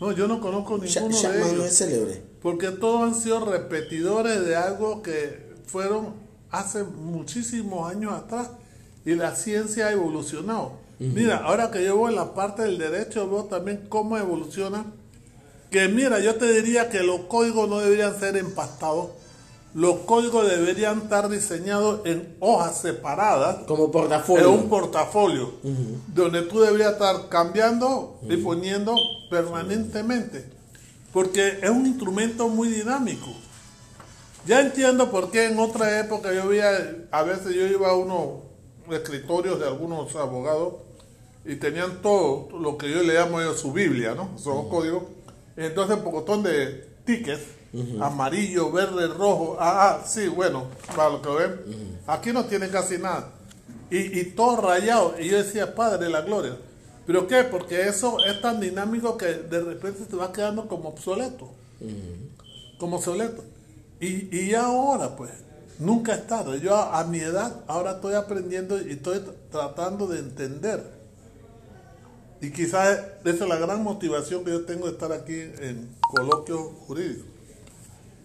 No, 0.00 0.12
yo 0.12 0.28
no 0.28 0.40
conozco 0.40 0.78
ninguno 0.78 1.08
de 1.08 1.22
Chapman 1.22 1.40
no 1.40 1.46
ellos. 1.48 1.66
es 1.66 1.76
célebre. 1.76 2.22
Porque 2.40 2.70
todos 2.70 3.02
han 3.02 3.20
sido 3.20 3.44
repetidores 3.44 4.46
de 4.46 4.56
algo 4.56 5.02
que 5.02 5.52
fueron 5.66 6.14
hace 6.50 6.84
muchísimos 6.84 7.90
años 7.90 8.12
atrás 8.12 8.50
y 9.04 9.14
la 9.14 9.34
ciencia 9.34 9.88
ha 9.88 9.92
evolucionado. 9.92 10.72
Mira, 10.98 11.38
ahora 11.38 11.70
que 11.70 11.84
yo 11.84 11.96
voy 11.96 12.10
en 12.10 12.16
la 12.16 12.32
parte 12.32 12.62
del 12.62 12.78
derecho, 12.78 13.28
veo 13.28 13.44
también 13.44 13.86
cómo 13.88 14.16
evoluciona. 14.16 14.86
Que 15.70 15.88
mira, 15.88 16.20
yo 16.20 16.36
te 16.36 16.50
diría 16.50 16.88
que 16.88 17.02
los 17.02 17.22
códigos 17.22 17.68
no 17.68 17.80
deberían 17.80 18.18
ser 18.18 18.36
empastados. 18.36 19.10
Los 19.76 19.96
códigos 20.06 20.48
deberían 20.48 21.02
estar 21.02 21.28
diseñados 21.28 22.00
en 22.06 22.34
hojas 22.40 22.80
separadas 22.80 23.64
Como 23.66 23.90
portafolio. 23.90 24.50
un 24.50 24.70
portafolio 24.70 25.52
donde 26.08 26.40
tú 26.42 26.60
deberías 26.60 26.92
estar 26.92 27.28
cambiando 27.28 28.18
y 28.22 28.38
poniendo 28.38 28.94
permanentemente 29.28 30.48
porque 31.12 31.58
es 31.62 31.68
un 31.68 31.84
instrumento 31.84 32.48
muy 32.48 32.68
dinámico 32.68 33.26
ya 34.46 34.62
entiendo 34.62 35.10
por 35.10 35.30
qué 35.30 35.46
en 35.46 35.58
otra 35.58 36.00
época 36.00 36.32
yo 36.32 36.48
veía 36.48 37.06
a 37.10 37.22
veces 37.22 37.54
yo 37.54 37.66
iba 37.66 37.90
a 37.90 37.96
unos 37.96 38.44
escritorios 38.90 39.60
de 39.60 39.66
algunos 39.66 40.16
abogados 40.16 40.74
y 41.44 41.56
tenían 41.56 42.00
todo 42.00 42.48
lo 42.58 42.78
que 42.78 42.90
yo 42.90 43.02
le 43.02 43.12
llamo 43.14 43.40
yo 43.40 43.54
su 43.54 43.72
Biblia, 43.72 44.14
¿no? 44.14 44.36
Son 44.38 44.68
códigos. 44.68 45.04
Entonces, 45.56 45.96
un 45.96 46.02
pocotón 46.02 46.42
de 46.42 46.88
tickets, 47.04 47.42
amarillo, 48.00 48.70
verde, 48.72 49.06
rojo. 49.08 49.56
Ah, 49.58 49.98
ah, 50.00 50.04
sí, 50.06 50.28
bueno, 50.28 50.66
para 50.94 51.10
lo 51.10 51.22
que 51.22 51.28
ven. 51.30 51.98
Aquí 52.06 52.32
no 52.32 52.44
tiene 52.44 52.68
casi 52.68 52.98
nada. 52.98 53.30
Y, 53.90 54.18
y 54.20 54.24
todo 54.34 54.56
rayado. 54.60 55.14
Y 55.18 55.28
yo 55.28 55.36
decía, 55.36 55.74
Padre 55.74 56.04
de 56.04 56.10
la 56.10 56.22
Gloria. 56.22 56.56
¿Pero 57.06 57.26
qué? 57.28 57.44
Porque 57.44 57.86
eso 57.88 58.18
es 58.24 58.40
tan 58.40 58.60
dinámico 58.60 59.16
que 59.16 59.26
de 59.26 59.60
repente 59.60 60.04
te 60.06 60.16
va 60.16 60.32
quedando 60.32 60.66
como 60.66 60.88
obsoleto. 60.88 61.50
Como 62.78 62.96
obsoleto. 62.96 63.44
Y, 64.00 64.36
y 64.36 64.54
ahora, 64.54 65.16
pues, 65.16 65.30
nunca 65.78 66.14
es 66.14 66.26
tarde. 66.26 66.60
Yo 66.60 66.74
a, 66.74 66.98
a 66.98 67.04
mi 67.04 67.18
edad 67.20 67.60
ahora 67.68 67.92
estoy 67.92 68.14
aprendiendo 68.14 68.80
y 68.80 68.92
estoy 68.92 69.18
tr- 69.18 69.34
tratando 69.50 70.06
de 70.06 70.18
entender. 70.18 70.96
Y 72.40 72.50
quizás 72.50 72.98
esa 73.24 73.44
es 73.44 73.48
la 73.48 73.56
gran 73.56 73.82
motivación 73.82 74.44
que 74.44 74.50
yo 74.50 74.64
tengo 74.66 74.86
de 74.86 74.92
estar 74.92 75.10
aquí 75.12 75.34
en 75.34 75.88
coloquio 76.10 76.58
jurídico. 76.86 77.24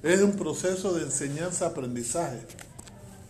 Es 0.04 0.22
un 0.22 0.34
proceso 0.34 0.94
de 0.94 1.04
enseñanza-aprendizaje. 1.04 2.40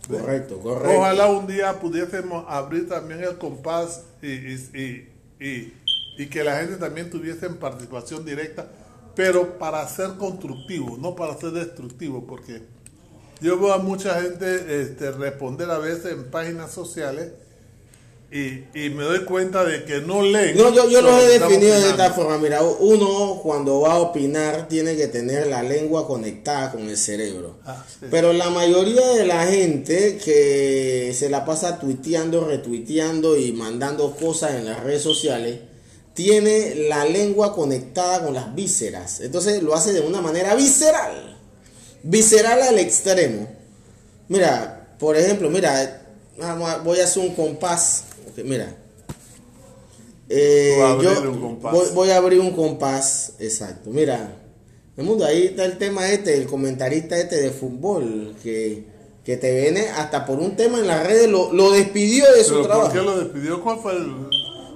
Correcto, 0.08 0.58
correcto. 0.58 0.98
Ojalá 0.98 1.28
un 1.28 1.46
día 1.46 1.78
pudiésemos 1.78 2.44
abrir 2.48 2.88
también 2.88 3.22
el 3.22 3.38
compás 3.38 4.02
y, 4.20 4.26
y- 4.28 5.08
y- 5.40 5.72
y- 6.18 6.26
que 6.26 6.42
la 6.44 6.56
gente 6.58 6.76
también 6.76 7.10
tuviese 7.10 7.48
participación 7.50 8.24
directa, 8.24 8.66
pero 9.14 9.58
para 9.58 9.86
ser 9.88 10.12
constructivo, 10.18 10.96
no 10.98 11.14
para 11.14 11.36
ser 11.36 11.50
destructivo, 11.52 12.26
porque 12.26 12.62
yo 13.40 13.58
veo 13.58 13.72
a 13.72 13.78
mucha 13.78 14.20
gente 14.22 14.82
este, 14.82 15.10
responder 15.12 15.70
a 15.70 15.78
veces 15.78 16.12
en 16.12 16.30
páginas 16.30 16.70
sociales 16.72 17.32
y, 18.32 18.64
y 18.74 18.90
me 18.90 19.04
doy 19.04 19.24
cuenta 19.24 19.62
de 19.64 19.84
que 19.84 20.00
no 20.00 20.22
leen. 20.22 20.56
No, 20.56 20.72
yo, 20.72 20.88
yo 20.88 21.02
lo 21.02 21.10
lo 21.10 21.20
he 21.20 21.38
definido 21.38 21.78
de 21.78 21.90
esta 21.90 22.12
forma. 22.12 22.38
Mira, 22.38 22.62
uno 22.62 23.40
cuando 23.42 23.80
va 23.80 23.92
a 23.92 23.98
opinar 23.98 24.68
tiene 24.68 24.96
que 24.96 25.06
tener 25.08 25.48
la 25.48 25.62
lengua 25.62 26.06
conectada 26.06 26.72
con 26.72 26.88
el 26.88 26.96
cerebro. 26.96 27.58
Ah, 27.66 27.84
sí. 27.86 28.06
Pero 28.10 28.32
la 28.32 28.48
mayoría 28.48 29.06
de 29.08 29.26
la 29.26 29.46
gente 29.46 30.16
que 30.16 31.14
se 31.16 31.28
la 31.28 31.44
pasa 31.44 31.78
tuiteando, 31.78 32.46
retuiteando 32.46 33.36
y 33.36 33.52
mandando 33.52 34.16
cosas 34.16 34.54
en 34.54 34.64
las 34.64 34.82
redes 34.82 35.02
sociales, 35.02 35.58
tiene 36.14 36.74
la 36.88 37.04
lengua 37.04 37.54
conectada 37.54 38.24
con 38.24 38.32
las 38.32 38.54
vísceras. 38.54 39.20
Entonces 39.20 39.62
lo 39.62 39.74
hace 39.74 39.92
de 39.92 40.00
una 40.00 40.22
manera 40.22 40.54
visceral. 40.54 41.38
Visceral 42.02 42.62
al 42.62 42.78
extremo. 42.78 43.48
Mira, 44.28 44.96
por 44.98 45.16
ejemplo, 45.16 45.50
mira, 45.50 46.02
voy 46.82 47.00
a 47.00 47.04
hacer 47.04 47.22
un 47.22 47.34
compás. 47.34 48.04
Ok, 48.32 48.44
mira. 48.44 48.74
Eh, 50.28 50.76
yo. 51.02 51.32
Voy, 51.60 51.86
voy 51.92 52.10
a 52.10 52.16
abrir 52.16 52.40
un 52.40 52.52
compás, 52.52 53.34
exacto. 53.38 53.90
Mira, 53.90 54.36
el 54.96 55.04
mundo, 55.04 55.26
ahí 55.26 55.48
está 55.48 55.66
el 55.66 55.76
tema 55.76 56.10
este, 56.10 56.36
el 56.36 56.46
comentarista 56.46 57.18
este 57.18 57.36
de 57.36 57.50
fútbol, 57.50 58.34
que, 58.42 58.84
que 59.24 59.36
te 59.36 59.60
viene 59.60 59.88
hasta 59.88 60.24
por 60.24 60.38
un 60.38 60.56
tema 60.56 60.78
en 60.78 60.86
las 60.86 61.06
redes, 61.06 61.28
lo, 61.28 61.52
lo 61.52 61.70
despidió 61.72 62.24
de 62.32 62.44
su 62.44 62.54
¿Pero 62.54 62.64
trabajo. 62.66 62.90
¿Por 62.90 62.98
qué 62.98 63.04
lo 63.04 63.18
despidió? 63.18 63.62
¿Cuál 63.62 63.78
fue 63.80 63.92
el...? 63.92 64.06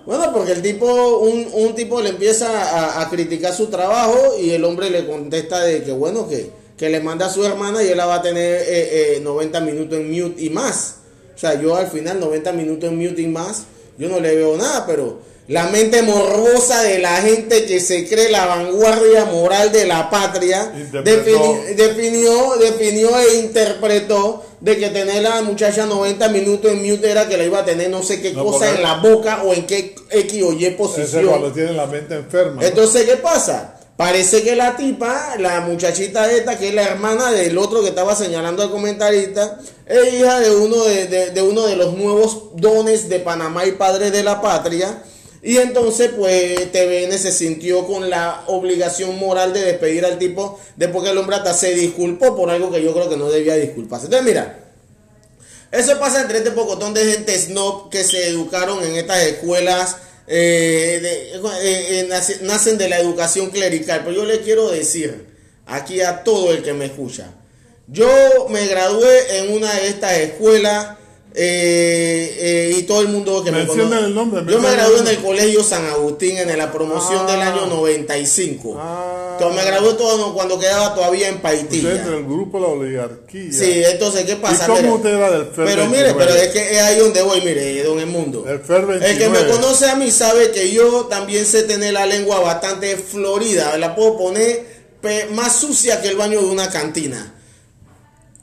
Bueno, 0.05 0.33
porque 0.33 0.53
el 0.53 0.63
tipo, 0.63 1.19
un, 1.19 1.49
un 1.53 1.75
tipo 1.75 2.01
le 2.01 2.11
empieza 2.11 2.47
a, 2.49 3.01
a 3.03 3.11
criticar 3.11 3.53
su 3.55 3.67
trabajo 3.67 4.37
y 4.39 4.51
el 4.51 4.65
hombre 4.65 4.89
le 4.91 5.07
contesta 5.07 5.61
de 5.61 5.83
que 5.83 5.91
bueno, 5.91 6.29
que, 6.29 6.51
que 6.77 6.91
le 6.91 7.01
manda 7.01 7.27
a 7.27 7.31
su 7.31 7.45
hermana 7.45 7.83
y 7.83 7.89
él 7.89 7.97
la 7.97 8.07
va 8.07 8.17
a 8.17 8.23
tener 8.23 8.63
eh, 8.69 9.17
eh, 9.17 9.21
90 9.21 9.61
minutos 9.63 9.99
en 9.99 10.11
mute 10.11 10.45
y 10.45 10.51
más. 10.51 10.97
O 11.37 11.39
sea, 11.39 11.61
yo 11.61 11.77
al 11.77 11.89
final 11.89 12.19
90 12.19 12.51
minutos 12.53 12.89
en 12.91 12.97
mute 12.99 13.21
y 13.23 13.27
más, 13.29 13.65
yo 13.99 14.09
no 14.09 14.19
le 14.21 14.35
veo 14.35 14.57
nada, 14.57 14.87
pero 14.87 15.19
la 15.49 15.69
mente 15.69 16.03
morbosa 16.03 16.83
de 16.83 16.99
la 16.99 17.17
gente 17.19 17.67
que 17.67 17.79
se 17.79 18.09
cree 18.09 18.31
la 18.31 18.47
vanguardia 18.47 19.27
moral 19.27 19.71
de 19.71 19.85
la 19.87 20.11
patria 20.11 20.73
Interpretó. 20.77 21.05
defini- 21.05 21.75
definió, 21.77 22.57
definió 22.57 23.19
e 23.21 23.37
interpretó 23.39 24.45
de 24.61 24.77
que 24.79 24.89
tener 24.89 25.25
a 25.27 25.37
la 25.37 25.43
muchacha 25.43 25.87
90 25.87 26.29
minutos 26.31 26.73
en 26.73 26.83
mute 26.83 27.11
era 27.11 27.29
que 27.29 27.37
la 27.37 27.45
iba 27.45 27.59
a 27.61 27.65
tener 27.65 27.91
no 27.91 28.03
sé 28.03 28.21
qué 28.21 28.33
No, 28.33 28.45
cosa 28.45 28.75
en 28.75 28.83
la 28.83 28.95
boca 28.95 29.43
o 29.45 29.53
en 29.53 29.67
qué 29.67 29.95
X 30.11 30.43
o 30.43 30.53
Y 30.53 30.65
Ese 30.65 30.69
es 30.69 30.77
cuando 30.77 30.87
posición. 30.89 31.53
tiene 31.53 31.73
la 31.75 31.87
mente 31.87 32.15
enferma. 32.17 32.65
Entonces, 32.65 33.05
¿qué 33.05 33.17
pasa? 33.19 33.76
Parece 33.97 34.43
que 34.43 34.55
la 34.57 34.77
tipa, 34.77 35.37
la 35.39 35.63
muchachita 35.63 36.31
esta, 36.31 36.59
que 36.59 36.69
es 36.69 36.75
la 36.75 36.83
hermana 36.83 37.33
del 37.33 37.57
otro 37.57 37.81
que 37.83 37.89
estaba 37.89 38.15
señalando 38.15 38.63
al 38.63 38.71
comentarista, 38.71 39.59
es 39.87 40.13
hija 40.15 40.39
de 40.41 40.55
uno 40.55 40.85
de, 40.85 41.31
de- 41.31 41.43
uno 41.43 41.63
de 41.67 41.77
los 41.77 41.95
nuevos 41.95 42.51
dones 42.57 43.09
de 43.09 43.21
Panamá 43.21 43.65
y 43.65 43.73
padres 43.73 44.13
de 44.13 44.23
la 44.23 44.43
patria. 44.43 45.03
Y 45.43 45.59
entonces, 45.59 46.11
pues, 46.19 46.73
TVN 46.73 47.17
se 47.19 47.33
sintió 47.33 47.87
con 47.87 48.11
la 48.11 48.43
obligación 48.49 49.17
moral 49.19 49.53
de 49.55 49.61
despedir 49.63 50.05
al 50.05 50.19
tipo 50.19 50.59
después 50.77 51.05
que 51.05 51.11
el 51.13 51.19
hombre 51.19 51.37
hasta 51.37 51.55
se 51.55 51.73
disculpó 51.73 52.37
por 52.37 52.51
algo 52.51 52.71
que 52.71 52.83
yo 52.83 52.93
creo 52.93 53.09
que 53.09 53.17
no 53.17 53.31
debía 53.31 53.55
disculparse. 53.55 54.07
Entonces, 54.07 54.27
mira, 54.27 54.59
eso 55.73 55.99
pasa 55.99 56.21
entre 56.21 56.39
este 56.39 56.51
pocotón 56.51 56.93
de 56.95 57.05
gente 57.13 57.39
snob 57.39 57.91
que 57.91 58.05
se 58.05 58.29
educaron 58.29 58.83
en 58.85 58.97
estas 58.97 59.23
escuelas, 59.23 59.97
eh, 60.29 60.99
de- 61.03 61.33
eh, 61.35 62.01
eh, 62.01 62.07
nace- 62.09 62.39
nacen 62.43 62.79
de 62.79 62.89
la 62.89 62.99
educación 62.99 63.51
clerical. 63.51 64.03
Pero 64.05 64.17
yo 64.17 64.25
le 64.25 64.41
quiero 64.41 64.71
decir 64.71 65.27
aquí 65.67 66.01
a 66.01 66.23
todo 66.25 66.53
el 66.53 66.63
que 66.63 66.73
me 66.73 66.87
escucha, 66.87 67.33
yo 67.89 68.09
me 68.51 68.67
gradué 68.67 69.39
en 69.39 69.53
una 69.53 69.73
de 69.75 69.89
estas 69.89 70.13
escuelas 70.19 70.97
eh, 71.39 72.37
eh, 72.41 72.77
y 72.79 72.83
todo 72.85 73.03
el 73.03 73.09
mundo 73.09 73.45
que 73.45 73.53
me 73.53 73.59
Mencionen 73.59 73.89
conoce. 73.89 74.07
el 74.07 74.15
nombre, 74.15 74.43
Yo 74.51 74.59
me 74.59 74.71
gradué 74.73 74.95
el 74.95 75.01
en 75.03 75.09
el 75.09 75.19
colegio 75.19 75.63
San 75.63 75.85
Agustín 75.85 76.39
en 76.39 76.57
la 76.57 76.73
promoción 76.73 77.27
Ah. 77.29 77.31
del 77.33 77.41
año 77.43 77.67
95. 77.67 78.75
Ah. 78.79 79.37
Entonces, 79.39 79.63
me 79.63 79.71
gradué 79.71 79.93
todo 79.95 80.33
cuando 80.33 80.59
quedaba 80.59 80.95
todavía 80.95 81.29
en 81.29 81.35
Usted 81.35 81.43
Paitilla. 81.43 81.93
es 81.93 82.07
del 82.07 82.25
grupo 82.25 82.59
La 82.59 82.69
Oligarquía. 82.69 83.53
Sí, 83.53 83.83
entonces, 83.85 84.25
¿qué 84.25 84.37
pasa? 84.37 84.65
¿Y 84.65 84.77
cómo 84.77 84.95
usted 84.95 85.11
era 85.11 85.31
del 85.31 85.43
FER 85.47 85.65
Pero 85.67 85.83
29? 85.83 85.89
mire, 85.99 86.15
pero 86.15 86.35
es 86.35 86.49
que 86.49 86.71
es 86.73 86.79
ahí 86.83 86.99
donde 86.99 87.21
voy, 87.23 87.41
mire, 87.43 87.83
don 87.83 88.01
el 88.01 88.07
mundo. 88.07 88.45
El 88.49 88.61
FER 88.61 88.81
El 88.81 88.87
que 89.19 89.29
me 89.29 89.39
29. 89.39 89.51
conoce 89.51 89.91
a 89.91 89.95
mí 89.97 90.11
sabe 90.11 90.51
que 90.53 90.71
yo 90.73 91.05
también 91.05 91.45
sé 91.45 91.65
tener 91.65 91.93
la 91.93 92.07
lengua 92.07 92.41
bastante 92.41 92.97
florida. 92.97 93.77
La 93.77 93.95
puedo 93.95 94.17
poner 94.17 94.75
más 95.35 95.61
sucia 95.61 96.01
que 96.01 96.09
el 96.09 96.17
baño 96.17 96.41
de 96.41 96.47
una 96.47 96.71
cantina. 96.71 97.35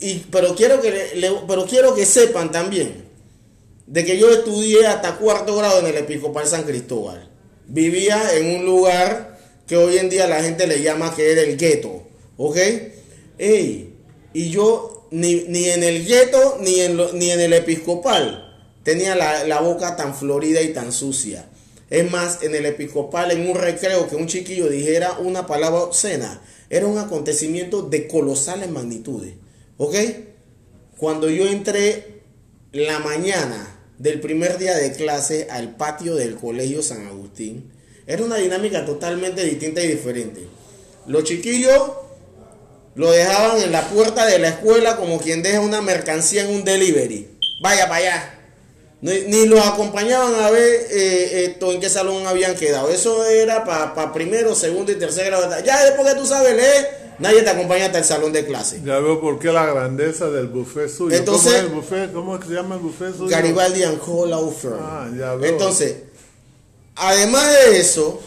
Y, 0.03 0.25
pero, 0.31 0.53
quiero 0.55 0.81
que 0.81 1.11
le- 1.15 1.31
pero 1.47 1.65
quiero 1.65 1.95
que 1.95 2.05
sepan 2.05 2.51
también 2.51 3.05
de 3.87 4.03
que 4.03 4.17
yo 4.17 4.29
estudié 4.31 4.85
hasta 4.87 5.15
cuarto 5.17 5.55
grado 5.55 5.79
en 5.79 5.87
el 5.87 5.95
Episcopal 5.97 6.45
San 6.47 6.63
Cristóbal. 6.63 7.29
Vivía 7.67 8.35
en 8.35 8.55
un 8.59 8.65
lugar 8.65 9.39
que 9.67 9.77
hoy 9.77 9.97
en 9.97 10.09
día 10.09 10.27
la 10.27 10.43
gente 10.43 10.67
le 10.67 10.81
llama 10.81 11.13
que 11.15 11.31
era 11.31 11.41
el 11.41 11.57
gueto. 11.57 12.03
¿Ok? 12.37 12.57
Ey, 13.37 13.93
y 14.33 14.49
yo 14.49 15.07
ni, 15.11 15.45
ni 15.47 15.69
en 15.69 15.83
el 15.83 16.05
gueto 16.05 16.57
ni 16.61 16.81
en, 16.81 16.97
lo- 16.97 17.13
ni 17.13 17.29
en 17.31 17.39
el 17.39 17.53
Episcopal 17.53 18.49
tenía 18.83 19.15
la, 19.15 19.45
la 19.47 19.61
boca 19.61 19.95
tan 19.95 20.13
florida 20.15 20.61
y 20.61 20.73
tan 20.73 20.91
sucia. 20.91 21.45
Es 21.89 22.09
más, 22.11 22.41
en 22.41 22.55
el 22.55 22.65
Episcopal, 22.65 23.31
en 23.31 23.47
un 23.49 23.55
recreo, 23.55 24.07
que 24.09 24.15
un 24.15 24.27
chiquillo 24.27 24.67
dijera 24.67 25.19
una 25.19 25.45
palabra 25.45 25.81
obscena, 25.81 26.41
era 26.69 26.87
un 26.87 26.97
acontecimiento 26.97 27.83
de 27.83 28.07
colosales 28.07 28.69
magnitudes. 28.71 29.35
¿Ok? 29.83 29.95
Cuando 30.95 31.29
yo 31.29 31.45
entré 31.45 32.21
la 32.71 32.99
mañana 32.99 33.81
del 33.97 34.21
primer 34.21 34.57
día 34.57 34.77
de 34.77 34.93
clase 34.93 35.49
al 35.51 35.75
patio 35.75 36.15
del 36.15 36.35
colegio 36.37 36.81
San 36.81 37.05
Agustín, 37.07 37.69
era 38.07 38.23
una 38.23 38.37
dinámica 38.37 38.85
totalmente 38.85 39.43
distinta 39.43 39.81
y 39.81 39.87
diferente. 39.87 40.47
Los 41.05 41.25
chiquillos 41.25 41.81
lo 42.95 43.11
dejaban 43.11 43.61
en 43.61 43.73
la 43.73 43.89
puerta 43.89 44.25
de 44.25 44.39
la 44.39 44.47
escuela 44.47 44.95
como 44.95 45.19
quien 45.19 45.43
deja 45.43 45.59
una 45.59 45.81
mercancía 45.81 46.45
en 46.45 46.55
un 46.55 46.63
delivery. 46.63 47.37
Vaya 47.61 47.89
para 47.89 47.95
allá. 47.97 48.39
Ni, 49.01 49.19
ni 49.23 49.47
los 49.47 49.67
acompañaban 49.67 50.33
a 50.35 50.49
ver 50.49 50.87
eh, 50.91 51.43
esto, 51.49 51.73
en 51.73 51.81
qué 51.81 51.89
salón 51.89 52.25
habían 52.25 52.55
quedado. 52.55 52.89
Eso 52.89 53.25
era 53.25 53.65
para 53.65 54.13
primero, 54.13 54.55
segundo 54.55 54.93
y 54.93 54.95
tercer 54.95 55.25
grado. 55.25 55.53
Ya 55.65 55.83
después 55.83 56.07
que 56.07 56.17
tú 56.17 56.25
sabes 56.25 56.55
leer, 56.55 57.02
nadie 57.19 57.41
te 57.43 57.49
acompaña 57.49 57.85
hasta 57.85 57.99
el 57.99 58.03
salón 58.05 58.31
de 58.33 58.45
clase. 58.45 58.81
Ya 58.85 58.99
veo 58.99 59.19
por 59.21 59.39
qué 59.39 59.51
la 59.51 59.65
grandeza 59.65 60.29
del 60.29 60.47
buffet 60.47 60.89
suyo. 60.89 61.15
Entonces- 61.15 61.51
¿Cómo 61.53 61.57
es 61.57 61.63
el 61.63 61.69
buffet? 61.69 62.13
¿Cómo 62.13 62.41
se 62.41 62.53
llama 62.53 62.75
el 62.75 62.81
buffet 62.81 63.15
suyo? 63.17 63.29
Garibaldi 63.29 63.83
and 63.83 63.99
Hall. 64.05 64.33
Ah, 64.81 65.07
ya 65.17 65.35
veo. 65.35 65.49
Entonces, 65.51 65.95
además 66.95 67.51
de 67.51 67.79
eso, 67.79 68.19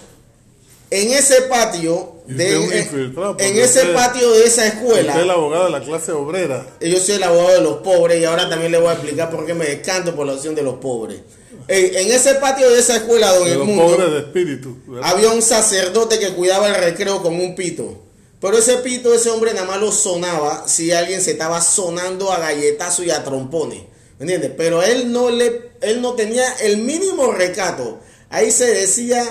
en 0.90 1.12
ese 1.12 1.42
patio, 1.42 2.12
de, 2.26 2.56
en, 2.56 2.72
ese 2.72 3.80
usted- 3.82 3.94
patio 3.94 4.30
de 4.32 4.44
esa 4.46 4.62
Usted 4.62 4.76
es 4.76 4.82
el 4.98 5.06
escuela, 5.08 5.32
abogado 5.32 5.64
de 5.66 5.70
la 5.70 5.80
clase 5.80 6.12
obrera. 6.12 6.66
yo 6.80 6.98
soy 6.98 7.16
el 7.16 7.22
abogado 7.22 7.50
de 7.54 7.60
los 7.60 7.76
pobres 7.78 8.20
y 8.20 8.24
ahora 8.24 8.48
también 8.48 8.72
le 8.72 8.78
voy 8.78 8.88
a 8.88 8.92
explicar 8.94 9.30
por 9.30 9.46
qué 9.46 9.54
me 9.54 9.64
descanto 9.66 10.14
por 10.14 10.26
la 10.26 10.32
opción 10.34 10.54
de 10.54 10.62
los 10.62 10.74
pobres. 10.76 11.20
Eh, 11.68 11.92
en 11.96 12.12
ese 12.12 12.34
patio 12.36 12.70
de 12.70 12.78
esa 12.78 12.96
escuela, 12.96 13.32
don 13.32 13.44
De 13.44 13.52
el 13.52 13.58
los 13.58 13.66
mundo, 13.66 13.82
pobres 13.86 14.10
de 14.12 14.18
espíritu. 14.18 14.76
¿verdad? 14.86 15.10
había 15.10 15.30
un 15.30 15.42
sacerdote 15.42 16.18
que 16.18 16.30
cuidaba 16.34 16.68
el 16.68 16.74
recreo 16.76 17.22
con 17.22 17.34
un 17.34 17.54
pito. 17.56 18.02
Pero 18.40 18.58
ese 18.58 18.76
pito, 18.78 19.14
ese 19.14 19.30
hombre 19.30 19.54
nada 19.54 19.66
más 19.66 19.80
lo 19.80 19.90
sonaba 19.90 20.68
si 20.68 20.92
alguien 20.92 21.22
se 21.22 21.32
estaba 21.32 21.60
sonando 21.60 22.32
a 22.32 22.38
galletazo 22.38 23.02
y 23.02 23.10
a 23.10 23.24
trompones. 23.24 23.82
¿Me 24.18 24.24
entiendes? 24.24 24.52
Pero 24.56 24.82
él 24.82 25.12
no 25.12 25.30
le, 25.30 25.72
él 25.80 26.02
no 26.02 26.14
tenía 26.14 26.50
el 26.60 26.78
mínimo 26.78 27.32
recato. 27.32 28.00
Ahí 28.28 28.50
se 28.50 28.66
decía 28.66 29.24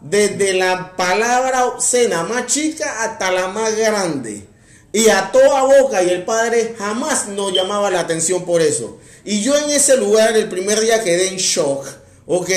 desde 0.00 0.54
la 0.54 0.96
palabra 0.96 1.66
obscena 1.66 2.22
más 2.24 2.46
chica 2.46 3.04
hasta 3.04 3.30
la 3.30 3.48
más 3.48 3.76
grande. 3.76 4.46
Y 4.92 5.08
a 5.08 5.32
toda 5.32 5.62
boca 5.62 6.02
y 6.02 6.10
el 6.10 6.24
padre 6.24 6.74
jamás 6.78 7.28
nos 7.28 7.52
llamaba 7.52 7.90
la 7.90 8.00
atención 8.00 8.44
por 8.44 8.60
eso. 8.60 8.98
Y 9.24 9.42
yo 9.42 9.56
en 9.56 9.70
ese 9.70 9.96
lugar 9.96 10.36
el 10.36 10.48
primer 10.48 10.80
día 10.80 11.02
quedé 11.02 11.28
en 11.28 11.36
shock, 11.36 11.86
¿ok? 12.26 12.50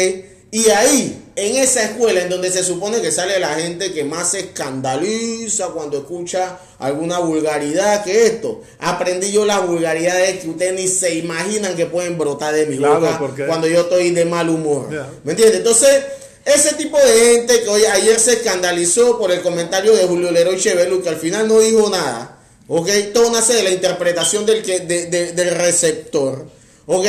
Y 0.51 0.69
ahí 0.69 1.24
en 1.37 1.55
esa 1.57 1.83
escuela 1.83 2.21
en 2.21 2.29
donde 2.29 2.49
se 2.51 2.63
supone 2.63 3.01
que 3.01 3.11
sale 3.11 3.39
la 3.39 3.55
gente 3.55 3.91
que 3.91 4.03
más 4.05 4.31
se 4.31 4.39
escandaliza 4.39 5.67
cuando 5.67 5.97
escucha 5.97 6.57
alguna 6.79 7.19
vulgaridad 7.19 8.03
que 8.03 8.25
esto. 8.27 8.61
Aprendí 8.79 9.31
yo 9.31 9.45
las 9.45 9.65
vulgaridades 9.67 10.39
que 10.39 10.49
ustedes 10.49 10.73
ni 10.73 10.87
se 10.87 11.15
imaginan 11.15 11.75
que 11.75 11.85
pueden 11.87 12.17
brotar 12.17 12.53
de 12.53 12.65
mi 12.67 12.77
Claro, 12.77 12.99
boca 13.01 13.17
porque- 13.19 13.45
cuando 13.45 13.67
yo 13.67 13.81
estoy 13.81 14.11
de 14.11 14.25
mal 14.25 14.49
humor. 14.49 14.87
¿Me 15.23 15.31
entiendes? 15.31 15.57
Entonces, 15.57 16.03
ese 16.45 16.75
tipo 16.75 16.97
de 16.97 17.35
gente 17.35 17.61
que 17.63 17.69
hoy, 17.69 17.83
ayer 17.85 18.19
se 18.19 18.33
escandalizó 18.33 19.17
por 19.17 19.31
el 19.31 19.41
comentario 19.41 19.93
de 19.95 20.05
Julio 20.05 20.31
Leroy 20.31 20.57
Chevelu, 20.59 21.01
que 21.01 21.09
al 21.09 21.17
final 21.17 21.47
no 21.47 21.59
dijo 21.59 21.89
nada, 21.89 22.37
¿ok? 22.67 22.87
Todo 23.13 23.31
nace 23.31 23.53
de 23.53 23.63
la 23.63 23.71
interpretación 23.71 24.45
del, 24.45 24.61
que, 24.61 24.79
de- 24.81 25.07
de- 25.07 25.31
del 25.33 25.49
receptor, 25.55 26.45
¿ok? 26.85 27.05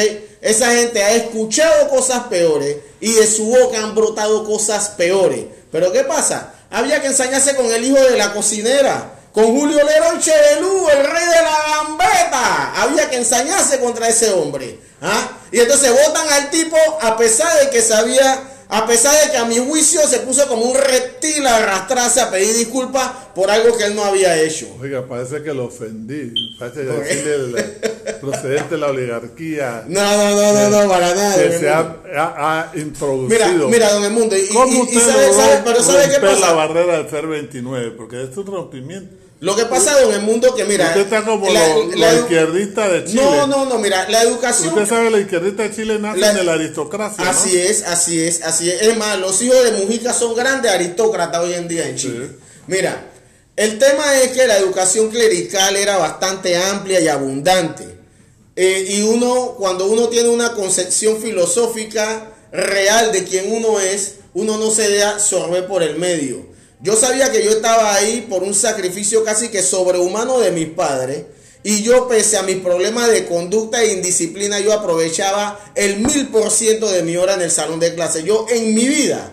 Esa 0.47 0.71
gente 0.71 1.03
ha 1.03 1.11
escuchado 1.11 1.89
cosas 1.89 2.29
peores 2.29 2.77
y 3.01 3.15
de 3.15 3.27
su 3.27 3.47
boca 3.47 3.83
han 3.83 3.97
brotado 3.97 4.45
cosas 4.45 4.91
peores. 4.91 5.45
Pero 5.73 5.91
¿qué 5.91 6.05
pasa? 6.05 6.55
Había 6.71 7.01
que 7.01 7.09
ensañarse 7.09 7.57
con 7.57 7.67
el 7.67 7.83
hijo 7.83 7.99
de 7.99 8.17
la 8.17 8.33
cocinera. 8.33 9.11
Con 9.33 9.47
Julio 9.47 9.83
Leroy 9.83 10.21
Chevelú, 10.21 10.89
el 10.89 11.05
rey 11.05 11.25
de 11.25 11.43
la 11.43 11.59
gambeta. 11.69 12.81
Había 12.81 13.11
que 13.11 13.17
ensañarse 13.17 13.81
contra 13.81 14.07
ese 14.07 14.31
hombre. 14.31 14.79
¿ah? 15.03 15.33
Y 15.51 15.59
entonces 15.59 15.91
votan 15.91 16.29
al 16.29 16.49
tipo 16.51 16.77
a 17.01 17.17
pesar 17.17 17.65
de 17.65 17.71
que 17.71 17.83
sabía, 17.83 18.45
a 18.69 18.85
pesar 18.87 19.15
de 19.25 19.31
que 19.31 19.37
a 19.37 19.45
mi 19.45 19.59
juicio 19.59 20.01
se 20.09 20.19
puso 20.21 20.47
como 20.49 20.65
un 20.65 20.77
reptil 20.77 21.47
a 21.47 21.57
arrastrarse 21.59 22.21
a 22.21 22.31
pedir 22.31 22.55
disculpas 22.57 23.11
por 23.35 23.51
algo 23.51 23.77
que 23.77 23.85
él 23.85 23.95
no 23.95 24.05
había 24.05 24.41
hecho. 24.43 24.67
Oiga, 24.81 25.07
parece 25.07 25.43
que 25.43 25.55
lo 25.55 25.67
ofendí. 25.67 26.33
Parece 26.59 26.85
decirle 26.85 27.35
el 28.07 28.15
procedente 28.21 28.75
de 28.75 28.79
la 28.81 28.89
oligarquía 28.89 29.85
No, 29.87 30.01
no, 30.01 30.31
no, 30.35 30.53
no, 30.71 30.83
no, 30.83 30.89
para 30.89 31.15
nada. 31.15 31.37
que 31.37 31.59
se 31.59 31.69
ha, 31.69 31.97
ha- 32.17 32.71
ha 32.73 32.79
introducido. 32.79 33.29
Mira, 33.69 33.69
mira, 33.69 33.93
don 33.93 34.05
Edmundo. 34.05 34.37
Y, 34.37 34.49
¿Cómo 34.49 34.67
y- 34.73 34.77
y 34.95 34.97
usted 34.97 35.33
sabe, 35.33 35.63
pero 35.65 35.83
¿sabe 35.83 36.05
qué 36.09 36.19
romper 36.19 36.35
la 36.35 36.41
pasa? 36.41 36.53
barrera 36.55 36.97
del 36.99 37.07
FER 37.07 37.27
29? 37.27 37.91
Porque 37.93 38.23
es 38.25 38.37
un 38.37 38.47
rompimiento. 38.47 39.15
Lo 39.41 39.55
que 39.55 39.67
pasa, 39.67 40.01
don 40.01 40.15
Edmundo, 40.15 40.55
que 40.55 40.65
mira. 40.65 40.87
usted 40.89 41.01
está 41.03 41.23
como 41.25 41.51
la- 41.51 41.69
los 41.75 41.95
la 41.95 42.13
los 42.13 42.21
izquierdistas 42.23 42.91
de 42.93 43.05
Chile. 43.05 43.23
No, 43.23 43.47
no, 43.47 43.65
no, 43.67 43.79
mira, 43.79 44.09
la 44.09 44.23
educación. 44.23 44.69
Usted 44.71 44.87
sabe, 44.89 45.11
la 45.11 45.19
izquierdista 45.19 45.63
de 45.65 45.75
Chile 45.75 45.99
nace 45.99 46.19
La- 46.21 46.33
de 46.33 46.43
la 46.43 46.55
aristocracia. 46.55 47.23
¿no? 47.23 47.31
Así 47.31 47.59
es, 47.59 47.83
así 47.83 48.19
es, 48.23 48.43
así 48.43 48.71
es. 48.71 48.81
Es 48.81 48.97
más, 48.97 49.19
los 49.19 49.41
hijos 49.43 49.63
de 49.63 49.73
Mujica 49.73 50.15
son 50.15 50.35
grandes 50.35 50.71
aristócratas 50.73 51.43
hoy 51.43 51.53
en 51.53 51.69
día 51.69 51.87
en 51.87 51.97
Chile. 51.97 52.29
Sí. 52.31 52.37
Mira, 52.67 53.11
el 53.57 53.79
tema 53.79 54.17
es 54.23 54.31
que 54.33 54.47
la 54.47 54.57
educación 54.57 55.11
clerical 55.11 55.77
era 55.77 55.99
bastante 55.99 56.57
amplia 56.57 57.01
y 57.01 57.09
abundante. 57.09 57.87
Eh, 58.57 58.87
y 58.89 59.03
uno, 59.03 59.55
cuando 59.59 59.85
uno 59.87 60.09
tiene 60.09 60.31
una 60.31 60.53
concepción 60.55 61.21
filosófica 61.21 62.33
real 62.53 63.13
de 63.13 63.25
quién 63.25 63.53
uno 63.53 63.81
es, 63.81 64.15
uno 64.33 64.57
no 64.57 64.71
se 64.71 64.89
deja 64.89 65.11
absorber 65.11 65.67
por 65.67 65.83
el 65.83 65.97
medio. 65.99 66.56
Yo 66.87 66.95
sabía 66.95 67.33
que 67.33 67.45
yo 67.45 67.51
estaba 67.51 67.97
ahí 67.97 68.25
por 68.31 68.45
un 68.45 68.55
sacrificio 68.55 69.25
casi 69.25 69.49
que 69.49 69.61
sobrehumano 69.61 70.39
de 70.39 70.53
mis 70.53 70.69
padres. 70.69 71.25
Y 71.65 71.83
yo, 71.83 72.07
pese 72.07 72.37
a 72.37 72.45
mis 72.45 72.59
problemas 72.59 73.11
de 73.11 73.27
conducta 73.27 73.83
e 73.83 73.95
indisciplina, 73.95 74.61
yo 74.61 74.73
aprovechaba 74.73 75.59
el 75.75 75.97
mil 75.97 76.29
por 76.29 76.49
ciento 76.49 76.89
de 76.89 77.03
mi 77.03 77.17
hora 77.17 77.35
en 77.35 77.43
el 77.43 77.51
salón 77.51 77.81
de 77.81 77.93
clase. 77.97 78.23
Yo 78.23 78.47
en 78.49 78.73
mi 78.73 78.87
vida, 78.87 79.33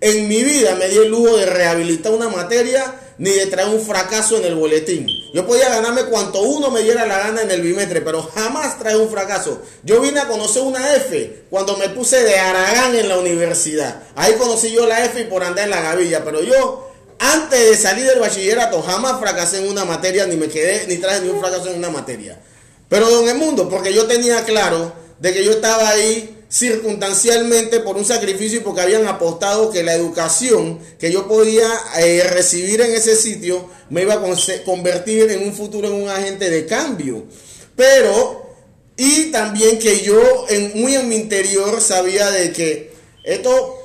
en 0.00 0.28
mi 0.28 0.42
vida 0.42 0.76
me 0.76 0.88
di 0.88 0.96
el 0.96 1.08
lujo 1.08 1.36
de 1.36 1.44
rehabilitar 1.44 2.10
una 2.10 2.30
materia 2.30 2.94
ni 3.18 3.32
de 3.32 3.48
traer 3.48 3.68
un 3.68 3.82
fracaso 3.82 4.38
en 4.38 4.46
el 4.46 4.54
boletín. 4.54 5.06
Yo 5.34 5.46
podía 5.46 5.68
ganarme 5.68 6.06
cuanto 6.06 6.40
uno 6.40 6.70
me 6.70 6.80
diera 6.80 7.04
la 7.04 7.18
gana 7.18 7.42
en 7.42 7.50
el 7.50 7.60
bimestre, 7.60 8.00
pero 8.00 8.22
jamás 8.22 8.78
traje 8.78 8.96
un 8.96 9.10
fracaso. 9.10 9.60
Yo 9.82 10.00
vine 10.00 10.20
a 10.20 10.26
conocer 10.26 10.62
una 10.62 10.96
F 10.96 11.44
cuando 11.50 11.76
me 11.76 11.90
puse 11.90 12.22
de 12.22 12.38
Aragán 12.38 12.94
en 12.94 13.10
la 13.10 13.18
universidad. 13.18 14.04
Ahí 14.14 14.32
conocí 14.38 14.72
yo 14.72 14.86
la 14.86 15.04
F 15.04 15.20
y 15.20 15.24
por 15.24 15.44
andar 15.44 15.64
en 15.64 15.70
la 15.70 15.82
gavilla, 15.82 16.24
pero 16.24 16.42
yo 16.42 16.93
antes 17.32 17.58
de 17.70 17.76
salir 17.76 18.04
del 18.06 18.20
bachillerato 18.20 18.82
jamás 18.82 19.18
fracasé 19.18 19.58
en 19.58 19.70
una 19.70 19.84
materia, 19.84 20.26
ni 20.26 20.36
me 20.36 20.48
quedé, 20.48 20.86
ni 20.86 20.98
traje 20.98 21.22
ni 21.22 21.30
un 21.30 21.40
fracaso 21.40 21.70
en 21.70 21.78
una 21.78 21.90
materia. 21.90 22.38
Pero 22.88 23.08
don 23.08 23.28
Edmundo, 23.28 23.68
porque 23.68 23.94
yo 23.94 24.06
tenía 24.06 24.44
claro 24.44 24.92
de 25.18 25.32
que 25.32 25.44
yo 25.44 25.52
estaba 25.52 25.88
ahí 25.88 26.44
circunstancialmente 26.48 27.80
por 27.80 27.96
un 27.96 28.04
sacrificio 28.04 28.60
y 28.60 28.62
porque 28.62 28.82
habían 28.82 29.06
apostado 29.08 29.70
que 29.70 29.82
la 29.82 29.94
educación 29.94 30.78
que 30.98 31.10
yo 31.10 31.26
podía 31.26 31.68
eh, 31.96 32.22
recibir 32.30 32.80
en 32.80 32.94
ese 32.94 33.16
sitio 33.16 33.68
me 33.90 34.02
iba 34.02 34.14
a 34.14 34.22
convertir 34.64 35.30
en 35.30 35.42
un 35.42 35.54
futuro 35.54 35.88
en 35.88 35.94
un 35.94 36.08
agente 36.08 36.50
de 36.50 36.66
cambio. 36.66 37.24
Pero, 37.74 38.54
y 38.96 39.32
también 39.32 39.78
que 39.78 40.02
yo 40.02 40.46
en, 40.48 40.72
muy 40.80 40.94
en 40.94 41.08
mi 41.08 41.16
interior 41.16 41.80
sabía 41.80 42.30
de 42.30 42.52
que 42.52 42.92
estos 43.24 43.83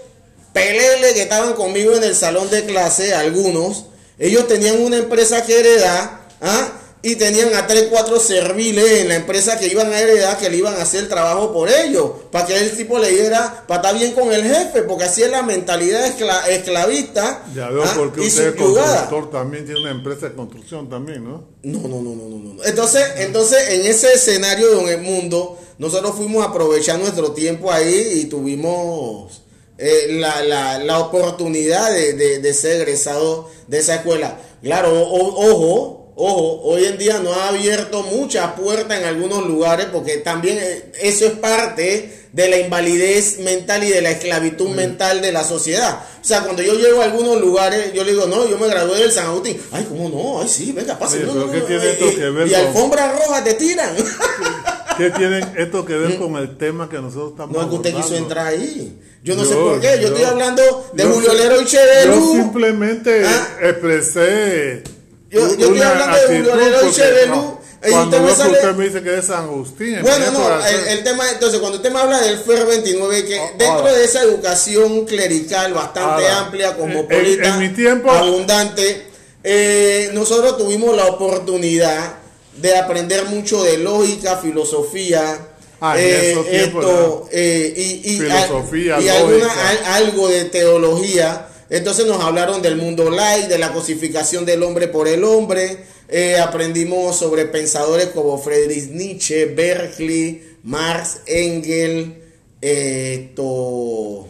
peleles 0.53 1.13
que 1.13 1.21
estaban 1.23 1.53
conmigo 1.53 1.93
en 1.95 2.03
el 2.03 2.15
salón 2.15 2.49
de 2.49 2.65
clase, 2.65 3.13
algunos, 3.13 3.85
ellos 4.17 4.47
tenían 4.47 4.81
una 4.81 4.97
empresa 4.97 5.45
que 5.45 5.59
heredar, 5.59 6.21
¿ah? 6.41 6.73
y 7.01 7.15
tenían 7.15 7.55
a 7.55 7.65
3, 7.65 7.87
4 7.89 8.19
serviles 8.19 8.99
en 8.99 9.07
la 9.07 9.15
empresa 9.15 9.57
que 9.57 9.67
iban 9.67 9.93
a 9.93 9.99
heredar, 10.01 10.37
que 10.37 10.49
le 10.49 10.57
iban 10.57 10.75
a 10.75 10.81
hacer 10.81 11.01
el 11.03 11.07
trabajo 11.07 11.53
por 11.53 11.69
ellos, 11.69 12.11
para 12.29 12.45
que 12.45 12.57
el 12.57 12.75
tipo 12.75 12.99
le 12.99 13.09
diera, 13.09 13.63
para 13.67 13.79
estar 13.81 13.97
bien 13.97 14.11
con 14.13 14.33
el 14.33 14.43
jefe, 14.43 14.81
porque 14.83 15.05
así 15.05 15.23
es 15.23 15.29
la 15.31 15.41
mentalidad 15.41 16.05
escla- 16.07 16.45
esclavista 16.49 17.45
Ya 17.55 17.69
veo 17.69 17.83
¿ah? 17.85 17.93
por 17.95 18.11
qué 18.11 18.25
y 18.25 18.27
usted 18.27 18.47
es 18.49 18.55
constructor 18.55 19.31
también 19.31 19.63
tiene 19.63 19.79
una 19.79 19.91
empresa 19.91 20.27
de 20.27 20.35
construcción 20.35 20.89
también, 20.89 21.23
¿no? 21.23 21.45
No, 21.63 21.79
no, 21.87 22.01
no, 22.01 22.15
no, 22.15 22.25
no, 22.27 22.53
no. 22.55 22.63
Entonces, 22.65 23.03
entonces 23.19 23.69
en 23.69 23.85
ese 23.85 24.11
escenario 24.13 24.69
de 24.83 24.93
el 24.95 25.01
mundo, 25.01 25.57
nosotros 25.77 26.15
fuimos 26.17 26.43
a 26.45 26.49
aprovechar 26.49 26.99
nuestro 26.99 27.31
tiempo 27.31 27.71
ahí 27.71 28.23
y 28.23 28.25
tuvimos 28.25 29.41
eh, 29.79 30.07
la, 30.11 30.43
la, 30.43 30.77
la 30.79 30.99
oportunidad 30.99 31.91
de, 31.91 32.13
de, 32.13 32.39
de 32.39 32.53
ser 32.53 32.81
egresado 32.81 33.49
de 33.67 33.79
esa 33.79 33.95
escuela. 33.95 34.37
Claro, 34.61 34.91
o- 34.91 35.51
ojo, 35.51 36.13
ojo, 36.15 36.61
hoy 36.63 36.85
en 36.85 36.97
día 36.97 37.19
no 37.19 37.33
ha 37.33 37.47
abierto 37.49 38.03
muchas 38.03 38.51
puertas 38.59 38.99
en 38.99 39.05
algunos 39.05 39.45
lugares 39.47 39.87
porque 39.91 40.17
también 40.17 40.57
eh, 40.59 40.91
eso 41.01 41.25
es 41.27 41.31
parte 41.33 42.15
de 42.33 42.47
la 42.47 42.59
invalidez 42.59 43.39
mental 43.39 43.83
y 43.83 43.89
de 43.89 44.01
la 44.01 44.11
esclavitud 44.11 44.69
mental 44.69 45.19
de 45.21 45.31
la 45.31 45.43
sociedad. 45.43 45.99
O 46.21 46.23
sea, 46.25 46.41
cuando 46.43 46.61
yo 46.61 46.73
llego 46.75 47.01
a 47.01 47.05
algunos 47.05 47.39
lugares, 47.41 47.91
yo 47.93 48.03
le 48.03 48.11
digo, 48.11 48.27
no, 48.27 48.47
yo 48.47 48.57
me 48.59 48.67
gradué 48.67 48.99
del 48.99 49.11
San 49.11 49.25
Agustín. 49.27 49.59
Ay, 49.71 49.85
¿cómo 49.89 50.09
no? 50.09 50.41
Ay, 50.41 50.47
sí, 50.47 50.71
venga, 50.73 50.99
pase. 50.99 51.17
Oye, 51.17 51.25
No, 51.25 51.33
pero 51.33 51.45
no, 51.47 51.51
¿qué 51.51 51.59
no, 51.59 51.65
tiene 51.65 51.85
eh, 51.85 51.97
eh, 51.99 52.45
y 52.47 52.51
con- 52.51 52.59
alfombra 52.67 53.11
roja 53.13 53.43
te 53.43 53.53
tiran. 53.55 53.95
¿Qué 54.99 55.09
tiene 55.11 55.43
esto 55.57 55.85
que 55.85 55.95
ver 55.95 56.17
con 56.19 56.35
el 56.35 56.57
tema 56.57 56.87
que 56.89 56.97
nosotros 56.97 57.31
estamos 57.31 57.55
No 57.55 57.61
es 57.63 57.67
que 57.69 57.75
usted 57.75 57.95
quiso 57.95 58.15
entrar 58.15 58.45
ahí. 58.47 58.99
Yo 59.23 59.35
no 59.35 59.43
Yo- 59.43 59.49
sé 59.49 59.55
por 59.55 59.79
qué. 59.79 59.87
Yo, 59.95 60.01
yo- 60.01 60.07
estoy 60.09 60.23
hablando 60.25 60.89
de 60.93 61.03
yo- 61.03 61.09
Julio 61.11 61.33
Lero 61.33 61.55
y 61.55 61.65
Yo 61.65 61.69
Chevelú. 61.69 62.31
simplemente 62.35 63.25
Ah. 63.25 63.47
expresé. 63.61 64.83
Yo- 65.29 65.39
yo 65.41 65.65
estoy 65.67 65.81
hablando 65.81 66.17
de 66.17 66.25
Julio 66.37 66.55
Lero 66.55 66.77
y 66.87 66.91
Chevelú, 66.93 67.35
no, 67.35 67.59
Cuando 67.91 68.17
usted 68.17 68.29
me 68.29 68.35
sale- 68.35 68.57
usted 68.57 68.75
me 68.75 68.83
dice 68.85 69.01
que 69.03 69.17
es 69.19 69.25
San 69.25 69.43
Agustín. 69.45 69.99
Bueno, 70.01 70.31
no, 70.31 70.65
el, 70.65 70.87
el 70.97 71.03
tema, 71.03 71.29
entonces, 71.31 71.59
cuando 71.59 71.77
usted 71.77 71.91
me 71.91 71.99
habla 71.99 72.19
del 72.19 72.37
FER 72.39 72.65
29, 72.65 73.25
que 73.25 73.39
Ah, 73.39 73.45
dentro 73.57 73.67
ahora. 73.77 73.93
de 73.93 74.03
esa 74.05 74.21
educación 74.23 75.05
clerical 75.05 75.73
bastante 75.73 76.27
Ahora, 76.27 76.39
amplia, 76.39 76.69
en- 76.71 76.75
cosmopolita, 76.77 77.47
en 77.47 77.59
mi 77.59 77.69
tiempo- 77.69 78.11
abundante, 78.11 79.05
eh, 79.43 80.09
nosotros 80.13 80.57
tuvimos 80.57 80.93
la 80.95 81.05
oportunidad 81.05 82.15
de 82.61 82.75
aprender 82.77 83.25
mucho 83.25 83.63
de 83.63 83.77
lógica, 83.77 84.37
filosofía, 84.37 85.47
Ah, 85.81 85.95
eh, 85.97 86.35
tiempos 86.51 86.83
esto, 86.85 87.29
eh, 87.31 87.73
y, 87.77 88.11
y, 88.13 88.17
Filosofía, 88.17 88.99
y 88.99 89.07
alguna- 89.07 89.69
al- 89.69 89.85
algo 90.03 90.27
de 90.27 90.43
teología. 90.45 91.47
Entonces 91.69 92.05
nos 92.05 92.21
hablaron 92.21 92.61
del 92.61 92.75
mundo 92.75 93.09
light, 93.09 93.45
de 93.47 93.57
la 93.59 93.71
cosificación 93.71 94.43
del 94.45 94.63
hombre 94.63 94.87
por 94.89 95.07
el 95.07 95.23
hombre. 95.23 95.77
Eh, 96.09 96.37
aprendimos 96.37 97.15
sobre 97.17 97.45
pensadores 97.45 98.07
como 98.07 98.37
Friedrich 98.41 98.89
Nietzsche, 98.89 99.45
Berkeley, 99.45 100.57
Marx, 100.63 101.19
Engel, 101.27 102.23
esto, 102.61 104.27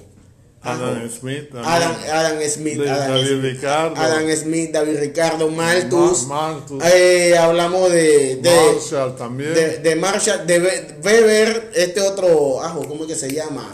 Adam. 0.62 1.10
Smith. 1.10 1.50
Adam, 1.56 1.96
Adam 2.12 2.38
Smith, 2.50 2.78
De- 2.80 2.90
Adam 2.90 3.12
David 3.12 3.28
Smith, 3.28 3.42
Ricardo. 3.44 3.96
Adam 4.02 4.36
Smith, 4.36 4.72
David 4.72 5.00
Ricardo, 5.00 5.50
Malthus. 5.50 6.26
Ma- 6.28 6.52
Malthus. 6.52 6.84
Eh, 6.86 7.38
hablamos 7.38 7.90
de, 7.92 8.36
de, 8.38 8.56
Marshall 8.74 9.16
también. 9.16 9.54
de, 9.54 9.78
de 9.78 9.96
Marshall, 9.96 10.46
de 10.46 10.60
Be- 10.60 10.96
Weber, 11.04 11.72
este 11.76 12.02
otro, 12.02 12.62
ajo, 12.62 12.86
¿cómo 12.88 13.04
es 13.06 13.10
que 13.10 13.16
se 13.16 13.32
llama? 13.34 13.72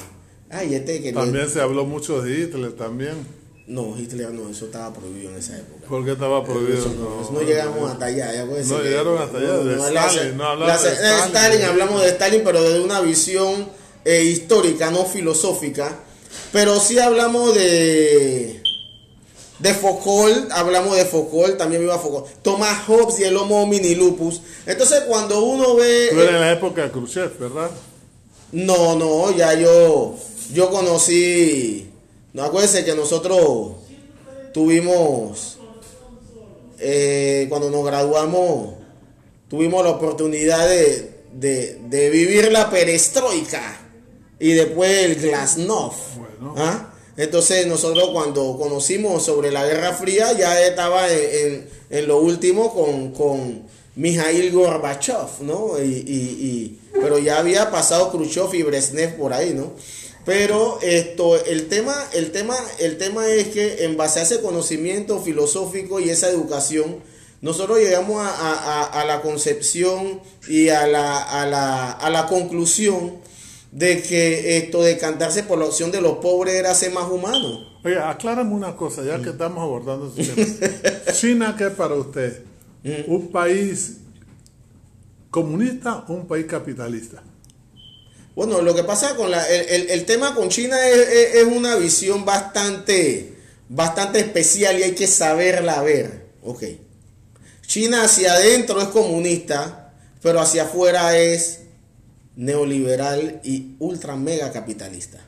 Ay, 0.52 0.76
este 0.76 1.02
que 1.02 1.07
le- 1.07 1.14
También 1.14 1.49
se 1.49 1.60
habló 1.60 1.86
mucho 1.86 2.22
de 2.22 2.32
Hitler 2.40 2.74
también. 2.74 3.34
No, 3.68 3.98
Hitler 3.98 4.30
no, 4.32 4.48
eso 4.48 4.66
estaba 4.66 4.94
prohibido 4.94 5.32
en 5.32 5.38
esa 5.38 5.57
época. 5.57 5.88
¿Por 5.90 6.06
qué 6.06 6.12
estaba 6.12 6.45
prohibido? 6.45 6.78
Eso 6.78 6.94
no, 6.99 7.32
no 7.32 7.41
llegamos 7.41 7.91
hasta 7.91 8.06
allá. 8.06 8.32
ya 8.32 8.45
puede 8.45 8.62
No 8.64 8.68
ser 8.76 8.84
que- 8.84 8.90
llegaron 8.90 9.18
hasta 9.18 9.38
allá, 9.40 9.57
de 9.57 9.74
Stalin, 9.76 10.38
no 10.38 10.44
la- 10.44 10.52
hablamos 10.52 10.84
de 10.84 10.90
eh, 10.90 10.94
Stalin. 10.94 11.26
Stalin, 11.26 11.62
hablamos 11.64 12.02
de 12.03 12.07
Stalin, 12.10 12.41
pero 12.44 12.62
desde 12.62 12.82
una 12.82 13.02
visión 13.02 13.68
eh, 14.06 14.22
histórica, 14.24 14.91
no 14.91 15.03
filosófica. 15.06 16.02
Pero 16.52 16.80
sí 16.80 16.98
hablamos 17.00 17.54
de. 17.56 18.62
De 19.60 19.74
Foucault, 19.74 20.52
hablamos 20.52 20.98
de 20.98 21.06
Foucault, 21.06 21.58
también 21.58 21.82
iba 21.84 21.98
Foucault. 21.98 22.28
Thomas 22.42 22.86
Hobbes 22.88 23.20
y 23.20 23.24
el 23.24 23.38
Homo 23.38 23.64
homini 23.64 23.96
lupus. 23.96 24.42
Entonces, 24.66 25.02
cuando 25.08 25.44
uno 25.44 25.76
ve. 25.76 26.10
Eres 26.10 26.30
en 26.30 26.40
la 26.42 26.52
época 26.52 26.84
de 26.84 26.92
Khrushchev, 26.92 27.38
¿verdad? 27.40 27.72
No, 28.52 28.96
no, 28.96 29.32
ya 29.36 29.54
yo, 29.54 30.16
yo 30.54 30.70
conocí, 30.70 31.90
No 32.34 32.44
acuérdense 32.44 32.84
que 32.86 32.94
nosotros 32.96 33.72
tuvimos, 34.54 35.58
eh, 36.80 37.46
cuando 37.50 37.70
nos 37.70 37.86
graduamos, 37.86 38.76
tuvimos 39.50 39.84
la 39.84 39.92
oportunidad 39.92 40.68
de, 40.68 41.22
de- 41.34 41.80
de 41.90 42.10
vivir 42.10 42.52
la 42.52 42.70
perestroika 42.70 43.82
y 44.40 44.52
después 44.53 44.91
el 45.06 45.16
glasnost. 45.16 46.16
Bueno. 46.18 46.56
¿ah? 46.57 46.91
Entonces 47.18 47.66
nosotros 47.68 48.10
cuando 48.12 48.57
conocimos 48.57 49.24
sobre 49.24 49.52
la 49.52 49.66
Guerra 49.66 49.94
Fría 49.94 50.34
ya 50.34 50.62
estaba 50.62 51.10
en, 51.10 51.20
en- 51.53 51.70
en 51.90 52.07
lo 52.07 52.18
último 52.20 52.74
con, 52.74 53.12
con 53.14 53.64
Mijail 53.95 54.52
Gorbachev, 54.52 55.41
¿no? 55.41 55.80
Y, 55.82 55.84
y- 55.86 56.45
y- 56.45 56.80
pero 56.99 57.18
ya 57.20 57.38
había 57.40 57.72
pasado 57.72 58.12
Khrushchev 58.12 58.53
y 58.53 58.64
Brezhnev 58.64 59.16
por 59.18 59.32
ahí, 59.32 59.53
¿no? 59.53 59.72
Pero 60.26 60.80
esto, 60.82 61.41
el 61.45 61.68
tema, 61.68 61.95
el 62.14 62.32
tema, 62.32 62.57
el 62.80 62.98
tema 62.98 63.28
es 63.28 63.49
que 63.49 63.86
en 63.86 63.95
base 63.95 64.20
a 64.20 64.24
ese 64.24 64.41
conocimiento 64.41 65.22
filosófico 65.22 65.99
y 65.99 66.10
esa 66.10 66.30
educación, 66.30 66.98
nosotros 67.41 67.78
llegamos 67.78 68.26
a, 68.26 68.30
a- 68.30 68.82
a- 68.82 69.02
a 69.02 69.06
la 69.06 69.22
concepción 69.22 70.20
y 70.49 70.70
a 70.70 70.88
la, 70.88 71.22
a 71.22 71.45
la, 71.45 71.91
a 71.91 72.10
la 72.10 72.26
conclusión 72.28 73.18
de 73.76 74.02
que 74.02 74.56
esto 74.58 74.82
de 74.82 74.98
cantarse 74.98 75.44
por 75.44 75.60
la 75.60 75.66
opción 75.66 75.92
de 75.92 76.00
los 76.00 76.20
pobres 76.20 76.56
era 76.56 76.74
ser 76.74 76.94
más 76.94 77.12
humano. 77.12 77.76
Oye, 77.84 78.00
aclárame 78.00 78.54
una 78.54 78.74
cosa, 78.78 79.04
ya 79.04 79.22
que 79.22 79.32
estamos 79.32 79.60
abordando 79.62 80.14
ese 80.18 80.32
tema. 80.32 80.96
China, 81.14 81.56
¿qué 81.58 81.66
es 81.68 81.74
para 81.74 81.94
usted? 81.96 82.42
¿Un 83.08 83.28
país 83.34 83.98
comunista 85.30 86.06
o 86.08 86.14
un 86.14 86.26
país 86.28 86.46
capitalista? 86.46 87.22
Bueno, 88.34 88.62
lo 88.62 88.74
que 88.74 88.84
pasa 88.84 89.16
con 89.16 89.30
la, 89.32 89.46
el, 89.48 89.68
el- 89.70 89.90
el 89.90 90.06
tema 90.06 90.34
con 90.36 90.50
China 90.50 90.78
es, 90.88 90.98
es- 91.08 91.36
es 91.36 91.44
una 91.44 91.76
visión 91.76 92.24
bastante, 92.24 93.34
bastante 93.68 94.20
especial 94.20 94.80
y 94.80 94.84
hay 94.84 94.92
que 94.96 95.08
saberla 95.08 95.82
ver. 95.82 96.28
Ok. 96.44 96.64
China 97.66 98.04
hacia 98.04 98.34
adentro 98.34 98.82
es 98.82 98.88
comunista, 98.90 99.94
pero 100.22 100.40
hacia 100.40 100.64
afuera 100.64 101.18
es 101.18 101.60
neoliberal 102.36 103.40
y 103.44 103.76
ultra 103.80 104.16
mega 104.16 104.52
capitalista. 104.52 105.20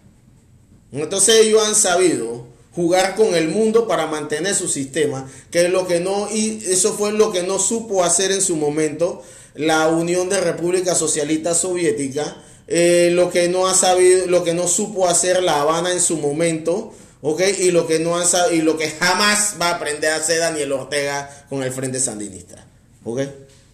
Entonces 0.92 1.36
ellos 1.46 1.66
han 1.68 1.76
sabido 1.76 2.46
jugar 2.74 3.16
con 3.16 3.34
el 3.36 3.50
mundo 3.50 3.88
para 3.88 4.08
mantener 4.08 4.54
su 4.56 4.68
sistema, 4.68 5.30
que 5.52 5.66
es 5.66 5.72
lo 5.72 5.88
que 5.88 6.00
no 6.00 6.30
y 6.32 6.64
eso 6.68 6.94
fue 6.94 7.12
lo 7.12 7.32
que 7.32 7.44
no 7.44 7.60
supo 7.60 8.04
hacer 8.04 8.32
en 8.32 8.42
su 8.42 8.56
momento 8.56 9.22
la 9.56 9.88
Unión 9.88 10.30
de 10.30 10.40
Repúblicas 10.40 10.98
Socialistas 10.98 11.60
Soviéticas, 11.62 12.36
eh, 12.68 13.10
lo 13.14 13.30
que 13.32 13.50
no 13.50 13.68
ha 13.68 13.74
sabido, 13.74 14.28
lo 14.28 14.44
que 14.44 14.54
no 14.54 14.68
supo 14.68 15.08
hacer 15.08 15.42
La 15.42 15.62
Habana 15.62 15.92
en 15.92 16.00
su 16.02 16.18
momento, 16.18 16.94
¿ok? 17.22 17.42
Y 17.60 17.72
lo 17.72 17.88
que 17.88 17.98
no 17.98 18.18
ha 18.18 18.26
sab- 18.26 18.54
y 18.54 18.62
lo 18.62 18.78
que 18.78 18.92
jamás 18.92 19.56
va 19.60 19.70
a 19.70 19.76
aprender 19.76 20.12
a 20.12 20.18
hacer 20.18 20.40
Daniel 20.40 20.74
Ortega 20.74 21.46
con 21.50 21.64
el 21.64 21.72
Frente 21.72 22.00
Sandinista, 22.00 22.68
¿ok? 23.04 23.22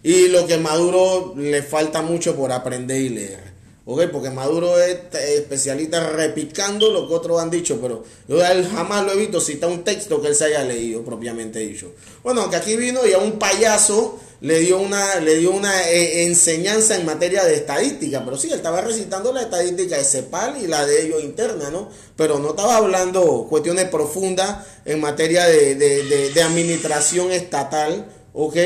Y 0.04 0.28
lo 0.28 0.46
que 0.46 0.58
Maduro 0.58 1.34
le 1.36 1.62
falta 1.62 2.02
mucho 2.02 2.36
por 2.36 2.52
aprender 2.52 3.00
y 3.00 3.08
leer. 3.08 3.54
¿ok? 3.86 4.02
Porque 4.12 4.30
Maduro 4.30 4.78
es 4.80 4.96
especialista 5.12 6.08
repicando 6.10 6.90
lo 6.90 7.06
que 7.08 7.14
otros 7.14 7.40
han 7.42 7.50
dicho, 7.50 7.78
pero 7.82 8.02
yo 8.28 8.42
él 8.46 8.66
jamás 8.74 9.04
lo 9.04 9.12
he 9.12 9.16
visto 9.16 9.40
citar 9.40 9.68
un 9.68 9.82
texto 9.84 10.22
que 10.22 10.28
él 10.28 10.34
se 10.34 10.44
haya 10.46 10.62
leído 10.64 11.02
propiamente 11.04 11.58
dicho. 11.58 11.92
Bueno, 12.22 12.42
aunque 12.42 12.56
aquí 12.56 12.76
vino 12.76 13.04
y 13.06 13.12
a 13.12 13.18
un 13.18 13.38
payaso 13.38 14.18
le 14.40 14.60
dio 14.60 14.78
una, 14.78 15.16
le 15.20 15.36
dio 15.36 15.50
una 15.52 15.90
eh, 15.90 16.24
enseñanza 16.26 16.96
en 16.96 17.04
materia 17.04 17.44
de 17.44 17.54
estadística, 17.56 18.22
pero 18.24 18.36
sí, 18.38 18.48
él 18.48 18.54
estaba 18.54 18.80
recitando 18.80 19.32
la 19.34 19.42
estadística 19.42 19.96
de 19.98 20.04
CEPAL 20.04 20.62
y 20.62 20.66
la 20.66 20.84
de 20.86 21.02
ellos 21.06 21.22
interna, 21.22 21.68
¿no? 21.70 21.88
Pero 22.16 22.38
no 22.38 22.50
estaba 22.50 22.76
hablando 22.76 23.46
cuestiones 23.50 23.86
profundas 23.88 24.64
en 24.86 25.00
materia 25.00 25.44
de, 25.46 25.74
de- 25.74 26.04
de- 26.04 26.30
de 26.30 26.42
administración 26.42 27.32
estatal, 27.32 28.06
¿ok? 28.32 28.56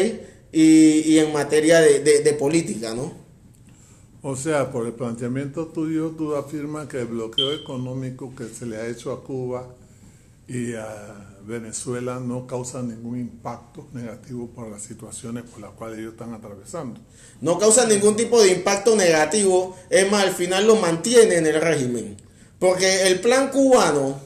Y, 0.53 1.01
y 1.13 1.19
en 1.19 1.33
materia 1.33 1.81
de, 1.81 2.01
de- 2.01 2.21
de 2.23 2.33
política, 2.35 2.95
¿no? 2.95 3.13
O 4.23 4.35
sea, 4.37 4.73
por 4.73 4.87
el 4.87 4.93
planteamiento 4.95 5.67
tuyo, 5.69 6.11
tú 6.17 6.35
afirmas 6.35 6.89
que 6.89 7.01
el 7.01 7.07
bloqueo 7.07 7.53
económico 7.53 8.35
que 8.37 8.47
se 8.49 8.67
le 8.67 8.77
ha 8.77 8.87
hecho 8.89 9.13
a 9.13 9.23
Cuba 9.23 9.69
y 10.49 10.75
a 10.75 11.37
Venezuela 11.47 12.19
no 12.19 12.47
causa 12.47 12.83
ningún 12.83 13.19
impacto 13.19 13.87
negativo 13.93 14.49
por 14.49 14.69
las 14.71 14.83
situaciones 14.83 15.45
por 15.45 15.61
las 15.61 15.71
cuales 15.73 15.99
ellos 16.01 16.13
están 16.13 16.35
atravesando. 16.35 17.01
no 17.41 17.59
causa 17.59 17.87
ningún 17.87 18.17
tipo 18.17 18.41
de 18.43 18.53
impacto 18.53 18.97
negativo, 18.97 19.77
es 19.89 20.11
más, 20.11 20.25
al 20.25 20.33
final 20.35 20.67
lo 20.67 20.77
mantiene 20.77 21.37
en 21.37 21.47
el 21.47 21.61
régimen. 21.61 22.17
Porque 22.59 23.07
el 23.09 23.21
plan 23.21 23.51
cubano, 23.51 24.19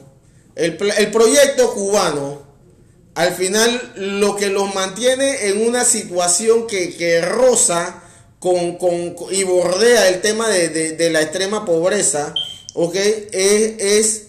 el, 0.55 0.77
el 0.97 1.11
proyecto 1.11 1.71
cubano, 1.73 2.42
al 3.15 3.33
final 3.33 3.93
lo 3.95 4.35
que 4.35 4.47
los 4.49 4.73
mantiene 4.73 5.47
en 5.47 5.67
una 5.67 5.85
situación 5.85 6.67
que, 6.67 6.95
que 6.95 7.21
roza 7.21 8.01
con, 8.39 8.77
con- 8.77 9.15
y 9.31 9.43
bordea 9.43 10.07
el 10.09 10.21
tema 10.21 10.49
de, 10.49 10.69
de- 10.69 10.91
de 10.93 11.09
la 11.09 11.21
extrema 11.21 11.65
pobreza, 11.65 12.33
¿ok? 12.73 12.95
Es, 12.95 13.73
es, 13.79 14.21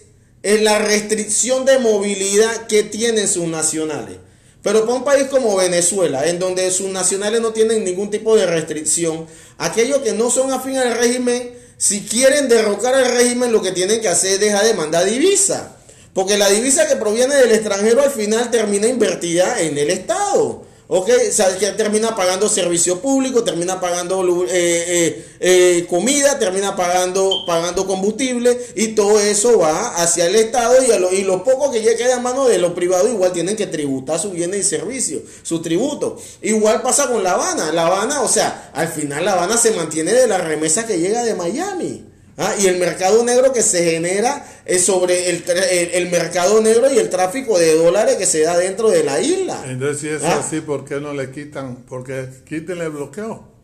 es 0.43 0.61
la 0.61 0.77
restricción 0.79 1.65
de 1.65 1.79
movilidad 1.79 2.67
que 2.67 2.83
tienen 2.83 3.27
sus 3.27 3.47
nacionales. 3.47 4.17
Pero 4.61 4.81
para 4.85 4.93
un 4.97 5.03
país 5.03 5.25
como 5.29 5.55
Venezuela, 5.57 6.27
en 6.27 6.39
donde 6.39 6.71
sus 6.71 6.89
nacionales 6.89 7.41
no 7.41 7.51
tienen 7.53 7.83
ningún 7.83 8.09
tipo 8.09 8.35
de 8.35 8.45
restricción, 8.47 9.27
aquellos 9.57 9.99
que 9.99 10.13
no 10.13 10.31
son 10.31 10.51
afín 10.51 10.77
al 10.77 10.95
régimen, 10.97 11.51
si 11.77 12.01
quieren 12.01 12.47
derrocar 12.47 12.95
al 12.95 13.11
régimen, 13.11 13.51
lo 13.51 13.61
que 13.61 13.71
tienen 13.71 13.99
que 14.01 14.07
hacer 14.07 14.33
es 14.33 14.39
dejar 14.39 14.65
de 14.65 14.73
mandar 14.73 15.05
divisa. 15.05 15.74
Porque 16.15 16.37
la 16.37 16.49
divisa 16.49 16.87
que 16.87 16.95
proviene 16.95 17.35
del 17.35 17.51
extranjero 17.51 18.01
al 18.01 18.09
final 18.09 18.49
termina 18.49 18.87
invertida 18.87 19.59
en 19.59 19.77
el 19.77 19.89
Estado. 19.89 20.63
¿Ok? 20.87 21.09
O 21.09 21.33
sea, 21.33 21.57
que 21.57 21.71
termina 21.71 22.15
pagando 22.15 22.47
servicio 22.47 23.01
público, 23.01 23.43
termina 23.43 23.81
pagando 23.81 24.23
eh, 24.45 24.47
eh, 24.49 25.25
eh, 25.41 25.85
comida, 25.89 26.39
termina 26.39 26.73
pagando, 26.73 27.43
pagando 27.45 27.85
combustible 27.85 28.57
y 28.75 28.89
todo 28.89 29.19
eso 29.19 29.59
va 29.59 29.95
hacia 29.95 30.27
el 30.27 30.35
Estado 30.35 30.81
y, 30.87 30.91
a 30.91 30.99
lo, 30.99 31.11
y 31.11 31.23
lo 31.23 31.43
poco 31.43 31.69
que 31.69 31.83
ya 31.83 31.97
queda 31.97 32.15
a 32.15 32.19
mano 32.21 32.47
de 32.47 32.59
los 32.59 32.71
privados 32.71 33.09
igual 33.09 33.33
tienen 33.33 33.57
que 33.57 33.67
tributar 33.67 34.17
sus 34.17 34.31
bienes 34.31 34.61
y 34.61 34.69
servicios, 34.69 35.23
su 35.43 35.61
tributo. 35.61 36.17
Igual 36.41 36.81
pasa 36.81 37.09
con 37.09 37.23
La 37.23 37.31
Habana. 37.31 37.73
La 37.73 37.87
Habana, 37.87 38.21
o 38.21 38.29
sea, 38.29 38.69
al 38.73 38.87
final 38.87 39.25
La 39.25 39.33
Habana 39.33 39.57
se 39.57 39.71
mantiene 39.71 40.13
de 40.13 40.27
la 40.27 40.37
remesa 40.37 40.87
que 40.87 40.97
llega 40.97 41.25
de 41.25 41.35
Miami. 41.35 42.14
Ah, 42.37 42.53
y 42.59 42.67
el 42.67 42.77
mercado 42.79 43.23
negro 43.23 43.53
que 43.53 43.61
se 43.61 43.91
genera 43.91 44.45
es 44.65 44.85
sobre 44.85 45.29
el, 45.29 45.43
el, 45.49 45.89
el 45.93 46.09
mercado 46.09 46.59
negro 46.61 46.91
y 46.91 46.97
el 46.97 47.09
tráfico 47.09 47.57
de 47.57 47.75
dólares 47.75 48.15
que 48.17 48.25
se 48.25 48.41
da 48.41 48.57
dentro 48.57 48.89
de 48.89 49.03
la 49.05 49.21
isla. 49.21 49.63
Entonces, 49.67 49.99
si 50.01 50.09
es 50.09 50.23
Ah. 50.23 50.39
así, 50.45 50.59
¿por 50.59 50.83
qué 50.83 50.99
no 50.99 51.13
le 51.13 51.31
quitan? 51.31 51.85
Porque 51.87 52.27
quítenle 52.45 52.85
el 52.85 52.89
bloqueo. 52.91 53.54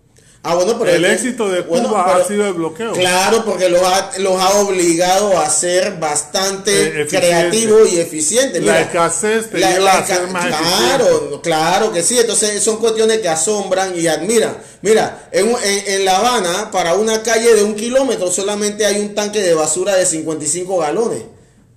Ah, 0.44 0.56
bueno, 0.56 0.76
pero 0.80 0.90
El 0.92 1.06
éxito 1.06 1.48
de 1.50 1.62
bueno, 1.62 1.90
Cuba 1.90 2.04
pero- 2.08 2.24
ha 2.24 2.28
sido 2.28 2.48
el 2.48 2.54
bloqueo. 2.54 2.94
Claro, 2.94 3.46
porque 3.46 3.70
los 3.70 3.84
ha, 3.84 4.12
los 4.18 4.42
ha 4.42 4.50
obligado 4.62 5.38
a 5.40 5.48
ser 5.52 6.00
bastante 6.00 6.72
Eh, 6.72 7.02
eficiente. 7.04 7.18
creativos 7.28 7.92
y 7.94 8.00
eficientes. 8.00 8.64
La 8.64 8.82
escasez 8.82 9.52
te 9.52 9.60
la- 9.60 9.70
lleva 9.74 9.84
la 9.86 9.98
a 10.00 10.08
ser 10.08 10.28
más 10.30 10.48
Claro, 10.48 11.06
eficiente. 11.08 11.42
claro 11.44 11.92
que 11.94 12.02
sí. 12.02 12.18
Entonces 12.18 12.64
son 12.64 12.78
cuestiones 12.78 13.20
que 13.20 13.30
asombran 13.30 13.94
y 13.96 14.08
admiran. 14.08 14.58
Mira, 14.82 15.30
en- 15.32 15.56
en 15.64 16.06
La 16.06 16.18
Habana, 16.18 16.72
para 16.72 16.96
una 16.96 17.22
calle 17.22 17.54
de 17.54 17.64
un 17.64 17.76
kilómetro, 17.76 18.32
solamente 18.32 18.84
hay 18.88 19.00
un 19.00 19.14
tanque 19.14 19.42
de 19.44 19.54
basura 19.54 19.96
de 19.96 20.08
55 20.08 20.80
galones. 20.80 21.22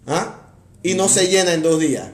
¿ah? 0.06 0.40
Y 0.82 0.94
no 0.94 1.10
se 1.10 1.28
llena 1.28 1.52
en 1.52 1.62
dos 1.62 1.78
días. 1.80 2.06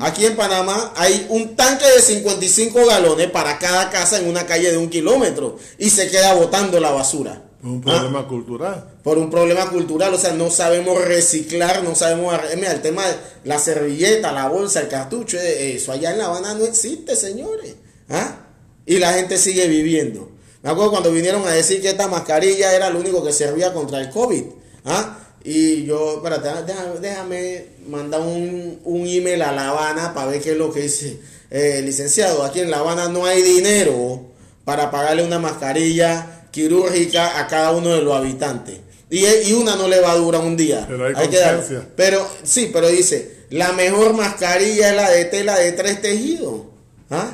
Aquí 0.00 0.24
en 0.26 0.36
Panamá 0.36 0.92
hay 0.96 1.26
un 1.30 1.54
tanque 1.56 1.84
de 1.86 2.00
55 2.00 2.86
galones 2.86 3.30
para 3.30 3.58
cada 3.58 3.90
casa 3.90 4.18
en 4.18 4.28
una 4.28 4.46
calle 4.46 4.70
de 4.70 4.78
un 4.78 4.88
kilómetro 4.90 5.56
y 5.78 5.90
se 5.90 6.08
queda 6.08 6.34
botando 6.34 6.78
la 6.80 6.90
basura. 6.90 7.44
Un 7.62 7.82
¿Ah? 7.86 7.90
problema 7.98 8.28
cultural. 8.28 8.84
por 9.02 9.18
un 9.18 9.30
problema 9.30 9.68
cultural, 9.70 10.14
o 10.14 10.18
sea, 10.18 10.32
no 10.32 10.48
sabemos 10.50 11.04
reciclar, 11.04 11.82
no 11.82 11.94
sabemos, 11.96 12.32
arre- 12.32 12.54
mira, 12.56 12.70
el 12.72 12.82
tema 12.82 13.04
de 13.06 13.16
la 13.44 13.58
servilleta, 13.58 14.30
la 14.32 14.48
bolsa, 14.48 14.80
el 14.80 14.88
cartucho, 14.88 15.38
eh, 15.38 15.74
eso 15.76 15.90
allá 15.92 16.12
en 16.12 16.18
La 16.18 16.26
Habana 16.26 16.54
no 16.54 16.64
existe, 16.64 17.16
señores, 17.16 17.74
¿ah? 18.10 18.46
Y 18.86 18.98
la 18.98 19.12
gente 19.14 19.38
sigue 19.38 19.66
viviendo. 19.66 20.30
Me 20.62 20.70
acuerdo 20.70 20.90
cuando 20.92 21.10
vinieron 21.10 21.46
a 21.46 21.50
decir 21.50 21.80
que 21.82 21.88
esta 21.90 22.06
mascarilla 22.08 22.74
era 22.74 22.90
lo 22.90 23.00
único 23.00 23.24
que 23.24 23.32
servía 23.32 23.72
contra 23.72 24.00
el 24.00 24.10
COVID, 24.10 24.44
¿ah? 24.84 25.18
Y 25.44 25.84
yo, 25.84 26.16
espérate, 26.16 26.48
déjame, 26.66 27.00
déjame 27.00 27.64
mandar 27.86 28.20
un, 28.20 28.80
un 28.84 29.06
email 29.06 29.40
a 29.42 29.52
La 29.52 29.68
Habana 29.70 30.12
para 30.12 30.30
ver 30.30 30.40
qué 30.40 30.52
es 30.52 30.56
lo 30.56 30.72
que 30.72 30.82
dice. 30.82 31.18
Eh, 31.50 31.80
licenciado, 31.84 32.42
aquí 32.44 32.60
en 32.60 32.70
La 32.70 32.78
Habana 32.78 33.08
no 33.08 33.24
hay 33.24 33.40
dinero 33.42 34.26
para 34.64 34.90
pagarle 34.90 35.22
una 35.22 35.38
mascarilla 35.38 36.48
quirúrgica 36.50 37.38
a 37.38 37.46
cada 37.46 37.70
uno 37.72 37.94
de 37.94 38.02
los 38.02 38.14
habitantes. 38.14 38.78
Y, 39.10 39.24
y 39.24 39.52
una 39.54 39.76
no 39.76 39.88
le 39.88 40.00
va 40.00 40.12
a 40.12 40.16
durar 40.16 40.42
un 40.42 40.56
día. 40.56 40.84
Pero 40.86 41.06
hay 41.06 41.28
que 41.28 41.38
dar-. 41.38 41.64
Pero 41.96 42.28
sí, 42.42 42.68
pero 42.72 42.88
dice, 42.88 43.46
la 43.50 43.72
mejor 43.72 44.12
mascarilla 44.12 44.90
es 44.90 44.96
la 44.96 45.10
de 45.10 45.24
tela 45.26 45.58
de 45.58 45.72
tres 45.72 46.02
tejidos. 46.02 46.62
¿Ah? 47.08 47.30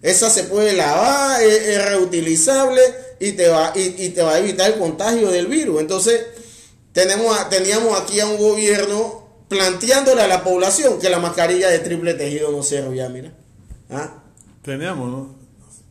Esa 0.00 0.30
se 0.30 0.44
puede 0.44 0.72
lavar, 0.72 1.42
es, 1.42 1.68
es 1.68 1.84
reutilizable 1.84 2.80
y 3.18 3.32
te, 3.32 3.48
va, 3.48 3.74
y, 3.76 3.96
y 3.98 4.08
te 4.10 4.22
va 4.22 4.36
a 4.36 4.38
evitar 4.38 4.70
el 4.70 4.78
contagio 4.78 5.30
del 5.30 5.46
virus. 5.46 5.78
Entonces, 5.78 6.22
tenemos 7.02 7.38
a- 7.38 7.48
teníamos 7.48 7.98
aquí 8.00 8.20
a 8.20 8.26
un 8.26 8.36
gobierno 8.38 9.26
planteándole 9.48 10.22
a 10.22 10.26
la 10.28 10.44
población 10.44 10.98
que 11.00 11.08
la 11.10 11.18
mascarilla 11.18 11.68
de 11.70 11.78
triple 11.80 12.14
tejido 12.14 12.52
no 12.52 12.62
servía, 12.62 13.08
mira. 13.08 13.32
¿Ah? 13.90 14.22
Teníamos, 14.62 15.08
¿no? 15.10 15.34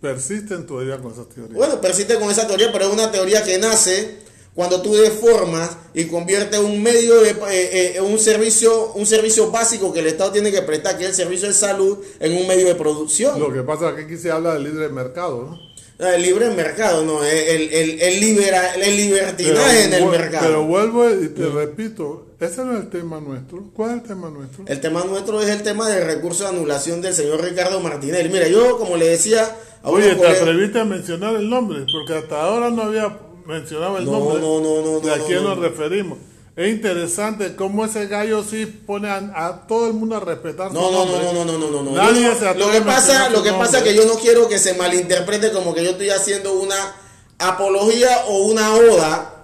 Persisten 0.01 0.65
todavía 0.65 0.97
con 0.97 1.11
esas 1.11 1.27
teorías. 1.29 1.57
Bueno, 1.57 1.81
persiste 1.81 2.15
con 2.19 2.29
esa 2.31 2.47
teoría, 2.47 2.71
pero 2.71 2.85
es 2.87 2.93
una 2.93 3.11
teoría 3.11 3.43
que 3.43 3.57
nace 3.57 4.19
cuando 4.55 4.81
tú 4.81 4.93
deformas 4.95 5.71
y 5.93 6.05
conviertes 6.05 6.59
un 6.59 6.81
medio 6.81 7.19
de 7.21 7.31
eh, 7.31 7.95
eh, 7.95 8.01
un 8.01 8.17
servicio 8.19 8.93
un 8.93 9.05
servicio 9.05 9.51
básico 9.51 9.91
que 9.91 9.99
el 9.99 10.07
Estado 10.07 10.31
tiene 10.31 10.51
que 10.51 10.61
prestar, 10.61 10.97
que 10.97 11.03
es 11.03 11.09
el 11.09 11.15
servicio 11.15 11.47
de 11.49 11.53
salud, 11.53 11.97
en 12.19 12.37
un 12.37 12.47
medio 12.47 12.65
de 12.67 12.75
producción. 12.75 13.39
Lo 13.39 13.51
que 13.51 13.61
pasa 13.63 13.89
es 13.89 13.95
que 13.95 14.01
aquí 14.03 14.17
se 14.17 14.31
habla 14.31 14.53
del 14.53 14.63
libre 14.63 14.87
mercado, 14.89 15.43
¿no? 15.43 15.59
Ah, 16.01 16.15
El 16.15 16.21
libre 16.21 16.49
mercado, 16.51 17.03
no, 17.03 17.23
el, 17.25 17.73
el, 17.73 18.01
el, 18.01 18.19
libera, 18.21 18.73
el 18.75 18.95
libertinaje 18.95 19.83
en 19.85 19.93
el 19.93 20.05
mercado. 20.05 20.45
pero 20.47 20.63
vuelvo 20.63 21.09
y 21.09 21.27
te 21.27 21.45
repito, 21.47 22.27
ese 22.39 22.63
no 22.63 22.73
es 22.77 22.83
el 22.85 22.89
tema 22.89 23.19
nuestro. 23.19 23.65
¿Cuál 23.73 23.89
es 23.89 23.95
el 23.97 24.03
tema 24.03 24.29
nuestro? 24.29 24.63
El 24.65 24.79
tema 24.79 25.03
nuestro 25.03 25.41
es 25.41 25.49
el 25.49 25.61
tema 25.61 25.89
del 25.89 26.05
recurso 26.05 26.43
de 26.43 26.49
anulación 26.51 27.01
del 27.01 27.13
señor 27.13 27.43
Ricardo 27.43 27.81
Martinelli. 27.81 28.29
Mira, 28.29 28.47
yo 28.47 28.77
como 28.77 28.95
le 28.95 29.07
decía 29.09 29.43
a 29.83 29.89
Oye, 29.89 30.15
te 30.15 30.25
atreviste 30.27 30.79
a 30.79 30.85
mencionar 30.85 31.35
el 31.35 31.49
nombre, 31.49 31.85
porque 31.91 32.13
hasta 32.17 32.41
ahora 32.43 32.69
no 32.69 32.83
había 32.83 33.17
mencionado 33.45 33.97
el 33.97 34.05
No, 34.05 34.11
nombre 34.13 34.39
no, 34.39 34.61
no, 34.61 34.81
no, 34.81 34.99
de 35.01 35.11
a 35.13 35.17
quién 35.25 35.43
no, 35.43 35.49
nos 35.49 35.57
no. 35.57 35.63
referimos. 35.63 36.17
Es 36.59 36.67
interesante 36.69 37.55
cómo 37.55 37.85
ese 37.85 38.07
gallo 38.07 38.43
sí 38.43 38.65
pone 38.65 39.07
a, 39.09 39.31
a 39.33 39.65
todo 39.65 39.87
el 39.87 39.93
mundo 39.93 40.17
a 40.17 40.19
respetar 40.19 40.73
No, 40.73 40.87
su 40.87 40.91
no, 40.91 41.05
nombre. 41.05 41.23
no, 41.23 41.33
no, 41.33 41.45
no, 41.45 41.57
no, 41.57 41.71
no, 41.71 41.81
no. 41.83 41.91
Nadie 41.91 42.27
no- 42.27 42.37
se 42.37 42.53
lo 42.55 42.69
que 42.69 42.81
pasa, 42.81 43.29
lo 43.29 43.41
que 43.41 43.53
pasa 43.53 43.77
es 43.77 43.83
que 43.85 43.95
yo 43.95 44.03
no 44.05 44.15
quiero 44.15 44.49
que 44.49 44.59
se 44.59 44.73
malinterprete 44.73 45.53
como 45.53 45.73
que 45.73 45.85
yo 45.85 45.91
estoy 45.91 46.09
haciendo 46.09 46.51
una 46.53 46.97
apología 47.37 48.25
o 48.27 48.39
una 48.47 48.75
oda 48.75 49.35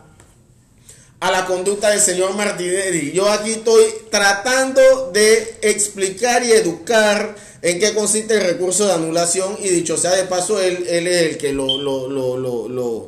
a 1.22 1.32
la 1.32 1.46
conducta 1.46 1.92
del 1.92 2.02
señor 2.02 2.36
Martinelli. 2.36 3.14
Yo 3.14 3.30
aquí 3.30 3.52
estoy 3.52 3.84
tratando 4.12 5.12
de 5.14 5.58
explicar 5.62 6.44
y 6.44 6.52
educar 6.52 7.34
en 7.62 7.80
qué 7.80 7.94
consiste 7.94 8.34
el 8.34 8.42
recurso 8.42 8.88
de 8.88 8.92
anulación 8.94 9.58
y 9.62 9.70
dicho 9.70 9.96
sea 9.96 10.12
de 10.12 10.26
paso, 10.26 10.60
él, 10.60 10.86
él 10.90 11.08
es 11.08 11.22
el 11.32 11.38
que 11.38 11.54
lo, 11.54 11.78
lo, 11.82 12.10
lo, 12.10 12.36
lo, 12.38 12.68
lo, 12.68 13.08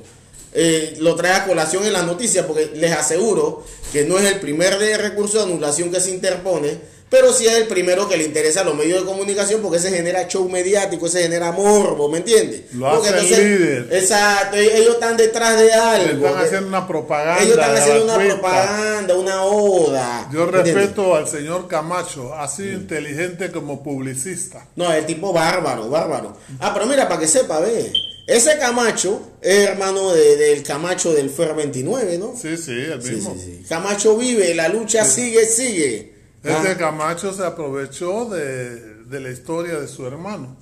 eh, 0.59 0.95
lo 1.01 1.13
trae 1.15 1.33
a 1.33 1.45
colación 1.45 1.85
en 1.85 1.93
la 1.93 2.01
noticia, 2.01 2.47
porque 2.47 2.71
les 2.73 2.91
aseguro 2.91 3.63
que 3.93 4.05
no 4.05 4.17
es 4.17 4.25
el 4.25 4.39
primer 4.39 4.79
de 4.79 4.97
recurso 4.97 5.37
de 5.37 5.43
anulación 5.43 5.91
que 5.91 5.99
se 5.99 6.09
interpone, 6.09 6.79
pero 7.11 7.31
sí 7.31 7.45
es 7.45 7.53
el 7.53 7.67
primero 7.67 8.09
que 8.09 8.17
le 8.17 8.23
interesa 8.23 8.61
a 8.61 8.63
los 8.63 8.75
medios 8.75 9.01
de 9.01 9.05
comunicación 9.05 9.61
porque 9.61 9.77
se 9.77 9.91
genera 9.91 10.27
show 10.27 10.49
mediático, 10.49 11.07
se 11.07 11.21
genera 11.21 11.51
morbo, 11.51 12.09
¿me 12.09 12.17
entiendes? 12.17 12.73
Lo 12.73 12.89
Porque 12.89 13.09
hace 13.09 13.35
el 13.35 13.59
líder. 13.59 13.87
Exacto, 13.91 14.57
ellos 14.57 14.95
están 14.95 15.15
detrás 15.15 15.59
de 15.59 15.71
algo. 15.73 16.25
están 16.25 16.43
haciendo 16.43 16.67
una 16.67 16.87
propaganda. 16.87 17.43
ellos 17.43 17.57
están 17.57 17.77
haciendo 17.77 18.03
una 18.03 18.17
propaganda, 18.17 19.15
una 19.15 19.43
oda. 19.43 20.29
Yo 20.33 20.47
respeto 20.47 21.15
al 21.15 21.27
señor 21.27 21.67
Camacho, 21.67 22.33
así 22.33 22.63
inteligente 22.63 23.51
como 23.51 23.83
publicista. 23.83 24.65
No, 24.75 24.91
el 24.91 25.05
tipo 25.05 25.31
bárbaro, 25.31 25.87
bárbaro. 25.89 26.35
Ah, 26.59 26.71
pero 26.73 26.87
mira, 26.87 27.07
para 27.07 27.21
que 27.21 27.27
sepa, 27.27 27.59
ve. 27.59 27.91
Ese 28.27 28.57
Camacho 28.59 29.31
es 29.41 29.69
hermano 29.69 30.11
de- 30.11 30.35
del 30.35 30.61
Camacho 30.63 31.13
del 31.13 31.29
FER 31.29 31.55
29, 31.55 32.17
¿no? 32.17 32.35
Sí, 32.39 32.57
sí, 32.57 32.71
el 32.71 33.01
mismo. 33.01 33.33
sí, 33.35 33.59
sí. 33.61 33.65
Camacho 33.69 34.17
vive, 34.17 34.53
la 34.53 34.67
lucha 34.67 35.05
sigue, 35.05 35.45
sigue. 35.45 36.13
Este 36.43 36.69
Ah, 36.69 36.77
Camacho 36.77 37.33
se 37.33 37.43
aprovechó 37.45 38.25
de, 38.29 39.03
de 39.05 39.19
la 39.21 39.29
historia 39.31 39.79
de 39.79 39.87
su 39.87 40.05
hermano. 40.05 40.57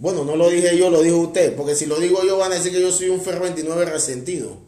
Bueno, 0.00 0.24
no 0.24 0.36
lo 0.36 0.50
dije 0.50 0.76
yo, 0.76 0.90
lo 0.90 1.02
dijo 1.02 1.18
usted, 1.18 1.54
porque 1.56 1.74
si 1.74 1.86
lo 1.86 1.98
digo 2.00 2.22
yo 2.24 2.36
van 2.38 2.52
a 2.52 2.56
decir 2.56 2.72
que 2.72 2.80
yo 2.80 2.90
soy 2.92 3.08
un 3.08 3.20
FER 3.20 3.40
29 3.40 3.84
resentido. 3.86 4.58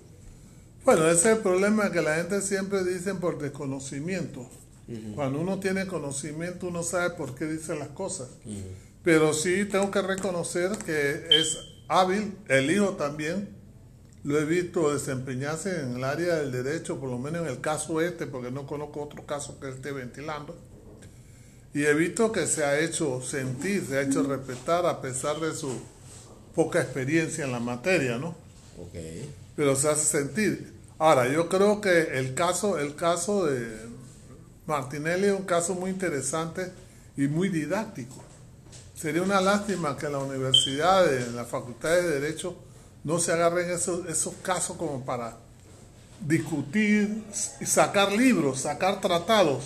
Bueno, 0.85 1.09
ese 1.11 1.31
es 1.32 1.36
el 1.36 1.43
problema 1.43 1.93
que 1.93 2.01
la 2.01 2.16
gente 2.16 2.40
siempre 2.43 2.82
dice 2.85 3.15
por 3.15 3.39
desconocimiento. 3.40 4.48
Cuando 5.15 5.39
uno 5.40 5.61
tiene 5.61 5.86
conocimiento, 5.86 6.66
uno 6.66 6.82
sabe 6.82 7.11
por 7.11 7.35
qué 7.36 7.44
dice 7.47 7.77
las 7.77 7.89
cosas. 7.89 8.28
Pero 9.05 9.32
sí 9.35 9.65
tengo 9.66 9.90
que 9.93 10.02
reconocer 10.02 10.70
que 10.85 11.27
es 11.31 11.59
hábil, 11.91 12.33
el 12.49 12.71
hijo 12.71 12.91
también. 12.91 13.49
Lo 14.23 14.39
he 14.39 14.45
visto 14.45 14.93
desempeñarse 14.93 15.81
en 15.81 15.97
el 15.97 16.05
área 16.05 16.37
del 16.37 16.53
derecho, 16.53 17.01
por 17.01 17.09
lo 17.11 17.19
menos 17.19 17.43
en 17.43 17.49
el 17.49 17.61
caso 17.61 18.01
este, 18.01 18.27
porque 18.27 18.51
no 18.51 18.67
conozco 18.67 19.03
otro 19.03 19.27
caso 19.27 19.59
que 19.59 19.71
esté 19.71 19.93
ventilando. 19.93 20.55
Y 21.73 21.85
he 21.85 21.95
visto 21.95 22.31
que 22.31 22.47
se 22.47 22.65
ha 22.65 22.79
hecho 22.79 23.23
sentir, 23.23 23.85
se 23.87 23.97
ha 23.97 24.03
hecho 24.03 24.23
respetar 24.23 24.87
a 24.87 25.01
pesar 25.01 25.41
de 25.41 25.55
su 25.55 25.73
poca 26.55 26.81
experiencia 26.81 27.45
en 27.45 27.53
la 27.53 27.61
materia, 27.61 28.19
¿no? 28.19 28.35
Ok. 28.79 28.95
pero 29.57 29.77
se 29.77 29.89
hace 29.89 30.05
sentir. 30.05 30.73
Ahora, 30.99 31.29
yo 31.29 31.49
creo 31.49 31.81
que 31.81 32.19
el 32.19 32.35
caso, 32.35 32.79
el 32.79 32.95
caso 32.95 33.47
de 33.47 33.69
Martinelli 34.67 35.27
es 35.27 35.33
un 35.33 35.45
caso 35.45 35.75
muy 35.75 35.91
interesante 35.91 36.73
y 37.17 37.27
muy 37.27 37.49
didáctico. 37.49 38.23
Sería 39.01 39.22
una 39.22 39.40
lástima 39.40 39.97
que 39.97 40.06
en 40.06 40.12
la 40.12 40.18
universidad, 40.18 41.10
en 41.14 41.35
la 41.35 41.47
facultad 41.47 41.89
de 41.89 42.20
Derecho, 42.20 42.55
no 43.02 43.18
se 43.18 43.32
agarren 43.32 43.70
esos, 43.70 44.06
esos 44.06 44.35
casos 44.43 44.77
como 44.77 45.02
para 45.06 45.39
discutir 46.20 47.22
y 47.60 47.64
sacar 47.64 48.12
libros, 48.12 48.60
sacar 48.60 49.01
tratados 49.01 49.64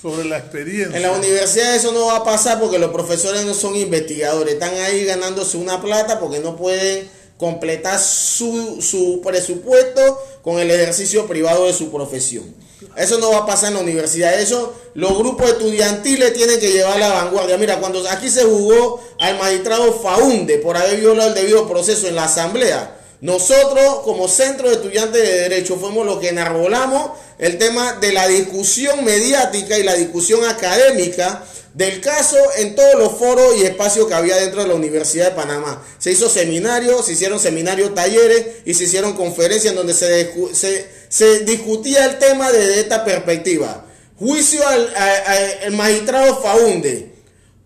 sobre 0.00 0.24
la 0.24 0.38
experiencia. 0.38 0.96
En 0.96 1.02
la 1.02 1.12
universidad 1.12 1.76
eso 1.76 1.92
no 1.92 2.06
va 2.06 2.16
a 2.16 2.24
pasar 2.24 2.58
porque 2.58 2.80
los 2.80 2.90
profesores 2.90 3.46
no 3.46 3.54
son 3.54 3.76
investigadores, 3.76 4.54
están 4.54 4.74
ahí 4.74 5.04
ganándose 5.04 5.56
una 5.56 5.80
plata 5.80 6.18
porque 6.18 6.40
no 6.40 6.56
pueden 6.56 7.08
completar 7.36 8.00
su, 8.00 8.82
su 8.82 9.20
presupuesto 9.24 10.18
con 10.42 10.58
el 10.58 10.68
ejercicio 10.68 11.28
privado 11.28 11.66
de 11.66 11.74
su 11.74 11.92
profesión. 11.92 12.52
Eso 12.96 13.18
no 13.18 13.30
va 13.30 13.38
a 13.38 13.46
pasar 13.46 13.68
en 13.68 13.74
la 13.74 13.80
universidad. 13.80 14.38
Eso 14.40 14.74
los 14.94 15.16
grupos 15.16 15.50
estudiantiles 15.50 16.32
tienen 16.32 16.60
que 16.60 16.70
llevar 16.70 16.98
la 16.98 17.08
vanguardia. 17.08 17.58
Mira, 17.58 17.78
cuando 17.80 18.06
aquí 18.08 18.28
se 18.28 18.44
jugó 18.44 19.02
al 19.18 19.38
magistrado 19.38 19.92
Faunde 20.00 20.58
por 20.58 20.76
haber 20.76 21.00
violado 21.00 21.30
el 21.30 21.34
debido 21.34 21.68
proceso 21.68 22.06
en 22.06 22.16
la 22.16 22.24
asamblea, 22.24 22.98
nosotros, 23.22 24.00
como 24.02 24.26
Centro 24.26 24.68
de 24.68 24.74
Estudiantes 24.74 25.22
de 25.22 25.42
Derecho, 25.42 25.76
fuimos 25.76 26.04
los 26.04 26.18
que 26.18 26.30
enarbolamos 26.30 27.12
el 27.38 27.56
tema 27.56 27.92
de 28.00 28.12
la 28.12 28.26
discusión 28.26 29.04
mediática 29.04 29.78
y 29.78 29.84
la 29.84 29.94
discusión 29.94 30.44
académica 30.44 31.44
del 31.74 32.00
caso 32.00 32.36
en 32.56 32.74
todos 32.74 32.96
los 32.96 33.12
foros 33.12 33.56
y 33.56 33.62
espacios 33.62 34.06
que 34.06 34.14
había 34.14 34.36
dentro 34.36 34.62
de 34.62 34.68
la 34.68 34.74
Universidad 34.74 35.30
de 35.30 35.36
Panamá. 35.36 35.82
Se 35.98 36.10
hizo 36.10 36.28
seminarios, 36.28 37.06
se 37.06 37.12
hicieron 37.12 37.40
seminarios, 37.40 37.94
talleres 37.94 38.44
y 38.64 38.74
se 38.74 38.84
hicieron 38.84 39.14
conferencias 39.14 39.72
en 39.72 39.76
donde 39.76 39.94
se, 39.94 40.88
se 41.12 41.40
discutía 41.40 42.06
el 42.06 42.18
tema 42.18 42.50
desde 42.50 42.80
esta 42.80 43.04
perspectiva. 43.04 43.84
Juicio 44.18 44.66
al, 44.66 45.72
magistrado 45.72 46.40
Faunde. 46.40 47.12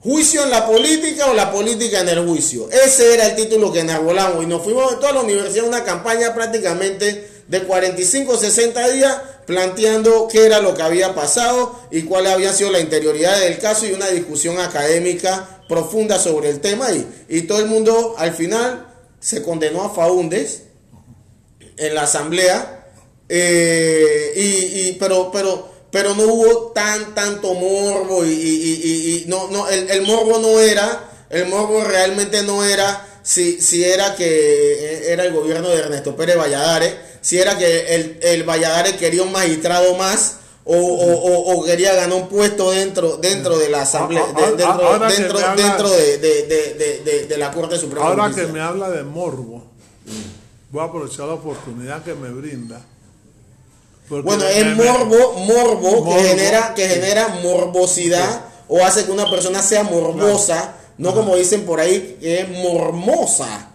¿Juicio 0.00 0.42
en 0.42 0.50
la 0.50 0.66
política 0.66 1.26
o 1.26 1.34
la 1.34 1.52
política 1.52 2.00
en 2.00 2.08
el 2.08 2.26
juicio? 2.26 2.68
Ese 2.70 3.14
era 3.14 3.26
el 3.26 3.36
título 3.36 3.72
que 3.72 3.80
enarbolamos 3.80 4.42
y 4.42 4.48
nos 4.48 4.64
fuimos 4.64 4.92
en 4.92 4.98
toda 4.98 5.12
la 5.12 5.20
universidad 5.20 5.64
una 5.64 5.84
campaña 5.84 6.34
prácticamente 6.34 7.30
de 7.46 7.62
45 7.62 8.32
o 8.32 8.36
60 8.36 8.88
días 8.88 9.16
planteando 9.46 10.26
qué 10.26 10.46
era 10.46 10.58
lo 10.58 10.74
que 10.74 10.82
había 10.82 11.14
pasado 11.14 11.78
y 11.92 12.02
cuál 12.02 12.26
había 12.26 12.52
sido 12.52 12.72
la 12.72 12.80
interioridad 12.80 13.38
del 13.38 13.58
caso 13.58 13.86
y 13.86 13.92
una 13.92 14.08
discusión 14.08 14.58
académica 14.58 15.62
profunda 15.68 16.18
sobre 16.18 16.50
el 16.50 16.60
tema 16.60 16.90
y, 16.90 17.06
y 17.28 17.42
todo 17.42 17.60
el 17.60 17.66
mundo 17.66 18.16
al 18.18 18.34
final 18.34 18.88
se 19.20 19.44
condenó 19.44 19.84
a 19.84 19.94
Faundes 19.94 20.64
en 21.76 21.94
la 21.94 22.02
asamblea 22.02 22.75
eh, 23.28 24.32
y, 24.36 24.40
y- 24.88 24.96
pero 24.98 25.30
pero 25.32 25.68
pero 25.90 26.14
no 26.14 26.24
hubo 26.24 26.72
tan 26.72 27.14
tanto 27.14 27.54
morbo 27.54 28.24
y, 28.24 28.28
y- 28.30 29.22
y- 29.22 29.24
no 29.28 29.48
no 29.50 29.68
el, 29.68 29.88
el 29.90 30.02
morbo 30.02 30.38
no 30.38 30.60
era 30.60 31.10
el 31.30 31.46
morbo 31.46 31.82
realmente 31.84 32.42
no 32.42 32.64
era 32.64 33.06
si 33.22 33.60
si 33.60 33.84
era 33.84 34.14
que 34.14 35.12
era 35.12 35.24
el 35.24 35.32
gobierno 35.32 35.68
de 35.68 35.78
Ernesto 35.78 36.14
Pérez 36.16 36.36
Valladares 36.36 36.94
si 37.20 37.38
era 37.38 37.56
que 37.58 37.94
el, 37.94 38.18
el 38.22 38.44
Valladares 38.44 38.92
quería 38.96 39.22
un 39.22 39.32
magistrado 39.32 39.96
más 39.96 40.36
o, 40.64 40.76
o- 40.76 41.14
o- 41.14 41.56
o 41.60 41.64
quería 41.64 41.94
ganar 41.94 42.16
un 42.16 42.28
puesto 42.28 42.70
dentro 42.72 43.16
dentro 43.16 43.58
de 43.58 43.68
la 43.70 43.82
asamblea 43.82 44.26
de- 44.26 44.42
dentro, 44.56 44.66
ahora 44.66 45.08
dentro, 45.08 45.38
habla- 45.38 45.62
dentro 45.68 45.90
de, 45.90 46.18
de- 46.18 46.42
de- 46.42 46.74
de- 46.74 47.00
de- 47.04 47.26
de 47.26 47.38
la 47.38 47.50
Corte 47.52 47.78
Suprema 47.78 48.06
Ahora 48.06 48.30
que 48.34 48.46
me 48.52 48.60
habla 48.60 48.90
de 48.90 49.02
morbo, 49.04 49.64
voy 50.70 50.82
a 50.82 50.84
aprovechar 50.86 51.26
la 51.26 51.34
oportunidad 51.34 52.02
que 52.04 52.14
me 52.14 52.30
brinda. 52.30 52.84
Porque 54.08 54.22
Bueno, 54.22 54.44
es 54.44 54.76
morbo, 54.76 55.32
morbo, 55.46 55.90
Morbo. 56.04 56.14
que 56.16 56.22
genera, 56.22 56.74
que 56.74 56.88
genera 56.88 57.28
morbosidad 57.42 58.46
o 58.68 58.84
hace 58.84 59.04
que 59.04 59.12
una 59.12 59.28
persona 59.30 59.62
sea 59.62 59.82
morbosa, 59.84 60.76
no 60.98 61.14
como 61.14 61.36
dicen 61.36 61.64
por 61.66 61.80
ahí, 61.80 62.16
que 62.20 62.40
es 62.40 62.48
mormosa. 62.48 63.72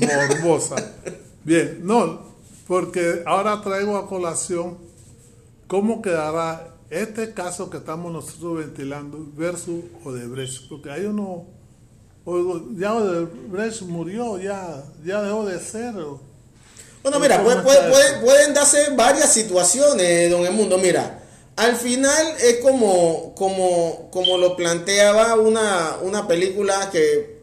morbosa. 0.00 0.76
Bien, 1.44 1.80
no, 1.82 2.20
porque 2.68 3.22
ahora 3.26 3.60
traigo 3.62 3.96
a 3.96 4.08
colación 4.08 4.78
cómo 5.66 6.00
quedará 6.02 6.68
este 6.90 7.32
caso 7.32 7.70
que 7.70 7.78
estamos 7.78 8.12
nosotros 8.12 8.58
ventilando 8.58 9.18
versus 9.34 9.82
Odebrecht, 10.04 10.68
porque 10.68 10.90
hay 10.90 11.06
uno, 11.06 11.46
ya 12.76 12.94
Odebrecht 12.94 13.82
murió, 13.82 14.38
ya, 14.38 14.84
ya 15.04 15.22
dejó 15.22 15.44
de 15.44 15.58
ser. 15.58 15.94
Bueno, 17.02 17.18
mira, 17.18 17.38
¿Cómo 17.38 17.50
puede- 17.50 17.62
puede- 17.62 17.90
puede- 17.90 18.20
pueden 18.20 18.54
darse 18.54 18.90
varias 18.94 19.32
situaciones, 19.32 20.30
don 20.30 20.46
Emundo. 20.46 20.78
Mira, 20.78 21.20
al 21.56 21.76
final 21.76 22.34
es 22.40 22.58
como, 22.58 23.34
como, 23.34 24.08
como 24.10 24.38
lo 24.38 24.56
planteaba 24.56 25.34
una, 25.34 25.96
una 26.02 26.28
película 26.28 26.90
que 26.90 27.40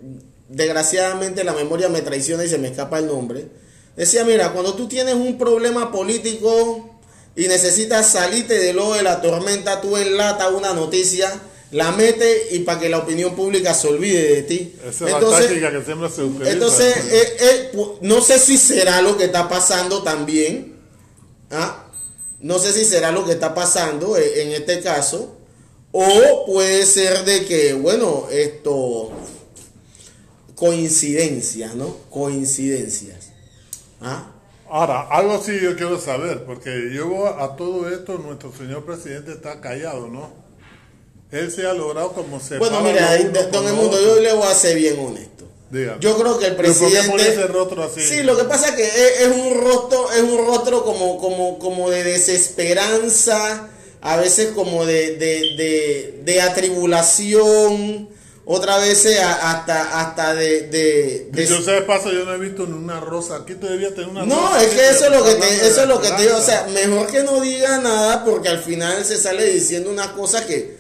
desgraciadamente 0.48 1.44
la 1.44 1.53
memoria 1.53 1.90
me 1.90 2.02
traiciona 2.02 2.44
y 2.44 2.49
se 2.49 2.57
me 2.57 2.69
escapa 2.69 2.99
el 2.99 3.07
nombre. 3.07 3.48
Decía, 3.95 4.23
mira, 4.23 4.52
cuando 4.53 4.73
tú 4.76 4.88
tienes 4.88 5.14
un 5.15 5.38
problema 5.38 5.91
político 5.91 6.90
y 7.36 7.48
necesitas 7.48 8.07
salirte 8.07 8.57
del 8.57 8.77
lodo 8.77 8.94
de 8.95 9.03
la 9.03 9.22
tormenta, 9.22 9.81
tú 9.81 9.98
enlata 9.98 10.49
una 10.49 10.73
noticia, 10.73 11.30
la 11.72 11.91
metes 11.91 12.52
y 12.52 12.60
para 12.60 12.80
que 12.80 12.90
la 12.90 13.00
opinión 13.00 13.36
pública 13.36 13.74
se 13.74 13.88
olvide 13.88 14.36
de 14.36 14.44
ti. 14.44 14.76
Esa 14.88 15.06
es 15.06 15.12
la 15.12 15.20
táctica 15.20 15.72
que 15.72 15.84
siempre 15.84 16.10
se 16.10 16.24
utiliza. 16.24 16.52
Entonces, 16.52 16.98
eh, 17.12 17.38
eh, 17.40 17.72
no 18.02 18.22
sé 18.22 18.40
si 18.40 18.58
será 18.58 19.02
lo 19.02 19.18
que 19.18 19.26
está 19.26 19.48
pasando 19.48 20.02
también. 20.02 20.80
¿ah? 21.52 21.86
No 22.40 22.58
sé 22.58 22.74
si 22.74 22.86
será 22.86 23.12
lo 23.12 23.26
que 23.26 23.34
está 23.34 23.54
pasando 23.54 24.18
eh, 24.18 24.44
en 24.44 24.52
este 24.52 24.82
caso. 24.82 25.36
O 25.91 26.46
puede 26.46 26.86
ser 26.86 27.26
de 27.26 27.46
que, 27.46 27.74
bueno, 27.74 28.28
esto. 28.32 29.12
Coincidencias, 30.56 31.76
¿no? 31.76 31.96
Coincidencias. 32.10 33.30
¿Ah? 34.02 34.34
Ahora, 34.70 35.08
algo 35.10 35.41
sí 35.41 35.58
yo 35.62 35.76
quiero 35.76 36.00
saber, 36.00 36.44
porque 36.46 36.91
yo 36.94 37.28
a 37.28 37.56
todo 37.56 37.90
esto 37.90 38.18
nuestro 38.20 38.52
señor 38.52 38.86
presidente 38.86 39.32
está 39.32 39.62
callado, 39.62 40.08
¿no? 40.10 40.49
Él 41.32 41.52
se 41.52 41.66
ha 41.68 41.74
logrado 41.74 42.12
como 42.14 42.40
se 42.40 42.58
Bueno, 42.58 42.82
mira, 42.82 43.16
don 43.52 43.68
Edmundo, 43.68 44.02
yo 44.02 44.20
le 44.20 44.34
voy 44.34 44.48
a 44.48 44.56
ser 44.56 44.76
bien 44.76 45.00
honesto. 45.00 45.46
Dígame. 45.70 45.98
Yo 46.00 46.18
creo 46.18 46.40
que 46.40 46.48
el 46.48 46.56
¿Pero 46.56 46.74
por 46.74 46.90
qué 46.90 46.96
presidente. 46.98 47.30
ese 47.30 47.48
rostro 47.48 47.84
así? 47.84 48.02
Sí, 48.02 48.24
lo 48.24 48.36
que 48.36 48.46
pasa 48.46 48.70
es 48.70 48.76
que 48.76 48.84
es, 48.84 49.22
es 49.22 49.28
un 49.28 49.62
rostro, 49.62 50.12
es 50.12 50.22
un 50.24 50.38
rostro 50.48 50.84
como, 50.84 51.20
como, 51.20 51.60
como 51.60 51.92
de 51.92 52.04
desesperanza, 52.04 53.68
a 54.02 54.18
veces 54.18 54.50
como 54.56 54.86
de, 54.86 55.18
de, 55.18 55.56
de, 55.58 56.20
de 56.24 56.42
atribulación, 56.42 58.10
otra 58.46 58.80
vez 58.80 59.06
a- 59.20 59.52
hasta, 59.52 60.00
hasta 60.02 60.34
de, 60.34 60.62
de, 60.70 61.28
de- 61.32 61.46
Yo 61.46 61.62
sé 61.62 61.72
de 61.74 61.82
paso, 61.84 62.12
yo 62.12 62.26
no 62.26 62.34
he 62.34 62.38
visto 62.40 62.66
ni 62.66 62.74
una 62.74 63.00
rosa. 63.00 63.36
Aquí 63.38 63.54
todavía 63.54 63.94
tengo 63.94 64.10
una 64.10 64.26
no, 64.26 64.36
rosa. 64.54 64.64
es 64.64 64.70
que 64.72 64.90
eso 64.90 65.06
es 65.06 65.12
lo 65.12 65.24
que 65.24 65.36
te, 65.36 65.68
eso 65.68 65.82
es 65.84 65.88
lo 65.88 66.02
que 66.02 66.10
te 66.10 66.22
digo, 66.24 66.38
o 66.38 66.42
sea, 66.42 66.66
mejor 66.74 67.08
que 67.12 67.22
no 67.24 67.40
diga 67.42 67.78
nada 67.78 68.26
porque 68.26 68.50
al 68.50 68.64
final 68.64 69.06
se 69.06 69.18
sale 69.18 69.46
diciendo 69.46 69.92
una 69.92 70.14
cosa 70.14 70.48
que, 70.48 70.78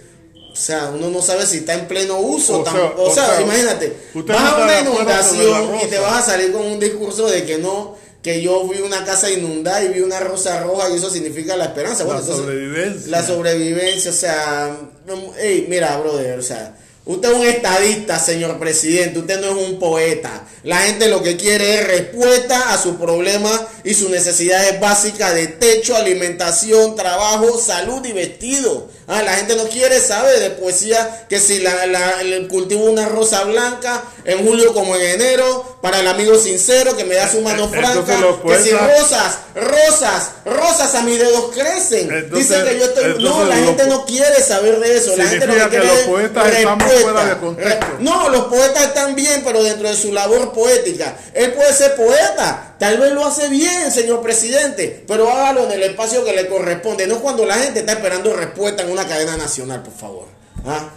o 0.51 0.55
sea, 0.55 0.91
uno 0.93 1.09
no 1.09 1.21
sabe 1.21 1.45
si 1.45 1.57
está 1.57 1.73
en 1.75 1.87
pleno 1.87 2.19
uso. 2.19 2.59
O 2.59 2.63
sea, 2.65 2.93
o 2.97 3.13
sea, 3.13 3.25
sea, 3.27 3.41
imagínate, 3.41 3.95
vas 4.13 4.53
a 4.53 4.57
una 4.63 4.79
inundación 4.81 5.75
y 5.83 5.87
te 5.87 5.99
vas 5.99 6.23
a 6.23 6.31
salir 6.31 6.51
con 6.51 6.63
un 6.65 6.79
discurso 6.79 7.27
de 7.27 7.45
que 7.45 7.57
no, 7.57 7.95
que 8.21 8.41
yo 8.41 8.67
vi 8.67 8.81
una 8.81 9.05
casa 9.05 9.29
inundada 9.29 9.83
y 9.83 9.89
vi 9.89 10.01
una 10.01 10.19
rosa 10.19 10.61
roja 10.61 10.89
y 10.89 10.95
eso 10.95 11.09
significa 11.09 11.55
la 11.55 11.65
esperanza. 11.65 12.03
La 12.03 12.11
entonces, 12.19 12.35
sobrevivencia. 12.35 13.11
La 13.11 13.25
sobrevivencia, 13.25 14.11
o 14.11 14.13
sea, 14.13 14.77
no- 15.05 15.33
ey, 15.37 15.65
mira, 15.69 15.97
brother, 15.97 16.37
o 16.37 16.43
sea, 16.43 16.75
usted 17.05 17.31
es 17.31 17.35
un 17.37 17.45
estadista, 17.45 18.19
señor 18.19 18.59
presidente, 18.59 19.19
usted 19.19 19.39
no 19.39 19.57
es 19.57 19.67
un 19.69 19.79
poeta. 19.79 20.45
La 20.63 20.79
gente 20.79 21.07
lo 21.07 21.23
que 21.23 21.37
quiere 21.37 21.75
es 21.75 21.87
respuesta 21.87 22.73
a 22.73 22.77
su 22.81 22.97
problema 22.97 23.49
y 23.85 23.93
sus 23.93 24.09
necesidades 24.09 24.77
básicas 24.81 25.33
de 25.33 25.47
techo, 25.47 25.95
alimentación, 25.95 26.95
trabajo, 26.95 27.57
salud 27.57 28.05
y 28.05 28.11
vestido. 28.11 28.89
Ah, 29.11 29.23
la 29.23 29.33
gente 29.33 29.55
no 29.55 29.63
quiere 29.67 29.99
saber 29.99 30.39
de 30.39 30.51
poesía 30.51 31.25
que 31.27 31.39
si 31.39 31.59
la, 31.59 31.87
la- 31.87 32.21
el 32.21 32.47
cultivo 32.47 32.85
una 32.85 33.07
rosa 33.09 33.43
blanca 33.43 34.03
en 34.23 34.45
julio 34.45 34.71
como 34.73 34.95
en 34.95 35.01
enero, 35.01 35.77
para 35.81 35.99
el 35.99 36.07
amigo 36.07 36.37
sincero 36.37 36.95
que 36.95 37.05
me 37.05 37.15
da 37.15 37.27
su 37.29 37.41
mano 37.41 37.65
Entonces 37.73 38.15
franca, 38.15 38.37
que 38.47 38.59
si 38.63 38.69
rosas, 38.71 39.37
rosas, 39.55 40.29
rosas 40.45 40.93
a 40.95 41.01
mis 41.01 41.17
dedos 41.19 41.51
crecen. 41.53 42.11
Entonces- 42.11 42.49
Dice 42.49 42.63
que 42.63 42.77
yo 42.79 42.85
estoy... 42.85 43.23
No, 43.23 43.43
la 43.45 43.55
gente 43.55 43.87
no 43.87 44.05
quiere 44.05 44.41
saber 44.43 44.79
de 44.79 44.97
eso. 44.97 45.15
La 45.17 45.25
gente 45.25 45.47
lo 45.47 45.53
que 45.53 45.59
que 45.61 45.69
quiere 45.69 45.85
los 45.87 45.95
es 45.97 46.05
poetas 46.07 46.47
estamos 46.53 46.83
respuesta. 46.83 47.11
fuera 47.11 47.25
de 47.33 47.37
contexto. 47.39 47.85
Re- 47.97 48.03
No, 48.03 48.29
los 48.29 48.45
poetas 48.45 48.83
están 48.83 49.15
bien, 49.15 49.41
pero 49.43 49.63
dentro 49.63 49.89
de 49.89 49.95
su 49.95 50.13
labor 50.13 50.53
poética. 50.53 51.15
Él 51.33 51.53
puede 51.53 51.73
ser 51.73 51.95
poeta. 51.95 52.68
Tal 52.79 52.97
vez 52.97 53.11
lo 53.13 53.25
hace 53.25 53.49
bien, 53.49 53.91
señor 53.91 54.21
presidente, 54.21 55.03
pero 55.07 55.29
hágalo 55.29 55.65
en 55.65 55.71
el 55.73 55.83
espacio 55.83 56.23
que 56.23 56.33
le 56.33 56.47
corresponde. 56.47 57.07
No 57.07 57.19
cuando 57.19 57.45
la 57.45 57.55
gente 57.55 57.81
está 57.81 57.93
esperando 57.93 58.33
respuesta 58.35 58.83
en 58.83 58.91
una 58.91 59.05
cadena 59.07 59.35
nacional, 59.37 59.83
por 59.83 59.93
favor. 59.93 60.25
¿Ah? 60.65 60.89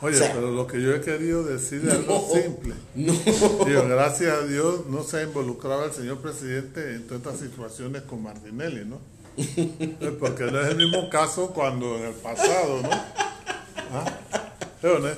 Oye, 0.00 0.16
o 0.16 0.18
sea- 0.18 0.32
pero 0.32 0.50
lo 0.50 0.66
que 0.66 0.80
yo 0.80 0.92
he 0.94 1.00
querido 1.00 1.42
decir 1.44 1.82
es 1.86 1.92
algo 1.94 2.26
No. 2.28 2.40
simple. 2.42 2.74
No. 2.94 3.12
Digo, 3.64 3.86
gracias 3.88 4.32
a 4.32 4.42
Dios 4.46 4.86
no 4.88 5.02
se 5.02 5.18
ha 5.18 5.22
involucrado 5.22 5.84
el 5.84 5.92
señor 5.92 6.18
presidente 6.18 6.80
en 6.94 7.06
todas 7.06 7.22
estas 7.34 7.40
situaciones 7.40 8.02
con 8.02 8.22
Martinelli, 8.22 8.84
¿no? 8.84 9.00
Eh, 9.36 10.16
Porque 10.20 10.44
no 10.44 10.60
es 10.60 10.68
el 10.68 10.76
mismo 10.76 11.08
caso 11.08 11.48
cuando 11.52 11.96
en 11.98 12.04
el 12.06 12.12
pasado, 12.14 12.80
¿no? 12.82 12.90
¿Ah? 12.90 14.04
¿Sí 14.80 14.86
o 14.86 14.98
no? 14.98 15.08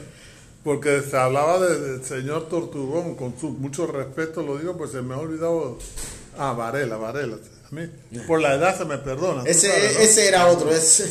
Porque 0.65 1.03
se 1.03 1.17
hablaba 1.17 1.61
de- 1.61 1.79
del 1.79 2.05
señor 2.05 2.49
Tortugón, 2.49 3.15
con 3.17 3.39
su 3.39 3.51
mucho 3.51 3.87
respeto 3.87 4.43
lo 4.43 4.57
digo, 4.57 4.77
pues 4.77 4.93
se 4.93 5.03
me 5.03 5.15
ha 5.15 5.19
olvidado. 5.19 5.79
Ah, 6.39 6.53
Varela, 6.53 6.97
Varela. 6.97 7.37
A 7.37 7.75
mí, 7.75 7.89
por 8.27 8.41
la 8.41 8.55
edad 8.55 8.77
se 8.77 8.85
me 8.85 8.99
perdona. 8.99 9.43
Ese, 9.47 9.69
sabes, 9.71 9.95
¿no? 9.95 10.01
ese 10.01 10.29
era 10.29 10.47
otro. 10.49 10.71
Ese, 10.71 11.05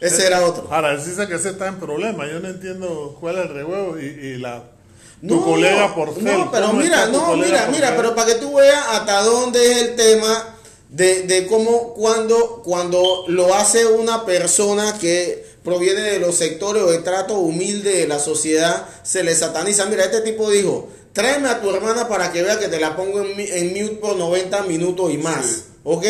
ese 0.00 0.26
era 0.26 0.44
otro. 0.44 0.68
Ahora, 0.70 0.92
él 0.92 1.04
dice 1.04 1.26
que 1.26 1.34
ese 1.34 1.50
está 1.50 1.66
en 1.68 1.76
problema. 1.80 2.26
Yo 2.26 2.40
no 2.40 2.48
entiendo 2.48 3.16
cuál 3.20 3.36
es 3.38 3.42
el 3.46 3.48
rehuevo 3.54 3.98
y, 3.98 4.04
y 4.04 4.36
la. 4.38 4.62
Tu 5.26 5.34
No, 5.36 5.42
colega 5.44 5.94
por 5.94 6.08
No, 6.22 6.50
pero 6.50 6.66
¿cómo 6.66 6.80
mira, 6.80 7.06
no, 7.06 7.34
mira, 7.36 7.48
Porcel? 7.64 7.70
mira, 7.70 7.96
pero 7.96 8.14
para 8.14 8.26
que 8.26 8.34
tú 8.40 8.54
veas 8.56 8.84
hasta 8.90 9.22
dónde 9.22 9.72
es 9.72 9.78
el 9.82 9.96
tema 9.96 10.56
de, 10.90 11.22
de 11.22 11.46
cómo 11.46 11.94
cuando, 11.94 12.60
cuando 12.62 13.24
lo 13.28 13.54
hace 13.54 13.86
una 13.86 14.26
persona 14.26 14.98
que 14.98 15.43
proviene 15.64 16.02
de 16.02 16.18
los 16.18 16.36
sectores 16.36 16.82
o 16.82 16.90
de 16.90 16.98
trato 16.98 17.34
humilde 17.38 18.00
de 18.00 18.06
la 18.06 18.18
sociedad, 18.18 18.86
se 19.02 19.24
le 19.24 19.34
sataniza. 19.34 19.86
Mira, 19.86 20.04
este 20.04 20.20
tipo 20.20 20.50
dijo, 20.50 20.88
tráeme 21.14 21.48
a 21.48 21.60
tu 21.60 21.70
hermana 21.74 22.06
para 22.06 22.30
que 22.30 22.42
vea 22.42 22.58
que 22.58 22.68
te 22.68 22.78
la 22.78 22.94
pongo 22.94 23.22
en, 23.22 23.68
mute 23.68 23.96
por 23.96 24.16
90 24.16 24.62
minutos 24.64 25.10
y 25.12 25.18
más, 25.18 25.46
Sí. 25.46 25.62
¿ok? 25.84 26.04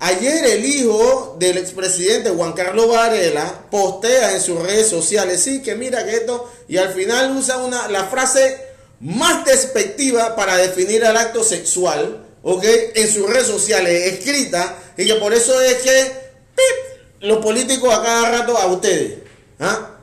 Ayer 0.00 0.44
el 0.46 0.64
hijo 0.64 1.36
del 1.38 1.58
expresidente 1.58 2.30
Juan 2.30 2.54
Carlos 2.54 2.88
Varela 2.88 3.66
postea 3.70 4.34
en 4.34 4.40
sus 4.40 4.60
redes 4.60 4.88
sociales, 4.88 5.40
sí, 5.40 5.62
que 5.62 5.76
mira 5.76 6.04
que 6.04 6.16
esto, 6.16 6.50
y 6.66 6.76
al 6.76 6.92
final 6.92 7.36
usa 7.36 7.58
una, 7.58 7.86
la 7.86 8.06
frase 8.06 8.58
más 8.98 9.44
despectiva 9.44 10.34
para 10.34 10.56
definir 10.56 11.04
el 11.04 11.16
acto 11.16 11.44
sexual, 11.44 12.26
¿ok? 12.42 12.64
En 12.96 13.12
sus 13.12 13.30
redes 13.30 13.46
sociales, 13.46 14.12
escrita, 14.12 14.76
y 14.96 15.06
que 15.06 15.14
por 15.14 15.32
eso 15.32 15.60
es 15.60 15.76
que, 15.76 16.12
¡pip! 16.56 16.91
Los 17.22 17.38
políticos 17.38 17.92
a 17.92 18.02
cada 18.02 18.30
rato 18.40 18.56
a 18.56 18.66
ustedes, 18.66 19.18
¿ah? 19.58 19.98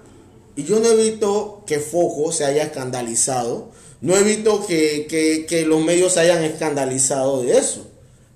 Y 0.56 0.64
yo 0.64 0.80
no 0.80 0.88
he 0.90 0.96
visto 1.10 1.64
que 1.66 1.80
Foco 1.80 2.32
se 2.32 2.46
haya 2.46 2.64
escandalizado, 2.64 3.72
no 4.02 4.16
he 4.16 4.24
visto 4.24 4.66
que, 4.66 5.06
que- 5.10 5.46
que 5.48 5.66
los 5.66 5.82
medios 5.84 6.14
se 6.14 6.22
hayan 6.22 6.44
escandalizado 6.44 7.42
de 7.44 7.58
eso. 7.58 7.86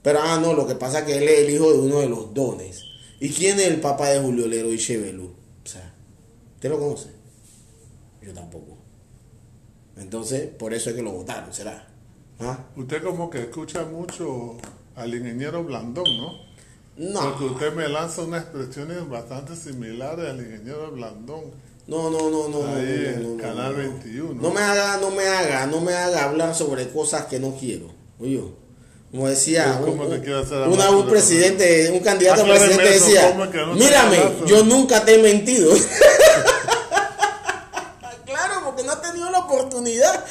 Pero, 0.02 0.20
ah, 0.22 0.38
no, 0.42 0.54
lo 0.54 0.68
que 0.68 0.76
pasa 0.76 1.00
es 1.00 1.06
que 1.06 1.18
él 1.18 1.24
es 1.28 1.40
el 1.40 1.50
hijo 1.54 1.72
de 1.72 1.80
uno 1.80 2.00
de 2.00 2.10
los 2.10 2.34
dones. 2.34 2.84
¿Y 3.20 3.30
quién 3.30 3.58
es 3.60 3.68
el 3.68 3.80
papá 3.80 4.10
de 4.10 4.20
Julio 4.20 4.48
Lero 4.48 4.72
y 4.74 4.78
Chevelú? 4.78 5.34
O 5.64 5.68
sea, 5.68 5.94
¿usted 6.56 6.70
lo 6.70 6.78
conoce? 6.80 7.10
Yo 8.22 8.34
tampoco. 8.34 8.78
Entonces, 9.98 10.48
por 10.48 10.74
eso 10.74 10.90
es 10.90 10.96
que 10.96 11.02
lo 11.02 11.12
votaron, 11.12 11.54
¿será? 11.54 11.88
¿Ah? 12.40 12.66
Usted 12.76 13.02
como 13.04 13.30
que 13.30 13.40
escucha 13.44 13.86
mucho 13.86 14.58
al 14.96 15.14
ingeniero 15.16 15.64
Blandón, 15.64 16.06
¿no? 16.18 16.34
No. 16.98 17.22
Porque 17.22 17.46
usted 17.46 17.74
me 17.74 17.88
lanza 17.90 18.22
unas 18.22 18.44
expresiones 18.44 19.08
bastante 19.10 19.56
similares 19.56 20.30
al 20.30 20.40
ingeniero 20.40 20.92
Blandón. 20.92 21.46
No, 21.88 22.10
no, 22.10 22.30
no, 22.30 22.48
no. 22.50 22.60
no, 22.66 22.76
Ahí 22.76 22.86
no, 22.86 23.10
en 23.10 23.24
no, 23.24 23.30
no, 23.36 23.42
Canal 23.42 23.72
no. 23.74 23.78
21. 23.80 24.42
No 24.42 24.52
me 24.52 24.62
haga, 24.62 24.98
no 24.98 25.12
me 25.12 25.28
haga, 25.28 25.66
no 25.66 25.82
me 25.82 25.94
haga 25.94 26.24
hablar 26.26 26.56
sobre 26.56 26.88
cosas 26.90 27.26
que 27.26 27.40
no 27.40 27.56
quiero. 27.60 27.88
Oye, 28.20 28.42
como 29.12 29.28
decía 29.28 29.78
Pero 29.80 29.92
¿cómo 29.92 30.04
un, 30.06 30.14
hacer 30.14 30.96
un- 30.96 31.10
presidente, 31.10 31.92
un 31.92 32.00
candidato 32.00 32.44
a 32.44 32.46
presidente 32.46 32.90
decía, 32.90 33.32
¿cómo 33.32 33.44
es 33.46 33.50
que 33.52 33.58
no 33.58 33.74
te 33.74 33.80
mírame, 33.80 34.18
yo 34.48 34.64
nunca 34.64 35.04
te 35.04 35.16
he 35.16 35.22
mentido. 35.22 35.74
claro, 38.26 38.62
porque 38.66 38.84
no 38.84 38.92
ha 38.92 39.02
tenido 39.02 39.30
la 39.30 39.40
oportunidad. 39.40 40.26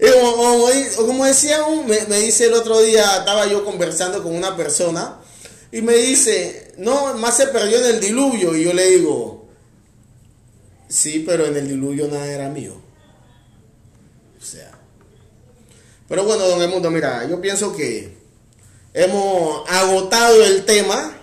Y 0.00 0.04
como, 0.52 0.64
como 0.64 0.72
di- 0.72 0.96
como 0.96 1.24
decía, 1.26 1.64
un- 1.64 1.86
me, 1.86 2.00
me 2.06 2.18
dice 2.20 2.46
el 2.46 2.54
otro 2.54 2.80
día, 2.80 3.18
estaba 3.18 3.46
yo 3.46 3.64
conversando 3.64 4.22
con 4.22 4.34
una 4.34 4.56
persona 4.56 5.18
y 5.70 5.82
me 5.82 5.94
dice, 5.94 6.72
no, 6.78 7.14
más 7.14 7.36
se 7.36 7.46
perdió 7.48 7.78
en 7.78 7.94
el 7.96 8.00
diluvio. 8.00 8.54
Y 8.56 8.64
yo 8.64 8.72
le 8.72 8.86
digo, 8.90 9.46
sí, 10.88 11.24
pero 11.26 11.46
en 11.46 11.56
el 11.56 11.68
diluvio 11.68 12.08
nada 12.08 12.26
era 12.26 12.48
mío. 12.48 12.74
O 14.40 14.44
sea. 14.44 14.70
Pero 16.08 16.24
bueno, 16.24 16.46
don 16.46 16.60
Edmundo, 16.60 16.90
mira, 16.90 17.26
yo 17.28 17.40
pienso 17.40 17.74
que 17.74 18.16
hemos 18.92 19.68
agotado 19.70 20.42
el 20.44 20.64
tema. 20.64 21.16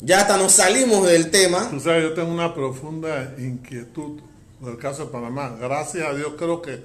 Ya 0.00 0.20
hasta 0.20 0.36
nos 0.36 0.52
salimos 0.52 1.08
del 1.08 1.30
tema. 1.32 1.68
Tú 1.70 1.80
sabes, 1.80 2.04
yo 2.04 2.14
tengo 2.14 2.30
una 2.30 2.54
profunda 2.54 3.34
inquietud 3.36 4.20
por 4.60 4.70
el 4.70 4.78
caso 4.78 5.06
de 5.06 5.10
Panamá. 5.10 5.56
Gracias 5.58 6.06
a 6.08 6.14
Dios 6.14 6.34
creo 6.38 6.62
que, 6.62 6.84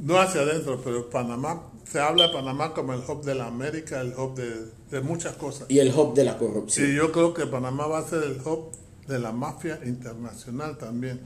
no 0.00 0.18
hacia 0.18 0.40
adentro, 0.40 0.80
pero 0.82 1.08
Panamá, 1.08 1.70
se 1.84 2.00
habla 2.00 2.26
de 2.26 2.32
Panamá 2.32 2.74
como 2.74 2.92
el 2.92 3.00
hub 3.00 3.22
de 3.22 3.34
la 3.34 3.46
América, 3.46 4.00
el 4.00 4.14
hub 4.18 4.34
de 4.34 4.80
de 4.90 5.00
muchas 5.00 5.36
cosas. 5.36 5.66
Y 5.68 5.78
el 5.78 5.94
hub 5.96 6.14
de 6.14 6.24
la 6.24 6.36
corrupción. 6.36 6.90
Y 6.90 6.94
yo 6.94 7.12
creo 7.12 7.32
que 7.32 7.46
Panamá 7.46 7.86
va 7.86 7.98
a 7.98 8.04
ser 8.04 8.24
el 8.24 8.40
hub 8.44 8.72
de 9.06 9.18
la 9.18 9.32
mafia 9.32 9.78
internacional 9.84 10.76
también. 10.76 11.20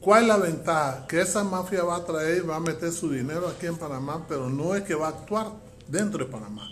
¿Cuál 0.00 0.22
es 0.22 0.28
la 0.28 0.36
ventaja? 0.36 1.06
Que 1.06 1.20
esa 1.20 1.44
mafia 1.44 1.84
va 1.84 1.96
a 1.96 2.04
traer, 2.04 2.48
va 2.48 2.56
a 2.56 2.60
meter 2.60 2.92
su 2.92 3.10
dinero 3.10 3.48
aquí 3.48 3.66
en 3.66 3.76
Panamá, 3.76 4.26
pero 4.28 4.48
no 4.48 4.74
es 4.74 4.82
que 4.82 4.94
va 4.94 5.06
a 5.06 5.10
actuar 5.10 5.52
dentro 5.88 6.24
de 6.24 6.30
Panamá. 6.30 6.68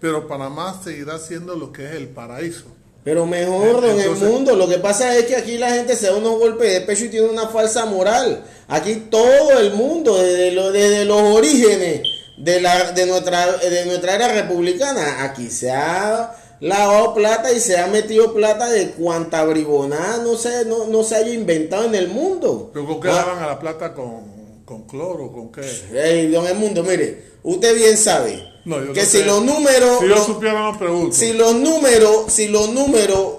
Pero 0.00 0.26
Panamá 0.26 0.78
seguirá 0.82 1.18
siendo 1.18 1.54
lo 1.54 1.72
que 1.72 1.84
es 1.84 1.92
el 1.92 2.08
paraíso. 2.08 2.66
Pero 3.04 3.26
mejor 3.26 3.84
en 3.84 3.90
el 3.96 4.00
Entonces- 4.00 4.28
mundo. 4.28 4.54
Lo 4.56 4.68
que 4.68 4.78
pasa 4.78 5.16
es 5.16 5.24
que 5.26 5.36
aquí 5.36 5.58
la 5.58 5.70
gente 5.70 5.96
se 5.96 6.06
da 6.06 6.14
unos 6.16 6.38
golpes 6.38 6.72
de 6.72 6.80
pecho 6.82 7.04
y 7.06 7.08
tiene 7.08 7.28
una 7.28 7.48
falsa 7.48 7.84
moral. 7.84 8.44
Aquí 8.68 9.06
todo 9.10 9.58
el 9.58 9.72
mundo, 9.74 10.16
desde, 10.22 10.52
lo- 10.52 10.70
desde 10.70 11.04
los 11.04 11.20
orígenes 11.20 12.02
de, 12.36 12.60
la, 12.60 12.92
de, 12.92 13.06
nuestra, 13.06 13.56
de 13.58 13.86
nuestra 13.86 14.14
era 14.14 14.28
republicana, 14.28 15.24
aquí 15.24 15.50
se 15.50 15.70
ha 15.72 16.36
lavado 16.60 17.12
plata 17.12 17.52
y 17.52 17.58
se 17.58 17.76
ha 17.76 17.88
metido 17.88 18.32
plata 18.32 18.70
de 18.70 18.90
cuanta 18.92 19.44
bribonada 19.44 20.18
no 20.18 20.36
se, 20.36 20.64
no, 20.64 20.86
no 20.86 21.02
se 21.02 21.16
haya 21.16 21.32
inventado 21.32 21.84
en 21.86 21.96
el 21.96 22.06
mundo. 22.08 22.70
¿Pero 22.72 22.86
con 22.86 23.00
qué 23.00 23.08
Ah, 23.08 23.14
lavan 23.14 23.42
a 23.42 23.46
la 23.48 23.58
plata? 23.58 23.92
¿Con, 23.94 24.31
con 24.72 24.86
cloro? 24.86 25.30
¿Con 25.32 25.52
qué? 25.52 25.62
Ey, 25.94 26.30
don 26.30 26.46
Edmundo, 26.46 26.82
mire, 26.82 27.32
usted 27.42 27.74
bien 27.74 27.96
sabe 27.98 28.42
No, 28.64 28.82
yo 28.84 28.92
que 28.92 29.00
no 29.00 29.06
si 29.06 29.18
sé. 29.18 29.24
los 29.26 29.44
números... 29.44 29.98
Si 30.00 30.08
yo 30.08 30.14
los- 30.14 30.26
supiera, 30.26 30.60
no 30.72 30.78
pregunto. 30.78 31.16
si 31.16 31.32
los 31.34 31.54
números, 31.56 32.32
si 32.32 32.48
los 32.48 32.70
números 32.72 33.34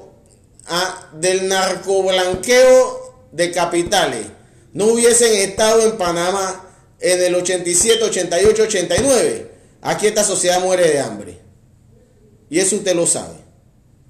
ah, 0.67 1.09
del 1.13 1.47
narcoblanqueo 1.47 3.27
de 3.31 3.51
capitales 3.51 4.27
no 4.73 4.85
hubiesen 4.87 5.33
estado 5.33 5.81
en 5.83 5.97
Panamá 5.97 6.69
en 6.99 7.21
el 7.23 7.35
87, 7.35 8.03
88, 8.03 8.63
89, 8.63 9.51
aquí 9.81 10.07
esta 10.07 10.23
sociedad 10.23 10.61
muere 10.61 10.87
de 10.89 10.99
hambre. 10.99 11.39
Y 12.49 12.59
eso 12.59 12.75
usted 12.77 12.95
lo 12.95 13.05
sabe. 13.07 13.35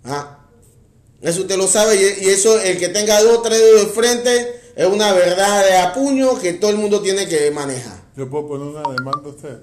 Ah, 0.03 0.39
Eso 1.21 1.41
usted 1.41 1.55
lo 1.57 1.67
sabe 1.67 1.95
y, 1.95 2.25
y 2.25 2.29
eso, 2.29 2.59
el 2.59 2.77
que 2.77 2.89
tenga 2.89 3.21
dos, 3.23 3.41
tres 3.43 3.57
dedos 3.59 3.87
de 3.87 3.93
frente, 3.93 4.61
es 4.75 4.87
una 4.87 5.13
verdad 5.13 5.65
de 5.65 5.77
apuño 5.77 6.39
que 6.39 6.53
todo 6.53 6.71
el 6.71 6.77
mundo 6.77 7.01
tiene 7.01 7.27
que 7.27 7.51
manejar. 7.51 8.01
Yo 8.15 8.29
puedo 8.29 8.47
poner 8.47 8.67
una 8.67 8.81
demanda 8.81 9.21
a 9.25 9.29
usted. 9.29 9.57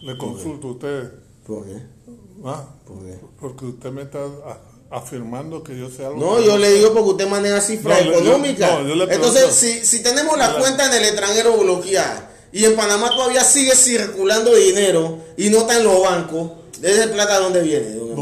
Le 0.00 0.16
consulto 0.16 0.68
a 0.68 0.70
usted. 0.72 1.12
¿Por 1.46 1.64
qué? 1.66 1.82
Ah, 2.44 2.64
¿Por 2.86 2.98
qué? 3.04 3.18
porque 3.40 3.64
usted 3.66 3.90
me 3.90 4.02
está 4.02 4.20
afirmando 4.90 5.62
que 5.62 5.76
yo 5.78 5.88
sé 5.90 6.04
algo. 6.06 6.18
No, 6.18 6.40
yo 6.40 6.56
le 6.58 6.72
digo 6.72 6.92
porque 6.92 7.10
usted 7.10 7.28
maneja 7.28 7.60
cifras 7.60 8.04
No, 8.04 8.12
económicas. 8.12 8.70
no, 8.82 8.86
yo 8.88 8.94
le 8.94 9.14
Entonces, 9.14 9.52
si, 9.54 9.84
si 9.84 10.02
tenemos 10.02 10.36
la 10.38 10.56
cuenta 10.58 10.86
en 10.86 10.94
el 10.94 11.04
extranjero 11.04 11.56
bloqueada 11.56 12.30
y 12.52 12.64
en 12.64 12.76
Panamá 12.76 13.10
todavía 13.10 13.42
sigue 13.44 13.74
circulando 13.74 14.54
dinero 14.54 15.18
y 15.36 15.50
no 15.50 15.58
está 15.58 15.78
en 15.78 15.84
los 15.84 16.02
bancos, 16.02 16.50
¿de 16.80 16.92
esa 16.92 17.12
plata 17.12 17.38
dónde 17.40 17.62
viene? 17.62 17.96
No, 17.96 18.14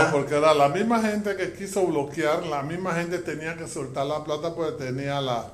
era 0.00 0.08
Ah. 0.08 0.12
porque 0.12 0.34
era 0.36 0.54
la 0.54 0.68
misma 0.68 1.00
gente 1.00 1.36
que 1.36 1.52
quiso 1.52 1.86
bloquear, 1.86 2.44
la 2.46 2.62
misma 2.62 2.94
gente 2.94 3.18
tenía 3.18 3.56
que 3.56 3.66
soltar 3.68 4.06
la 4.06 4.22
plata 4.24 4.54
porque 4.54 4.84
tenía 4.84 5.20
la, 5.20 5.46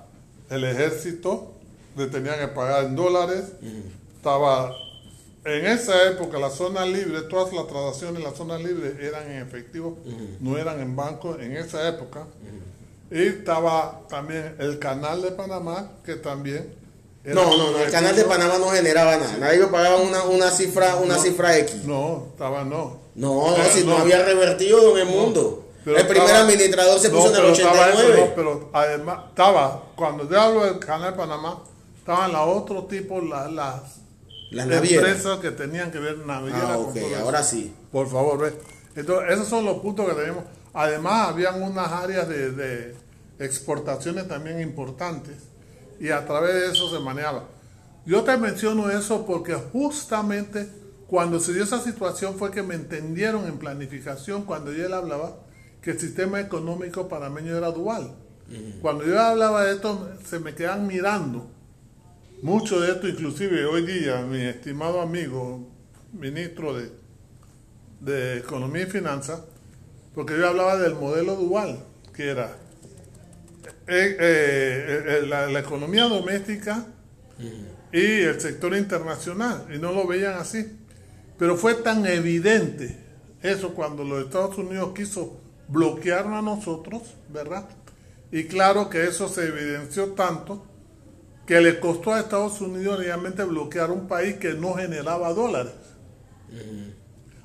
el 0.50 0.64
ejército, 0.64 1.52
le 1.96 2.06
tenía 2.06 2.38
que 2.38 2.48
pagar 2.48 2.84
en 2.84 2.96
dólares, 2.96 3.44
estaba 4.16 4.74
en 5.44 5.66
esa 5.66 6.10
época 6.10 6.38
la 6.38 6.50
zona 6.50 6.84
libre, 6.84 7.22
todas 7.22 7.52
las 7.52 7.66
transacciones 7.66 8.18
en 8.18 8.24
la 8.24 8.34
zona 8.36 8.58
libre 8.58 8.96
eran 9.00 9.30
en 9.30 9.42
efectivo, 9.42 9.96
no 10.40 10.58
eran 10.58 10.80
en 10.80 10.94
banco 10.96 11.38
en 11.38 11.56
esa 11.56 11.88
época. 11.88 12.24
Y 13.10 13.22
estaba 13.22 14.02
también 14.08 14.54
el 14.58 14.78
canal 14.78 15.22
de 15.22 15.30
Panamá, 15.32 15.92
que 16.04 16.14
también... 16.16 16.74
era 17.24 17.34
No, 17.34 17.56
no, 17.56 17.72
no, 17.72 17.78
el 17.78 17.90
canal 17.90 18.14
de. 18.16 18.24
Panamá 18.24 18.58
no 18.58 18.68
generaba 18.70 19.16
nada. 19.16 19.36
Nadie 19.38 19.66
pagaba 19.66 19.96
una, 19.96 20.22
una 20.24 20.50
cifra, 20.50 20.96
una 20.96 21.16
No. 21.16 21.22
cifra 21.22 21.56
X. 21.58 21.84
No, 21.84 22.28
estaba 22.32 22.64
no. 22.64 23.00
No, 23.14 23.56
no, 23.56 23.64
si 23.72 23.84
no, 23.84 23.96
no. 23.96 23.98
había 23.98 24.24
revertido 24.24 24.80
don 24.82 24.98
el 24.98 25.06
mundo. 25.06 25.64
El 25.84 26.06
primer 26.06 26.34
administrador 26.34 26.98
se 27.00 27.08
puso 27.10 27.28
en 27.30 27.34
el 27.36 27.40
pero 27.40 27.52
estaba 27.52 27.72
89. 27.86 28.12
eso, 28.14 28.26
no, 28.26 28.34
pero 28.34 28.70
además, 28.74 29.18
estaba, 29.30 29.82
cuando 29.96 30.28
yo 30.28 30.40
hablo 30.40 30.64
del 30.66 30.78
canal 30.78 31.12
de 31.12 31.16
Panamá, 31.16 31.62
estaban 31.98 32.32
los 32.32 32.40
otros 32.62 32.88
tipos, 32.88 33.24
la- 33.24 33.48
las 33.48 33.82
Las 34.50 34.66
navieras. 34.66 35.08
empresas 35.08 35.38
que 35.40 35.50
tenían 35.50 35.90
que 35.90 35.98
ver 35.98 36.18
navieras. 36.18 36.62
Ah, 36.62 36.78
ok, 36.78 36.96
ahora 37.22 37.42
sí. 37.42 37.74
Por 37.90 38.08
favor, 38.08 38.38
ve. 38.38 38.52
Entonces, 38.96 39.30
esos 39.32 39.48
son 39.48 39.64
los 39.64 39.78
puntos 39.78 40.06
que 40.08 40.14
tenemos. 40.14 40.44
Además, 40.74 41.28
habían 41.30 41.62
unas 41.62 41.90
áreas 41.90 42.28
de, 42.28 42.50
de 42.52 42.94
exportaciones 43.38 44.28
también 44.28 44.60
importantes 44.60 45.34
y 46.00 46.10
a 46.10 46.24
través 46.26 46.54
de 46.54 46.72
eso 46.72 46.90
se 46.90 47.00
manejaba. 47.00 47.44
Yo 48.06 48.22
te 48.22 48.36
menciono 48.36 48.90
eso 48.90 49.26
porque 49.26 49.54
justamente 49.54 50.68
cuando 51.06 51.40
se 51.40 51.52
dio 51.52 51.64
esa 51.64 51.80
situación 51.80 52.36
fue 52.36 52.50
que 52.50 52.62
me 52.62 52.74
entendieron 52.74 53.46
en 53.46 53.58
planificación 53.58 54.44
cuando 54.44 54.72
yo 54.72 54.88
le 54.88 54.94
hablaba 54.94 55.36
que 55.82 55.92
el 55.92 55.98
sistema 55.98 56.40
económico 56.40 57.08
panameño 57.08 57.56
era 57.56 57.70
dual. 57.70 58.14
Cuando 58.80 59.04
yo 59.04 59.20
hablaba 59.20 59.64
de 59.64 59.74
esto, 59.74 60.10
se 60.24 60.38
me 60.38 60.54
quedan 60.54 60.86
mirando. 60.86 61.50
Mucho 62.40 62.80
de 62.80 62.92
esto, 62.92 63.08
inclusive 63.08 63.66
hoy 63.66 63.84
día, 63.84 64.22
mi 64.22 64.40
estimado 64.40 65.02
amigo, 65.02 65.68
ministro 66.12 66.72
de, 66.74 66.90
de 68.00 68.38
Economía 68.38 68.84
y 68.84 68.86
Finanzas, 68.86 69.42
porque 70.14 70.38
yo 70.38 70.48
hablaba 70.48 70.76
del 70.76 70.94
modelo 70.94 71.36
dual, 71.36 71.80
que 72.14 72.30
era 72.30 72.56
eh, 73.90 74.16
eh, 74.20 75.04
eh, 75.06 75.26
la, 75.26 75.58
economía 75.58 76.04
doméstica 76.04 76.86
y 77.90 78.20
el 78.20 78.38
sector 78.38 78.76
internacional, 78.76 79.66
y 79.74 79.78
no 79.78 79.92
lo 79.92 80.06
veían 80.06 80.34
así. 80.34 80.78
Pero 81.38 81.56
fue 81.56 81.74
tan 81.74 82.04
evidente 82.04 82.98
eso 83.42 83.72
cuando 83.72 84.04
los 84.04 84.24
Estados 84.24 84.58
Unidos 84.58 84.92
quiso 84.94 85.40
bloquearnos 85.68 86.38
a 86.38 86.42
nosotros, 86.42 87.02
¿verdad? 87.32 87.66
Y 88.30 88.44
claro 88.44 88.90
que 88.90 89.04
eso 89.04 89.26
se 89.26 89.46
evidenció 89.46 90.08
tanto 90.08 90.66
que 91.46 91.58
le 91.62 91.80
costó 91.80 92.12
a 92.12 92.20
Estados 92.20 92.60
Unidos 92.60 92.98
realmente 92.98 93.42
bloquear 93.44 93.90
un 93.90 94.06
país 94.06 94.36
que 94.36 94.52
no 94.52 94.74
generaba 94.74 95.32
dólares. 95.32 95.72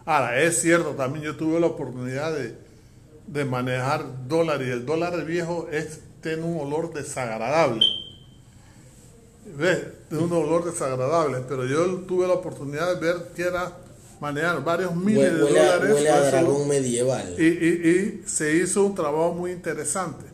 Ahora, 0.03 0.41
es 0.41 0.60
cierto, 0.60 0.90
también 0.91 1.24
yo 1.24 1.38
tuve 1.38 1.57
la 1.61 1.68
oportunidad 1.68 2.36
de, 2.36 2.57
de 3.28 3.45
manejar 3.45 4.28
dólar 4.28 4.61
y 4.61 4.70
el 4.72 4.86
dólar 4.86 5.24
viejo 5.24 5.70
es, 5.72 6.02
tiene 6.24 6.41
un 6.44 6.60
olor 6.60 6.91
desagradable. 6.94 7.86
¿Ves? 9.58 9.80
Tiene 10.10 10.24
un 10.24 10.32
olor 10.34 10.66
desagradable, 10.66 11.40
pero 11.48 11.66
yo 11.66 11.86
tuve 12.08 12.28
la 12.28 12.34
oportunidad 12.34 12.94
de 12.95 13.00
ver 13.00 13.28
que 13.36 13.44
era 13.44 13.78
manejar 14.20 14.64
varios 14.64 14.95
miles 14.95 15.34
Huele, 15.34 15.34
de 15.34 15.40
dólares. 15.40 15.94
huele 15.94 16.10
a 16.10 16.16
eso 16.16 16.24
lo- 16.24 16.32
dragón 16.32 16.68
medieval. 16.70 17.36
y, 17.38 17.44
y- 17.44 18.22
y 18.24 18.28
se 18.28 18.56
hizo 18.56 18.86
un 18.86 18.95
trabajo 18.95 19.34
muy 19.34 19.52
interesante. 19.52 20.26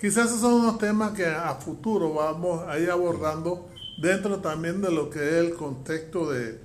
Quizás 0.00 0.26
esos 0.28 0.40
son 0.40 0.54
unos 0.54 0.78
temas 0.78 1.12
que 1.12 1.26
a 1.26 1.54
futuro 1.56 2.14
vamos 2.14 2.66
a 2.68 2.78
ir 2.78 2.90
abordando 2.90 3.68
dentro 4.00 4.38
también 4.38 4.80
de 4.80 4.90
lo 4.92 5.10
que 5.10 5.18
es 5.18 5.34
el 5.34 5.54
contexto 5.54 6.30
de 6.30 6.58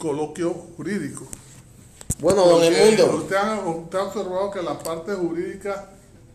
coloquio 0.00 0.50
jurídico. 0.76 1.26
Bueno, 2.18 2.44
don 2.46 2.62
Edmundo. 2.64 3.16
Usted 3.18 3.36
ha, 3.36 3.60
usted 3.60 3.98
ha 3.98 4.02
observado 4.04 4.50
que 4.50 4.62
la 4.62 4.78
parte 4.78 5.12
jurídica 5.12 5.90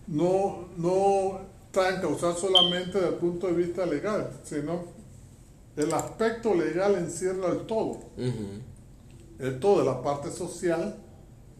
no, 0.07 0.69
no 0.77 1.39
está 1.71 1.95
encausada 1.95 2.35
solamente 2.35 2.97
desde 2.97 3.09
el 3.09 3.15
punto 3.15 3.47
de 3.47 3.53
vista 3.53 3.85
legal, 3.85 4.29
sino 4.43 4.85
el 5.77 5.93
aspecto 5.93 6.53
legal 6.55 6.95
encierra 6.95 7.49
el 7.51 7.59
todo 7.67 7.99
Ujú. 8.17 8.59
el 9.39 9.59
todo, 9.59 9.83
la 9.85 10.01
parte 10.01 10.31
social, 10.31 10.97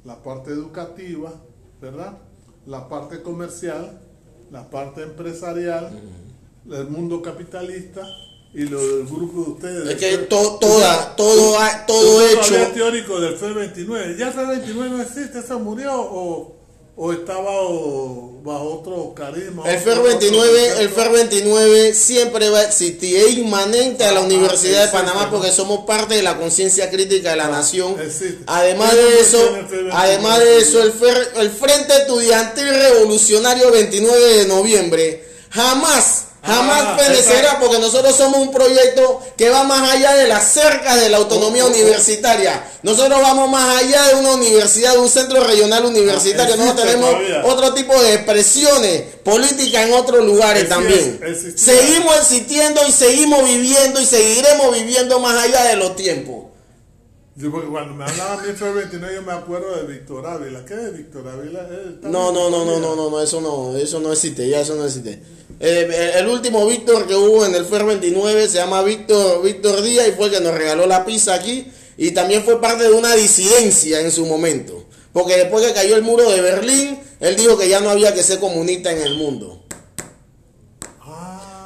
la 0.04 0.22
parte 0.22 0.52
educativa, 0.52 1.32
¿verdad? 1.80 2.18
La 2.66 2.90
parte 2.90 3.22
comercial, 3.22 4.02
la 4.52 4.70
parte 4.70 5.04
empresarial, 5.04 5.92
el 6.70 6.88
mundo 6.88 7.22
capitalista 7.22 8.02
y 8.54 8.64
lo 8.64 8.80
del 8.80 9.06
grupo 9.06 9.44
de 9.44 9.50
ustedes. 9.52 9.90
Es 9.90 9.96
que 9.98 10.18
to- 10.26 10.58
toda, 10.60 11.16
todo, 11.16 11.56
todo 11.88 12.18
usted 12.42 12.64
hecho. 12.64 12.74
teórico 12.74 13.20
del 13.20 13.36
FER 13.38 13.54
29. 13.54 14.16
¿Ya 14.18 14.28
el 14.30 14.34
FER 14.34 14.48
29 14.48 14.90
no 14.90 15.02
existe? 15.04 15.42
¿Se 15.44 15.56
murió 15.56 15.92
o, 15.96 16.56
o 17.02 17.14
estaba 17.14 17.52
bajo 18.44 18.80
otro 18.82 19.14
carisma? 19.16 19.64
El 19.70 19.80
FER 19.80 20.00
otro 20.00 20.04
29, 20.04 20.82
el? 20.82 20.90
FER 20.90 21.12
29 21.12 21.94
siempre 21.94 22.50
va 22.50 22.60
a 22.60 22.64
existir, 22.64 23.16
es 23.16 23.38
inmanente 23.38 24.04
a 24.04 24.12
la 24.12 24.20
Ah, 24.20 24.24
Universidad 24.24 24.86
de 24.86 24.92
Panamá 24.92 25.30
porque 25.32 25.52
somos 25.52 25.86
parte 25.86 26.16
de 26.16 26.24
la 26.24 26.38
conciencia 26.38 26.90
crítica 26.90 27.32
de 27.32 27.36
la 27.38 27.48
nación. 27.48 27.96
existe. 28.02 28.40
Además 28.48 28.92
¿Qué 28.92 28.98
de 28.98 29.20
eso, 29.22 29.38
tiene 29.38 29.60
el 29.60 29.66
FER 29.68 29.84
29? 29.84 29.92
además 29.96 30.40
de 30.40 30.58
eso, 30.58 30.84
el, 30.84 30.94
FER- 30.94 31.32
el 31.38 31.50
Frente 31.52 31.94
Estudiantil 31.96 32.68
Revolucionario 32.70 33.72
29 33.72 34.34
de 34.36 34.46
noviembre 34.46 35.24
jamás 35.52 36.26
Jamás 36.50 36.82
Ah, 36.82 36.98
perecerá 36.98 37.60
porque 37.60 37.80
nosotros 37.80 38.16
somos 38.16 38.40
un 38.40 38.52
proyecto 38.52 39.22
que 39.38 39.50
va 39.50 39.64
más 39.64 39.92
allá 39.92 40.16
de 40.16 40.28
las 40.28 40.44
cercas 40.52 41.00
de 41.00 41.10
la 41.10 41.18
autonomía 41.18 41.64
Oh, 41.64 41.68
oh, 41.68 41.70
oh. 41.70 41.74
universitaria. 41.74 42.64
Nosotros 42.84 43.20
vamos 43.22 43.50
más 43.50 43.82
allá 43.84 44.08
de 44.08 44.16
una 44.16 44.32
universidad, 44.34 44.94
de 44.94 45.00
un 45.00 45.10
centro 45.10 45.44
regional 45.44 45.86
universitario. 45.86 46.56
Nosotros 46.56 46.86
tenemos 46.86 47.10
todavía. 47.12 47.42
otro 47.46 47.74
tipo 47.74 48.02
de 48.02 48.14
expresiones 48.16 49.04
políticas 49.24 49.86
en 49.88 49.94
otros 49.94 50.26
lugares 50.26 50.68
también. 50.70 51.20
Seguimos 51.56 52.16
existiendo 52.18 52.82
y 52.88 52.92
seguimos 52.92 53.44
viviendo 53.44 54.00
y 54.02 54.06
seguiremos 54.06 54.74
viviendo 54.74 55.20
más 55.20 55.38
allá 55.44 55.64
de 55.66 55.76
los 55.76 55.96
tiempos. 55.96 56.49
Yo 57.40 57.50
porque 57.52 57.70
cuando 57.70 57.94
me 57.94 58.04
hablaban 58.04 58.46
mí 58.46 58.54
fue 58.54 58.74
29 58.74 59.16
yo 59.16 59.22
me 59.22 59.32
acuerdo 59.32 59.74
de 59.78 59.94
Víctor 59.94 60.28
Ávila. 60.28 60.66
¿Qué 60.66 60.74
es 60.74 60.98
Víctor 60.98 61.26
Ávila? 61.26 61.70
No, 62.02 62.34
no, 62.34 62.50
no, 62.50 62.66
no, 62.66 62.80
no, 62.82 62.98
no, 62.98 63.10
no, 63.10 63.22
eso 63.22 63.40
no, 63.40 63.78
eso 63.78 64.02
no 64.02 64.12
existe, 64.12 64.50
ya 64.50 64.60
eso 64.60 64.76
no 64.76 64.84
existe. 64.84 65.22
Eh, 65.58 66.12
el 66.16 66.28
último 66.28 66.68
Víctor 66.68 67.08
que 67.08 67.16
hubo 67.16 67.46
en 67.46 67.56
el 67.56 67.64
FER 67.64 67.86
29 67.86 68.50
se 68.50 68.58
llama 68.58 68.84
Víctor, 68.84 69.42
Víctor 69.42 69.82
Díaz 69.82 70.10
y 70.10 70.12
fue 70.12 70.26
el 70.26 70.34
que 70.34 70.42
nos 70.42 70.54
regaló 70.54 70.86
la 70.86 71.06
pizza 71.06 71.34
aquí 71.34 71.66
y 71.96 72.12
también 72.12 72.44
fue 72.44 72.60
parte 72.60 72.84
de 72.84 72.92
una 72.92 73.16
disidencia 73.16 74.02
en 74.02 74.12
su 74.12 74.26
momento. 74.26 74.84
Porque 75.14 75.38
después 75.38 75.66
que 75.66 75.74
cayó 75.74 75.96
el 75.96 76.02
muro 76.02 76.30
de 76.30 76.42
Berlín, 76.42 77.00
él 77.22 77.38
dijo 77.38 77.58
que 77.58 77.70
ya 77.70 77.80
no 77.80 77.90
había 77.90 78.14
que 78.14 78.22
ser 78.22 78.40
comunista 78.40 78.92
en 78.92 79.02
el 79.02 79.16
mundo. 79.16 79.59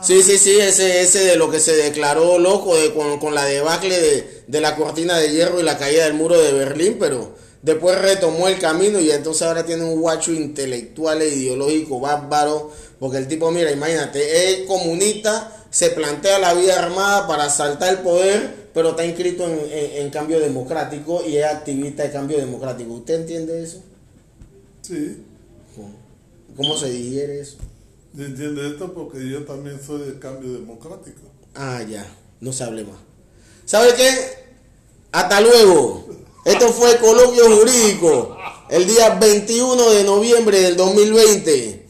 Sí, 0.06 0.22
sí, 0.24 0.38
sí, 0.38 0.60
ese, 0.60 1.02
ese 1.02 1.20
de 1.26 1.36
lo 1.36 1.50
que 1.50 1.60
se 1.60 1.76
declaró 1.76 2.38
loco 2.40 2.76
de, 2.76 2.94
con, 2.94 3.20
con 3.20 3.34
la 3.36 3.46
debacle 3.46 4.00
de, 4.00 4.44
de 4.48 4.62
la 4.62 4.76
cortina 4.76 5.18
de 5.18 5.32
hierro 5.32 5.60
y 5.60 5.64
la 5.64 5.78
caída 5.78 6.06
del 6.06 6.14
muro 6.14 6.40
de 6.40 6.52
Berlín, 6.54 6.98
pero 7.00 7.32
después 7.62 8.00
retomó 8.02 8.48
el 8.48 8.60
camino 8.60 9.00
y 9.00 9.12
entonces 9.12 9.44
ahora 9.44 9.66
tiene 9.66 9.84
un 9.86 10.02
guacho 10.02 10.32
intelectual 10.34 11.22
e 11.22 11.30
ideológico 11.30 12.00
bárbaro, 12.00 12.72
porque 13.00 13.18
el 13.18 13.28
tipo, 13.28 13.50
mira, 13.52 13.72
imagínate, 13.72 14.50
es 14.62 14.68
comunista, 14.68 15.66
se 15.70 15.90
plantea 15.92 16.40
la 16.40 16.54
vida 16.54 16.78
armada 16.80 17.28
para 17.28 17.50
saltar 17.50 17.94
el 17.94 18.00
poder, 18.00 18.70
pero 18.74 18.90
está 18.92 19.06
inscrito 19.06 19.46
en, 19.46 19.60
en- 19.72 20.02
en 20.06 20.10
cambio 20.10 20.40
democrático 20.40 21.24
y 21.26 21.38
es 21.38 21.46
activista 21.46 22.04
de 22.04 22.12
cambio 22.12 22.38
democrático. 22.38 22.94
¿Usted 22.94 23.16
entiende 23.22 23.64
eso? 23.64 23.82
sí. 24.82 25.24
¿Cómo 26.56 26.78
se 26.78 26.90
digiere 26.90 27.40
eso? 27.40 27.58
Yo 28.14 28.26
entiendo 28.26 28.66
esto 28.66 28.94
porque 28.94 29.28
yo 29.28 29.44
también 29.44 29.80
soy 29.86 30.02
del 30.02 30.20
cambio 30.20 30.54
democrático. 30.54 31.22
Ah, 31.56 31.82
ya, 31.88 32.06
no 32.42 32.54
se 32.54 32.64
hable 32.64 32.84
más. 32.84 32.98
¿Sabe 33.66 33.94
qué? 33.96 34.10
Hasta 35.12 35.42
luego. 35.42 36.06
Esto 36.46 36.68
fue 36.74 36.98
Coloquio 36.98 37.46
Jurídico, 37.58 38.38
el 38.70 38.86
día 38.86 39.12
21 39.12 39.90
de 39.92 40.04
noviembre 40.04 40.60
del 40.62 40.76
2020. 40.76 41.88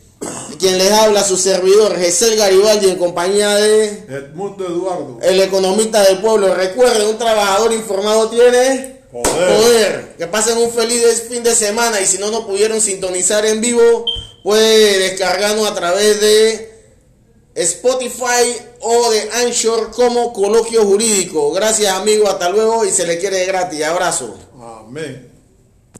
Quien 0.59 0.77
les 0.77 0.91
habla, 0.91 1.23
su 1.23 1.35
servidor, 1.35 1.97
Gesel 1.97 2.37
Garibaldi, 2.37 2.89
en 2.89 2.97
compañía 2.97 3.55
de 3.55 3.87
Edmundo 4.07 4.65
Eduardo. 4.65 5.17
el 5.21 5.41
economista 5.41 6.03
del 6.03 6.19
pueblo. 6.19 6.53
Recuerden, 6.53 7.07
un 7.07 7.17
trabajador 7.17 7.73
informado 7.73 8.29
tiene 8.29 9.01
Poder. 9.11 9.57
poder. 9.57 10.15
Que 10.17 10.27
pasen 10.27 10.57
un 10.59 10.71
feliz 10.71 11.23
fin 11.29 11.43
de 11.43 11.53
semana 11.55 11.99
y 11.99 12.05
si 12.05 12.19
no 12.19 12.31
nos 12.31 12.45
pudieron 12.45 12.79
sintonizar 12.79 13.45
en 13.45 13.59
vivo, 13.59 14.05
puede 14.43 14.99
descargarnos 14.99 15.67
a 15.67 15.73
través 15.73 16.21
de 16.21 16.73
Spotify 17.55 18.57
o 18.81 19.09
de 19.11 19.29
Anchor 19.31 19.91
como 19.91 20.33
coloquio 20.33 20.85
jurídico. 20.85 21.51
Gracias 21.51 21.93
amigos, 21.93 22.29
hasta 22.29 22.49
luego 22.49 22.85
y 22.85 22.91
se 22.91 23.07
le 23.07 23.17
quiere 23.17 23.37
de 23.37 23.45
gratis. 23.45 23.83
Abrazo. 23.83 24.37
Amén. 24.59 25.32